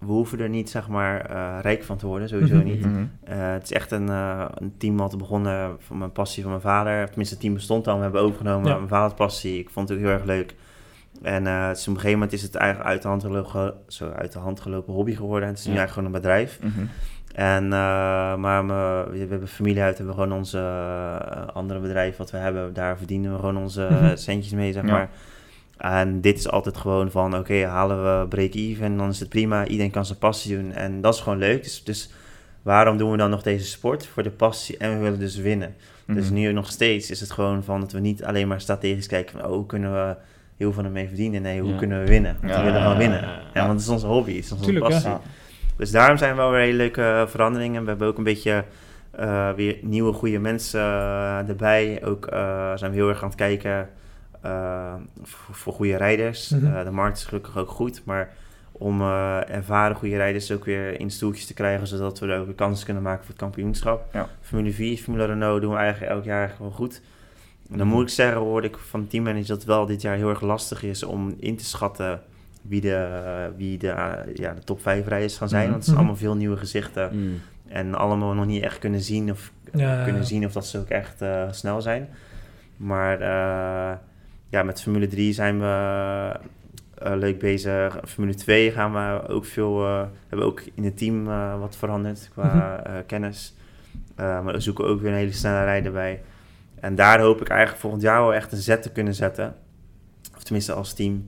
we 0.00 0.06
hoeven 0.06 0.40
er 0.40 0.48
niet, 0.48 0.70
zeg 0.70 0.88
maar, 0.88 1.20
eh, 1.20 1.58
rijk 1.62 1.82
van 1.84 1.96
te 1.96 2.06
worden, 2.06 2.28
sowieso 2.28 2.54
Mhm. 2.54 2.64
niet. 2.64 2.84
Mhm. 2.84 3.04
Eh, 3.24 3.36
het 3.52 3.62
is 3.62 3.72
echt 3.72 3.90
een, 3.90 4.08
een 4.08 4.74
team 4.78 4.96
wat 4.96 5.18
begonnen 5.18 5.76
van 5.78 5.98
mijn 5.98 6.12
passie 6.12 6.42
van 6.42 6.50
mijn 6.50 6.62
vader. 6.62 7.06
Tenminste, 7.06 7.34
het 7.34 7.42
team 7.42 7.54
bestond 7.54 7.86
al, 7.88 7.96
we 7.96 8.02
hebben 8.02 8.20
overgenomen 8.20 8.68
Ja. 8.70 8.76
mijn 8.76 8.88
vaders 8.88 9.14
passie. 9.14 9.58
Ik 9.58 9.70
vond 9.70 9.88
het 9.88 9.98
ook 9.98 10.04
heel 10.04 10.12
erg 10.14 10.24
leuk. 10.24 10.54
En 11.22 11.42
op 11.42 11.48
een 11.48 11.76
gegeven 11.76 12.10
moment 12.10 12.32
is 12.32 12.42
het 12.42 12.54
eigenlijk 12.54 12.90
uit 12.90 13.02
de 13.02 13.08
hand 13.08 13.22
gelopen, 13.22 13.74
zo, 13.88 14.10
uit 14.10 14.32
de 14.32 14.38
hand 14.38 14.60
gelopen 14.60 14.94
hobby 14.94 15.14
geworden. 15.14 15.42
En 15.42 15.48
het 15.54 15.58
is 15.58 15.66
nu 15.66 15.72
Ja. 15.72 15.78
eigenlijk 15.78 16.08
gewoon 16.08 16.14
een 16.14 16.46
bedrijf. 16.46 16.58
Mhm. 16.62 16.86
En, 17.34 17.68
maar 18.40 18.64
me- 18.64 19.06
we 19.10 19.18
hebben 19.18 19.48
familie 19.48 19.82
uit, 19.82 19.96
hebben 19.96 20.14
we 20.16 20.20
gewoon 20.22 20.38
onze 20.38 20.60
andere 21.52 21.80
bedrijf 21.80 22.16
wat 22.16 22.30
we 22.30 22.36
hebben, 22.36 22.72
daar 22.74 22.98
verdienen 22.98 23.32
we 23.32 23.38
gewoon 23.38 23.56
onze 23.56 24.12
centjes 24.14 24.52
mee, 24.52 24.72
zeg 24.72 24.84
Ja. 24.84 24.90
maar. 24.90 25.08
En 25.78 26.20
dit 26.20 26.38
is 26.38 26.48
altijd 26.50 26.76
gewoon 26.76 27.10
van, 27.10 27.36
oké, 27.36 27.64
halen 27.66 28.20
we 28.20 28.28
break-even 28.28 28.84
en 28.84 28.96
dan 28.96 29.08
is 29.08 29.20
het 29.20 29.28
prima. 29.28 29.66
Iedereen 29.66 29.90
kan 29.90 30.06
zijn 30.06 30.18
passie 30.18 30.56
doen 30.56 30.72
en 30.72 31.00
dat 31.00 31.14
is 31.14 31.20
gewoon 31.20 31.38
leuk. 31.38 31.62
Dus, 31.62 31.84
dus 31.84 32.10
waarom 32.62 32.96
doen 32.96 33.10
we 33.10 33.16
dan 33.16 33.30
nog 33.30 33.42
deze 33.42 33.66
sport? 33.66 34.06
Voor 34.06 34.22
de 34.22 34.30
passie 34.30 34.76
en 34.76 34.92
we 34.96 34.98
willen 35.02 35.18
dus 35.18 35.36
winnen. 35.36 35.74
Dus 36.06 36.24
Mhm. 36.24 36.34
nu 36.34 36.52
nog 36.52 36.70
steeds 36.70 37.10
is 37.10 37.20
het 37.20 37.30
gewoon 37.30 37.64
van 37.64 37.80
dat 37.80 37.92
we 37.92 38.00
niet 38.00 38.24
alleen 38.24 38.48
maar 38.48 38.60
strategisch 38.60 39.06
kijken 39.06 39.38
van, 39.38 39.48
oh, 39.48 39.54
hoe 39.56 39.66
kunnen 39.66 39.92
we 39.92 40.16
heel 40.56 40.72
veel 40.72 40.84
ermee 40.84 41.06
verdienen? 41.06 41.42
Nee, 41.42 41.60
hoe 41.60 41.70
Ja. 41.70 41.76
kunnen 41.76 42.00
we 42.00 42.06
winnen? 42.08 42.36
Want 42.40 42.52
Ja, 42.52 42.58
we 42.58 42.64
willen 42.64 42.82
gewoon 42.82 42.96
winnen. 42.98 43.20
ja, 43.54 43.60
want 43.66 43.70
het 43.72 43.80
is 43.80 43.88
onze 43.88 44.06
hobby, 44.06 44.34
het 44.36 44.44
is 44.44 44.52
onze 44.52 44.64
Tuurlijk, 44.64 44.84
passie. 44.88 45.12
Dus 45.76 45.90
daarom 45.90 46.16
zijn 46.16 46.36
wel 46.36 46.50
weer 46.50 46.60
hele 46.60 46.76
leuke 46.76 47.02
eh, 47.02 47.26
veranderingen. 47.26 47.82
We 47.82 47.88
hebben 47.88 48.08
ook 48.08 48.18
een 48.18 48.24
beetje 48.24 48.64
eh, 49.10 49.50
weer 49.52 49.76
nieuwe 49.82 50.12
goede 50.12 50.38
mensen 50.38 50.80
eh, 50.80 51.48
erbij. 51.48 52.00
Ook 52.04 52.26
zijn 52.74 52.90
we 52.90 52.96
heel 52.96 53.08
erg 53.08 53.22
aan 53.22 53.28
het 53.28 53.36
kijken 53.38 53.88
voor, 55.22 55.54
voor 55.54 55.72
goede 55.72 55.96
rijders. 55.96 56.48
Mhm. 56.48 56.66
Eh, 56.76 56.84
de 56.84 56.90
markt 56.90 57.16
is 57.18 57.24
gelukkig 57.24 57.56
ook 57.56 57.70
goed, 57.70 58.02
maar 58.04 58.30
om 58.72 59.00
eh, 59.00 59.48
ervaren 59.50 59.96
goede 59.96 60.16
rijders 60.16 60.52
ook 60.52 60.64
weer 60.64 61.00
in 61.00 61.10
stoeltjes 61.10 61.46
te 61.46 61.54
krijgen, 61.54 61.86
zodat 61.86 62.18
we 62.18 62.26
er 62.26 62.38
ook 62.40 62.46
weer 62.46 62.54
kansen 62.54 62.84
kunnen 62.84 63.02
maken 63.02 63.20
voor 63.20 63.30
het 63.30 63.38
kampioenschap. 63.42 64.04
Ja. 64.12 64.28
Formule 64.40 64.72
4, 64.72 64.96
Formule 64.98 65.24
Renault 65.24 65.60
doen 65.60 65.72
we 65.72 65.76
eigenlijk 65.78 66.12
elk 66.12 66.24
jaar 66.24 66.54
wel 66.58 66.70
goed. 66.70 67.00
En 67.70 67.78
dan 67.78 67.86
moet 67.86 68.02
ik 68.02 68.08
zeggen, 68.08 68.40
hoorde 68.40 68.66
ik 68.66 68.76
van 68.76 69.06
teammanager 69.06 69.46
dat 69.48 69.56
het 69.56 69.66
wel 69.66 69.86
dit 69.86 70.02
jaar 70.02 70.16
heel 70.16 70.28
erg 70.28 70.40
lastig 70.40 70.82
is 70.82 71.02
om 71.02 71.34
in 71.40 71.56
te 71.56 71.64
schatten 71.64 72.20
wie 72.62 72.80
de, 72.80 72.94
eh, 72.94 73.56
wie 73.56 73.78
de, 73.78 73.88
eh, 73.88 74.34
ja, 74.34 74.52
de 74.54 74.64
top 74.64 74.80
5 74.82 75.06
rijders 75.06 75.36
gaan 75.36 75.48
zijn. 75.48 75.62
Mhm. 75.62 75.70
Want 75.70 75.82
het 75.84 75.84
zijn 75.94 75.96
Mhm. 75.96 76.06
allemaal 76.06 76.22
veel 76.28 76.36
nieuwe 76.36 76.56
gezichten. 76.56 77.10
Mm. 77.12 77.40
En 77.68 77.94
allemaal 77.94 78.34
nog 78.34 78.46
niet 78.46 78.62
echt 78.62 78.78
kunnen 78.78 79.00
zien 79.00 79.30
of, 79.30 79.52
Ja. 79.72 80.04
kunnen 80.04 80.24
zien 80.24 80.44
of 80.46 80.52
dat 80.52 80.66
ze 80.66 80.78
ook 80.78 80.88
echt 80.88 81.22
eh, 81.22 81.42
snel 81.50 81.80
zijn. 81.82 82.08
Maar 82.76 83.20
eh, 83.20 83.96
ja, 84.48 84.62
met 84.62 84.82
Formule 84.82 85.06
3 85.06 85.32
zijn 85.32 85.58
we 85.60 86.36
eh, 86.94 87.12
leuk 87.16 87.38
bezig. 87.38 87.98
Formule 88.04 88.34
2 88.34 88.70
gaan 88.70 88.92
we 88.92 89.28
ook 89.28 89.44
veel, 89.44 89.84
eh, 89.86 90.02
hebben 90.28 90.46
ook 90.46 90.62
in 90.74 90.84
het 90.84 90.98
team 90.98 91.28
eh, 91.28 91.60
wat 91.60 91.76
veranderd 91.76 92.28
qua 92.32 92.80
Mhm. 92.84 93.06
kennis. 93.06 93.54
Maar 94.16 94.44
we 94.44 94.60
zoeken 94.60 94.84
ook 94.84 95.00
weer 95.00 95.10
een 95.10 95.16
hele 95.16 95.32
snelle 95.32 95.64
rijder 95.64 95.92
bij. 95.92 96.22
En 96.80 96.94
daar 96.94 97.20
hoop 97.20 97.40
ik 97.40 97.48
eigenlijk 97.48 97.80
volgend 97.80 98.02
jaar 98.02 98.20
wel 98.20 98.34
echt 98.34 98.52
een 98.52 98.58
zet 98.58 98.82
te 98.82 98.92
kunnen 98.92 99.14
zetten. 99.14 99.54
Of 100.36 100.42
tenminste 100.42 100.72
als 100.72 100.92
team. 100.92 101.26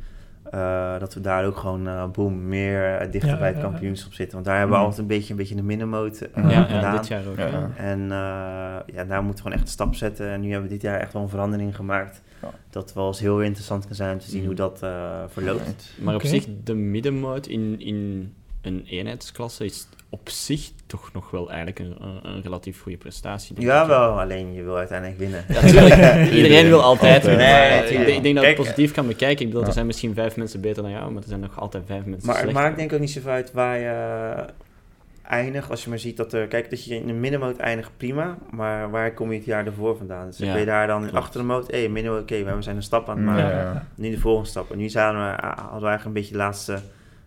Eh, 0.50 0.98
dat 0.98 1.14
we 1.14 1.20
daar 1.20 1.46
ook 1.46 1.56
gewoon, 1.56 2.10
boom, 2.12 2.48
meer 2.48 2.94
eh, 2.96 3.10
dichter 3.10 3.30
Ja, 3.30 3.38
bij 3.38 3.46
het 3.48 3.56
ja, 3.56 3.62
ja. 3.62 3.68
kampioenschap 3.70 4.12
zitten. 4.12 4.34
Want 4.34 4.44
daar 4.46 4.58
hebben 4.58 4.72
we 4.76 4.80
Mhm. 4.82 4.90
altijd 4.90 5.08
een 5.10 5.16
beetje, 5.16 5.30
een 5.30 5.38
beetje 5.38 5.54
de 5.54 5.62
middenmoot 5.62 6.20
eh, 6.20 6.50
Ja, 6.50 6.62
gedaan. 6.62 6.96
dit 6.96 7.08
jaar 7.08 7.22
ook. 7.30 7.36
Ja. 7.36 7.70
En 7.76 8.00
eh, 8.02 8.94
ja, 8.94 9.04
daar 9.08 9.22
moeten 9.22 9.28
we 9.34 9.36
gewoon 9.36 9.52
echt 9.52 9.62
een 9.62 9.68
stap 9.68 9.94
zetten. 9.94 10.28
En 10.30 10.40
nu 10.40 10.50
hebben 10.50 10.68
we 10.68 10.74
dit 10.74 10.82
jaar 10.82 11.00
echt 11.00 11.12
wel 11.12 11.22
een 11.22 11.28
verandering 11.28 11.76
gemaakt. 11.76 12.22
Ja. 12.42 12.48
Dat 12.70 12.92
wel 12.92 13.06
eens 13.06 13.20
heel 13.20 13.40
interessant 13.42 13.86
kan 13.86 13.94
zijn 13.94 14.12
om 14.12 14.18
te 14.18 14.28
zien 14.28 14.38
Mhm. 14.38 14.46
hoe 14.46 14.56
dat 14.56 14.82
eh, 14.82 15.20
verloopt. 15.28 15.92
Maar 16.00 16.14
op 16.14 16.22
zich, 16.22 16.46
de 16.64 16.74
middenmoot 16.74 17.46
in, 17.46 17.80
in 17.80 18.34
een 18.62 18.84
eenheidsklasse 18.88 19.64
is 19.64 19.88
op 20.08 20.28
zich 20.28 20.70
toch 20.86 21.12
nog 21.12 21.30
wel 21.30 21.50
eigenlijk 21.50 21.78
een, 21.78 21.96
een, 22.06 22.20
een 22.22 22.42
relatief 22.42 22.82
goede 22.82 22.98
prestatie. 22.98 23.54
denk 23.54 23.66
Ja, 23.66 23.86
wel. 23.86 24.20
Alleen 24.20 24.52
je 24.52 24.62
wil 24.62 24.76
uiteindelijk 24.76 25.18
winnen. 25.18 25.44
Ja, 25.48 25.60
tuurlijk. 25.60 26.30
Iedereen 26.32 26.66
wil 26.66 26.82
altijd 26.82 27.24
winnen. 27.24 27.46
Nee, 27.46 27.68
maar 27.70 27.84
ik, 27.84 27.88
denk- 27.88 28.06
ik 28.16 28.22
denk 28.22 28.34
dat 28.34 28.44
je 28.44 28.50
het 28.50 28.58
positief 28.58 28.92
kan 28.92 29.06
bekijken. 29.06 29.40
Ik 29.40 29.46
bedoel, 29.46 29.60
ja. 29.60 29.66
er 29.66 29.72
zijn 29.72 29.86
misschien 29.86 30.14
vijf 30.14 30.36
mensen 30.36 30.60
beter 30.60 30.82
dan 30.82 30.92
jou, 30.92 31.12
maar 31.12 31.22
er 31.22 31.28
zijn 31.28 31.40
nog 31.40 31.60
altijd 31.60 31.82
vijf 31.86 32.04
mensen 32.04 32.26
Maar 32.26 32.34
het 32.36 32.44
slechter. 32.44 32.62
maakt 32.62 32.76
denk 32.76 32.88
ik 32.88 32.94
ook 32.94 33.00
niet 33.00 33.10
zoveel 33.10 33.30
uit 33.30 33.52
waar 33.52 33.78
je... 33.78 34.34
eindig, 35.22 35.70
als 35.70 35.84
je 35.84 35.88
maar 35.90 35.98
ziet 35.98 36.16
dat 36.16 36.32
er... 36.32 36.46
Kijk, 36.46 36.70
dat 36.70 36.84
je 36.84 36.94
in 36.94 37.06
de 37.06 37.12
middenmoot 37.12 37.56
eindigt, 37.56 37.90
prima. 37.96 38.38
Maar 38.50 38.90
waar 38.90 39.14
kom 39.14 39.30
je 39.32 39.36
het 39.36 39.46
jaar 39.46 39.66
ervoor 39.66 39.96
vandaan? 39.96 40.26
Dus 40.26 40.38
Ja, 40.38 40.50
ben 40.50 40.60
je 40.60 40.66
daar 40.66 40.86
dan 40.86 41.00
klopt. 41.00 41.14
achter 41.16 41.40
de 41.40 41.46
moot... 41.46 41.70
Hé, 41.70 41.78
hey, 41.78 41.88
middenmoot, 41.88 42.22
oké, 42.22 42.44
we 42.56 42.62
zijn 42.62 42.76
een 42.76 42.82
stap 42.82 43.08
aan 43.08 43.16
het 43.18 43.26
Ja, 43.26 43.32
maken. 43.32 43.58
ja. 43.58 43.86
Nu 43.94 44.10
de 44.10 44.18
volgende 44.18 44.48
stap. 44.48 44.70
En 44.70 44.78
nu 44.78 44.88
zaten 44.88 45.18
we, 45.20 45.42
hadden 45.46 45.80
we 45.80 45.86
eigenlijk 45.86 46.04
een 46.04 46.12
beetje 46.12 46.32
de 46.32 46.38
laatste 46.38 46.78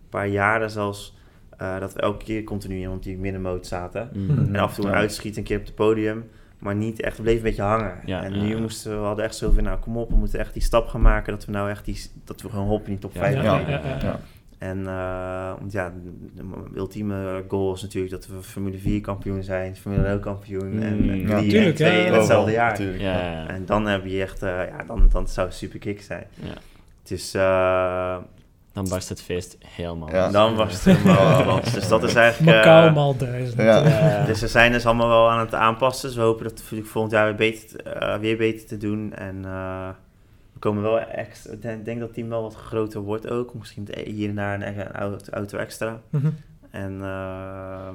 paar 0.08 0.26
jaren 0.28 0.70
zelfs... 0.70 1.14
eh, 1.58 1.78
dat 1.80 1.92
we 1.92 2.00
elke 2.00 2.24
keer 2.24 2.44
continu 2.44 2.80
in 2.82 2.98
die 3.00 3.18
middenmoot 3.18 3.66
zaten. 3.66 4.08
Mm. 4.12 4.30
En 4.54 4.56
af 4.56 4.68
en 4.70 4.74
toe 4.76 4.84
een 4.84 4.90
Ja. 4.90 4.96
uitschiet 4.98 5.36
een 5.36 5.42
keer 5.42 5.58
op 5.58 5.64
het 5.64 5.74
podium. 5.74 6.24
Maar 6.58 6.74
niet 6.74 7.00
echt, 7.00 7.16
we 7.16 7.22
bleven 7.22 7.38
een 7.40 7.46
beetje 7.48 7.62
hangen. 7.62 7.98
Ja, 8.04 8.22
en 8.22 8.32
nu 8.32 8.54
ja. 8.54 8.60
moesten 8.60 8.90
we, 8.90 8.96
we 8.98 9.04
hadden 9.04 9.24
echt 9.24 9.36
zo 9.36 9.50
van, 9.50 9.62
nou 9.64 9.78
kom 9.78 9.96
op, 9.96 10.10
we 10.10 10.16
moeten 10.16 10.38
echt 10.38 10.52
die 10.52 10.62
stap 10.62 10.88
gaan 10.88 11.00
maken. 11.00 11.32
Dat 11.32 11.44
we 11.44 11.52
nou 11.52 11.70
echt 11.70 11.84
die, 11.84 12.00
dat 12.24 12.42
we 12.42 12.48
gewoon 12.48 12.66
hoppen 12.66 12.86
in 12.86 12.92
die 12.92 13.00
top 13.02 13.14
Ja, 13.14 13.20
5 13.20 13.34
ja, 13.34 13.42
Ja. 13.42 13.58
ja, 13.68 13.80
ja. 13.84 13.98
Ja. 14.02 14.20
En 14.58 14.86
eh, 14.86 15.52
want 15.58 15.72
ja, 15.72 15.92
de 16.34 16.42
ultieme 16.76 17.44
goal 17.48 17.74
is 17.74 17.82
natuurlijk 17.82 18.12
dat 18.12 18.26
we 18.26 18.42
Formule 18.42 18.78
4 18.78 19.00
kampioen 19.00 19.42
zijn, 19.42 19.76
Formule 19.76 20.06
1 20.06 20.20
kampioen. 20.20 20.82
En 20.82 20.96
Mm. 20.96 21.28
Ja, 21.28 21.38
drie 21.38 21.58
en 21.58 21.74
twee 21.74 22.00
ja. 22.00 22.06
in 22.06 22.12
hetzelfde 22.12 22.50
Oh, 22.50 22.56
jaar. 22.56 23.46
En 23.48 23.64
dan 23.66 23.86
heb 23.86 24.04
je 24.06 24.22
echt, 24.22 24.42
eh, 24.42 24.50
ja, 24.68 24.84
dan, 24.86 25.08
dan 25.12 25.28
zou 25.28 25.46
het 25.46 25.56
super 25.56 25.78
kick 25.78 26.02
zijn. 26.02 26.24
Ja. 26.34 26.48
Het 27.02 27.10
is, 27.10 27.34
eh, 27.34 28.16
Dan 28.74 28.88
barst 28.88 29.08
het 29.08 29.22
feest 29.22 29.56
helemaal. 29.66 30.10
Ja. 30.10 30.22
los. 30.24 30.32
dan 30.32 30.54
was 30.54 30.72
het 30.84 30.96
helemaal 30.96 31.44
los. 31.44 31.72
Dus 31.72 31.88
dat 31.88 32.02
is 32.02 32.14
eigenlijk... 32.14 32.56
eh, 32.56 32.64
Macau 32.64 32.92
maal 32.92 33.16
duizend. 33.16 33.60
Ja. 33.60 33.88
Ja. 33.88 34.24
Dus 34.26 34.40
we 34.40 34.48
zijn 34.48 34.72
dus 34.72 34.86
allemaal 34.86 35.08
wel 35.08 35.30
aan 35.30 35.38
het 35.38 35.54
aanpassen. 35.54 36.08
Dus 36.08 36.16
we 36.16 36.22
hopen 36.22 36.44
dat 36.44 36.54
natuurlijk 36.58 36.88
volgend 36.90 37.12
jaar 37.14 37.24
weer 37.24 37.34
beter, 37.34 37.80
eh, 37.86 38.18
weer 38.18 38.36
beter 38.36 38.66
te 38.66 38.76
doen. 38.76 39.12
En 39.14 39.44
eh, 39.44 39.88
we 40.52 40.58
komen 40.58 40.82
wel 40.82 41.00
extra... 41.00 41.52
Ik 41.52 41.62
denk, 41.62 41.84
denk 41.84 41.98
dat 41.98 42.06
het 42.08 42.16
team 42.16 42.28
wel 42.28 42.42
wat 42.42 42.54
groter 42.54 43.00
wordt 43.00 43.30
ook. 43.30 43.54
Misschien 43.54 43.88
hier 44.04 44.28
en 44.28 44.34
daar 44.34 44.54
een, 44.54 44.78
een 44.78 44.92
auto, 44.92 45.32
auto 45.32 45.58
extra. 45.58 46.00
Mhm. 46.10 46.28
En 46.70 46.98
eh, 47.02 47.88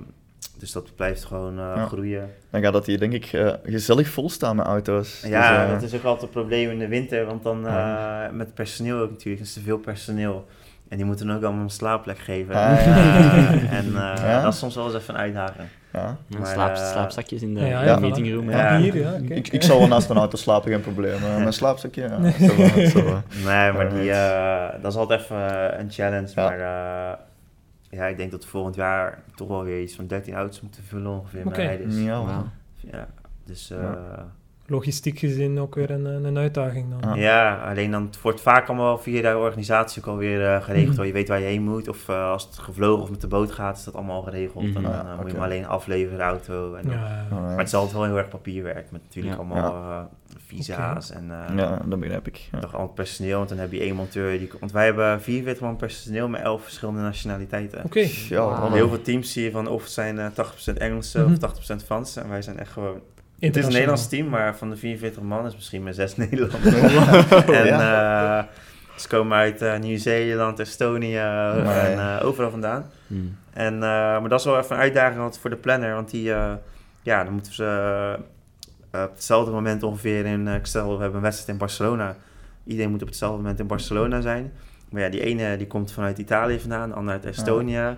dus 0.57 0.71
dat 0.71 0.95
blijft 0.95 1.23
gewoon 1.25 1.59
eh, 1.59 1.71
Ja. 1.75 1.85
groeien. 1.85 2.29
Dan 2.49 2.61
gaat 2.61 2.73
dat 2.73 2.85
hier 2.85 2.99
denk 2.99 3.13
ik 3.13 3.25
eh, 3.25 3.53
gezellig 3.63 4.07
vol 4.07 4.29
staan 4.29 4.55
met 4.55 4.65
auto's. 4.65 5.21
Ja, 5.27 5.57
Dus, 5.63 5.65
eh, 5.67 5.73
dat 5.73 5.81
is 5.83 5.95
ook 5.95 6.03
altijd 6.03 6.23
een 6.23 6.29
probleem 6.41 6.69
in 6.69 6.79
de 6.79 6.87
winter. 6.87 7.25
Want 7.25 7.43
dan 7.43 7.67
eh, 7.67 8.29
met 8.31 8.53
personeel 8.53 8.97
ook 8.99 9.09
natuurlijk. 9.09 9.41
Er 9.41 9.47
is 9.47 9.53
te 9.53 9.61
veel 9.61 9.77
personeel. 9.77 10.45
En 10.89 10.97
die 10.97 11.05
moeten 11.05 11.27
dan 11.27 11.35
ook 11.35 11.43
allemaal 11.43 11.63
een 11.63 11.69
slaapplek 11.69 12.17
geven. 12.19 12.55
Ah, 12.55 12.85
ja. 12.85 12.95
en 13.79 13.85
eh, 13.85 14.13
Ja. 14.23 14.41
dat 14.41 14.53
is 14.53 14.59
soms 14.59 14.75
wel 14.75 14.85
eens 14.85 14.95
even 14.95 15.13
een 15.13 15.19
uitdaging. 15.19 15.67
ja. 15.93 16.17
Ja, 16.27 16.37
Maar, 16.37 16.47
slaap, 16.47 16.75
eh, 16.75 16.91
slaapzakjes 16.91 17.41
in 17.41 17.53
de, 17.53 17.59
Ja, 17.59 17.65
ja, 17.67 17.77
in 17.79 17.85
de 17.85 17.91
ja, 17.91 17.99
meetingroom. 17.99 18.49
Ja. 18.49 18.77
Hier, 18.77 18.97
ja. 18.97 19.11
Ik, 19.35 19.47
ik 19.47 19.63
zou 19.63 19.79
wel 19.79 19.87
naast 19.87 20.09
een 20.09 20.17
auto 20.17 20.37
slapen, 20.37 20.71
geen 20.71 20.81
probleem. 20.81 21.19
Mijn 21.21 21.53
slaapzakje, 21.53 22.01
ja. 22.01 22.31
zou 22.87 23.03
wel. 23.03 23.21
Nee, 23.45 23.71
maar 23.71 23.89
die, 23.89 24.11
eh, 24.11 24.81
dat 24.81 24.91
is 24.91 24.97
altijd 24.97 25.21
even 25.21 25.79
een 25.79 25.91
challenge. 25.91 26.27
Ja. 26.35 26.43
Maar 26.49 26.59
eh, 26.59 27.17
ja, 27.89 28.05
ik 28.05 28.17
denk 28.17 28.31
dat 28.31 28.43
we 28.43 28.49
volgend 28.49 28.75
jaar 28.75 29.19
toch 29.35 29.47
wel 29.47 29.63
weer 29.63 29.81
iets 29.81 29.95
van 29.95 30.07
13 30.07 30.33
auto's 30.33 30.61
moeten 30.61 30.83
vullen 30.83 31.11
ongeveer. 31.11 31.39
Oké. 31.39 31.49
met 31.49 31.57
rijders. 31.57 31.95
Ja, 31.97 32.05
Wauw. 32.11 32.25
wel. 32.25 32.45
Ja, 32.91 33.07
dus 33.45 33.71
eh, 33.71 33.77
Ja. 33.81 34.25
Logistiek 34.69 35.19
gezien 35.19 35.59
ook 35.59 35.75
weer 35.75 35.89
een, 35.91 36.05
een 36.05 36.37
uitdaging 36.37 36.85
dan. 36.99 37.15
Ja. 37.15 37.21
ja, 37.21 37.69
alleen 37.69 37.91
dan 37.91 38.05
het 38.05 38.21
wordt 38.21 38.41
vaak 38.41 38.67
allemaal 38.67 38.97
via 38.97 39.31
de 39.31 39.37
organisatie 39.37 40.01
ook 40.01 40.07
alweer 40.07 40.45
eh, 40.53 40.63
geregeld. 40.63 40.95
Hoor. 40.97 41.05
Je 41.05 41.13
weet 41.13 41.27
waar 41.27 41.39
je 41.39 41.45
heen 41.45 41.63
moet. 41.63 41.87
Of 41.87 42.09
eh, 42.09 42.29
als 42.31 42.43
het 42.43 42.57
gevlogen 42.57 43.03
of 43.03 43.09
met 43.09 43.21
de 43.21 43.27
boot 43.27 43.51
gaat, 43.51 43.77
is 43.77 43.83
dat 43.83 43.93
allemaal 43.95 44.15
al 44.15 44.21
geregeld. 44.23 44.63
Mhm. 44.65 44.75
En 44.77 44.81
dan 44.83 44.91
eh, 44.91 45.15
moet 45.17 45.25
je 45.27 45.33
hem 45.33 45.43
alleen 45.43 45.67
afleveren, 45.67 46.17
de 46.17 46.23
auto. 46.23 46.73
En 46.73 46.89
Ja. 46.89 47.27
Maar 47.29 47.57
het 47.57 47.67
is 47.67 47.73
altijd 47.73 47.93
wel 47.95 48.03
heel 48.05 48.17
erg 48.17 48.27
papierwerk. 48.29 48.91
Met 48.91 49.01
natuurlijk 49.03 49.35
Ja. 49.35 49.39
allemaal 49.41 49.73
eh, 49.73 49.99
visa's 50.47 51.11
en 51.11 51.31
eh, 51.31 51.55
Ja, 51.57 51.81
dat 51.85 51.99
begrijp 51.99 52.27
ik. 52.27 52.47
Ja. 52.51 52.59
nog 52.59 52.75
al 52.75 52.81
het 52.81 52.93
personeel. 52.93 53.37
Want 53.37 53.49
dan 53.49 53.57
heb 53.57 53.71
je 53.71 53.79
één 53.79 53.95
monteur. 53.95 54.37
Die, 54.39 54.49
want 54.59 54.71
wij 54.71 54.85
hebben 54.85 55.21
44 55.21 55.63
man 55.63 55.75
personeel 55.75 56.27
met 56.27 56.41
11 56.41 56.63
verschillende 56.63 57.01
nationaliteiten. 57.01 57.83
Oké. 57.85 57.99
Heel 57.99 58.89
veel 58.89 59.01
teams 59.01 59.31
zie 59.31 59.43
je 59.43 59.51
van 59.51 59.67
of 59.67 59.81
het 59.83 59.91
zijn 59.91 60.19
eh, 60.19 60.25
80% 60.31 60.77
Engelse 60.77 61.19
Mhm. 61.19 61.31
of 61.31 61.37
80% 61.37 61.83
Franse. 61.85 62.21
En 62.21 62.29
wij 62.29 62.41
zijn 62.41 62.59
echt 62.59 62.71
gewoon... 62.71 62.99
Het 63.39 63.55
is 63.57 63.65
een. 63.65 63.71
Nederlands 63.71 64.07
team, 64.07 64.29
maar 64.29 64.55
van 64.57 64.69
de 64.69 64.75
44 64.75 65.21
man 65.21 65.45
is 65.45 65.55
misschien 65.55 65.83
maar 65.83 65.93
6 65.93 66.15
Nederlanders. 66.27 66.75
en 67.45 67.65
Ja. 67.65 68.39
eh, 68.39 68.45
ze 68.99 69.07
komen 69.07 69.37
uit 69.37 69.61
eh, 69.61 69.79
Nieuw-Zeeland, 69.79 70.59
Estonië 70.59 71.15
Maar- 71.15 71.85
en 71.85 71.99
eh, 72.19 72.25
overal 72.25 72.49
vandaan. 72.51 72.85
Hmm. 73.07 73.37
En, 73.53 73.73
eh, 73.73 73.79
maar 73.79 74.29
dat 74.29 74.39
is 74.39 74.45
wel 74.45 74.57
even 74.59 74.75
een 74.75 74.81
uitdaging 74.81 75.35
voor 75.39 75.49
de 75.49 75.55
planner. 75.55 75.93
Want 75.93 76.09
die, 76.11 76.33
eh, 76.33 76.51
ja, 77.01 77.23
dan 77.23 77.33
moeten 77.33 77.53
ze 77.53 77.65
eh, 78.91 79.01
op 79.03 79.11
hetzelfde 79.13 79.51
moment 79.51 79.83
ongeveer 79.83 80.25
in... 80.25 80.47
eh, 80.47 80.55
ik 80.55 80.65
stel, 80.65 80.85
we 80.95 80.97
hebben 81.01 81.15
een 81.15 81.21
wedstrijd 81.21 81.49
in 81.51 81.57
Barcelona. 81.57 82.15
Iedereen 82.65 82.91
moet 82.91 83.01
op 83.01 83.07
hetzelfde 83.07 83.37
moment 83.37 83.59
in 83.59 83.67
Barcelona 83.67 84.21
zijn. 84.21 84.51
Maar 84.89 85.01
ja, 85.01 85.09
die 85.09 85.21
ene 85.23 85.57
die 85.57 85.67
komt 85.67 85.91
vanuit 85.91 86.17
Italië 86.17 86.59
vandaan, 86.59 86.89
de 86.89 86.95
ander 86.95 87.13
uit 87.13 87.25
Estonië. 87.25 87.95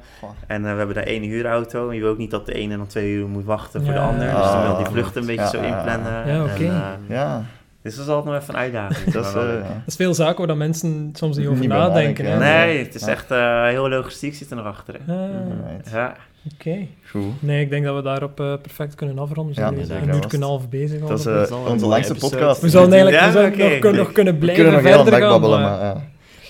En 0.47 0.65
eh, 0.65 0.71
we 0.71 0.77
hebben 0.77 0.95
daar 0.95 1.03
één 1.03 1.21
huurauto. 1.23 1.89
En 1.89 1.95
je 1.95 2.01
wil 2.01 2.09
ook 2.09 2.17
niet 2.17 2.31
dat 2.31 2.45
de 2.45 2.53
ene 2.53 2.77
dan 2.77 2.87
twee 2.87 3.11
uur 3.11 3.27
moet 3.27 3.45
wachten 3.45 3.83
voor 3.85 3.93
de 3.93 3.99
Ja. 3.99 4.07
ander. 4.07 4.25
Dus 4.31 4.51
dan 4.51 4.61
wil 4.63 4.75
die 4.77 4.85
Ah, 4.85 4.91
vlucht 4.91 5.15
een 5.15 5.25
beetje 5.25 5.41
ja, 5.41 5.49
zo 5.49 5.61
ja, 5.61 5.77
inplannen. 5.77 6.27
ja, 6.27 6.43
oké. 6.43 6.63
Eh, 6.63 6.87
Ja, 7.07 7.43
dus 7.81 7.95
dat 7.95 8.05
is 8.05 8.11
altijd 8.11 8.33
nog 8.33 8.41
even 8.41 8.53
een 8.53 8.59
uitdaging. 8.59 9.11
dat 9.13 9.25
is... 9.25 9.33
Eh. 9.33 9.43
Dat 9.43 9.63
is 9.85 9.95
veel 9.95 10.13
zaken 10.13 10.37
waar 10.37 10.47
dat 10.47 10.57
mensen 10.57 11.09
soms 11.13 11.37
niet 11.37 11.47
over 11.47 11.59
Niet 11.59 11.69
nadenken. 11.69 12.25
hè. 12.25 12.37
Nee, 12.37 12.77
het 12.83 12.95
is 12.95 13.01
Ja. 13.01 13.07
echt 13.07 13.31
eh, 13.31 13.65
heel 13.65 13.89
logistiek 13.89 14.35
zit 14.35 14.49
er 14.49 14.55
nog 14.55 14.65
achter. 14.65 14.95
Hè? 15.05 15.13
Ah. 15.13 15.91
Ja. 15.91 16.15
Oké. 16.53 16.77
Goed. 17.09 17.23
Nee, 17.41 17.61
ik 17.61 17.69
denk 17.69 17.85
dat 17.85 17.95
we 17.95 18.01
daarop 18.01 18.39
eh, 18.39 18.53
perfect 18.61 18.95
kunnen 18.95 19.19
afronden. 19.19 19.55
We 19.55 19.61
Ja, 19.61 19.67
zijn 19.67 19.77
nu 19.77 19.81
een 19.81 19.87
Dat 19.87 19.97
uur 19.97 20.05
was 20.05 20.15
en 20.21 20.23
een 20.23 20.31
het. 20.39 20.49
half 20.49 20.69
bezig. 20.69 20.99
Dat 20.99 21.17
is 21.19 21.23
dat 21.25 21.51
onze 21.67 21.85
langste 21.85 22.13
podcast. 22.15 22.61
we 22.61 22.69
zouden 22.69 22.93
eigenlijk 22.93 23.23
we 23.23 23.27
Ja, 23.27 23.31
zouden 23.33 23.53
oké. 23.61 23.69
nog, 23.71 23.79
kunnen, 23.79 23.99
nog 24.03 24.11
kunnen 24.11 24.33
We 24.33 24.39
blijven 24.39 24.63
kunnen 24.63 24.83
nog 24.83 24.91
heel 24.93 25.03
verder 25.03 25.19
lang 25.19 25.31
gaan. 25.31 25.41
babbelen, 25.41 25.61
maar 25.69 25.77
maar 25.77 25.85
ja. 25.95 26.01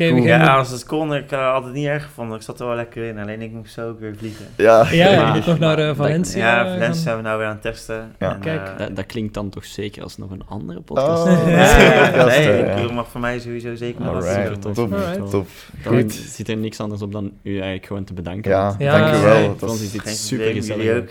Ja, 0.06 0.57
als 0.57 0.69
het 0.72 0.86
kon, 0.86 1.15
ik 1.15 1.32
uh, 1.32 1.52
had 1.52 1.64
het 1.64 1.73
niet 1.73 1.86
erg 1.86 2.03
gevonden. 2.03 2.36
Ik 2.38 2.41
zat 2.44 2.60
er 2.60 2.65
wel 2.68 2.76
lekker 2.76 3.03
in. 3.03 3.19
Alleen 3.19 3.41
ik 3.41 3.52
moest 3.52 3.73
zo 3.73 3.90
ook 3.90 3.99
weer 3.99 4.15
vliegen. 4.18 4.45
Ja, 4.57 4.88
Ja, 4.91 5.36
nog 5.45 5.60
naar 5.60 5.78
eh, 5.78 5.86
maar- 5.86 5.95
Valencia. 5.95 6.40
Ja, 6.48 6.64
gaan. 6.64 6.73
Valencia 6.73 7.02
zijn 7.03 7.15
we 7.15 7.22
nou 7.22 7.38
weer 7.38 7.48
aan 7.48 7.53
het 7.53 7.61
testen. 7.61 8.11
Ja. 8.19 8.34
En, 8.34 8.40
Kijk. 8.40 8.68
eh, 8.68 8.78
Dat, 8.78 8.95
dat 8.95 9.06
klinkt 9.06 9.34
dan 9.34 9.49
toch 9.49 9.65
zeker 9.65 10.03
als 10.03 10.18
nog 10.18 10.32
een 10.32 10.44
andere 10.48 10.82
podcast. 10.82 11.23
Oh, 11.28 11.48
Ja, 11.49 11.61
is 11.64 11.84
ja, 11.84 12.06
podcast, 12.10 12.38
nee, 12.38 12.48
eh, 12.52 12.82
ik 12.84 12.88
ja. 12.90 12.94
mag 12.94 13.07
voor 13.10 13.22
mij 13.22 13.40
sowieso 13.40 13.76
zeker 13.76 14.02
nog 14.03 14.14
Alright, 14.14 14.49
wat 14.49 14.61
tof. 14.61 14.73
top, 14.73 14.94
Alright. 14.94 15.30
top. 15.30 15.48
Dan 15.84 15.94
Goed. 15.94 16.14
zit 16.14 16.49
er 16.49 16.57
niks 16.57 16.80
anders 16.80 17.02
op 17.02 17.11
dan 17.11 17.32
u 17.44 17.53
eigenlijk 17.53 17.86
gewoon 17.86 18.03
te 18.03 18.14
bedanken. 18.14 18.52
Ja, 18.52 18.76
Ja, 18.80 18.98
dankjewel. 18.99 19.38
ja, 19.38 19.48
Dat 19.48 19.56
voor 19.60 19.69
ons 19.69 19.82
is- 19.82 19.91
dit 19.91 20.07
super 20.07 20.52
gezellig. 20.53 20.98
ook. 20.98 21.10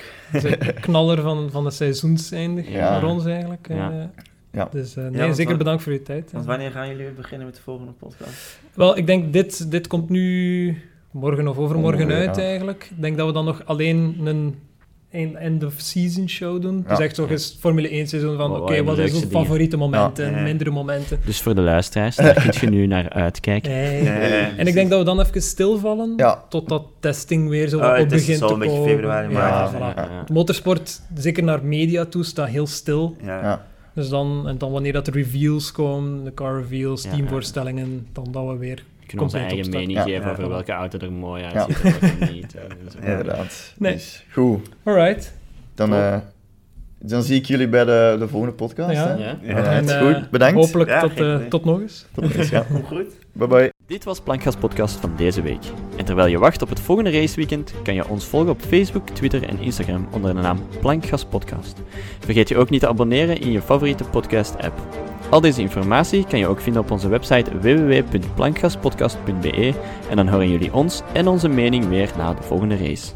Knaller 0.80 1.20
van, 1.20 1.48
van 1.52 1.64
de 1.64 1.70
seizoenseindig 1.70 2.68
Ja. 2.68 3.00
voor 3.00 3.08
ons 3.08 3.24
eigenlijk. 3.26 3.68
Eh. 4.51 4.60
Ja. 4.60 4.68
Dus 4.72 4.97
eh, 4.97 5.05
nee, 5.09 5.32
zeker 5.35 5.48
wat- 5.48 5.59
bedankt 5.59 5.82
voor 5.82 5.93
uw 5.93 6.02
tijd. 6.02 6.32
Want 6.32 6.44
wanneer 6.44 6.70
gaan 6.70 6.89
jullie 6.89 7.05
weer 7.05 7.14
beginnen 7.14 7.47
met 7.47 7.56
de 7.56 7.62
volgende 7.62 7.93
podcast? 7.93 8.59
Wel, 8.74 8.97
ik 8.97 9.06
denk 9.06 9.32
dit, 9.32 9.70
dit 9.70 9.86
komt 9.86 10.09
nu 10.09 10.77
morgen 11.10 11.48
of 11.48 11.56
overmorgen 11.59 12.05
Ongeveer, 12.05 12.27
uit 12.27 12.36
ja. 12.36 12.43
eigenlijk. 12.43 12.89
Ik 12.97 13.02
denk 13.02 13.16
dat 13.16 13.27
we 13.27 13.32
dan 13.32 13.44
nog 13.44 13.62
alleen 13.64 14.16
een 14.24 14.55
een 15.10 15.36
end-of-season 15.36 16.28
show 16.28 16.62
doen. 16.62 16.85
Ja. 16.86 16.89
Dus 16.94 17.05
echt 17.05 17.14
zo 17.14 17.27
eens 17.27 17.56
Formule 17.60 17.89
1 17.89 18.06
seizoen 18.06 18.36
van, 18.36 18.51
Wat 18.51 18.60
oké, 18.60 18.82
wat 18.85 18.93
is 18.93 18.98
leukste 18.98 19.16
onze 19.24 19.28
favoriete 19.39 19.77
momenten, 19.77 20.43
mindere 20.43 20.70
momenten. 20.70 21.20
Dus 21.24 21.40
voor 21.40 21.55
de 21.55 21.60
luisteraars, 21.60 22.16
daar 22.16 22.35
kun 22.35 22.52
je 22.60 22.77
nu 22.77 22.86
naar 22.86 23.09
uitkijken. 23.09 23.70
Nee. 23.70 24.01
En 24.56 24.66
ik 24.66 24.74
denk 24.74 24.90
dat 24.90 24.98
we 24.98 25.05
dan 25.05 25.20
even 25.20 25.43
stilvallen, 25.43 26.12
Ja. 26.16 26.44
totdat 26.48 26.85
testing 27.01 27.48
weer 27.48 27.68
zo 27.68 27.78
Oh, 27.78 27.85
op 27.89 27.97
het 27.97 28.12
is 28.12 28.18
begint 28.18 28.39
zo 28.39 28.47
te 28.47 28.52
een 28.52 28.59
beetje 28.59 28.77
komen. 28.77 28.90
februari, 28.93 29.32
Ja. 29.32 29.72
voilà. 29.74 29.78
Ja. 29.97 30.24
Motorsport, 30.32 31.01
zeker 31.14 31.43
naar 31.43 31.64
media 31.64 32.05
toe, 32.05 32.24
staat 32.24 32.48
heel 32.48 32.66
stil. 32.66 33.16
Ja. 33.22 33.66
Ja. 34.01 34.06
Dus 34.06 34.09
dan, 34.09 34.48
en 34.48 34.59
dan 34.59 34.72
wanneer 34.72 34.93
dat 34.93 35.05
de 35.05 35.10
reveals 35.10 35.72
komen, 35.72 36.24
de 36.24 36.35
car 36.35 36.60
reveals, 36.60 37.02
Ja, 37.02 37.10
teamvoorstellingen, 37.10 38.06
dan 38.12 38.28
dat 38.32 38.47
we 38.48 38.56
weer... 38.56 38.77
We 39.01 39.06
kunnen 39.06 39.24
onze 39.24 39.39
eigen 39.39 39.56
opstarten. 39.59 39.89
mening 39.89 39.98
Ja. 39.98 40.05
geven 40.14 40.27
Ja, 40.27 40.32
over 40.32 40.48
welke 40.48 40.72
auto 40.72 40.98
er 40.98 41.12
mooi 41.12 41.43
Ja. 41.43 41.52
uitziet 41.52 41.85
en 41.85 42.01
welke 42.01 42.32
niet. 42.32 42.55
en 42.55 42.90
zo. 42.90 42.98
Ja. 43.01 43.06
Inderdaad. 43.06 43.74
Nee. 43.78 43.93
Dus, 43.93 44.24
goed. 44.32 44.68
Alright. 44.82 45.35
Dan, 45.74 45.89
Top. 45.90 46.24
Dan 47.02 47.22
zie 47.22 47.36
ik 47.36 47.47
jullie 47.47 47.68
bij 47.68 47.85
de, 47.85 48.16
de 48.18 48.28
volgende 48.28 48.55
podcast. 48.55 48.93
Ja. 48.93 49.06
hè? 49.06 49.14
Ja. 49.14 49.39
Ja. 49.43 49.55
En, 49.64 49.89
eh, 49.89 50.01
goed, 50.01 50.31
bedankt. 50.31 50.55
Hopelijk 50.55 50.90
Ja, 50.90 51.01
tot, 51.01 51.20
eh, 51.20 51.36
tot 51.36 51.64
nog 51.64 51.81
eens. 51.81 52.06
Tot 52.14 52.31
ziens, 52.32 52.48
ja. 52.48 52.64
Goed, 52.74 52.86
goed. 52.86 53.06
Bye 53.32 53.47
bye. 53.47 53.72
Dit 53.86 54.05
was 54.05 54.20
Plankgas 54.20 54.56
Podcast 54.56 54.97
van 54.97 55.12
deze 55.16 55.43
week. 55.43 55.62
En 55.97 56.05
terwijl 56.05 56.28
je 56.28 56.39
wacht 56.39 56.62
op 56.62 56.68
het 56.68 56.81
volgende 56.81 57.10
raceweekend, 57.10 57.72
kan 57.82 57.94
je 57.94 58.09
ons 58.09 58.24
volgen 58.24 58.51
op 58.51 58.60
Facebook, 58.60 59.09
Twitter 59.09 59.48
en 59.48 59.59
Instagram 59.59 60.09
onder 60.10 60.35
de 60.35 60.40
naam 60.40 60.59
Plankgas 60.81 61.24
Podcast. 61.24 61.78
Vergeet 62.18 62.48
je 62.48 62.56
ook 62.56 62.70
niet 62.70 62.81
te 62.81 62.89
abonneren 62.89 63.40
in 63.40 63.52
je 63.52 63.62
favoriete 63.62 64.05
podcast-app. 64.05 64.81
Al 65.31 65.40
deze 65.40 65.60
informatie 65.60 66.27
kan 66.27 66.39
je 66.39 66.47
ook 66.47 66.60
vinden 66.60 66.82
op 66.82 66.90
onze 66.90 67.09
website 67.09 67.59
www.plankgaspodcast.be 67.59 69.72
en 70.10 70.16
dan 70.16 70.28
horen 70.28 70.51
jullie 70.51 70.74
ons 70.74 71.02
en 71.12 71.28
onze 71.28 71.48
mening 71.48 71.89
weer 71.89 72.10
na 72.16 72.35
de 72.35 72.43
volgende 72.43 72.77
race. 72.77 73.06